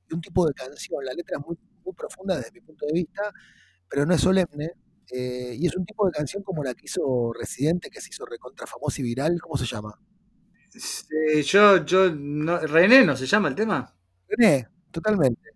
de 0.07 0.15
un 0.15 0.21
tipo 0.21 0.45
de 0.47 0.53
canción. 0.53 1.03
La 1.05 1.13
letra 1.13 1.37
es 1.39 1.45
muy 1.45 1.57
profunda 1.95 2.37
desde 2.37 2.51
mi 2.51 2.61
punto 2.61 2.85
de 2.85 2.93
vista, 2.93 3.31
pero 3.89 4.05
no 4.05 4.13
es 4.13 4.21
solemne. 4.21 4.71
Eh, 5.11 5.55
y 5.57 5.65
es 5.67 5.75
un 5.75 5.85
tipo 5.85 6.05
de 6.05 6.11
canción 6.11 6.43
como 6.43 6.63
la 6.63 6.73
que 6.73 6.85
hizo 6.85 7.33
Residente, 7.33 7.89
que 7.89 8.01
se 8.01 8.09
hizo 8.09 8.25
recontra 8.25 8.67
famosa 8.67 9.01
y 9.01 9.03
viral. 9.03 9.39
¿Cómo 9.41 9.57
se 9.57 9.65
llama? 9.65 9.99
Eh, 10.73 11.41
yo, 11.41 11.83
yo, 11.83 12.11
no, 12.13 12.59
René, 12.59 13.03
¿no 13.03 13.15
se 13.15 13.25
llama 13.25 13.49
el 13.49 13.55
tema? 13.55 13.95
René, 14.27 14.67
totalmente. 14.91 15.49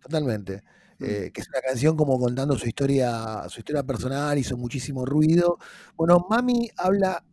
Totalmente. 0.00 0.62
Mm. 0.98 1.04
Eh, 1.04 1.30
que 1.32 1.40
es 1.40 1.48
una 1.48 1.60
canción 1.60 1.96
como 1.96 2.18
contando 2.18 2.56
su 2.56 2.66
historia, 2.66 3.48
su 3.48 3.60
historia 3.60 3.82
personal, 3.82 4.38
hizo 4.38 4.56
muchísimo 4.56 5.04
ruido. 5.04 5.58
Bueno, 5.96 6.26
Mami 6.28 6.70
habla 6.76 7.24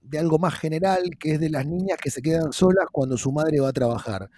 de 0.00 0.18
algo 0.18 0.38
más 0.38 0.54
general, 0.54 1.16
que 1.18 1.34
es 1.34 1.40
de 1.40 1.50
las 1.50 1.66
niñas 1.66 1.98
que 2.02 2.10
se 2.10 2.22
quedan 2.22 2.52
solas 2.52 2.86
cuando 2.90 3.16
su 3.16 3.30
madre 3.32 3.60
va 3.60 3.68
a 3.68 3.72
trabajar. 3.72 4.30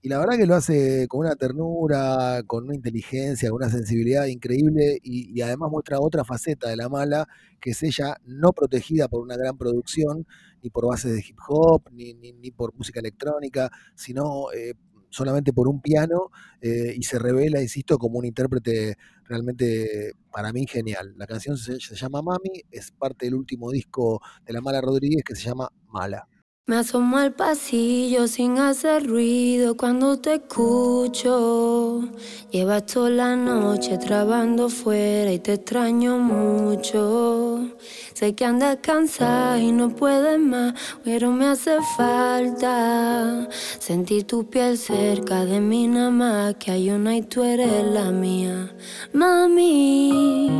Y 0.00 0.08
la 0.08 0.18
verdad 0.18 0.36
que 0.38 0.46
lo 0.46 0.54
hace 0.54 1.08
con 1.08 1.20
una 1.20 1.34
ternura, 1.34 2.42
con 2.46 2.64
una 2.64 2.74
inteligencia, 2.74 3.50
con 3.50 3.56
una 3.56 3.68
sensibilidad 3.70 4.26
increíble 4.26 4.98
y, 5.02 5.40
además 5.42 5.70
muestra 5.72 5.98
otra 6.00 6.24
faceta 6.24 6.68
de 6.68 6.76
la 6.76 6.88
mala, 6.88 7.26
que 7.60 7.70
es 7.70 7.82
ella 7.82 8.16
no 8.24 8.52
protegida 8.52 9.08
por 9.08 9.22
una 9.22 9.36
gran 9.36 9.58
producción, 9.58 10.24
ni 10.62 10.70
por 10.70 10.86
bases 10.86 11.12
de 11.14 11.18
hip 11.28 11.38
hop, 11.48 11.82
ni, 11.92 12.14
ni- 12.14 12.32
ni 12.32 12.50
por 12.52 12.72
música 12.74 13.00
electrónica, 13.00 13.70
sino 13.96 14.52
eh, 14.52 14.74
solamente 15.10 15.52
por 15.52 15.66
un 15.68 15.80
piano 15.82 16.30
eh, 16.60 16.94
y 16.96 17.02
se 17.02 17.18
revela, 17.18 17.60
insisto, 17.60 17.98
como 17.98 18.18
un 18.20 18.24
intérprete 18.26 18.96
realmente 19.24 20.12
para 20.30 20.52
mí 20.52 20.64
genial. 20.68 21.14
La 21.16 21.26
canción 21.26 21.56
se 21.58 21.76
llama 21.96 22.22
Mami, 22.22 22.62
es 22.70 22.92
parte 22.92 23.26
del 23.26 23.34
último 23.34 23.70
disco 23.72 24.20
de 24.46 24.52
la 24.52 24.60
Mala 24.60 24.80
Rodríguez 24.80 25.24
que 25.24 25.34
se 25.34 25.42
llama 25.48 25.68
Mala. 25.88 26.28
Me 26.68 26.76
asomo 26.76 27.16
al 27.16 27.32
pasillo 27.32 28.28
sin 28.28 28.58
hacer 28.58 29.06
ruido 29.06 29.74
cuando 29.74 30.18
te 30.18 30.34
escucho. 30.34 32.02
Llevas 32.50 32.84
toda 32.84 33.08
la 33.08 33.36
noche 33.36 33.96
trabando 33.96 34.68
fuera 34.68 35.32
y 35.32 35.38
te 35.38 35.54
extraño 35.54 36.18
mucho. 36.18 37.70
Sé 38.12 38.34
que 38.34 38.44
andas 38.44 38.76
cansada 38.82 39.58
y 39.58 39.72
no 39.72 39.88
puedes 39.96 40.38
más, 40.38 40.74
pero 41.04 41.32
me 41.32 41.46
hace 41.46 41.78
falta 41.96 43.48
sentir 43.78 44.24
tu 44.24 44.44
piel 44.44 44.76
cerca 44.76 45.46
de 45.46 45.62
mí 45.62 45.88
nada 45.88 46.10
más. 46.10 46.56
Que 46.56 46.72
hay 46.72 46.90
una 46.90 47.16
y 47.16 47.22
tú 47.22 47.44
eres 47.44 47.82
la 47.82 48.10
mía, 48.10 48.74
mami. 49.14 50.50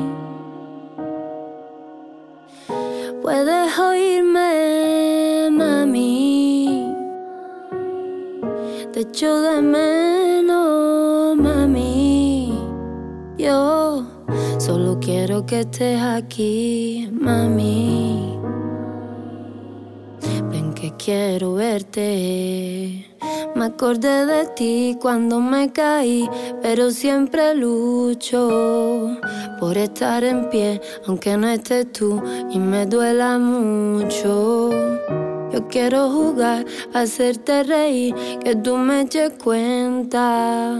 Puedes 3.20 3.78
oírme. 3.78 5.67
Te 8.98 9.02
echo 9.02 9.42
de 9.42 9.62
menos, 9.62 11.36
mami. 11.36 12.52
Yo 13.38 14.04
solo 14.58 14.98
quiero 15.00 15.46
que 15.46 15.60
estés 15.60 16.02
aquí, 16.02 17.08
mami. 17.12 18.40
Ven 20.50 20.74
que 20.74 20.92
quiero 20.96 21.54
verte. 21.54 23.06
Me 23.54 23.66
acordé 23.66 24.26
de 24.26 24.46
ti 24.56 24.98
cuando 25.00 25.38
me 25.38 25.72
caí, 25.72 26.28
pero 26.60 26.90
siempre 26.90 27.54
lucho 27.54 29.16
por 29.60 29.78
estar 29.78 30.24
en 30.24 30.50
pie, 30.50 30.80
aunque 31.06 31.36
no 31.36 31.46
estés 31.46 31.92
tú 31.92 32.20
y 32.50 32.58
me 32.58 32.84
duela 32.84 33.38
mucho. 33.38 34.70
Yo 35.52 35.66
quiero 35.68 36.10
jugar, 36.10 36.66
hacerte 36.92 37.62
reír, 37.62 38.14
que 38.44 38.54
tú 38.54 38.76
me 38.76 39.02
eches 39.02 39.32
cuenta. 39.42 40.76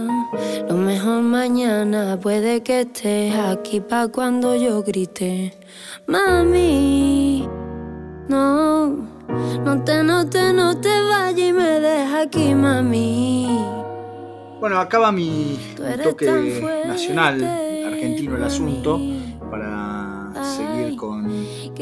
Lo 0.67 0.75
mejor 0.75 1.23
mañana 1.23 2.19
puede 2.19 2.61
que 2.61 2.81
estés 2.81 3.33
aquí 3.35 3.79
pa' 3.79 4.09
cuando 4.09 4.55
yo 4.55 4.83
grite. 4.83 5.53
Mami, 6.05 7.47
no, 8.27 8.87
no 9.65 9.83
te, 9.83 10.03
no 10.03 10.29
te, 10.29 10.53
no 10.53 10.77
te 10.79 11.01
vayas 11.01 11.49
y 11.49 11.53
me 11.53 11.79
deja 11.79 12.21
aquí, 12.21 12.53
mami. 12.53 13.47
Bueno, 14.59 14.79
acaba 14.79 15.11
mi 15.11 15.57
toque 16.03 16.83
nacional, 16.85 17.43
argentino 17.87 18.35
el 18.35 18.43
asunto, 18.43 18.99
para 19.49 20.31
seguir 20.43 20.78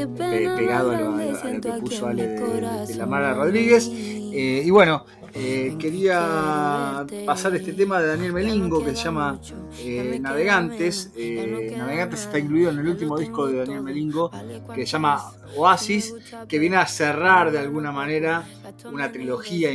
pegado 0.05 0.91
a 0.91 0.93
lo, 0.93 0.97
a 0.97 1.01
grande 1.01 1.25
lo- 1.25 1.29
a 1.29 1.33
lo 1.33 1.39
siento 1.41 1.73
que 1.73 1.79
puso 1.81 2.07
Ale 2.07 2.27
de, 2.27 2.85
de 2.87 2.95
la. 2.95 3.05
Mara 3.05 3.33
Rodríguez. 3.33 3.89
Eh, 3.89 4.61
y 4.65 4.69
bueno, 4.69 5.05
eh, 5.33 5.75
quería 5.79 7.05
pasar 7.25 7.55
este 7.55 7.73
tema 7.73 7.99
de 8.01 8.07
Daniel 8.09 8.33
Melingo 8.33 8.83
que 8.83 8.95
se 8.95 9.03
llama 9.05 9.39
eh, 9.79 10.19
Navegantes. 10.21 11.11
Eh, 11.15 11.73
Navegantes 11.77 12.21
está 12.21 12.37
incluido 12.37 12.69
en 12.71 12.79
el 12.79 12.87
último 12.89 13.17
disco 13.17 13.47
de 13.47 13.57
Daniel 13.59 13.81
Melingo 13.81 14.29
que 14.75 14.85
se 14.85 14.91
llama 14.93 15.31
Oasis, 15.55 16.13
que 16.47 16.59
viene 16.59 16.75
a 16.77 16.85
cerrar 16.85 17.51
de 17.51 17.59
alguna 17.59 17.91
manera 17.91 18.43
una 18.91 19.11
trilogía 19.11 19.71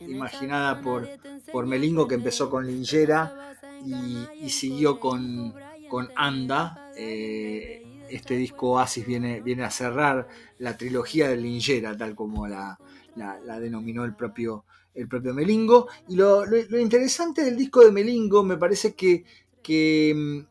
imaginada 0.00 0.80
por, 0.80 1.08
por 1.52 1.66
Melingo 1.66 2.06
que 2.06 2.14
empezó 2.16 2.48
con 2.50 2.66
Lingera 2.66 3.54
y, 3.84 4.44
y 4.44 4.50
siguió 4.50 5.00
con, 5.00 5.52
con 5.88 6.08
Anda. 6.16 6.90
Eh, 6.96 7.82
este 8.08 8.34
disco 8.36 8.72
Oasis 8.72 9.06
viene, 9.06 9.40
viene 9.40 9.64
a 9.64 9.70
cerrar 9.70 10.28
la 10.58 10.76
trilogía 10.76 11.28
de 11.28 11.36
Lingera, 11.36 11.96
tal 11.96 12.14
como 12.14 12.46
la, 12.46 12.80
la- 13.14 13.40
denominó 13.60 14.04
el 14.04 14.14
propio, 14.14 14.64
el 14.94 15.08
propio 15.08 15.34
Melingo. 15.34 15.88
Y 16.08 16.16
lo, 16.16 16.44
lo- 16.46 16.78
interesante 16.80 17.42
del 17.44 17.56
disco 17.56 17.84
de 17.84 17.92
Melingo 17.92 18.42
me 18.44 18.56
parece 18.56 18.94
que, 18.94 19.24
que, 19.62 20.46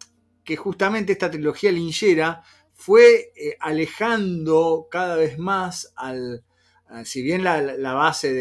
justamente 0.57 1.13
esta 1.13 1.31
trilogía 1.31 1.71
Lingera 1.71 2.43
fue 2.73 3.31
eh, 3.35 3.55
alejando 3.59 4.87
cada 4.91 5.15
vez 5.15 5.37
más 5.39 5.93
al, 5.95 6.43
si 7.05 7.21
bien 7.21 7.43
la, 7.43 7.61
base 7.93 8.33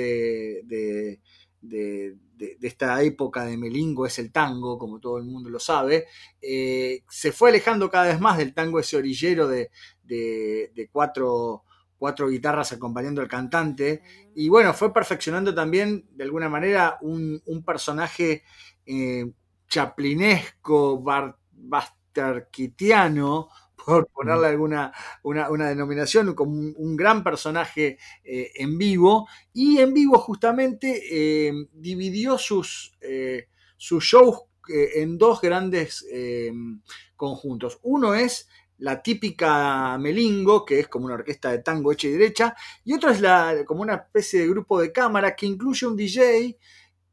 de- 1.60 2.08
de- 2.44 2.56
de 2.60 2.68
esta 2.68 3.00
época 3.02 3.44
de 3.44 3.56
Melingo 3.56 4.06
es 4.06 4.18
el 4.18 4.30
tango, 4.32 4.78
como 4.78 4.98
todo 5.00 5.18
el 5.18 5.24
mundo 5.24 5.50
lo 5.50 5.58
sabe, 5.58 6.06
eh, 6.40 7.02
se 7.08 7.32
fue 7.32 7.50
alejando 7.50 7.90
cada 7.90 8.06
vez 8.06 8.20
más 8.20 8.38
del 8.38 8.54
tango 8.54 8.78
ese 8.80 8.96
orillero 8.96 9.48
de, 9.48 9.70
de- 10.02 10.70
de 10.74 10.88
cuatro, 10.88 11.64
cuatro 11.98 12.28
guitarras 12.28 12.72
acompañando 12.72 13.20
al 13.22 13.28
cantante. 13.28 14.02
Y 14.34 14.48
bueno, 14.48 14.74
fue 14.74 14.92
perfeccionando 14.92 15.54
también 15.54 16.06
de 16.12 16.24
alguna 16.24 16.48
manera 16.48 16.98
un, 17.02 17.40
un 17.46 17.64
personaje 17.64 18.42
eh, 18.86 19.30
chaplinesco, 19.68 21.00
bar- 21.00 21.36
por 23.86 24.08
ponerle 24.08 24.48
alguna 24.48 24.92
una, 25.22 25.50
una 25.50 25.68
denominación, 25.68 26.34
como 26.34 26.52
un, 26.52 26.74
un 26.76 26.96
gran 26.96 27.22
personaje 27.24 27.98
eh, 28.24 28.50
en 28.56 28.78
vivo. 28.78 29.28
Y 29.52 29.78
en 29.78 29.94
vivo 29.94 30.18
justamente 30.18 31.48
eh, 31.48 31.52
dividió 31.72 32.38
sus, 32.38 32.92
eh, 33.00 33.48
sus 33.76 34.04
shows 34.04 34.40
en 34.66 35.18
dos 35.18 35.42
grandes 35.42 36.06
conjuntos. 37.16 37.78
Uno 37.82 38.14
es 38.14 38.48
la 38.78 39.02
típica 39.02 39.96
Melingo, 39.98 40.64
que 40.64 40.80
es 40.80 40.88
como 40.88 41.06
una 41.06 41.14
orquesta 41.14 41.50
de 41.50 41.58
tango 41.60 41.92
hecha 41.92 42.08
y 42.08 42.12
derecha, 42.12 42.56
y 42.84 42.92
otro 42.92 43.10
es 43.10 43.20
la, 43.20 43.62
como 43.66 43.82
una 43.82 43.94
especie 43.94 44.40
de 44.40 44.48
grupo 44.48 44.80
de 44.80 44.92
cámara 44.92 45.34
que 45.36 45.46
incluye 45.46 45.86
un 45.86 45.96
DJ 45.96 46.58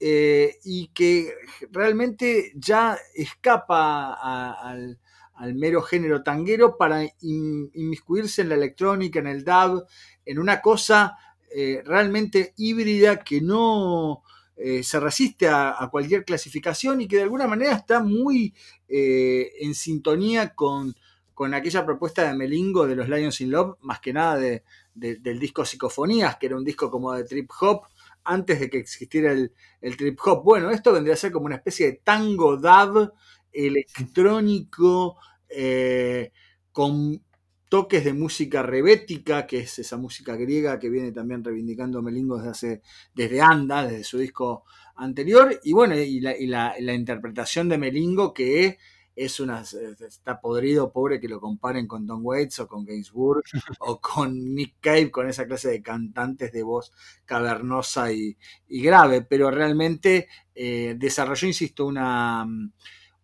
eh, 0.04 0.58
y 0.64 0.88
que 0.88 1.34
realmente 1.72 2.52
ya 2.56 2.98
escapa 3.14 4.14
a- 4.16 4.70
al, 4.72 5.00
al 5.42 5.56
mero 5.56 5.82
género 5.82 6.24
tanguero 6.24 6.78
para 6.78 7.04
in- 7.22 7.70
inmiscuirse 7.74 8.42
en 8.42 8.50
la 8.50 8.56
electrónica, 8.56 9.20
en 9.20 9.28
el 9.28 9.44
dub, 9.44 9.86
en 10.26 10.40
una 10.40 10.62
cosa 10.62 11.16
eh, 11.54 11.82
realmente 11.86 12.54
híbrida 12.58 13.24
que 13.24 13.42
no 13.42 14.24
eh, 14.56 14.84
se 14.84 15.00
resiste 15.00 15.48
a, 15.48 15.88
cualquier 15.92 16.24
clasificación 16.24 17.02
y 17.02 17.08
que 17.08 17.18
de 17.18 17.24
alguna 17.24 17.48
manera 17.48 17.74
está 17.74 18.02
muy 18.02 18.54
eh, 18.88 19.52
en 19.62 19.74
sintonía 19.74 20.54
con, 20.54 20.96
con 21.34 21.54
aquella 21.54 21.86
propuesta 21.86 22.28
de 22.28 22.38
Melingo 22.38 22.88
de 22.88 22.96
los 22.96 23.10
Lions 23.10 23.42
in 23.42 23.52
Love, 23.52 23.78
más 23.82 24.00
que 24.00 24.14
nada 24.14 24.38
de- 24.38 24.64
del 24.94 25.40
disco 25.40 25.64
Psicofonías, 25.66 26.36
que 26.38 26.48
era 26.48 26.58
un 26.58 26.66
disco 26.66 26.92
como 26.92 27.14
de 27.14 27.24
trip 27.24 27.50
hop, 27.62 27.84
antes 28.26 28.60
de 28.60 28.70
que 28.70 28.78
existiera 28.78 29.32
el, 29.32 29.54
el 29.82 29.98
trip 29.98 30.20
hop. 30.26 30.44
Bueno, 30.44 30.70
esto 30.70 30.92
vendría 30.94 31.14
a 31.14 31.18
ser 31.18 31.32
como 31.32 31.46
una 31.46 31.56
especie 31.56 31.88
de 31.88 32.02
tango 32.04 32.58
dub 32.58 33.14
electrónico 33.54 35.18
eh, 35.54 36.32
con 36.72 37.22
toques 37.70 38.04
de 38.04 38.14
música 38.14 38.64
rebética, 38.64 39.48
que 39.48 39.60
es 39.60 39.80
esa 39.80 39.98
música 39.98 40.36
griega 40.36 40.78
que 40.80 40.90
viene 40.90 41.12
también 41.12 41.44
reivindicando 41.44 42.02
Melingo 42.02 42.38
desde 42.38 42.50
hace, 42.50 42.82
desde 43.14 43.42
Anda, 43.42 43.84
desde 43.88 44.04
su 44.04 44.18
disco 44.18 44.66
anterior, 44.96 45.58
y 45.64 45.74
bueno, 45.74 45.96
y 45.96 46.20
la, 46.20 46.38
y 46.38 46.48
la- 46.48 46.76
la 46.80 46.94
interpretación 46.94 47.70
de 47.70 47.78
Melingo 47.78 48.34
que 48.34 48.78
es 49.16 49.40
una 49.40 49.62
está 49.62 50.40
podrido, 50.40 50.92
pobre 50.92 51.20
que 51.20 51.28
lo 51.28 51.40
comparen 51.40 51.86
con 51.88 52.08
Tom 52.08 52.22
Waits 52.26 52.60
o 52.60 52.68
con 52.68 52.86
Gainsbourg 52.86 53.44
o 53.80 54.00
con 54.00 54.34
Nick 54.56 54.76
Cave, 54.80 55.12
con 55.12 55.28
esa 55.30 55.46
clase 55.46 55.70
de 55.70 55.82
cantantes 55.82 56.52
de 56.52 56.64
voz 56.64 56.92
cavernosa 57.26 58.12
y, 58.12 58.38
y 58.68 58.82
grave, 58.82 59.22
pero 59.22 59.52
realmente 59.52 60.28
eh, 60.56 60.96
desarrolló, 60.98 61.48
insisto, 61.48 61.86
una, 61.86 62.46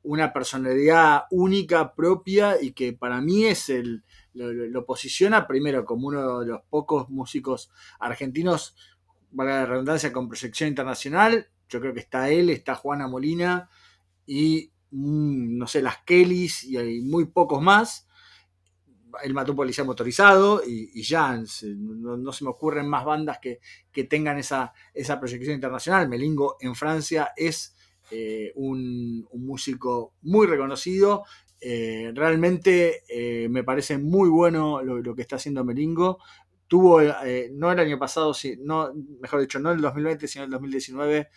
una 0.07 0.31
personalidad 0.31 1.23
única, 1.31 1.93
propia 1.93 2.55
y 2.61 2.71
que 2.71 2.93
para 2.93 3.19
mí 3.19 3.45
es 3.45 3.67
el, 3.67 4.05
lo, 4.33 4.85
posiciona 4.85 5.45
primero 5.45 5.83
como 5.83 6.07
uno 6.07 6.39
de 6.39 6.47
los 6.47 6.61
pocos 6.69 7.09
músicos 7.09 7.69
argentinos, 7.99 8.75
valga 9.31 9.61
la 9.61 9.65
redundancia, 9.65 10.13
con 10.13 10.29
proyección 10.29 10.69
internacional. 10.69 11.49
Yo 11.67 11.81
creo 11.81 11.93
que 11.93 11.99
está 11.99 12.29
él, 12.29 12.49
está 12.49 12.75
Juana 12.75 13.09
Molina 13.09 13.69
y 14.25 14.71
mm, 14.91 15.57
no 15.57 15.67
sé, 15.67 15.81
las 15.81 15.97
Kellys 16.05 16.63
y 16.63 16.77
hay 16.77 17.01
muy 17.01 17.25
pocos 17.25 17.61
más. 17.61 18.07
Él 19.23 19.33
mató 19.33 19.51
un 19.51 19.57
policía 19.57 19.83
motorizado 19.83 20.61
y, 20.65 20.89
y 20.93 21.03
ya, 21.03 21.37
no, 21.75 22.15
no 22.15 22.31
se 22.31 22.45
me 22.45 22.51
ocurren 22.51 22.87
más 22.87 23.03
bandas 23.03 23.39
que, 23.41 23.59
que 23.91 24.05
tengan 24.05 24.37
esa, 24.37 24.71
esa 24.93 25.19
proyección 25.19 25.55
internacional. 25.55 26.07
Melingo 26.07 26.55
en 26.61 26.75
Francia 26.75 27.33
es 27.35 27.76
eh, 28.11 28.51
un, 28.55 29.27
músico 29.33 30.13
muy 30.21 30.47
reconocido. 30.47 31.23
Eh, 31.59 32.11
realmente 32.13 33.03
eh, 33.09 33.49
me 33.49 33.63
parece 33.63 33.97
muy 33.97 34.29
bueno 34.29 34.83
lo, 34.83 34.99
lo 34.99 35.15
que 35.15 35.21
está 35.21 35.37
haciendo 35.37 35.63
Melingo. 35.63 36.19
Tuvo, 36.67 37.01
no 37.01 37.71
el 37.71 37.79
año 37.79 37.97
pasado, 37.97 38.33
sí, 38.33 38.57
no, 38.59 38.91
mejor 39.21 39.39
dicho, 39.39 39.57
no 39.57 39.71
el 39.71 39.79
2020, 39.79 40.27
sino 40.27 40.43
el 40.43 40.51
2019, 40.51 41.29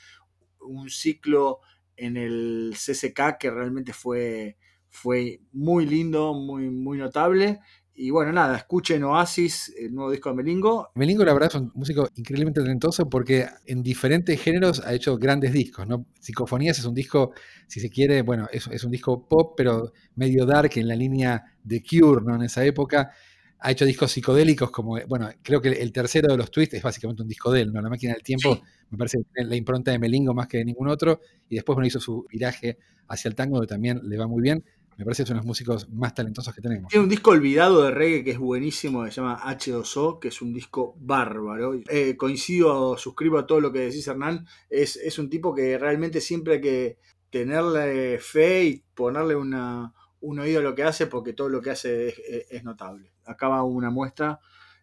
un 0.63 0.91
ciclo 0.91 1.61
en 1.97 2.17
el 2.17 2.75
CCK 2.75 3.39
que 3.39 3.51
realmente 3.51 3.93
fue, 3.93 4.57
fue 4.89 5.41
muy 5.53 5.87
lindo, 5.87 6.35
muy, 6.35 6.69
muy 6.69 6.99
notable. 6.99 7.61
Y 8.03 8.09
bueno, 8.09 8.33
nada, 8.33 8.57
escuchen 8.57 9.05
Oasis, 9.05 9.75
el 9.79 9.95
nuevo 9.95 10.11
disco 10.11 10.31
de 10.31 10.37
Melingo. 10.37 10.89
Melingo, 10.95 11.23
la 11.23 11.35
verdad, 11.35 11.51
es 11.51 11.61
un 11.61 11.71
músico 11.75 12.09
increíblemente 12.17 12.63
talentoso 12.63 13.11
porque 13.11 13.47
en 13.67 13.83
diferentes 13.83 14.41
géneros 14.41 14.81
ha 14.87 14.95
hecho 14.95 15.19
grandes 15.19 15.53
discos, 15.53 15.87
¿no? 15.87 16.07
Psicofonías 16.19 16.79
es 16.79 16.87
un 16.87 16.95
disco, 16.95 17.33
si 17.67 17.79
se 17.79 17.91
quiere, 17.91 18.23
bueno, 18.23 18.49
es, 18.51 18.69
es 18.69 18.85
un 18.85 18.91
disco 18.91 19.29
pop, 19.29 19.53
pero 19.55 19.93
medio 20.15 20.47
dark 20.47 20.71
en 20.77 20.89
la 20.89 20.97
línea 20.97 21.45
de 21.63 21.83
Cure, 21.83 22.25
¿no? 22.25 22.37
En 22.37 22.43
esa 22.43 22.65
época. 22.65 23.11
Ha 23.59 23.71
hecho 23.73 23.85
discos 23.85 24.11
psicodélicos 24.11 24.71
como, 24.71 24.99
bueno, 25.07 25.29
creo 25.43 25.61
que 25.61 25.69
el 25.69 25.93
tercero 25.93 26.29
de 26.29 26.39
los 26.39 26.51
twists 26.51 26.77
es 26.77 26.83
básicamente 26.83 27.21
un 27.21 27.29
disco 27.29 27.53
de 27.53 27.61
él, 27.61 27.71
¿no? 27.71 27.83
La 27.83 27.91
máquina 27.91 28.15
del 28.15 28.23
tiempo, 28.23 28.59
me 28.89 28.97
parece 28.97 29.19
que 29.19 29.25
tiene 29.35 29.51
la 29.51 29.57
impronta 29.57 29.91
de 29.91 29.99
Melingo 29.99 30.33
más 30.33 30.49
que 30.49 30.57
de 30.57 30.65
ningún 30.65 30.89
otro. 30.89 31.21
Y 31.51 31.57
después, 31.57 31.75
bueno, 31.75 31.87
hizo 31.87 32.01
su 32.01 32.27
viraje 32.31 32.79
hacia 33.09 33.29
el 33.29 33.35
tango, 33.35 33.61
que 33.61 33.67
también 33.67 34.01
le 34.05 34.17
va 34.17 34.27
muy 34.27 34.41
bien. 34.41 34.65
Me 34.97 35.05
parece 35.05 35.23
que 35.23 35.25
es 35.25 35.31
uno 35.31 35.37
de 35.39 35.41
los 35.41 35.47
músicos 35.47 35.89
más 35.91 36.15
talentosos 36.15 36.55
que 36.55 36.61
tenemos. 36.61 36.89
Tiene 36.91 37.05
un 37.05 37.09
disco 37.11 37.31
olvidado 37.31 37.83
de 37.83 37.91
reggae 37.91 38.23
que 38.23 38.33
es 38.33 38.39
buenísimo, 38.39 39.05
que 39.05 39.11
se 39.11 39.21
llama 39.23 39.41
H2O, 39.43 40.19
que 40.19 40.29
es 40.29 40.43
un 40.43 40.53
disco 40.53 40.95
bárbaro. 41.01 41.73
Eh, 41.89 42.17
coincido, 42.19 42.99
suscribo 42.99 43.39
a 43.39 43.47
todo 43.47 43.61
lo 43.61 43.73
que 43.73 43.79
decís, 43.81 44.07
Hernán. 44.09 44.47
Es, 44.69 44.97
es 44.97 45.19
un 45.19 45.31
tipo 45.31 45.55
que 45.55 45.79
realmente 45.79 46.21
siempre 46.21 46.55
hay 46.55 46.61
que 46.61 46.99
tenerle 47.31 48.19
fe 48.19 48.65
y 48.65 48.85
ponerle 48.95 49.37
una, 49.37 49.95
un 50.21 50.39
oído 50.39 50.61
a 50.61 50.63
lo 50.63 50.75
que 50.75 50.83
hace, 50.85 51.07
porque 51.07 51.33
todo 51.33 51.49
lo 51.49 51.61
que 51.63 51.71
hace 51.71 52.09
es, 52.09 52.19
es- 52.19 52.47
es 52.51 52.65
notable. 52.65 53.13
Acaba 53.25 53.63
una 53.63 53.89
muestra, 53.91 54.39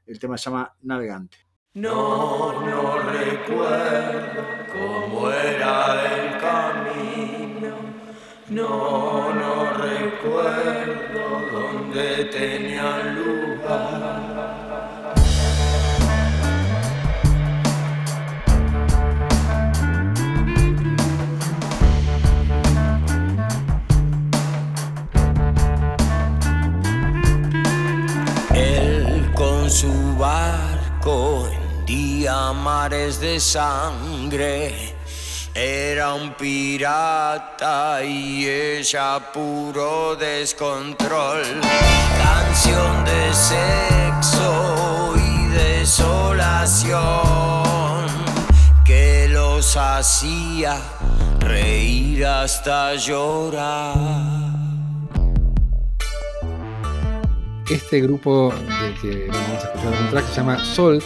el 0.06 0.18
tema 0.18 0.38
se 0.38 0.50
llama 0.50 0.74
Navegante. 0.82 1.38
No, 1.76 2.66
no 2.66 2.98
recuerdo 3.00 4.66
cómo 4.74 5.30
era 5.30 6.16
el. 6.34 6.40
No, 8.50 9.34
no 9.34 9.74
recuerdo 9.74 11.42
dónde 11.52 12.24
tenía 12.32 13.14
lugar. 13.14 14.34
Él 28.56 29.30
con 29.36 29.70
su 29.70 30.16
barco 30.18 31.50
hendía 31.52 32.54
mares 32.54 33.20
de 33.20 33.42
sangre. 33.42 34.97
Era 35.60 36.14
un 36.14 36.36
pirata 36.36 38.04
y 38.04 38.48
ella 38.48 39.20
puro 39.34 40.16
descontrol. 40.16 41.42
Canción 42.24 43.04
de 43.04 43.34
sexo 43.34 45.16
y 45.16 45.48
desolación 45.48 47.02
que 48.86 49.28
los 49.30 49.76
hacía 49.76 50.80
reír 51.40 52.24
hasta 52.24 52.94
llorar. 52.94 53.96
Este 57.68 58.00
grupo 58.02 58.54
del 58.54 58.94
que 59.02 59.28
vamos 59.28 59.64
a 59.64 59.68
escuchar 59.70 59.88
un 59.88 60.24
se 60.24 60.36
llama 60.36 60.64
Salt, 60.64 61.04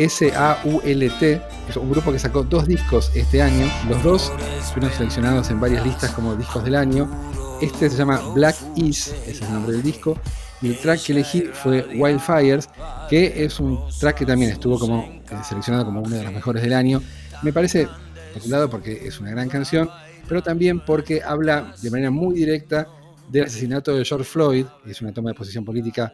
S-A-U-L-T. 0.00 1.42
Un 1.76 1.90
grupo 1.90 2.10
que 2.10 2.18
sacó 2.18 2.42
dos 2.42 2.66
discos 2.66 3.12
este 3.14 3.42
año. 3.42 3.70
Los 3.88 4.02
dos 4.02 4.32
fueron 4.72 4.90
seleccionados 4.90 5.50
en 5.50 5.60
varias 5.60 5.84
listas 5.84 6.10
como 6.12 6.34
discos 6.34 6.64
del 6.64 6.74
año. 6.74 7.08
Este 7.60 7.90
se 7.90 7.98
llama 7.98 8.18
Black 8.34 8.56
Is, 8.76 9.14
es 9.26 9.42
el 9.42 9.52
nombre 9.52 9.72
del 9.72 9.82
disco. 9.82 10.18
Y 10.62 10.68
el 10.68 10.78
track 10.78 11.02
que 11.02 11.12
elegí 11.12 11.42
fue 11.52 11.86
Wildfires, 11.94 12.68
que 13.10 13.44
es 13.44 13.60
un 13.60 13.78
track 13.98 14.18
que 14.18 14.26
también 14.26 14.50
estuvo 14.50 14.78
como 14.78 15.02
eh, 15.04 15.20
seleccionado 15.46 15.84
como 15.84 16.00
uno 16.00 16.16
de 16.16 16.24
los 16.24 16.32
mejores 16.32 16.62
del 16.62 16.72
año. 16.72 17.02
Me 17.42 17.52
parece, 17.52 17.86
por 18.32 18.42
un 18.42 18.50
lado, 18.50 18.70
porque 18.70 19.06
es 19.06 19.20
una 19.20 19.30
gran 19.30 19.48
canción, 19.48 19.90
pero 20.26 20.42
también 20.42 20.80
porque 20.80 21.22
habla 21.22 21.74
de 21.82 21.90
manera 21.90 22.10
muy 22.10 22.34
directa 22.34 22.86
del 23.28 23.44
asesinato 23.44 23.94
de 23.94 24.04
George 24.04 24.24
Floyd, 24.24 24.66
es 24.86 25.00
una 25.02 25.12
toma 25.12 25.30
de 25.30 25.34
posición 25.34 25.64
política 25.64 26.12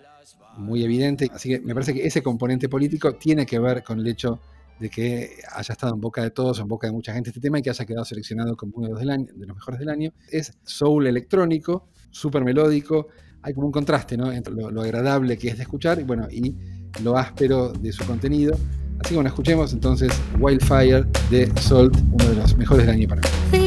muy 0.56 0.82
evidente. 0.84 1.28
Así 1.32 1.48
que 1.50 1.60
me 1.60 1.74
parece 1.74 1.94
que 1.94 2.06
ese 2.06 2.22
componente 2.22 2.68
político 2.68 3.14
tiene 3.14 3.44
que 3.46 3.58
ver 3.58 3.82
con 3.82 3.98
el 4.00 4.06
hecho 4.06 4.40
de 4.78 4.90
que 4.90 5.30
haya 5.54 5.72
estado 5.72 5.94
en 5.94 6.00
boca 6.00 6.22
de 6.22 6.30
todos, 6.30 6.58
en 6.60 6.68
boca 6.68 6.86
de 6.86 6.92
mucha 6.92 7.12
gente 7.14 7.30
este 7.30 7.40
tema 7.40 7.58
y 7.58 7.62
que 7.62 7.70
haya 7.70 7.84
quedado 7.86 8.04
seleccionado 8.04 8.56
como 8.56 8.72
uno 8.76 8.86
de 8.88 8.92
los, 8.92 9.00
del 9.00 9.10
año- 9.10 9.26
de 9.34 9.46
los 9.46 9.56
mejores 9.56 9.80
del 9.80 9.88
año. 9.88 10.12
Es 10.30 10.52
soul 10.64 11.06
electrónico, 11.06 11.88
súper 12.10 12.44
melódico, 12.44 13.08
hay 13.42 13.54
como 13.54 13.66
un 13.68 13.72
contraste 13.72 14.16
¿no? 14.16 14.30
entre 14.32 14.52
lo, 14.54 14.82
agradable 14.82 15.38
que 15.38 15.48
es 15.48 15.56
de 15.56 15.62
escuchar 15.62 15.98
y, 16.00 16.02
bueno, 16.04 16.28
y 16.30 16.54
lo 17.02 17.16
áspero 17.16 17.72
de 17.72 17.92
su 17.92 18.04
contenido. 18.04 18.54
Así 19.00 19.10
que 19.10 19.14
bueno, 19.14 19.28
escuchemos 19.28 19.72
entonces 19.72 20.10
Wildfire 20.40 21.06
de 21.30 21.50
Salt, 21.60 21.96
uno 22.12 22.24
de 22.28 22.34
los 22.34 22.56
mejores 22.56 22.86
del 22.86 22.96
año 22.96 23.08
para 23.08 23.20
mí. 23.20 23.65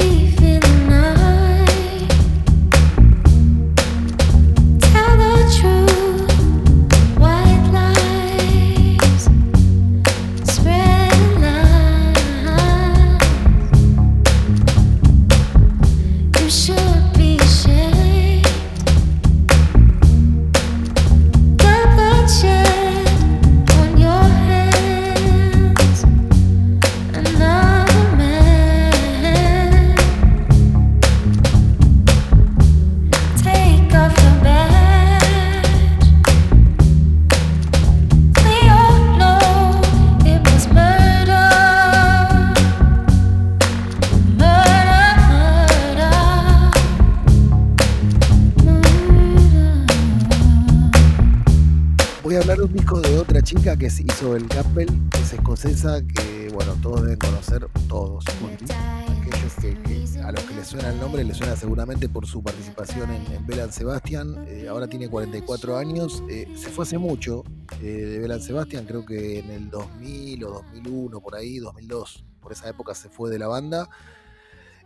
Es 53.90 54.00
Isabel 54.00 54.46
Campbell, 54.46 54.88
es 55.20 55.32
escocesa, 55.32 56.00
que 56.06 56.48
bueno, 56.54 56.74
todos 56.80 57.02
deben 57.02 57.18
conocer, 57.18 57.66
todos, 57.88 58.24
aquellos 58.28 59.54
que, 59.56 60.20
a 60.22 60.30
los 60.30 60.44
que 60.44 60.54
les 60.54 60.68
suena 60.68 60.90
el 60.90 61.00
nombre, 61.00 61.24
les 61.24 61.36
suena 61.36 61.56
seguramente 61.56 62.08
por 62.08 62.24
su 62.24 62.40
participación 62.40 63.10
en, 63.10 63.32
en 63.32 63.44
Belan 63.44 63.72
Sebastian, 63.72 64.44
eh, 64.46 64.68
ahora 64.68 64.86
tiene 64.86 65.08
44 65.08 65.76
años, 65.76 66.22
eh, 66.30 66.46
se 66.56 66.68
fue 66.70 66.84
hace 66.84 66.98
mucho 66.98 67.42
eh, 67.82 67.86
de 67.86 68.18
Belan 68.20 68.40
Sebastian, 68.40 68.86
creo 68.86 69.04
que 69.04 69.40
en 69.40 69.50
el 69.50 69.70
2000 69.70 70.44
o 70.44 70.50
2001, 70.50 71.20
por 71.20 71.34
ahí, 71.34 71.58
2002, 71.58 72.24
por 72.40 72.52
esa 72.52 72.68
época 72.68 72.94
se 72.94 73.08
fue 73.08 73.28
de 73.28 73.40
la 73.40 73.48
banda, 73.48 73.88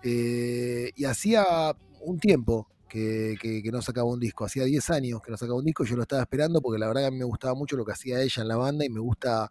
y 0.02 1.04
hacía 1.04 1.44
un 2.00 2.18
tiempo 2.18 2.68
que, 3.40 3.62
que- 3.62 3.72
no 3.72 3.82
sacaba 3.82 4.08
un 4.08 4.20
disco. 4.20 4.44
Hacía 4.44 4.64
10 4.64 4.90
años 4.90 5.20
que 5.22 5.30
no 5.30 5.36
sacaba 5.36 5.58
un 5.58 5.64
disco, 5.64 5.84
yo 5.84 5.96
lo 5.96 6.02
estaba 6.02 6.22
esperando 6.22 6.60
porque 6.60 6.78
la 6.78 6.88
verdad 6.88 7.10
que 7.10 7.16
me 7.16 7.24
gustaba 7.24 7.54
mucho 7.54 7.76
lo 7.76 7.84
que 7.84 7.92
hacía 7.92 8.20
ella 8.22 8.42
en 8.42 8.48
la 8.48 8.56
banda 8.56 8.84
y 8.84 8.90
me 8.90 9.00
gusta 9.00 9.50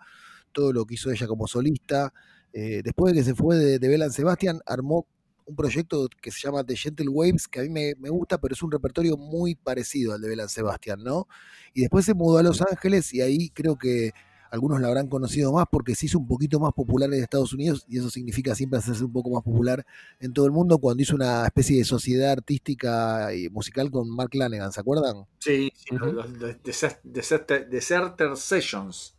todo 0.52 0.72
lo 0.74 0.86
que 0.86 0.96
hizo 0.96 1.12
ella 1.12 1.28
como 1.28 1.48
solista. 1.48 2.14
Eh, 2.54 2.82
después 2.84 3.14
de 3.14 3.20
que 3.20 3.26
se 3.26 3.36
fue 3.36 3.58
de, 3.58 3.80
de 3.80 3.88
Belan 3.88 4.12
Sebastian, 4.12 4.60
armó 4.66 5.08
un 5.46 5.56
proyecto 5.56 6.08
que 6.22 6.32
se 6.32 6.40
llama 6.42 6.64
The 6.64 6.76
Gentle 6.78 7.10
Waves, 7.10 7.48
que 7.48 7.60
a 7.60 7.64
mí 7.64 7.70
me, 7.70 7.94
me 8.00 8.10
gusta, 8.10 8.38
pero 8.40 8.54
es 8.54 8.64
un 8.64 8.72
repertorio 8.72 9.18
muy 9.18 9.56
parecido 9.56 10.14
al 10.14 10.22
de 10.22 10.30
Belan 10.30 10.48
Sebastian, 10.50 11.04
¿no? 11.04 11.28
Y 11.74 11.82
después 11.82 12.06
se 12.06 12.14
mudó 12.14 12.38
a 12.38 12.44
Los 12.44 12.62
Ángeles 12.62 13.14
y 13.14 13.22
ahí 13.22 13.50
creo 13.50 13.78
que 13.78 14.12
algunos 14.54 14.80
la 14.80 14.88
habrán 14.88 15.08
conocido 15.08 15.52
más 15.52 15.66
porque 15.72 15.96
se 15.96 16.06
hizo 16.06 16.20
un 16.20 16.28
poquito 16.28 16.60
más 16.60 16.74
popular 16.74 17.12
en 17.12 17.24
Estados 17.24 17.54
Unidos 17.54 17.86
y 17.90 17.98
eso 17.98 18.12
significa 18.12 18.54
siempre 18.54 18.78
hacerse 18.78 19.04
un 19.04 19.12
poco 19.12 19.32
más 19.32 19.42
popular 19.42 19.84
en 20.20 20.32
todo 20.32 20.46
el 20.46 20.52
mundo 20.52 20.78
cuando 20.78 21.02
hizo 21.02 21.16
una 21.16 21.44
especie 21.46 21.80
de 21.80 21.84
sociedad 21.86 22.32
artística 22.34 23.34
y 23.34 23.50
musical 23.50 23.90
con 23.90 24.08
Mark 24.10 24.30
Lanegan, 24.36 24.72
¿se 24.72 24.80
acuerdan? 24.80 25.26
Sí, 25.40 25.72
sí, 25.76 25.96
los, 25.96 26.14
los 26.14 26.30
Desert- 26.62 27.02
Deserter, 27.04 27.68
Deserter 27.68 28.38
Sessions. 28.38 29.16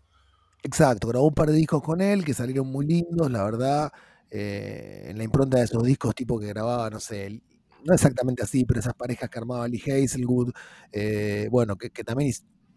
Exacto, 0.63 1.09
grabó 1.09 1.27
un 1.27 1.35
par 1.35 1.51
de 1.51 1.57
discos 1.57 1.83
con 1.83 2.01
él 2.01 2.25
que 2.25 2.33
salieron 2.33 2.69
muy 2.69 2.87
lindos, 2.87 3.29
la 3.29 3.43
verdad, 3.43 3.93
eh, 4.31 5.07
en 5.09 5.19
la 5.19 5.25
impronta 5.25 5.59
de 5.59 5.65
esos 5.65 5.83
discos 5.83 6.15
tipo 6.15 6.39
que 6.39 6.47
grababa, 6.47 6.89
no 6.91 7.01
sé, 7.01 7.43
no 7.85 7.93
exactamente 7.93 8.43
así, 8.43 8.65
pero 8.65 8.79
esas 8.81 8.95
parejas 8.95 9.29
que 9.29 9.39
armaba 9.39 9.69
Lee 9.69 9.83
Hazelwood, 9.85 10.53
eh, 10.93 11.49
bueno, 11.51 11.77
que, 11.77 11.91
que 11.91 12.05
también 12.05 12.33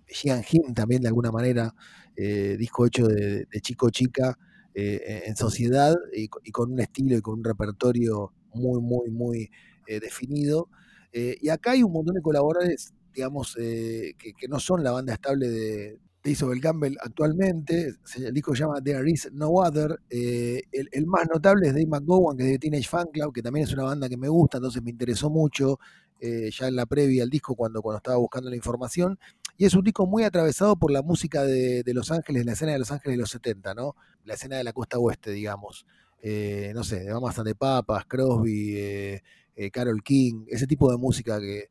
Gian 0.07 0.43
Him 0.49 0.73
también 0.73 1.01
de 1.01 1.07
alguna 1.09 1.31
manera, 1.31 1.73
eh, 2.15 2.55
disco 2.57 2.85
hecho 2.85 3.07
de, 3.07 3.47
chico 3.61 3.89
chica 3.89 4.37
eh, 4.73 5.23
en 5.25 5.35
sociedad 5.35 5.95
y, 6.13 6.27
co- 6.27 6.39
y 6.43 6.51
con 6.51 6.71
un 6.71 6.79
estilo 6.79 7.17
y 7.17 7.21
con 7.21 7.35
un 7.39 7.43
repertorio 7.43 8.33
muy, 8.53 8.81
muy, 8.81 9.09
muy 9.11 9.51
eh, 9.87 9.99
definido. 9.99 10.69
Y 11.13 11.49
acá 11.49 11.71
hay 11.71 11.81
un 11.81 11.91
montón 11.93 12.13
de 12.13 12.21
colaboradores, 12.21 12.93
digamos, 13.11 13.55
que, 13.55 14.13
no 14.49 14.59
son 14.59 14.83
la 14.83 14.91
banda 14.91 15.13
estable 15.13 15.49
de, 15.49 15.99
de 16.23 16.31
Isabel 16.31 16.61
Campbell 16.61 16.95
actualmente. 17.01 17.93
El 18.17 18.33
disco 18.35 18.53
se 18.55 18.61
llama 18.61 18.81
There 18.83 19.09
Is 19.09 19.29
No 19.33 19.49
Other. 19.49 19.99
El, 20.09 20.89
el 20.91 21.07
más 21.07 21.27
notable 21.33 21.67
es 21.69 21.73
Dave 21.73 21.87
McGowan, 21.87 22.37
que 22.37 22.43
es 22.43 22.49
de 22.51 22.59
Teenage 22.59 22.87
Fan 22.87 23.07
Club, 23.11 23.33
que 23.33 23.41
también 23.41 23.65
es 23.65 23.73
una 23.73 23.83
banda 23.83 24.07
que 24.09 24.17
me 24.17 24.29
gusta, 24.29 24.57
entonces 24.57 24.83
me 24.83 24.91
interesó 24.91 25.29
mucho 25.31 25.79
ya 26.21 26.67
en 26.67 26.75
la 26.75 26.85
previa 26.85 27.23
al 27.23 27.29
disco 27.29 27.55
cuando, 27.55 27.81
cuando 27.81 27.97
estaba 27.97 28.17
buscando 28.17 28.49
la 28.49 28.55
información. 28.55 29.17
Y 29.57 29.65
es 29.65 29.73
un 29.73 29.83
disco 29.83 30.05
muy 30.05 30.23
atravesado 30.23 30.75
por 30.75 30.91
la 30.91 31.01
música 31.01 31.43
de, 31.43 31.83
de 31.83 31.93
Los 31.93 32.11
Ángeles, 32.11 32.45
la 32.45 32.53
escena 32.53 32.73
de 32.73 32.79
Los 32.79 32.91
Ángeles 32.91 33.17
de 33.17 33.21
los 33.21 33.29
70, 33.31 33.73
¿no? 33.73 33.95
La 34.23 34.35
escena 34.35 34.57
de 34.57 34.63
la 34.63 34.71
costa 34.71 34.99
oeste, 34.99 35.31
digamos. 35.31 35.85
Eh, 36.21 36.71
no 36.73 36.83
sé, 36.83 36.99
de 37.01 37.13
Mamas 37.13 37.41
the 37.43 37.55
Papas, 37.55 38.05
Crosby, 38.05 38.75
eh, 38.75 39.23
eh, 39.55 39.71
Carol 39.71 40.03
King, 40.03 40.45
ese 40.47 40.67
tipo 40.67 40.91
de 40.91 40.97
música 40.97 41.39
que, 41.39 41.69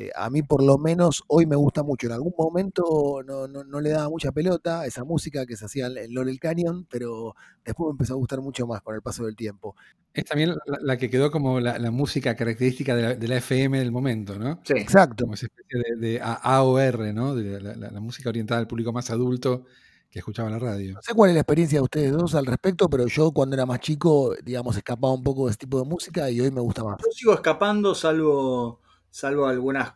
eh, 0.00 0.10
a 0.14 0.30
mí 0.30 0.42
por 0.42 0.62
lo 0.62 0.78
menos 0.78 1.24
hoy 1.26 1.46
me 1.46 1.56
gusta 1.56 1.82
mucho. 1.82 2.06
En 2.06 2.12
algún 2.12 2.32
momento 2.38 3.20
no, 3.26 3.48
no- 3.48 3.64
no 3.64 3.80
le 3.80 3.90
daba 3.90 4.08
mucha 4.08 4.30
pelota 4.32 4.80
a 4.82 4.86
esa 4.86 5.02
música 5.04 5.44
que 5.44 5.56
se 5.56 5.64
hacía 5.64 5.86
en 5.88 6.14
Laurel 6.14 6.38
Canyon, 6.38 6.86
pero 6.88 7.34
después 7.64 7.88
me 7.88 7.90
empezó 7.92 8.14
a 8.14 8.16
gustar 8.16 8.40
mucho 8.40 8.66
más 8.66 8.80
con 8.82 8.94
el 8.94 9.02
paso 9.02 9.24
del 9.24 9.34
tiempo. 9.34 9.74
Es 10.14 10.24
también 10.24 10.50
la, 10.50 10.78
la 10.80 10.96
que 10.96 11.10
quedó 11.10 11.30
como 11.30 11.60
la, 11.60 11.78
la 11.78 11.90
música 11.90 12.34
característica 12.36 12.94
de 12.94 13.02
la, 13.02 13.14
de 13.14 13.28
la 13.28 13.36
FM 13.38 13.78
del 13.78 13.92
momento, 13.92 14.38
¿no? 14.38 14.60
Sí. 14.64 14.74
Exacto. 14.76 15.24
Como 15.24 15.34
esa 15.34 15.46
especie 15.46 15.96
de, 15.96 16.20
AOR, 16.22 17.12
¿no? 17.14 17.34
De 17.34 17.60
la, 17.60 17.74
la- 17.74 17.90
la 17.90 18.00
música 18.00 18.28
orientada 18.28 18.60
al 18.60 18.66
público 18.66 18.92
más 18.92 19.10
adulto 19.10 19.64
que 20.10 20.20
escuchaba 20.20 20.48
la 20.48 20.58
radio. 20.58 20.94
No 20.94 21.00
sé 21.02 21.12
cuál 21.12 21.30
es 21.30 21.34
la 21.34 21.40
experiencia 21.42 21.78
de 21.80 21.82
ustedes 21.82 22.12
dos 22.12 22.34
al 22.34 22.46
respecto, 22.46 22.88
pero 22.88 23.06
yo 23.06 23.30
cuando 23.32 23.54
era 23.56 23.66
más 23.66 23.80
chico, 23.80 24.34
digamos, 24.42 24.76
escapaba 24.76 25.12
un 25.12 25.22
poco 25.22 25.44
de 25.46 25.50
ese 25.50 25.58
tipo 25.58 25.78
de 25.82 25.84
música 25.88 26.30
y 26.30 26.40
hoy 26.40 26.50
me 26.50 26.62
gusta 26.62 26.82
más. 26.82 26.96
Yo 27.04 27.10
sigo 27.12 27.34
escapando 27.34 27.94
salvo, 27.94 28.80
salvo 29.10 29.46
algunas 29.46 29.94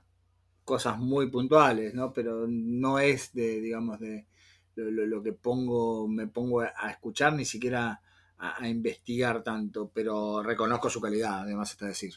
cosas 0.64 0.98
muy 0.98 1.30
puntuales, 1.30 1.94
¿no? 1.94 2.12
Pero 2.12 2.46
no 2.48 2.98
es 2.98 3.32
de, 3.32 3.60
digamos, 3.60 4.00
de 4.00 4.28
lo, 4.76 4.90
lo- 4.90 5.06
lo 5.06 5.22
que 5.22 5.32
pongo, 5.32 6.08
me 6.08 6.28
pongo 6.28 6.60
a, 6.62 6.90
escuchar, 6.90 7.34
ni 7.34 7.44
siquiera 7.44 8.02
a, 8.38 8.62
a 8.64 8.68
investigar 8.68 9.42
tanto, 9.42 9.90
pero 9.94 10.42
reconozco 10.42 10.90
su 10.90 11.00
calidad, 11.00 11.40
además 11.42 11.70
está 11.72 11.86
decir. 11.86 12.14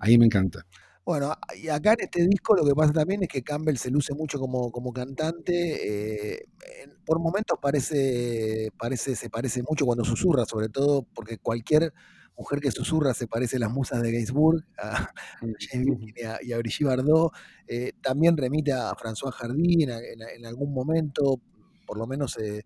Ahí 0.00 0.18
me 0.18 0.26
encanta. 0.26 0.64
Bueno, 1.04 1.34
y 1.60 1.68
acá 1.68 1.92
en 1.94 2.00
este 2.04 2.26
disco 2.28 2.54
lo 2.54 2.64
que 2.64 2.74
pasa 2.74 2.92
también 2.92 3.22
es 3.24 3.28
que 3.28 3.42
Campbell 3.42 3.76
se 3.76 3.90
luce 3.90 4.14
mucho 4.14 4.38
como, 4.38 4.70
como 4.70 4.92
cantante. 4.92 6.34
eh, 6.34 6.44
en- 6.82 7.02
por 7.04 7.18
momentos 7.20 7.58
parece, 7.60 8.68
parece, 8.78 9.16
se 9.16 9.28
parece 9.30 9.62
mucho 9.68 9.84
cuando 9.84 10.04
susurra, 10.04 10.44
sobre 10.44 10.68
todo 10.68 11.02
porque 11.14 11.38
cualquier 11.38 11.92
mujer 12.36 12.60
que 12.60 12.70
susurra 12.70 13.14
se 13.14 13.26
parece 13.26 13.56
a 13.56 13.60
las 13.60 13.70
musas 13.70 14.02
de 14.02 14.12
Gainsbourg, 14.12 14.64
a, 14.78 15.10
James 15.70 15.98
y 16.16 16.22
a, 16.24 16.38
y 16.42 16.52
a 16.52 16.58
Brigitte 16.58 16.86
Bardot. 16.86 17.32
Eh, 17.68 17.92
también 18.02 18.36
remite 18.36 18.72
a 18.72 18.92
François 18.96 19.32
Hardy 19.32 19.84
en, 19.84 20.46
algún 20.46 20.72
momento, 20.72 21.40
por 21.86 21.98
lo 21.98 22.06
menos 22.06 22.38
eh, 22.38 22.62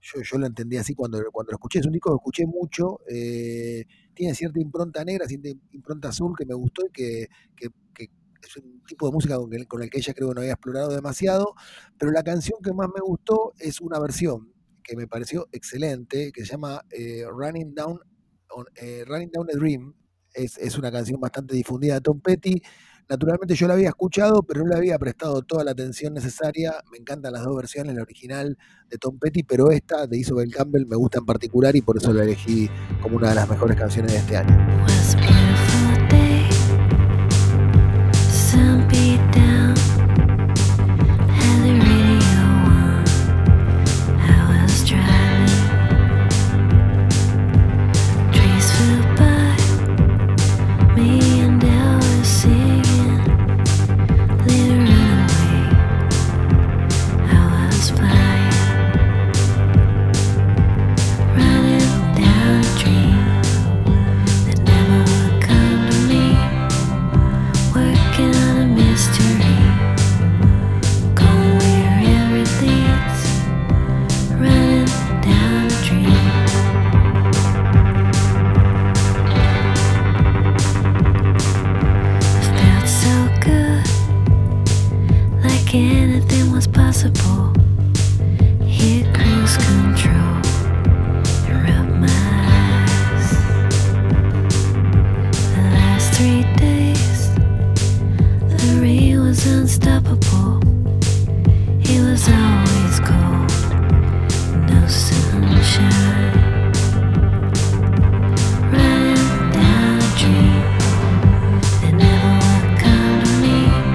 yo, 0.00 0.20
yo 0.22 0.38
lo 0.38 0.46
entendí 0.46 0.76
así 0.76 0.94
cuando, 0.94 1.22
cuando 1.32 1.52
lo 1.52 1.56
escuché. 1.56 1.78
Es 1.80 1.86
un 1.86 1.92
disco 1.92 2.10
que 2.10 2.16
escuché 2.16 2.46
mucho. 2.46 3.00
eh, 3.08 3.84
tiene 4.14 4.34
cierta 4.34 4.60
impronta 4.60 5.04
negra, 5.04 5.26
cierta 5.26 5.48
impronta 5.72 6.08
azul 6.08 6.34
que 6.36 6.44
me 6.46 6.54
gustó 6.54 6.82
y 6.86 6.90
que, 6.92 7.26
que- 7.56 7.68
que 7.94 8.08
es 8.42 8.56
un 8.56 8.82
tipo 8.84 9.06
de 9.06 9.12
música 9.12 9.36
con 9.36 9.52
el, 9.54 9.68
con 9.68 9.82
el 9.82 9.90
que 9.90 9.98
ella 9.98 10.14
creo 10.14 10.28
que 10.30 10.34
no 10.34 10.40
había 10.40 10.52
explorado 10.54 10.90
demasiado. 10.94 11.54
Pero 11.98 12.12
la 12.12 12.22
canción 12.22 12.58
que 12.62 12.72
más 12.72 12.88
me 12.94 13.00
gustó 13.00 13.52
es 13.58 13.80
una 13.80 13.98
versión 14.00 14.52
que 14.82 14.96
me 14.96 15.06
pareció 15.06 15.48
excelente, 15.52 16.32
que 16.32 16.44
se 16.44 16.52
llama 16.52 16.82
eh, 16.90 17.24
Running, 17.30 17.74
Down, 17.74 18.00
eh, 18.76 19.04
Running 19.06 19.30
Down 19.30 19.48
a 19.52 19.56
Dream. 19.56 19.94
Es, 20.34 20.56
es 20.58 20.78
una 20.78 20.90
canción 20.90 21.20
bastante 21.20 21.54
difundida 21.54 21.94
de 21.94 22.00
Tom 22.00 22.20
Petty. 22.20 22.62
Naturalmente 23.08 23.54
yo 23.54 23.66
la 23.68 23.74
había 23.74 23.88
escuchado, 23.88 24.42
pero 24.42 24.62
no 24.62 24.70
le 24.70 24.76
había 24.76 24.98
prestado 24.98 25.42
toda 25.42 25.64
la 25.64 25.72
atención 25.72 26.14
necesaria. 26.14 26.72
Me 26.90 26.98
encantan 26.98 27.32
las 27.32 27.44
dos 27.44 27.54
versiones, 27.56 27.94
la 27.94 28.02
original 28.02 28.56
de 28.88 28.98
Tom 28.98 29.18
Petty, 29.18 29.42
pero 29.42 29.70
esta 29.70 30.06
de 30.06 30.18
Isabel 30.18 30.50
Campbell 30.50 30.86
me 30.86 30.96
gusta 30.96 31.18
en 31.18 31.26
particular 31.26 31.76
y 31.76 31.82
por 31.82 31.98
eso 31.98 32.12
la 32.12 32.22
elegí 32.22 32.70
como 33.02 33.16
una 33.16 33.30
de 33.30 33.34
las 33.34 33.48
mejores 33.48 33.76
canciones 33.76 34.12
de 34.12 34.18
este 34.18 34.36
año. 34.36 34.82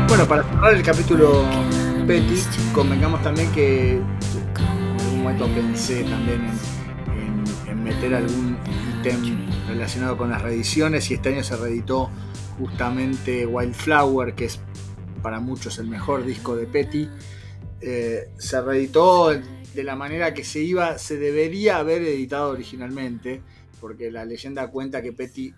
Bueno, 0.08 0.28
para 0.28 0.44
cerrar 0.44 0.74
el 0.74 0.82
capítulo 0.82 1.44
Petty. 2.08 2.42
Convengamos 2.74 3.22
también 3.22 3.52
que 3.52 3.98
en 3.98 4.04
algún 5.00 5.24
momento 5.24 5.48
pensé 5.54 6.04
también 6.06 6.48
en 7.68 7.84
meter 7.84 8.16
algún 8.16 8.58
ítem 9.00 9.48
relacionado 9.68 10.18
con 10.18 10.32
las 10.32 10.42
reediciones 10.42 11.12
y 11.12 11.14
este 11.14 11.36
año 11.36 11.44
se 11.44 11.56
reeditó 11.56 12.10
justamente 12.58 13.46
Wildflower, 13.46 14.34
que 14.34 14.46
es 14.46 14.60
para 15.28 15.42
muchos 15.42 15.78
el 15.78 15.88
mejor 15.88 16.24
disco 16.24 16.56
de 16.56 16.68
Petty. 16.68 17.10
Eh, 17.82 18.30
se 18.38 18.62
reeditó 18.62 19.30
de 19.32 19.84
la 19.84 19.98
manera 19.98 20.34
que 20.34 20.46
se 20.46 20.62
iba, 20.62 20.98
se 20.98 21.18
debería 21.18 21.80
haber 21.80 22.02
editado 22.04 22.52
originalmente, 22.52 23.42
porque 23.82 24.10
la 24.10 24.24
leyenda 24.24 24.72
cuenta 24.72 25.02
que 25.02 25.12
Petty 25.12 25.54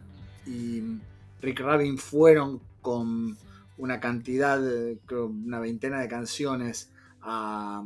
y 0.47 0.81
Rick 1.39 1.59
Rabin 1.59 1.99
fueron 1.99 2.59
con 2.81 3.37
una 3.77 3.99
cantidad, 3.99 4.59
creo, 5.05 5.27
una 5.27 5.59
veintena 5.59 6.01
de 6.01 6.07
canciones 6.07 6.91
a, 7.21 7.85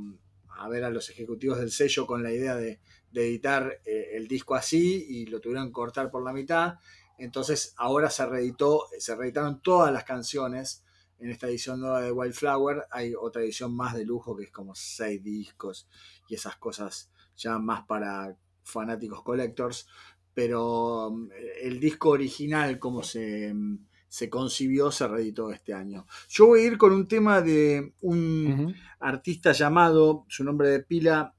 a 0.58 0.70
ver 0.70 0.86
a 0.86 0.90
los 0.90 1.10
ejecutivos 1.10 1.60
del 1.60 1.72
sello 1.72 2.08
con 2.08 2.24
la 2.24 2.32
idea 2.32 2.56
de, 2.56 2.80
de 3.12 3.28
editar 3.28 3.82
eh, 3.84 4.12
el 4.14 4.30
disco 4.30 4.56
así 4.56 5.06
y 5.10 5.26
lo 5.26 5.42
tuvieron 5.42 5.68
que 5.68 5.74
cortar 5.74 6.10
por 6.10 6.24
la 6.24 6.32
mitad. 6.32 6.76
Entonces 7.18 7.74
ahora 7.76 8.10
se 8.10 8.26
reeditó, 8.26 8.86
se 8.98 9.18
reeditaron 9.18 9.62
todas 9.62 9.92
las 9.92 10.06
canciones 10.06 10.83
en 11.24 11.32
esta 11.32 11.48
edición 11.48 11.80
nueva 11.80 12.02
de 12.02 12.12
Wildflower. 12.12 12.86
Hay 12.92 13.14
otra 13.16 13.42
edición 13.42 13.74
más 13.74 13.96
de 13.96 14.06
lujo 14.06 14.36
que 14.36 14.44
es 14.44 14.52
como 14.52 14.76
seis 14.76 15.24
discos 15.24 15.88
y 16.28 16.36
esas 16.36 16.58
cosas 16.58 17.10
ya 17.38 17.58
más 17.60 17.86
para 17.86 18.38
fanáticos 18.64 19.24
collectors. 19.24 19.88
Pero 20.34 21.08
um, 21.08 21.30
el 21.62 21.80
disco 21.80 22.10
original, 22.10 22.78
como 22.78 23.04
se, 23.04 23.52
um, 23.54 23.86
se 24.10 24.30
concibió, 24.30 24.92
se 24.92 25.08
reeditó 25.08 25.52
este 25.52 25.74
año. 25.74 26.06
Yo 26.28 26.48
voy 26.48 26.62
a 26.62 26.66
ir 26.66 26.78
con 26.78 26.92
un 26.92 27.08
tema 27.08 27.42
de 27.42 27.94
un 28.02 28.76
artista 29.00 29.54
llamado, 29.54 30.26
su 30.28 30.44
nombre 30.44 30.70
de 30.70 30.80
pila 30.82 31.36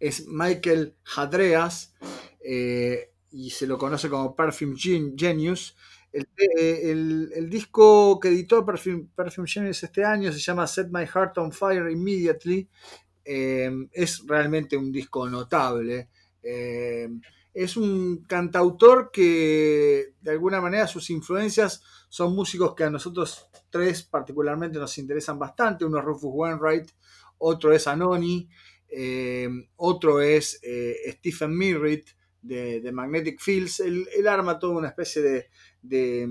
es 0.00 0.26
Michael 0.26 0.96
Hadreas 1.16 1.94
eh, 2.40 3.12
y 3.30 3.50
se 3.50 3.66
lo 3.66 3.78
conoce 3.78 4.10
como 4.10 4.34
Perfume 4.34 4.74
Gen- 4.76 5.16
Genius. 5.16 5.76
El, 6.16 6.28
eh, 6.58 6.90
el- 6.90 7.50
disco 7.50 8.18
que 8.18 8.28
editó 8.28 8.64
Perfume, 8.64 9.06
Perfume 9.14 9.46
Genius 9.48 9.82
este 9.82 10.02
año 10.04 10.32
se 10.32 10.38
llama 10.38 10.66
Set 10.66 10.88
My 10.90 11.04
Heart 11.06 11.38
on 11.38 11.52
Fire 11.52 11.90
Immediately. 11.90 12.68
Eh, 13.24 13.70
es 13.92 14.24
realmente 14.26 14.76
un 14.76 14.90
disco 14.92 15.28
notable. 15.28 16.08
Eh, 16.42 17.08
es 17.52 17.76
un 17.76 18.24
cantautor 18.28 19.10
que 19.12 20.14
de 20.20 20.30
alguna 20.30 20.60
manera 20.60 20.86
sus 20.86 21.10
influencias 21.10 21.82
son 22.08 22.34
músicos 22.34 22.74
que 22.74 22.84
a 22.84 22.90
nosotros 22.90 23.48
tres 23.70 24.02
particularmente 24.02 24.78
nos 24.78 24.96
interesan 24.98 25.38
bastante. 25.38 25.84
Uno 25.84 25.98
es 25.98 26.04
Rufus 26.04 26.30
Wainwright, 26.32 26.90
otro 27.38 27.72
es 27.72 27.86
Anoni, 27.86 28.48
otro 29.76 30.20
es 30.20 30.60
Stephen 31.18 31.56
Merritt 31.56 32.10
de, 32.46 32.80
Magnetic 32.92 33.40
Fields. 33.40 33.80
Él, 33.80 34.06
arma 34.28 34.58
toda 34.58 34.78
una 34.78 34.88
especie 34.88 35.22
de, 35.22 35.50
de, 35.82 36.26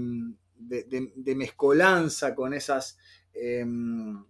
de- 0.56 1.12
mezcolanza 1.36 2.34
con 2.36 2.54
esas 2.54 2.98
em, 3.34 4.24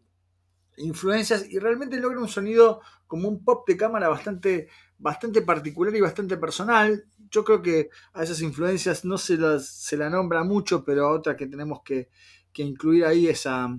influencias 0.77 1.45
y 1.49 1.59
realmente 1.59 1.97
logra 1.99 2.19
un 2.19 2.27
sonido 2.27 2.81
como 3.07 3.29
un 3.29 3.43
pop 3.43 3.67
de 3.67 3.77
cámara 3.77 4.09
bastante, 4.09 4.67
bastante 4.97 5.41
particular 5.41 5.95
y 5.95 6.01
bastante 6.01 6.37
personal. 6.37 7.05
Yo 7.31 7.43
creo 7.45 7.61
que 7.61 7.89
a 8.13 8.23
esas 8.23 8.41
influencias 8.41 9.05
no 9.05 9.17
se 9.17 9.37
las 9.37 9.67
se 9.67 9.97
la 9.97 10.09
nombra 10.09 10.43
mucho, 10.43 10.83
pero 10.83 11.07
a 11.07 11.11
otra 11.13 11.35
que 11.37 11.47
tenemos 11.47 11.81
que, 11.83 12.09
que 12.51 12.63
incluir 12.63 13.05
ahí 13.05 13.27
es 13.27 13.45
a, 13.45 13.69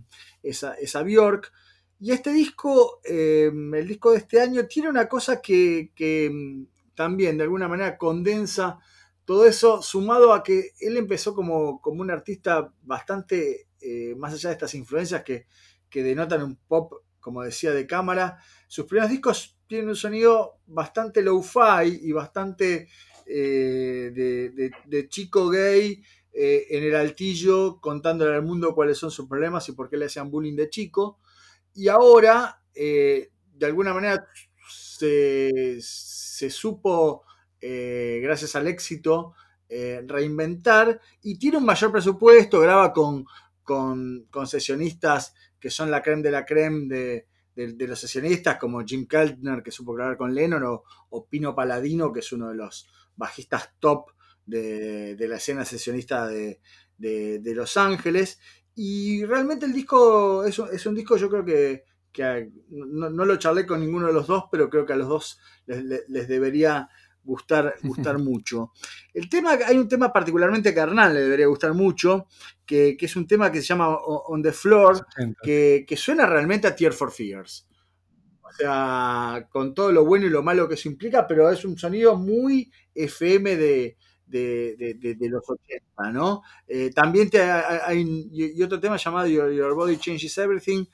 es 0.43 0.65
a- 0.65 0.75
es 0.75 0.97
a 0.97 1.03
Bjork. 1.03 1.53
Y 1.99 2.13
este 2.13 2.33
disco, 2.33 3.01
eh, 3.05 3.51
el 3.75 3.89
disco 3.89 4.13
de 4.13 4.19
este 4.19 4.41
año, 4.41 4.67
tiene 4.67 4.89
una 4.91 5.09
cosa 5.09 5.41
que, 5.41 5.93
que, 5.95 6.31
mm, 6.31 6.65
también 6.97 7.37
de 7.39 7.45
alguna 7.45 7.69
manera 7.69 7.99
condensa 7.99 8.81
todo 9.25 9.47
eso, 9.47 9.83
sumado 9.83 10.33
a 10.33 10.43
que 10.43 10.71
él 10.81 10.97
empezó 10.97 11.35
como, 11.35 11.81
como 11.81 12.01
un 12.03 12.11
artista 12.11 12.73
bastante, 12.83 13.69
eh, 13.81 14.15
más 14.17 14.33
allá 14.35 14.51
de 14.51 14.55
estas 14.55 14.75
influencias 14.75 15.25
que, 15.25 15.47
que 15.91 16.03
denotan 16.05 16.43
un 16.45 16.57
pop, 16.57 16.93
como 17.21 17.43
decía, 17.43 17.73
de 17.73 17.87
cámara. 17.89 18.39
Sus 18.69 18.87
primeros 18.87 19.11
discos 19.11 19.59
tienen 19.67 19.89
un 19.89 19.97
sonido 19.97 20.61
bastante 20.67 21.23
low-fi 21.23 21.99
y 22.03 22.13
bastante 22.13 22.89
eh, 23.27 24.13
de, 24.15 24.71
de- 24.87 25.09
chico 25.09 25.49
gay 25.49 26.03
eh, 26.33 26.67
en 26.71 26.85
el 26.85 26.95
altillo, 26.95 27.81
contándole 27.81 28.37
al 28.37 28.43
mundo 28.43 28.75
cuáles 28.77 28.99
son 28.99 29.11
sus 29.11 29.27
problemas 29.29 29.69
y 29.69 29.73
por 29.73 29.89
qué 29.91 29.97
le 29.97 30.07
hacían 30.07 30.31
bullying 30.31 30.55
de 30.55 30.71
chico. 30.71 31.19
Y 31.75 31.89
ahora, 31.89 32.63
de 32.75 33.67
alguna 33.67 33.95
manera, 33.95 34.27
se, 34.69 35.79
se 36.37 36.51
supo, 36.51 37.25
eh, 37.63 38.21
gracias 38.23 38.55
al 38.57 38.67
éxito, 38.67 39.33
eh, 39.71 40.03
reinventar 40.07 41.01
y 41.23 41.39
tiene 41.39 41.57
un 41.57 41.65
mayor 41.65 41.91
presupuesto, 41.91 42.61
graba 42.61 42.93
con, 42.93 43.25
con, 43.63 44.27
sesionistas 44.47 45.35
que 45.59 45.71
son 45.71 45.91
la 45.91 46.03
creme 46.03 46.23
de 46.23 46.31
la 46.31 46.45
creme 46.45 46.87
de, 46.95 47.27
de- 47.55 47.87
los 47.89 47.99
sesionistas, 47.99 48.59
como 48.59 48.85
Jim 48.85 49.07
Keltner, 49.07 49.63
que 49.63 49.71
supo 49.71 49.95
grabar 49.95 50.19
con 50.19 50.35
Lennon, 50.35 50.63
o, 50.65 50.83
o 51.09 51.27
Pino 51.27 51.55
Paladino, 51.55 52.13
que 52.13 52.21
es 52.21 52.31
uno 52.33 52.51
de 52.51 52.55
los 52.57 52.87
bajistas 53.17 53.71
top 53.79 54.11
de, 54.45 55.17
de 55.17 55.29
la 55.29 55.37
escena 55.37 55.65
sesionista 55.65 56.27
de, 56.29 56.61
de- 56.99 57.55
Los 57.55 57.79
Ángeles. 57.79 58.39
Y 58.75 59.25
realmente 59.25 59.65
el 59.65 59.73
disco 59.73 60.45
es 60.45 60.59
es 60.59 60.85
un 60.85 60.95
disco, 60.95 61.17
yo 61.17 61.31
creo 61.31 61.45
que, 61.47 61.85
que 62.17 62.25
a- 62.25 62.47
no, 62.71 63.11
no 63.11 63.25
lo 63.27 63.37
charlé 63.37 63.67
con 63.67 63.81
ninguno 63.81 64.07
de 64.07 64.15
los 64.15 64.27
dos, 64.27 64.45
pero 64.51 64.71
creo 64.71 64.87
que 64.87 64.95
a 64.95 64.97
los 64.97 65.09
dos 65.09 65.39
les, 65.67 65.85
les- 65.85 66.09
les 66.09 66.27
debería 66.27 66.89
gustar, 67.23 67.75
gustar 67.83 68.19
mucho. 68.19 68.73
El 69.13 69.29
tema, 69.29 69.53
hay 69.67 69.77
un 69.77 69.87
tema 69.89 70.11
particularmente 70.13 70.73
carnal, 70.75 71.13
le 71.13 71.21
debería 71.21 71.47
gustar 71.47 71.75
mucho, 71.75 72.27
que, 72.65 72.97
que 72.97 73.05
es 73.07 73.17
un 73.17 73.27
tema 73.27 73.53
que 73.53 73.61
se 73.61 73.67
llama 73.67 73.95
On 73.95 74.43
the 74.43 74.53
Floor, 74.53 75.07
que, 75.43 75.85
que 75.87 75.97
suena 75.97 76.25
realmente 76.27 76.67
a 76.67 76.75
Tear 76.75 76.93
for 76.95 77.13
Fears. 77.13 77.69
O 78.43 78.53
sea, 78.53 79.47
con 79.51 79.75
todo 79.75 79.93
lo 79.93 80.05
bueno 80.07 80.25
y 80.25 80.31
lo 80.31 80.43
malo 80.43 80.67
que 80.69 80.75
eso 80.75 80.89
implica, 80.89 81.27
pero 81.27 81.51
es 81.51 81.65
un 81.67 81.77
sonido 81.77 82.17
muy 82.17 82.71
FM 82.95 83.57
de, 83.57 83.97
de, 84.25 84.95
de- 84.99 85.29
los 85.29 85.43
80, 85.49 86.11
¿no? 86.13 86.43
Eh, 86.67 86.91
también 86.95 87.29
te- 87.29 87.41
hay, 87.43 88.29
y 88.33 88.63
otro 88.63 88.81
tema 88.81 88.97
llamado 88.97 89.27
Your, 89.29 89.53
Your 89.53 89.75
Body 89.75 89.99
Changes 89.99 90.39
Everything, 90.39 90.85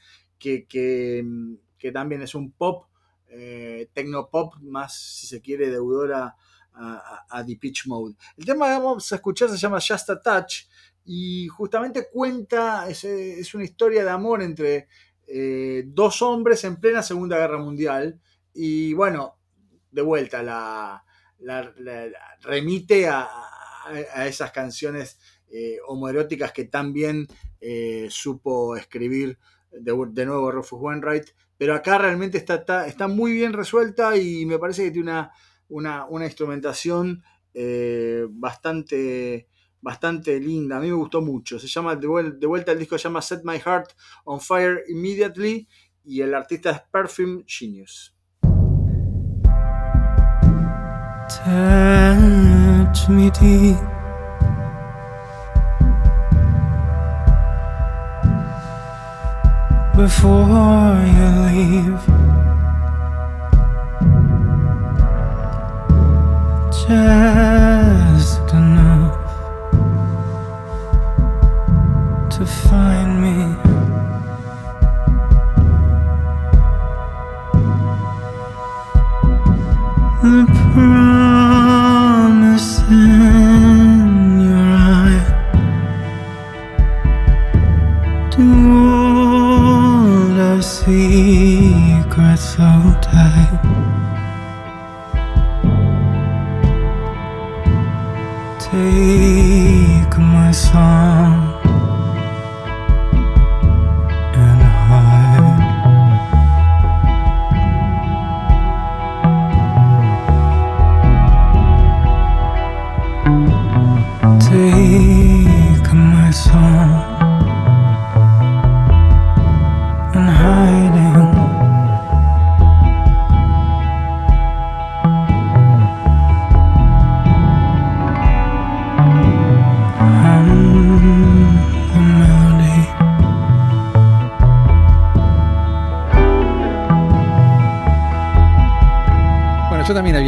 mm, 1.24 1.54
que 1.78 1.92
también 1.92 2.22
es 2.22 2.34
un 2.34 2.52
pop, 2.52 2.86
eh, 3.28 3.88
tecnopop, 3.92 4.56
más 4.62 4.94
si 4.94 5.26
se 5.26 5.40
quiere, 5.40 5.70
deudor 5.70 6.12
a, 6.14 6.36
a 6.74 7.42
Depeche 7.42 7.82
Mode. 7.86 8.14
El 8.36 8.44
tema 8.46 8.66
que 8.66 8.72
vamos 8.72 9.12
a 9.12 9.16
escuchar 9.16 9.48
se 9.50 9.56
llama 9.58 9.78
Just 9.80 10.08
a 10.10 10.20
Touch 10.20 10.66
y 11.04 11.48
justamente 11.48 12.08
cuenta, 12.10 12.88
es, 12.88 13.04
es 13.04 13.54
una 13.54 13.64
historia 13.64 14.04
de 14.04 14.10
amor 14.10 14.42
entre 14.42 14.88
eh, 15.26 15.84
dos 15.86 16.22
hombres 16.22 16.64
en 16.64 16.76
plena 16.76 17.02
Segunda 17.02 17.38
Guerra 17.38 17.58
Mundial 17.58 18.20
y 18.54 18.92
bueno, 18.94 19.36
de 19.90 20.02
vuelta 20.02 20.42
la, 20.42 21.04
remite 22.42 23.08
a, 23.08 23.28
a- 24.14 24.26
esas 24.26 24.50
canciones 24.52 25.18
eh, 25.50 25.78
homoeróticas 25.86 26.52
que 26.52 26.64
tan 26.64 26.92
bien 26.92 27.26
eh, 27.60 28.06
supo 28.10 28.76
escribir 28.76 29.38
de, 29.72 30.26
nuevo 30.26 30.50
Rufus 30.50 30.80
Wainwright, 30.80 31.26
pero 31.56 31.74
acá 31.74 31.98
realmente 31.98 32.38
está, 32.38 32.56
está, 32.56 32.86
está 32.86 33.08
muy 33.08 33.32
bien 33.32 33.52
resuelta 33.52 34.16
y 34.16 34.46
me 34.46 34.58
parece 34.58 34.84
que 34.84 34.90
tiene 34.90 35.10
una, 35.10 35.32
una, 35.68 36.06
una 36.06 36.24
instrumentación 36.26 37.22
eh, 37.54 38.26
bastante, 38.30 39.48
bastante 39.80 40.38
linda. 40.40 40.76
A 40.76 40.80
mí 40.80 40.88
me 40.88 40.94
gustó 40.94 41.20
mucho. 41.20 41.58
Se 41.58 41.66
llama, 41.66 41.96
de, 41.96 42.08
vuel- 42.08 42.38
de 42.38 42.46
vuelta 42.46 42.72
el 42.72 42.78
disco 42.78 42.98
se 42.98 43.04
llama 43.04 43.22
Set 43.22 43.42
My 43.44 43.58
Heart 43.58 43.90
on 44.24 44.40
Fire 44.40 44.82
Immediately 44.88 45.68
y 46.04 46.20
el 46.20 46.34
artista 46.34 46.70
es 46.70 46.80
Perfume 46.90 47.44
Genius. 47.46 48.14
Touch 51.28 53.08
me 53.08 53.30
deep. 53.30 54.01
Before 60.02 60.98
you 61.16 61.28
leave, 61.46 62.02
just 66.72 67.81
so 92.42 92.98
tight. 93.00 93.51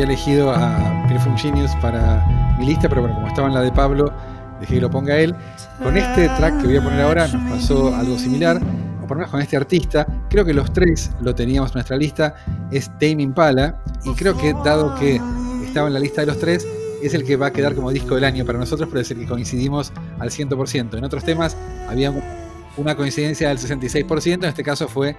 Elegido 0.05 0.53
a 0.53 1.05
Perfume 1.09 1.39
Genius 1.39 1.73
para 1.83 2.25
mi 2.59 2.67
lista, 2.67 2.89
pero 2.89 3.03
bueno, 3.03 3.17
como 3.17 3.29
estaba 3.29 3.49
en 3.49 3.55
la 3.55 3.61
de 3.61 3.73
Pablo, 3.73 4.13
dejé 4.61 4.75
que 4.75 4.81
lo 4.81 4.91
ponga 4.91 5.17
él. 5.17 5.35
Con 5.83 5.97
este 5.97 6.29
track 6.29 6.61
que 6.61 6.67
voy 6.67 6.77
a 6.77 6.83
poner 6.83 7.01
ahora 7.01 7.27
nos 7.29 7.51
pasó 7.51 7.95
algo 7.95 8.19
similar, 8.19 8.61
o 9.03 9.07
por 9.07 9.17
lo 9.17 9.17
menos 9.17 9.31
con 9.31 9.41
este 9.41 9.57
artista. 9.57 10.07
Creo 10.31 10.45
que 10.45 10.55
los 10.55 10.73
tres 10.73 11.11
lo 11.21 11.35
teníamos 11.35 11.71
en 11.71 11.75
nuestra 11.75 11.97
lista, 11.97 12.35
es 12.71 12.89
Tame 12.99 13.23
Impala, 13.23 13.83
y 14.05 14.13
creo 14.15 14.37
que 14.37 14.53
dado 14.65 14.95
que 14.95 15.21
estaba 15.65 15.89
en 15.89 15.95
la 15.95 16.01
lista 16.01 16.21
de 16.21 16.29
los 16.29 16.39
tres, 16.39 16.67
es 17.03 17.13
el 17.15 17.25
que 17.25 17.37
va 17.37 17.47
a 17.47 17.53
quedar 17.53 17.75
como 17.75 17.91
disco 17.91 18.15
del 18.15 18.25
año 18.25 18.45
para 18.45 18.59
nosotros, 18.59 18.89
pero 18.89 19.01
es 19.01 19.11
el 19.11 19.19
que 19.19 19.27
coincidimos 19.27 19.93
al 20.19 20.31
100%. 20.31 20.97
En 20.97 21.05
otros 21.05 21.25
temas 21.25 21.57
había 21.89 22.13
una 22.77 22.95
coincidencia 22.95 23.49
del 23.49 23.59
66%, 23.59 24.35
en 24.35 24.45
este 24.45 24.63
caso 24.63 24.89
fue 24.89 25.17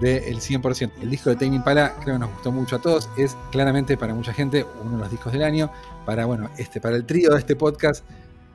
del 0.00 0.40
100%. 0.40 0.92
El 1.02 1.10
disco 1.10 1.30
de 1.30 1.36
Tame 1.36 1.56
Impala 1.56 1.94
creo 2.00 2.16
que 2.16 2.20
nos 2.20 2.30
gustó 2.30 2.52
mucho 2.52 2.76
a 2.76 2.78
todos, 2.80 3.08
es 3.16 3.36
claramente 3.50 3.96
para 3.96 4.14
mucha 4.14 4.32
gente 4.32 4.64
uno 4.82 4.92
de 4.92 4.98
los 4.98 5.10
discos 5.10 5.32
del 5.32 5.42
año, 5.42 5.70
para, 6.04 6.26
bueno, 6.26 6.50
este, 6.58 6.80
para 6.80 6.96
el 6.96 7.04
trío 7.04 7.30
de 7.32 7.38
este 7.38 7.56
podcast, 7.56 8.04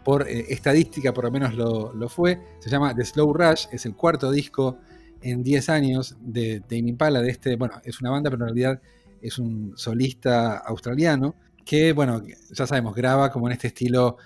por 0.04 0.28
eh, 0.28 0.46
estadística 0.50 1.14
por 1.14 1.24
lo 1.26 1.32
menos 1.32 1.54
lo, 1.54 1.94
lo 1.94 2.10
fue, 2.10 2.40
se 2.60 2.70
llama 2.70 2.94
The 2.96 3.06
Slow 3.06 3.34
Rush, 3.34 3.68
es 3.72 3.86
el 3.86 3.96
cuarto 3.96 4.32
disco 4.32 4.78
en 5.22 5.44
10 5.44 5.70
años 5.70 6.18
de 6.20 6.60
Tame 6.62 6.90
Impala, 6.90 7.22
de 7.22 7.30
este, 7.30 7.56
bueno, 7.56 7.82
es 7.84 8.02
una 8.02 8.12
banda, 8.12 8.30
pero 8.30 8.44
en 8.44 8.50
realidad 8.50 8.82
es 9.22 9.40
un 9.40 9.74
solista 9.78 10.58
australiano, 10.58 11.36
que, 11.66 11.94
bueno, 11.94 12.22
ya 12.52 12.68
sabemos, 12.68 12.94
graba 12.94 13.32
como 13.32 13.48
en 13.48 13.54
este 13.54 13.68
estilo, 13.68 14.18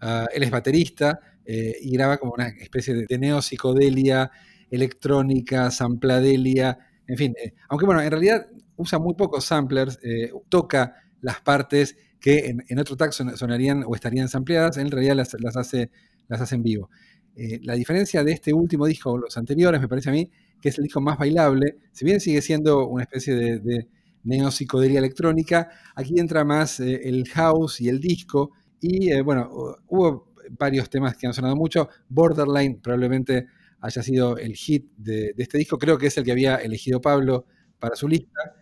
ah, 0.00 0.28
él 0.32 0.44
es 0.44 0.50
baterista, 0.50 1.18
eh, 1.44 1.76
y 1.80 1.90
graba 1.90 2.18
como 2.18 2.32
una 2.32 2.48
especie 2.48 2.94
de, 2.94 3.06
de 3.08 3.18
neopsicodelia, 3.18 4.30
electrónica, 4.74 5.70
sampladelia, 5.70 6.78
en 7.06 7.16
fin. 7.16 7.34
eh, 7.42 7.54
aunque 7.68 7.86
bueno, 7.86 8.00
en 8.02 8.10
realidad 8.10 8.46
usa 8.76 8.98
muy 8.98 9.14
pocos 9.14 9.44
samplers, 9.44 9.98
eh, 10.02 10.30
toca 10.48 10.94
las 11.20 11.40
partes 11.40 11.96
que 12.20 12.54
en, 12.68 12.78
otro 12.78 12.96
tag 12.96 13.12
son- 13.12 13.36
sonarían 13.36 13.84
o 13.86 13.94
estarían 13.94 14.28
sampleadas, 14.28 14.76
en 14.78 14.90
realidad 14.90 15.14
las, 15.16 15.34
hace, 15.56 15.90
las 16.28 16.40
hace 16.40 16.54
en 16.54 16.62
vivo. 16.62 16.90
Eh, 17.36 17.60
la 17.62 17.74
diferencia 17.74 18.22
de 18.24 18.32
este 18.32 18.52
último 18.52 18.86
disco 18.86 19.10
o 19.12 19.18
los 19.18 19.36
anteriores, 19.36 19.80
me 19.80 19.88
parece 19.88 20.08
a 20.10 20.12
mí, 20.12 20.30
que 20.60 20.68
es 20.70 20.78
el 20.78 20.84
disco 20.84 21.00
más 21.00 21.18
bailable, 21.18 21.76
si 21.92 22.04
bien 22.04 22.20
sigue 22.20 22.40
siendo 22.42 22.86
una 22.88 23.02
especie 23.02 23.34
de, 23.34 23.58
de 23.58 23.88
neopsicodelia 24.22 24.98
electrónica, 25.00 25.68
aquí 25.94 26.18
entra 26.18 26.44
más 26.44 26.80
el 26.80 27.28
house 27.28 27.80
y 27.80 27.88
el 27.88 28.00
disco, 28.00 28.52
y 28.80 29.20
bueno, 29.22 29.50
hu- 29.50 29.76
hubo 29.88 30.32
varios 30.58 30.88
temas 30.90 31.16
que 31.16 31.26
han 31.26 31.34
sonado 31.34 31.56
mucho, 31.56 31.88
Borderline 32.08 32.80
probablemente 32.80 33.46
haya 33.84 34.02
sido 34.02 34.38
el 34.38 34.56
hit 34.56 34.86
de, 34.96 35.34
este 35.36 35.58
disco, 35.58 35.78
creo 35.78 35.98
que 35.98 36.06
es 36.06 36.16
el 36.16 36.24
que 36.24 36.32
había 36.32 36.56
elegido 36.56 37.02
Pablo 37.02 37.44
para 37.78 37.94
su 37.96 38.08
lista. 38.08 38.54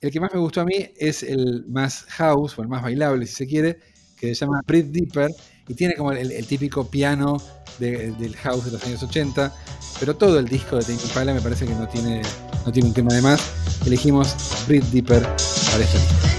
El 0.00 0.10
que 0.10 0.18
más 0.18 0.34
me 0.34 0.40
gustó 0.40 0.62
a 0.62 0.64
mí 0.64 0.90
es 0.96 1.22
el 1.22 1.64
más 1.68 2.04
house, 2.08 2.58
o 2.58 2.62
el 2.62 2.68
más 2.68 2.82
bailable 2.82 3.24
si 3.26 3.34
se 3.34 3.46
quiere, 3.46 3.78
que 4.16 4.34
se 4.34 4.44
llama 4.44 4.60
Breathe 4.66 4.90
Deeper, 4.90 5.30
y 5.68 5.74
tiene 5.74 5.94
como 5.94 6.10
el, 6.10 6.46
típico 6.46 6.90
piano 6.90 7.36
de- 7.78 8.10
del 8.12 8.34
house 8.36 8.64
de 8.64 8.72
los 8.72 8.84
años 8.84 9.00
80, 9.04 9.54
pero 10.00 10.16
todo 10.16 10.40
el 10.40 10.48
disco 10.48 10.76
de 10.76 10.82
Tame 10.82 10.98
Impala 11.04 11.34
me 11.34 11.40
parece 11.40 11.66
que 11.66 11.74
no 11.74 11.86
tiene, 11.86 12.22
no 12.66 12.72
tiene 12.72 12.88
un 12.88 12.94
tema 12.94 13.14
de 13.14 13.22
más. 13.22 13.40
Elegimos 13.86 14.34
Breathe 14.66 14.90
Deeper 14.90 15.22
para 15.22 15.84
esta 15.84 15.98
lista. 15.98 16.33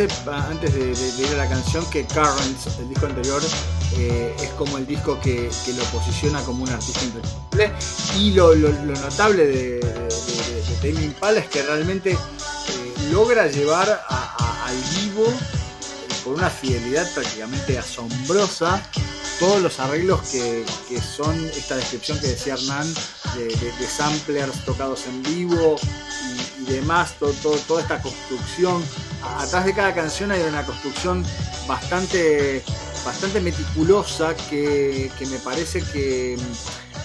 Antes 0.00 0.74
de, 0.74 0.94
de- 0.94 1.22
ir 1.26 1.34
a 1.34 1.38
la 1.44 1.48
canción, 1.48 1.84
que 1.90 2.04
Currents, 2.06 2.78
el 2.78 2.88
disco 2.88 3.06
anterior, 3.06 3.42
eh, 3.96 4.34
es 4.40 4.48
como 4.50 4.78
el 4.78 4.86
disco 4.86 5.18
que, 5.20 5.50
lo 5.76 5.84
posiciona 5.84 6.40
como 6.42 6.62
un 6.64 6.70
artista 6.70 7.04
imprescindible. 7.04 7.72
Y 8.16 8.32
lo, 8.32 8.54
notable 8.54 9.46
de, 9.46 9.80
de, 9.80 10.92
de- 10.92 11.04
Impala 11.04 11.40
es 11.40 11.48
que 11.48 11.62
realmente 11.62 12.12
eh, 12.12 12.18
logra 13.10 13.46
llevar 13.48 14.04
al 14.08 14.76
vivo, 15.02 15.26
eh, 15.26 16.14
con 16.24 16.34
una 16.34 16.50
fidelidad 16.50 17.10
prácticamente 17.14 17.78
asombrosa, 17.78 18.80
todos 19.38 19.62
los 19.62 19.78
arreglos 19.80 20.20
que, 20.30 20.64
que 20.88 21.00
son 21.00 21.34
esta 21.50 21.76
descripción 21.76 22.18
que 22.20 22.28
decía 22.28 22.54
Hernán 22.54 22.92
de, 23.36 23.44
de- 23.46 23.86
samplers 23.86 24.64
tocados 24.64 25.06
en 25.06 25.22
vivo 25.22 25.76
y, 26.60 26.64
demás, 26.72 27.14
todo, 27.18 27.32
toda 27.66 27.80
esta 27.82 28.00
construcción. 28.02 28.82
Atrás 29.38 29.64
de 29.64 29.74
cada 29.74 29.94
canción 29.94 30.30
hay 30.32 30.42
una 30.42 30.64
construcción 30.64 31.24
bastante, 31.66 32.62
bastante 33.04 33.40
meticulosa 33.40 34.34
que, 34.50 35.10
que 35.18 35.26
me 35.26 35.38
parece 35.38 35.82
que, 35.82 36.36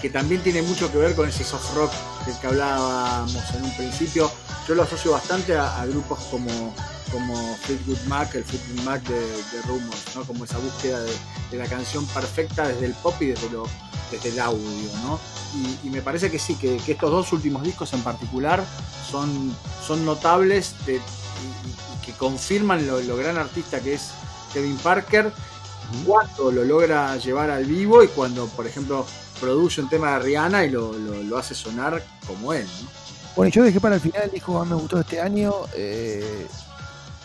que 0.02 0.10
también 0.10 0.42
tiene 0.42 0.62
mucho 0.62 0.90
que 0.92 0.98
ver 0.98 1.14
con 1.14 1.28
ese 1.28 1.44
soft 1.44 1.74
rock 1.74 1.92
del 2.26 2.38
que 2.38 2.46
hablábamos 2.48 3.42
en 3.54 3.64
un 3.64 3.76
principio. 3.76 4.30
Yo 4.68 4.74
lo 4.74 4.82
asocio 4.82 5.12
bastante 5.12 5.56
a 5.56 5.84
grupos 5.86 6.18
como, 6.30 6.74
como 7.14 7.56
Fleetwood 7.62 8.00
Mac, 8.08 8.34
el 8.34 8.44
Fleetwood 8.44 8.84
Mac 8.84 9.02
de, 9.04 9.20
de 9.20 9.62
Rumors, 9.68 10.16
¿no? 10.16 10.24
como 10.24 10.44
esa 10.44 10.58
búsqueda 10.58 11.00
de, 11.00 11.12
de 11.52 11.56
la 11.58 11.66
canción 11.66 12.04
perfecta 12.06 12.66
desde 12.66 12.86
el 12.86 12.92
pop 12.94 13.14
y 13.20 13.26
desde, 13.26 13.48
lo, 13.50 13.68
desde 14.10 14.30
el 14.30 14.40
audio. 14.40 14.90
¿no? 15.04 15.20
Y, 15.54 15.86
y 15.86 15.90
me 15.90 16.02
parece 16.02 16.28
que 16.28 16.40
sí, 16.40 16.56
que, 16.56 16.76
que 16.78 16.92
estos 16.92 17.10
dos 17.12 17.32
últimos 17.32 17.62
discos 17.62 17.92
en 17.92 18.02
particular 18.02 18.64
son, 19.08 19.54
son 19.86 20.04
notables 20.04 20.74
de- 20.86 20.96
y, 20.96 22.04
que 22.04 22.12
confirman 22.12 22.84
lo, 22.86 23.00
lo 23.00 23.16
gran 23.16 23.36
artista 23.38 23.78
que 23.80 23.94
es 23.94 24.10
Kevin 24.52 24.76
Parker 24.78 25.32
cuando 26.04 26.50
lo 26.50 26.64
logra 26.64 27.16
llevar 27.18 27.50
al 27.50 27.64
vivo 27.64 28.02
y 28.02 28.08
cuando, 28.08 28.46
por 28.48 28.66
ejemplo, 28.66 29.06
produce 29.40 29.80
un 29.80 29.88
tema 29.88 30.12
de 30.14 30.18
Rihanna 30.18 30.64
y 30.64 30.70
lo, 30.70 30.92
lo- 30.92 31.22
lo 31.22 31.38
hace 31.38 31.54
sonar 31.54 32.02
como 32.26 32.52
él. 32.52 32.66
¿no? 32.82 32.88
Bueno, 33.36 33.50
yo 33.52 33.62
dejé 33.62 33.80
para 33.80 33.94
el 33.96 34.00
final 34.00 34.22
el 34.24 34.30
disco 34.32 34.52
más 34.52 34.66
me 34.66 34.74
gustó 34.74 34.96
de 34.96 35.02
este 35.02 35.20
año. 35.20 35.52
eh, 35.74 36.46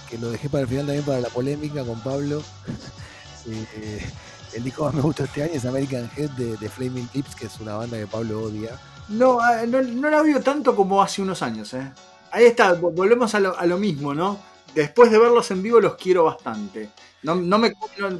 que 0.10 0.18
lo 0.18 0.32
dejé 0.32 0.50
para 0.50 0.64
el 0.64 0.68
final 0.68 0.86
también 0.88 1.06
para 1.06 1.22
la 1.22 1.30
polémica 1.30 1.84
con 1.86 2.02
Pablo. 2.02 2.44
Eh, 3.48 4.06
el 4.54 4.64
disco 4.64 4.84
más 4.86 4.94
me 4.94 5.02
gustó 5.02 5.24
este 5.24 5.42
año 5.42 5.54
es 5.54 5.66
American 5.66 6.12
Head 6.16 6.32
de, 6.32 6.70
Flaming 6.70 7.10
Lips, 7.14 7.36
que 7.36 7.46
es 7.48 7.60
una 7.60 7.78
banda 7.78 7.98
que 7.98 8.06
Pablo 8.06 8.42
odia. 8.44 8.80
No, 9.08 9.40
ah, 9.40 9.66
no, 9.66 10.10
la 10.10 10.22
odio 10.22 10.42
tanto 10.42 10.76
como 10.76 11.02
hace 11.02 11.22
unos 11.22 11.42
años. 11.42 11.74
¿eh? 11.74 11.92
Ahí 12.32 12.46
está, 12.46 12.80
vo- 12.80 12.94
volvemos 12.94 13.34
a 13.34 13.40
lo, 13.40 13.58
a 13.58 13.66
lo 13.66 13.78
mismo, 13.78 14.14
¿no? 14.14 14.40
Después 14.76 15.10
de 15.12 15.18
verlos 15.18 15.50
en 15.52 15.64
vivo 15.64 15.80
los 15.80 15.96
quiero 15.96 16.26
bastante. 16.26 16.92
No, 17.24 17.36
no 17.36 17.60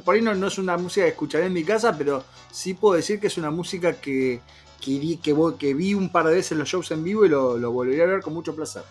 por 0.04 0.14
ahí 0.14 0.22
no, 0.22 0.46
es 0.46 0.58
una 0.58 0.76
música 0.76 1.04
que 1.06 1.10
escucharé 1.12 1.46
en 1.46 1.52
mi 1.52 1.64
casa, 1.64 1.96
pero 1.96 2.24
sí 2.50 2.74
puedo 2.74 2.96
decir 2.96 3.20
que 3.20 3.28
es 3.28 3.38
una 3.38 3.50
música 3.50 4.00
que, 4.00 4.42
que, 4.80 5.18
que, 5.22 5.34
que 5.58 5.74
vi 5.74 5.94
un 5.94 6.10
par 6.10 6.26
de 6.26 6.34
veces 6.34 6.58
los 6.58 6.68
shows 6.68 6.90
en 6.90 7.04
vivo 7.04 7.24
y 7.24 7.28
lo, 7.28 7.56
lo 7.56 7.70
volvería 7.70 8.04
a 8.04 8.06
ver 8.08 8.20
con 8.22 8.34
mucho 8.34 8.54
placer. 8.56 8.82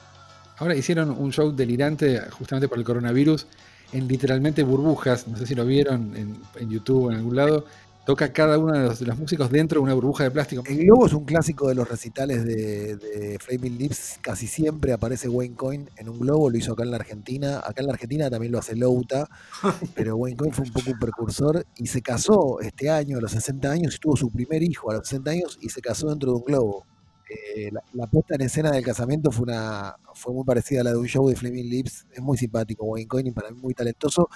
Ahora 0.59 0.75
hicieron 0.75 1.09
un 1.11 1.31
show 1.31 1.51
delirante 1.55 2.19
justamente 2.31 2.67
por 2.67 2.77
el 2.77 2.83
coronavirus 2.83 3.47
en 3.93 4.07
literalmente 4.07 4.63
burbujas. 4.63 5.27
No 5.27 5.37
sé 5.37 5.45
si 5.45 5.55
lo 5.55 5.65
vieron 5.65 6.15
en, 6.15 6.37
en 6.59 6.69
YouTube 6.69 7.05
o 7.05 7.11
en 7.11 7.17
algún 7.17 7.35
lado. 7.35 7.65
Toca 8.05 8.33
cada 8.33 8.57
uno 8.57 8.73
de 8.73 8.79
los, 8.79 8.99
de 8.99 9.05
los 9.05 9.17
músicos 9.19 9.51
dentro 9.51 9.79
de 9.79 9.83
una 9.83 9.93
burbuja 9.93 10.23
de 10.23 10.31
plástico. 10.31 10.63
El 10.65 10.83
Globo 10.83 11.05
es 11.05 11.13
un 11.13 11.25
clásico 11.25 11.67
de 11.67 11.75
los 11.75 11.87
recitales 11.87 12.43
de, 12.43 12.97
de 12.97 13.37
Flaming 13.39 13.77
Lips. 13.77 14.17
Casi 14.21 14.47
siempre 14.47 14.93
aparece 14.93 15.29
Wayne 15.29 15.55
Coyne 15.55 15.85
en 15.95 16.09
un 16.09 16.19
globo. 16.19 16.49
Lo 16.49 16.57
hizo 16.57 16.73
acá 16.73 16.83
en 16.83 16.91
la 16.91 16.97
Argentina. 16.97 17.59
Acá 17.59 17.81
en 17.81 17.87
la 17.87 17.93
Argentina 17.93 18.29
también 18.29 18.51
lo 18.51 18.59
hace 18.59 18.75
Louta. 18.75 19.29
Pero 19.95 20.15
Wayne 20.15 20.37
Coyne 20.37 20.53
fue 20.53 20.65
un 20.65 20.73
poco 20.73 20.91
un 20.91 20.99
precursor 20.99 21.65
y 21.77 21.87
se 21.87 22.01
casó 22.01 22.59
este 22.61 22.89
año 22.89 23.19
a 23.19 23.21
los 23.21 23.31
60 23.31 23.69
años. 23.69 23.95
y 23.95 23.99
Tuvo 23.99 24.17
su 24.17 24.31
primer 24.31 24.63
hijo 24.63 24.89
a 24.89 24.95
los 24.95 25.07
60 25.07 25.31
años 25.31 25.59
y 25.61 25.69
se 25.69 25.79
casó 25.79 26.09
dentro 26.09 26.31
de 26.31 26.37
un 26.37 26.43
globo. 26.43 26.85
Eh, 27.29 27.69
la, 27.93 28.07
puesta 28.07 28.35
en 28.35 28.41
escena 28.41 28.71
del 28.71 28.83
casamiento 28.83 29.29
fue 29.31 29.43
una 29.43 29.95
fue 30.15 30.33
muy 30.33 30.43
parecida 30.43 30.81
a 30.81 30.83
la 30.83 30.91
de 30.91 30.97
un 30.97 31.05
show 31.05 31.27
de 31.29 31.35
Flaming 31.35 31.69
Lips. 31.69 32.07
Es 32.11 32.21
muy 32.21 32.37
simpático 32.37 32.85
Wayne 32.85 33.07
Coyne 33.07 33.31
para 33.33 33.51
mí 33.51 33.59
muy 33.61 33.73
talentoso. 33.73 34.29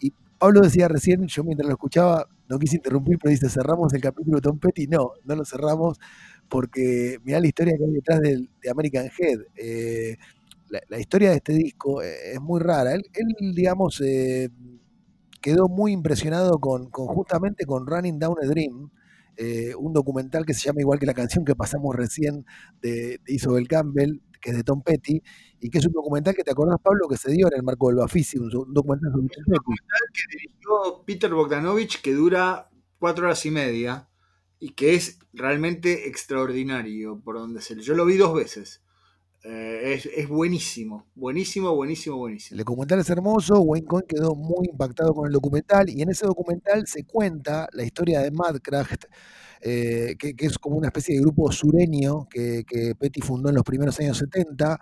Y 0.00 0.12
Pablo 0.38 0.60
decía 0.60 0.88
recién, 0.88 1.26
yo 1.26 1.44
mientras 1.44 1.66
lo 1.66 1.74
escuchaba, 1.74 2.28
no 2.48 2.58
quise 2.58 2.76
interrumpir, 2.76 3.18
pero 3.18 3.30
dice, 3.30 3.48
cerramos 3.48 3.92
el 3.94 4.00
capítulo 4.00 4.36
de 4.36 4.42
Tom 4.42 4.58
Petty. 4.58 4.86
No, 4.86 5.12
no 5.24 5.34
lo 5.34 5.44
cerramos 5.44 5.98
porque 6.48 7.18
mirá 7.24 7.40
la 7.40 7.48
historia 7.48 7.74
que 7.76 7.84
hay 7.84 7.92
detrás 7.92 8.20
de 8.20 8.70
American 8.70 9.06
Head. 9.18 9.40
Eh, 9.56 10.16
la, 10.88 10.98
historia 11.00 11.30
de 11.30 11.36
este 11.36 11.52
disco 11.52 12.02
eh, 12.02 12.32
es 12.34 12.40
muy 12.40 12.60
rara. 12.60 12.92
Él, 12.92 13.02
digamos, 13.54 14.00
quedó 15.40 15.68
muy 15.68 15.92
impresionado 15.92 16.58
con, 16.58 16.90
con 16.90 17.06
justamente 17.06 17.66
con 17.66 17.86
Running 17.86 18.18
Down 18.18 18.36
a 18.42 18.46
Dream, 18.46 18.90
eh, 19.36 19.74
un 19.74 19.92
documental 19.92 20.44
que 20.46 20.54
se 20.54 20.62
llama 20.62 20.80
igual 20.80 20.98
que 20.98 21.06
la 21.06 21.14
canción 21.14 21.44
que 21.44 21.54
pasamos 21.54 21.94
recién 21.94 22.44
de, 22.80 23.20
de 23.24 23.32
Isabel 23.32 23.68
Campbell, 23.68 24.22
que 24.40 24.50
es 24.50 24.56
de 24.56 24.62
Tom 24.62 24.82
Petty, 24.82 25.22
y 25.60 25.70
que 25.70 25.78
es 25.78 25.86
un 25.86 25.92
documental 25.92 26.34
que 26.34 26.44
te 26.44 26.52
acordás, 26.52 26.78
Pablo, 26.82 27.08
que 27.08 27.16
se 27.16 27.32
dio 27.32 27.46
en 27.48 27.54
el 27.54 27.62
marco 27.62 27.88
del 27.88 27.96
Bafisi, 27.96 28.38
un, 28.38 28.44
un 28.44 28.72
documental 28.72 29.12
Tom 29.12 29.28
Petty. 29.28 29.42
que 30.12 30.36
dirigió 30.36 31.04
Peter 31.04 31.32
Bogdanovich 31.32 32.00
que 32.00 32.12
dura 32.14 32.70
cuatro 32.98 33.26
horas 33.26 33.44
y 33.46 33.50
media 33.50 34.08
y 34.58 34.70
que 34.70 34.94
es 34.94 35.18
realmente 35.32 36.08
extraordinario 36.08 37.20
por 37.20 37.36
donde 37.36 37.60
se 37.60 37.78
yo 37.80 37.94
lo 37.94 38.06
vi 38.06 38.16
dos 38.16 38.34
veces 38.34 38.82
Eh, 39.48 40.02
es, 40.16 40.28
buenísimo 40.28 41.06
buenísimo 41.14 41.72
buenísimo 41.72 42.16
buenísimo 42.16 42.58
El 42.58 42.64
documental 42.64 42.98
es 42.98 43.10
hermoso, 43.10 43.60
Wayne 43.60 43.86
Coyne 43.86 44.06
quedó 44.08 44.34
muy 44.34 44.66
impactado 44.68 45.14
con 45.14 45.28
el 45.28 45.32
documental 45.32 45.88
y 45.88 46.02
en 46.02 46.10
ese 46.10 46.26
documental 46.26 46.84
se 46.88 47.04
cuenta 47.04 47.68
la 47.72 47.84
historia 47.84 48.22
de 48.22 48.32
Madcraft, 48.32 49.04
eh, 49.60 50.16
que, 50.18 50.34
es 50.36 50.58
como 50.58 50.76
una 50.76 50.88
especie 50.88 51.14
de 51.14 51.20
grupo 51.20 51.52
sureño 51.52 52.26
que, 52.28 52.64
Petty 52.98 53.20
fundó 53.20 53.50
en 53.50 53.54
los 53.54 53.62
primeros 53.62 54.00
años 54.00 54.18
70 54.18 54.80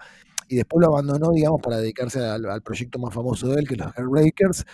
y 0.48 0.56
después 0.56 0.80
lo 0.80 0.94
abandonó, 0.94 1.32
digamos, 1.32 1.60
para 1.60 1.76
dedicarse 1.76 2.20
al, 2.20 2.46
al 2.46 2.62
proyecto 2.62 2.98
más 2.98 3.12
famoso 3.12 3.48
de 3.48 3.60
él, 3.60 3.68
que 3.68 3.74
es 3.74 3.80
los 3.80 3.92
Heartbreakers. 3.94 4.64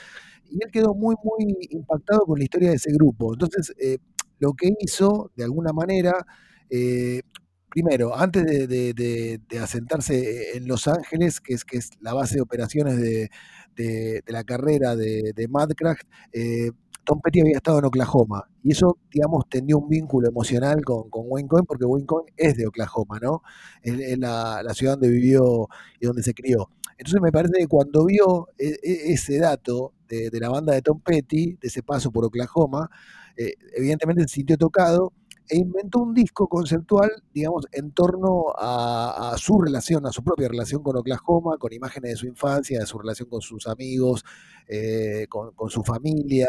Y 0.52 0.62
él 0.62 0.70
quedó 0.70 0.94
muy, 0.94 1.16
muy 1.24 1.56
impactado 1.70 2.20
con 2.26 2.38
la 2.38 2.44
historia 2.44 2.70
de 2.70 2.76
ese 2.76 2.92
grupo. 2.92 3.32
Entonces, 3.32 3.74
eh, 3.76 3.98
lo 4.38 4.52
que 4.52 4.72
hizo, 4.78 5.32
de 5.36 5.44
alguna 5.44 5.72
manera, 5.72 6.12
eh, 6.70 7.22
primero, 7.70 8.16
antes 8.16 8.44
de, 8.44 9.40
asentarse 9.62 10.56
en 10.56 10.66
Los 10.66 10.88
Ángeles, 10.88 11.40
que 11.40 11.54
es, 11.54 11.64
que 11.64 11.78
es 11.78 11.90
la 12.00 12.12
base 12.12 12.36
de 12.36 12.40
operaciones 12.42 12.98
de, 12.98 13.30
la 14.26 14.44
carrera 14.44 14.96
de, 14.96 15.46
Madcraft, 15.48 16.02
eh, 16.32 16.70
Tom 17.04 17.20
Petty 17.20 17.40
había 17.40 17.56
estado 17.56 17.78
en 17.78 17.86
Oklahoma. 17.86 18.48
Y 18.62 18.72
eso, 18.72 18.98
digamos, 19.10 19.48
tendió 19.48 19.78
un 19.78 19.88
vínculo 19.88 20.28
emocional 20.28 20.84
con, 20.84 21.08
con 21.08 21.24
Wayne 21.26 21.48
porque 21.66 21.84
Wayne 21.84 22.06
Coyne 22.06 22.32
es 22.36 22.56
de 22.56 22.66
Oklahoma, 22.66 23.18
¿no? 23.20 23.42
Es, 23.82 24.18
la, 24.18 24.62
ciudad 24.74 24.92
donde 24.92 25.08
vivió 25.08 25.68
y 25.98 26.06
donde 26.06 26.22
se 26.22 26.34
crió. 26.34 26.70
Entonces 26.98 27.22
me 27.22 27.32
parece 27.32 27.54
que 27.58 27.66
cuando 27.66 28.04
vio 28.04 28.48
e- 28.58 28.78
e- 28.82 29.12
ese 29.12 29.38
dato 29.38 29.94
de, 30.06 30.28
de 30.28 30.40
la 30.40 30.50
banda 30.50 30.74
de 30.74 30.82
Tom 30.82 31.00
Petty, 31.00 31.56
de 31.60 31.68
ese 31.68 31.82
paso 31.82 32.12
por 32.12 32.26
Oklahoma, 32.26 32.90
eh, 33.36 33.54
evidentemente 33.74 34.22
se 34.22 34.28
sintió 34.28 34.58
tocado 34.58 35.14
e 35.50 35.58
inventó 35.58 35.98
un 35.98 36.14
disco 36.14 36.46
conceptual, 36.46 37.10
digamos, 37.34 37.66
en 37.72 37.90
torno 37.90 38.54
a, 38.56 39.34
su 39.36 39.60
relación, 39.60 40.06
a 40.06 40.12
su 40.12 40.22
propia 40.22 40.46
relación 40.46 40.80
con 40.80 40.96
Oklahoma, 40.96 41.58
con 41.58 41.72
imágenes 41.72 42.12
de 42.12 42.16
su 42.16 42.26
infancia, 42.26 42.78
de 42.78 42.86
su 42.86 42.96
relación 42.98 43.28
con 43.28 43.40
sus 43.40 43.66
amigos, 43.66 44.24
eh, 44.68 45.26
con, 45.28 45.52
su 45.68 45.82
familia. 45.82 46.46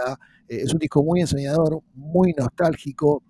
Eh, 0.48 0.62
es 0.62 0.74
un 0.74 0.78
disco 0.78 1.04
muy 1.04 1.22
ensoñador, 1.22 1.82
muy 1.96 2.34
nostálgico. 2.34 3.24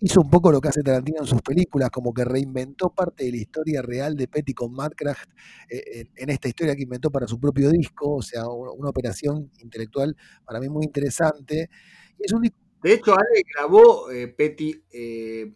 Hizo 0.00 0.20
un 0.20 0.30
poco 0.30 0.50
lo 0.50 0.60
que 0.60 0.68
hace 0.68 0.82
Tarantino 0.82 1.20
en 1.20 1.26
sus 1.26 1.42
películas, 1.42 1.90
como 1.90 2.12
que 2.12 2.24
reinventó 2.24 2.90
parte 2.90 3.24
de 3.24 3.30
la 3.30 3.36
historia 3.36 3.82
real 3.82 4.16
de 4.16 4.26
Petty 4.26 4.52
con 4.52 4.72
Madcraft 4.72 5.30
eh, 5.70 6.06
en, 6.16 6.30
esta 6.30 6.48
historia 6.48 6.74
que 6.74 6.82
inventó 6.82 7.10
para 7.10 7.28
su 7.28 7.38
propio 7.38 7.70
disco, 7.70 8.16
o 8.16 8.22
sea, 8.22 8.48
una 8.48 8.90
operación 8.90 9.52
intelectual 9.60 10.16
para 10.44 10.58
mí 10.58 10.68
muy 10.68 10.84
interesante. 10.84 11.70
Y 12.18 12.24
es 12.24 12.32
un 12.32 12.42
disco 12.42 12.67
de 12.82 12.94
hecho 12.94 13.12
Ale 13.14 13.42
grabó 13.54 14.10
eh, 14.10 14.28
Petty 14.28 14.82
eh, 14.92 15.52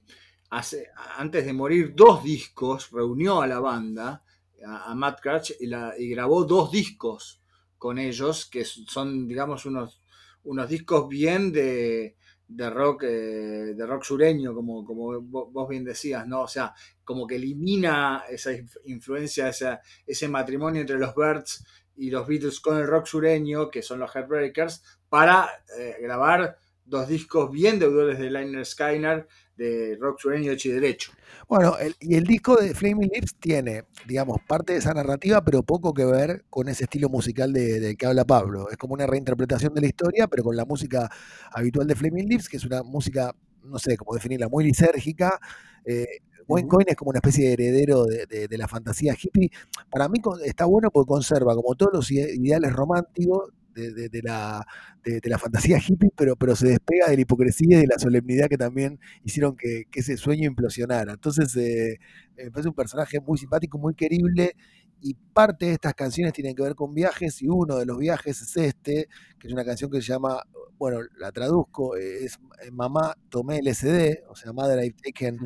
hace- 0.51 0.89
antes 1.16 1.44
de 1.44 1.53
morir 1.53 1.93
dos 1.94 2.23
discos 2.23 2.90
reunió 2.90 3.40
a 3.43 3.47
la 3.47 3.61
banda 3.61 4.23
a, 4.66 4.94
Matt 4.94 5.20
Cratch 5.20 5.53
y, 5.61 5.66
y 5.99 6.09
grabó 6.11 6.44
dos 6.44 6.70
discos 6.70 7.43
con 7.78 7.99
ellos 7.99 8.47
que 8.47 8.65
son 8.65 9.27
digamos 9.27 9.66
unos 9.66 10.01
unos 10.44 10.69
discos 10.69 11.09
bien 11.09 11.53
de, 11.53 12.16
de 12.49 12.70
rock 12.70 13.05
eh, 13.05 13.74
de 13.77 13.86
rock 13.86 14.03
sureño 14.05 14.55
como, 14.55 14.85
como 14.85 15.12
vo- 15.20 15.51
vos 15.53 15.69
bien 15.69 15.85
decías 15.85 16.27
no 16.27 16.43
o 16.43 16.49
sea 16.49 16.74
como 17.05 17.27
que 17.27 17.36
elimina 17.36 18.24
esa 18.28 18.53
inf- 18.53 18.78
influencia 18.85 19.49
esa- 19.49 19.81
ese 20.07 20.28
matrimonio 20.28 20.81
entre 20.81 20.99
los 20.99 21.15
Birds 21.15 21.65
y 21.97 22.11
los 22.11 22.27
Beatles 22.27 22.61
con 22.61 22.77
el 22.78 22.86
rock 22.86 23.07
sureño 23.07 23.70
que 23.70 23.82
son 23.82 23.99
los 24.01 24.11
Heartbreakers 24.15 24.82
para 25.09 25.49
eh, 25.78 25.97
grabar 26.01 26.59
dos 26.85 27.09
discos 27.09 27.51
bien 27.51 27.79
deudores 27.79 28.19
de 28.19 28.31
Liner 28.31 28.65
Skyner 28.67 29.27
de 29.57 29.97
rock 30.01 30.19
sureño 30.21 30.53
hecho 30.53 30.69
y 30.69 30.73
derecho 30.73 31.13
Bueno, 31.49 31.77
el- 31.79 31.95
y 32.01 32.15
el 32.17 32.25
disco 32.25 32.57
de 32.57 32.75
Flaming 32.75 33.11
Lips 33.15 33.35
tiene, 33.39 33.85
digamos, 34.07 34.39
parte 34.49 34.73
de 34.73 34.79
esa 34.81 34.93
narrativa, 34.95 35.45
pero 35.45 35.63
poco 35.63 35.93
que 35.95 36.05
ver 36.05 36.45
con 36.51 36.69
ese 36.69 36.85
estilo 36.85 37.09
musical 37.09 37.53
de, 37.53 37.79
del 37.81 37.97
que 37.97 38.07
habla 38.07 38.25
Pablo. 38.25 38.69
Es 38.71 38.77
como 38.77 38.95
una 38.95 39.07
reinterpretación 39.07 39.75
de 39.75 39.81
la 39.83 39.87
historia, 39.87 40.27
pero 40.27 40.43
con 40.43 40.57
la 40.57 40.65
música 40.65 41.11
habitual 41.53 41.87
de 41.87 41.95
Flaming 41.95 42.29
Lips, 42.29 42.49
que 42.49 42.57
es 42.57 42.65
una 42.65 42.83
música, 42.83 43.35
no 43.65 43.79
sé 43.79 43.97
cómo 43.97 44.15
definirla, 44.15 44.49
muy 44.49 44.65
lisérgica. 44.65 45.39
Eh, 45.85 46.07
Wayne 46.49 46.69
Coyne 46.69 46.91
es 46.91 46.97
como 46.97 47.11
una 47.11 47.19
especie 47.19 47.47
de 47.49 47.53
heredero 47.53 48.05
de, 48.05 48.27
de- 48.27 48.49
de 48.49 48.59
la 48.59 48.67
fantasía 48.69 49.15
hippie. 49.21 49.51
Para 49.91 50.09
mí 50.09 50.19
está 50.45 50.65
bueno 50.65 50.91
porque 50.91 51.09
conserva 51.09 51.55
como 51.55 51.75
todos 51.77 51.93
los 51.95 52.11
ide- 52.11 52.35
ideales 52.35 52.73
románticos 52.73 53.51
de, 53.74 54.20
la, 54.23 54.66
de, 55.05 55.20
la 55.24 55.39
fantasía 55.39 55.78
hippie, 55.78 56.11
pero, 56.16 56.36
pero 56.36 56.57
se 56.57 56.69
despega 56.69 57.09
de 57.09 57.16
la 57.16 57.23
hipocresía 57.23 57.78
y 57.78 57.81
de 57.82 57.86
la 57.86 57.99
solemnidad 57.99 58.49
que 58.49 58.59
también 58.59 58.99
hicieron 59.24 59.57
que, 59.57 59.85
ese 59.93 60.16
sueño 60.16 60.47
implosionara. 60.47 61.12
Entonces, 61.12 61.55
eh, 61.57 61.99
me 62.36 62.51
parece 62.51 62.69
un 62.69 62.74
personaje 62.74 63.20
muy 63.20 63.39
simpático, 63.39 63.78
muy 63.78 63.94
querible, 63.94 64.55
y 65.01 65.15
parte 65.15 65.66
de 65.66 65.73
estas 65.73 65.94
canciones 65.94 66.32
tienen 66.32 66.55
que 66.55 66.62
ver 66.62 66.74
con 66.74 66.94
viajes, 66.94 67.43
y 67.43 67.49
uno 67.49 67.77
de 67.77 67.86
los 67.86 67.99
viajes 67.99 68.40
es 68.40 68.57
este, 68.57 69.09
que 69.39 69.49
es 69.49 69.53
una 69.53 69.65
canción 69.65 69.90
que 69.90 70.01
se 70.01 70.12
llama, 70.12 70.43
bueno, 70.78 71.01
la 71.19 71.32
traduzco, 71.32 71.97
eh, 71.97 72.24
es 72.24 72.39
eh, 72.65 72.70
Mamá, 72.70 73.16
tomé 73.28 73.59
el 73.59 73.74
SD, 73.74 74.24
o 74.28 74.36
sea, 74.36 74.53
Mother, 74.53 74.85
I've 74.85 74.97
taken 75.03 75.39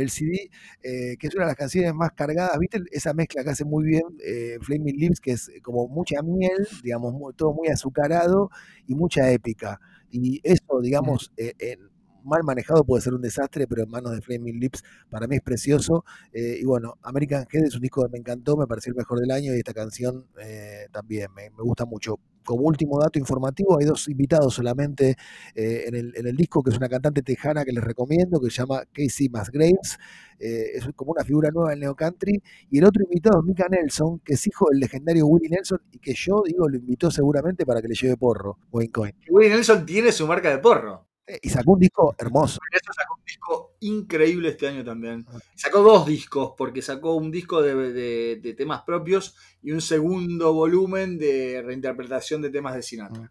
el 0.00 0.10
CD, 0.10 0.50
eh, 0.82 1.16
que 1.18 1.26
es 1.28 1.34
una 1.34 1.44
de 1.44 1.50
las 1.50 1.56
canciones 1.56 1.94
más 1.94 2.12
cargadas, 2.12 2.58
¿viste? 2.58 2.80
Esa 2.90 3.14
mezcla 3.14 3.44
que 3.44 3.50
hace 3.50 3.64
muy 3.64 3.84
bien 3.84 4.02
eh, 4.24 4.58
Flaming 4.62 4.96
Lips, 4.96 5.20
que 5.20 5.32
es 5.32 5.50
como 5.62 5.88
mucha 5.88 6.22
miel, 6.22 6.66
digamos, 6.82 7.12
mu- 7.14 7.32
todo 7.32 7.52
muy 7.54 7.68
azucarado 7.68 8.50
y 8.86 8.94
mucha 8.94 9.30
épica. 9.30 9.80
Y 10.10 10.40
eso, 10.42 10.80
digamos, 10.82 11.32
eh, 11.36 11.52
en- 11.58 11.87
mal 12.24 12.42
manejado 12.44 12.84
puede 12.84 13.02
ser 13.02 13.14
un 13.14 13.22
desastre, 13.22 13.66
pero 13.66 13.82
en 13.82 13.90
manos 13.90 14.12
de 14.12 14.20
Flaming 14.20 14.58
Lips 14.58 14.82
para 15.10 15.26
mí 15.26 15.36
es 15.36 15.42
precioso. 15.42 16.04
Eh, 16.32 16.58
y 16.60 16.64
bueno, 16.64 16.94
American 17.02 17.46
Head 17.50 17.64
es 17.64 17.74
un 17.74 17.82
disco 17.82 18.02
que 18.04 18.10
me 18.10 18.18
encantó, 18.18 18.56
me 18.56 18.66
pareció 18.66 18.90
el 18.92 18.96
mejor 18.96 19.20
del 19.20 19.30
año 19.30 19.54
y 19.54 19.58
esta 19.58 19.74
canción 19.74 20.26
eh, 20.40 20.86
también 20.92 21.28
me, 21.34 21.48
gusta 21.50 21.84
mucho. 21.84 22.18
Como 22.44 22.62
último 22.62 22.98
dato 22.98 23.18
informativo, 23.18 23.78
hay 23.78 23.84
dos 23.84 24.08
invitados 24.08 24.54
solamente 24.54 25.16
eh, 25.54 25.84
en, 25.86 26.26
el, 26.26 26.36
disco, 26.36 26.62
que 26.62 26.70
es 26.70 26.78
una 26.78 26.88
cantante 26.88 27.20
tejana 27.22 27.62
que 27.62 27.72
les 27.72 27.84
recomiendo, 27.84 28.40
que 28.40 28.48
se 28.48 28.62
llama 28.62 28.84
Casey 28.90 29.28
Musgraves, 29.28 29.98
eh, 30.38 30.76
es 30.76 30.88
como 30.94 31.12
una 31.12 31.24
figura 31.24 31.50
nueva 31.50 31.70
del 31.70 31.80
Neo 31.80 31.94
Country, 31.94 32.42
y 32.70 32.78
el 32.78 32.84
otro 32.84 33.02
invitado 33.02 33.40
es 33.40 33.44
Mika 33.44 33.66
Nelson, 33.68 34.20
que 34.20 34.34
es 34.34 34.46
hijo 34.46 34.68
del 34.70 34.80
legendario 34.80 35.26
Willie 35.26 35.50
Nelson, 35.50 35.80
y 35.92 35.98
que 35.98 36.14
yo 36.14 36.42
digo 36.46 36.68
lo 36.68 36.76
invitó 36.76 37.10
seguramente 37.10 37.66
para 37.66 37.82
que 37.82 37.88
le 37.88 37.94
lleve 37.94 38.16
porro. 38.16 38.58
Willie 38.70 39.50
Nelson 39.50 39.84
tiene 39.84 40.12
su 40.12 40.26
marca 40.26 40.48
de 40.48 40.58
porro. 40.58 41.07
Eh, 41.28 41.38
Y 41.42 41.50
sacó 41.50 41.72
un 41.72 41.78
disco 41.80 42.14
hermoso. 42.18 42.58
Nelson 42.72 42.94
sacó 42.94 43.14
un 43.18 43.24
disco 43.26 43.76
increíble 43.80 44.48
este 44.48 44.66
año 44.68 44.82
también. 44.84 45.26
Sacó 45.54 45.82
dos 45.82 46.06
discos, 46.06 46.54
porque 46.56 46.80
sacó 46.82 47.14
un 47.16 47.30
disco 47.30 47.60
de, 47.62 47.74
de- 47.92 48.36
de 48.42 48.54
temas 48.54 48.82
propios 48.82 49.34
y 49.62 49.72
un 49.72 49.80
segundo 49.82 50.52
volumen 50.54 51.18
de 51.18 51.62
reinterpretación 51.64 52.40
de 52.42 52.50
temas 52.50 52.74
de 52.74 52.82
Sinatra. 52.82 53.30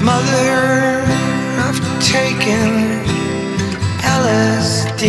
Mother, 0.00 1.04
I've 1.58 1.80
taken 2.00 3.02
LSD. 4.04 5.04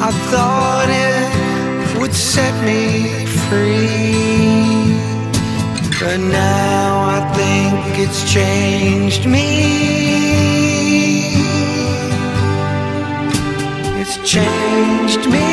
I 0.00 0.10
thought 0.30 0.88
it 0.88 1.98
would 1.98 2.12
set 2.14 2.54
me 2.64 3.26
free. 3.48 4.94
But 6.00 6.20
now 6.20 7.02
I 7.16 7.18
think 7.70 7.98
it's 7.98 8.30
changed 8.32 9.26
me. 9.26 9.48
It's 14.00 14.16
changed 14.32 15.24
me. 15.28 15.48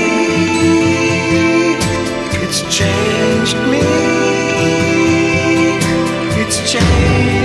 It's 2.44 2.62
changed 2.78 3.58
me. 3.72 3.84
It's 6.42 6.72
changed 6.72 7.45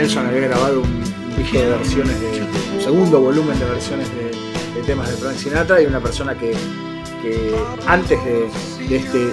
Nelson 0.00 0.26
había 0.28 0.48
grabado 0.48 0.80
un, 0.80 1.04
disco 1.36 1.58
de 1.58 1.68
versiones 1.68 2.18
de 2.20 2.42
un 2.74 2.80
segundo 2.80 3.20
volumen 3.20 3.58
de 3.58 3.66
versiones 3.66 4.08
de, 4.14 4.82
temas 4.86 5.10
de 5.10 5.16
Frank 5.16 5.36
Sinatra 5.36 5.82
y 5.82 5.84
una 5.84 6.00
persona 6.00 6.34
que, 6.38 6.54
antes 7.86 8.18
de, 8.24 8.48
este 8.96 9.30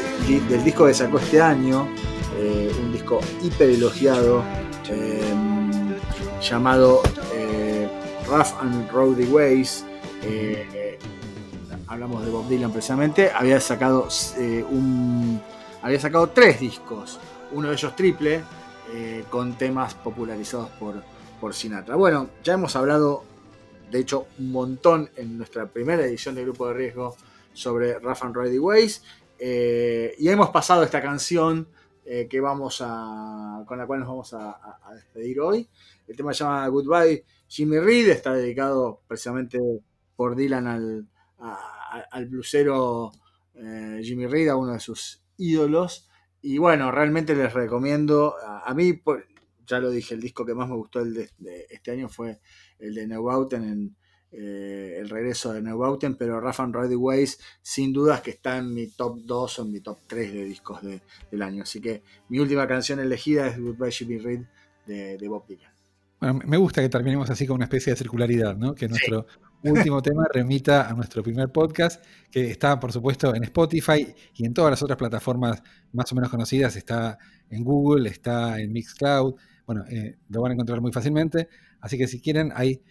del 0.50 0.64
disco 0.66 0.86
que 0.86 0.94
sacó 0.94 1.20
este 1.20 1.40
año, 1.40 1.88
eh, 2.38 2.70
un 2.82 2.92
disco 2.92 3.22
hiper 3.42 3.70
elogiado 3.70 4.44
eh, 4.90 5.22
llamado 6.42 7.02
eh, 7.34 7.88
Rough 8.28 8.60
and 8.60 8.92
Rowdy 8.92 9.24
Ways. 9.24 9.86
hablamos 11.88 12.26
de 12.26 12.30
Bob 12.30 12.46
Dylan 12.50 12.74
precisamente, 12.74 13.32
había 13.34 13.62
sacado 13.62 14.10
un 14.70 15.42
había 15.82 16.00
sacado 16.02 16.28
tres 16.28 16.60
discos, 16.60 17.20
uno 17.54 17.70
de 17.70 17.76
ellos 17.76 17.96
triple, 17.96 18.44
eh, 18.94 19.26
con 19.30 19.58
temas 19.58 19.96
popularizados 19.96 20.70
por, 20.80 21.04
Sinatra. 21.54 21.96
Bueno, 21.96 22.30
ya 22.44 22.54
hemos 22.54 22.76
hablado, 22.76 23.24
de 23.92 24.00
hecho, 24.00 24.28
un 24.40 24.52
montón 24.52 25.10
en 25.16 25.38
nuestra 25.38 25.68
primera 25.68 26.04
edición 26.06 26.36
de 26.36 26.44
Grupo 26.44 26.68
de 26.68 26.74
Riesgo 26.74 27.16
sobre 27.54 28.00
Rough 28.00 28.24
and 28.24 28.36
Ready 28.36 28.58
Ways, 28.58 29.04
eh, 29.40 30.16
y 30.18 30.30
hemos 30.30 30.50
pasado 30.50 30.84
esta 30.84 31.02
canción 31.02 31.68
eh, 32.06 32.28
que 32.30 32.40
vamos 32.40 32.82
a, 32.82 33.64
con 33.68 33.78
la 33.78 33.86
cual 33.86 34.00
nos 34.00 34.08
vamos 34.08 34.34
a, 34.34 34.80
despedir 34.96 35.40
hoy. 35.42 35.68
El 36.08 36.16
tema 36.16 36.34
se 36.34 36.44
llama 36.44 36.68
Goodbye 36.70 37.26
Jimmy 37.48 37.80
Reed, 37.80 38.10
está 38.10 38.34
dedicado 38.34 39.02
precisamente 39.08 39.60
por 40.16 40.36
Dylan 40.36 40.66
al, 40.68 41.08
a- 41.40 42.20
blusero 42.28 43.12
Jimmy 44.02 44.28
Reed, 44.28 44.50
a 44.50 44.56
uno 44.56 44.74
de 44.74 44.80
sus 44.80 45.22
ídolos. 45.38 46.07
Y 46.42 46.58
bueno, 46.60 46.92
realmente 46.92 47.36
les 47.36 47.54
recomiendo, 47.54 48.36
a, 48.46 48.70
a 48.70 48.74
mí, 48.74 48.94
por- 48.94 49.26
ya 49.66 49.80
lo 49.80 49.90
dije, 49.90 50.14
el 50.14 50.22
disco 50.22 50.46
que 50.46 50.54
más 50.56 50.70
me 50.70 50.76
gustó 50.76 51.02
el 51.02 51.14
de, 51.14 51.30
de 51.40 51.66
este 51.70 51.92
año 51.92 52.08
fue 52.10 52.40
el 52.80 52.94
de 52.96 53.06
Neubauten, 53.08 53.64
en, 53.64 53.96
eh, 54.32 54.98
el 55.00 55.10
regreso 55.10 55.52
de 55.52 55.62
Neubauten, 55.62 56.16
pero 56.16 56.40
Rough 56.40 56.60
and 56.60 56.76
Ready 56.76 56.96
Ways, 56.96 57.40
sin 57.62 57.92
dudas 57.92 58.22
que 58.22 58.32
está 58.32 58.58
en 58.58 58.74
mi 58.74 58.88
top 58.88 59.20
2 59.26 59.60
o 59.60 59.62
en 59.64 59.72
mi 59.72 59.82
top 59.82 60.00
3 60.08 60.34
de 60.34 60.44
discos 60.46 60.82
de- 60.84 61.02
del 61.32 61.42
año. 61.42 61.64
Así 61.64 61.82
que 61.82 62.04
mi 62.30 62.40
última 62.40 62.68
canción 62.68 63.00
elegida 63.00 63.48
es 63.48 63.60
Goodbye 63.60 63.92
Jimmy 63.92 64.18
Reed 64.20 64.42
de, 64.86 65.18
de 65.18 65.28
Bob 65.28 65.46
Dylan. 65.48 65.72
Bueno, 66.20 66.40
me 66.46 66.58
gusta 66.58 66.82
que 66.82 66.90
terminemos 66.90 67.30
así 67.30 67.46
con 67.46 67.56
una 67.56 67.66
especie 67.66 67.92
de 67.94 67.98
circularidad, 67.98 68.56
¿no? 68.56 68.74
Que 68.74 68.88
nuestro 68.88 69.28
último 69.64 70.02
tema 70.02 70.26
remita 70.32 70.90
a 70.90 70.94
nuestro 70.94 71.24
primer 71.24 71.52
podcast, 71.52 72.04
que 72.32 72.52
está, 72.52 72.80
por 72.80 72.92
supuesto, 72.92 73.34
en 73.36 73.44
Spotify 73.44 74.14
y 74.36 74.46
en 74.46 74.54
todas 74.54 74.72
las 74.72 74.84
otras 74.84 74.98
plataformas 74.98 75.62
más 75.94 76.12
o 76.12 76.16
menos 76.16 76.30
conocidas. 76.30 76.76
Está 76.76 77.18
en 77.50 77.64
Google, 77.64 78.10
está 78.10 78.60
en 78.60 78.72
Mixcloud. 78.72 79.36
Bueno, 79.66 79.84
eh, 79.90 80.18
lo 80.30 80.42
van 80.42 80.52
a 80.52 80.54
encontrar 80.54 80.82
muy 80.82 80.92
fácilmente. 80.92 81.50
Así 81.82 81.98
que 81.98 82.08
si 82.08 82.20
quieren, 82.20 82.52
hay 82.56 82.82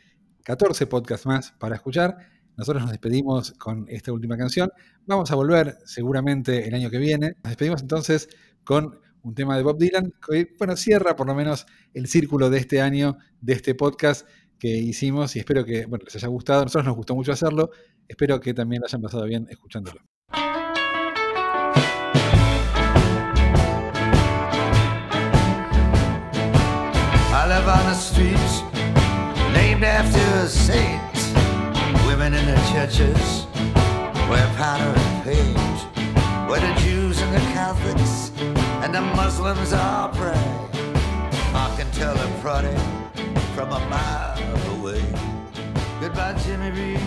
14 0.45 0.87
podcasts 0.87 1.27
más 1.27 1.53
para 1.53 1.77
escuchar. 1.77 2.17
Nosotros 2.57 2.83
nos 2.83 2.91
despedimos 2.91 3.53
con 3.53 3.87
esta 3.89 4.13
última 4.13 4.37
canción. 4.37 4.71
Vamos 5.07 5.31
a 5.31 5.35
volver 5.35 5.79
seguramente 5.85 6.67
el 6.67 6.75
año 6.75 6.91
que 6.91 6.99
viene. 6.99 7.37
Nos 7.43 7.51
despedimos 7.51 7.83
entonces 7.83 8.29
con 8.65 8.99
un 9.23 9.35
tema 9.35 9.57
de 9.57 9.65
Bob 9.65 9.77
Dylan, 9.77 10.13
que 10.27 10.55
bueno, 10.57 10.77
cierra 10.77 11.17
por 11.17 11.27
lo 11.27 11.35
menos 11.35 11.67
el 11.93 12.07
círculo 12.07 12.49
de 12.49 12.59
este 12.59 12.81
año, 12.81 13.19
de 13.41 13.55
este 13.55 13.75
podcast 13.75 14.27
que 14.59 14.69
hicimos 14.69 15.37
y 15.37 15.41
espero 15.41 15.65
que 15.65 15.87
bueno, 15.87 16.05
les 16.05 16.16
haya 16.16 16.28
gustado. 16.28 16.61
A 16.61 16.65
nosotros 16.65 16.87
nos 16.87 16.97
gustó 16.97 17.15
mucho 17.15 17.33
hacerlo. 17.33 17.70
Espero 18.09 18.41
que 18.41 18.55
también 18.55 18.81
lo 18.81 18.87
hayan 18.87 19.03
pasado 19.03 19.24
bien 19.24 19.47
escuchándolo. 19.51 20.01
I 27.33 27.49
live 27.49 27.69
on 27.69 27.87
the 27.87 27.95
streets 27.95 28.62
named 29.53 29.85
after 29.85 30.49
saints. 30.49 31.33
Women 32.07 32.35
in 32.35 32.47
the 32.47 32.57
churches 32.73 33.47
wear 34.28 34.47
powder 34.57 34.93
and 34.99 35.24
paint. 35.24 35.59
Where 36.49 36.61
the 36.61 36.74
Jews 36.81 37.20
and 37.20 37.33
the 37.35 37.41
Catholics 37.53 38.33
and 38.83 38.95
the 38.95 39.01
Muslims 39.01 39.73
all 39.73 40.09
pray. 40.11 40.35
I 41.55 41.74
can 41.77 41.91
tell 41.93 42.16
a 42.16 42.41
prodding 42.41 42.78
from 43.55 43.73
a 43.73 43.81
mile 43.89 44.36
away. 44.97 45.12
Goodbye, 46.01 46.35
Jimmy 46.44 46.70
Reed. 46.70 47.01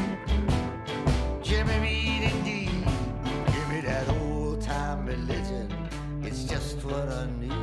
Jimmy 1.44 1.80
Reed, 1.80 2.32
indeed. 2.32 2.86
Give 3.54 3.70
me 3.70 3.82
that 3.82 4.08
old 4.10 4.62
time 4.62 5.06
religion. 5.06 5.72
It's 6.24 6.44
just 6.44 6.84
what 6.86 7.08
I 7.10 7.28
need. 7.40 7.59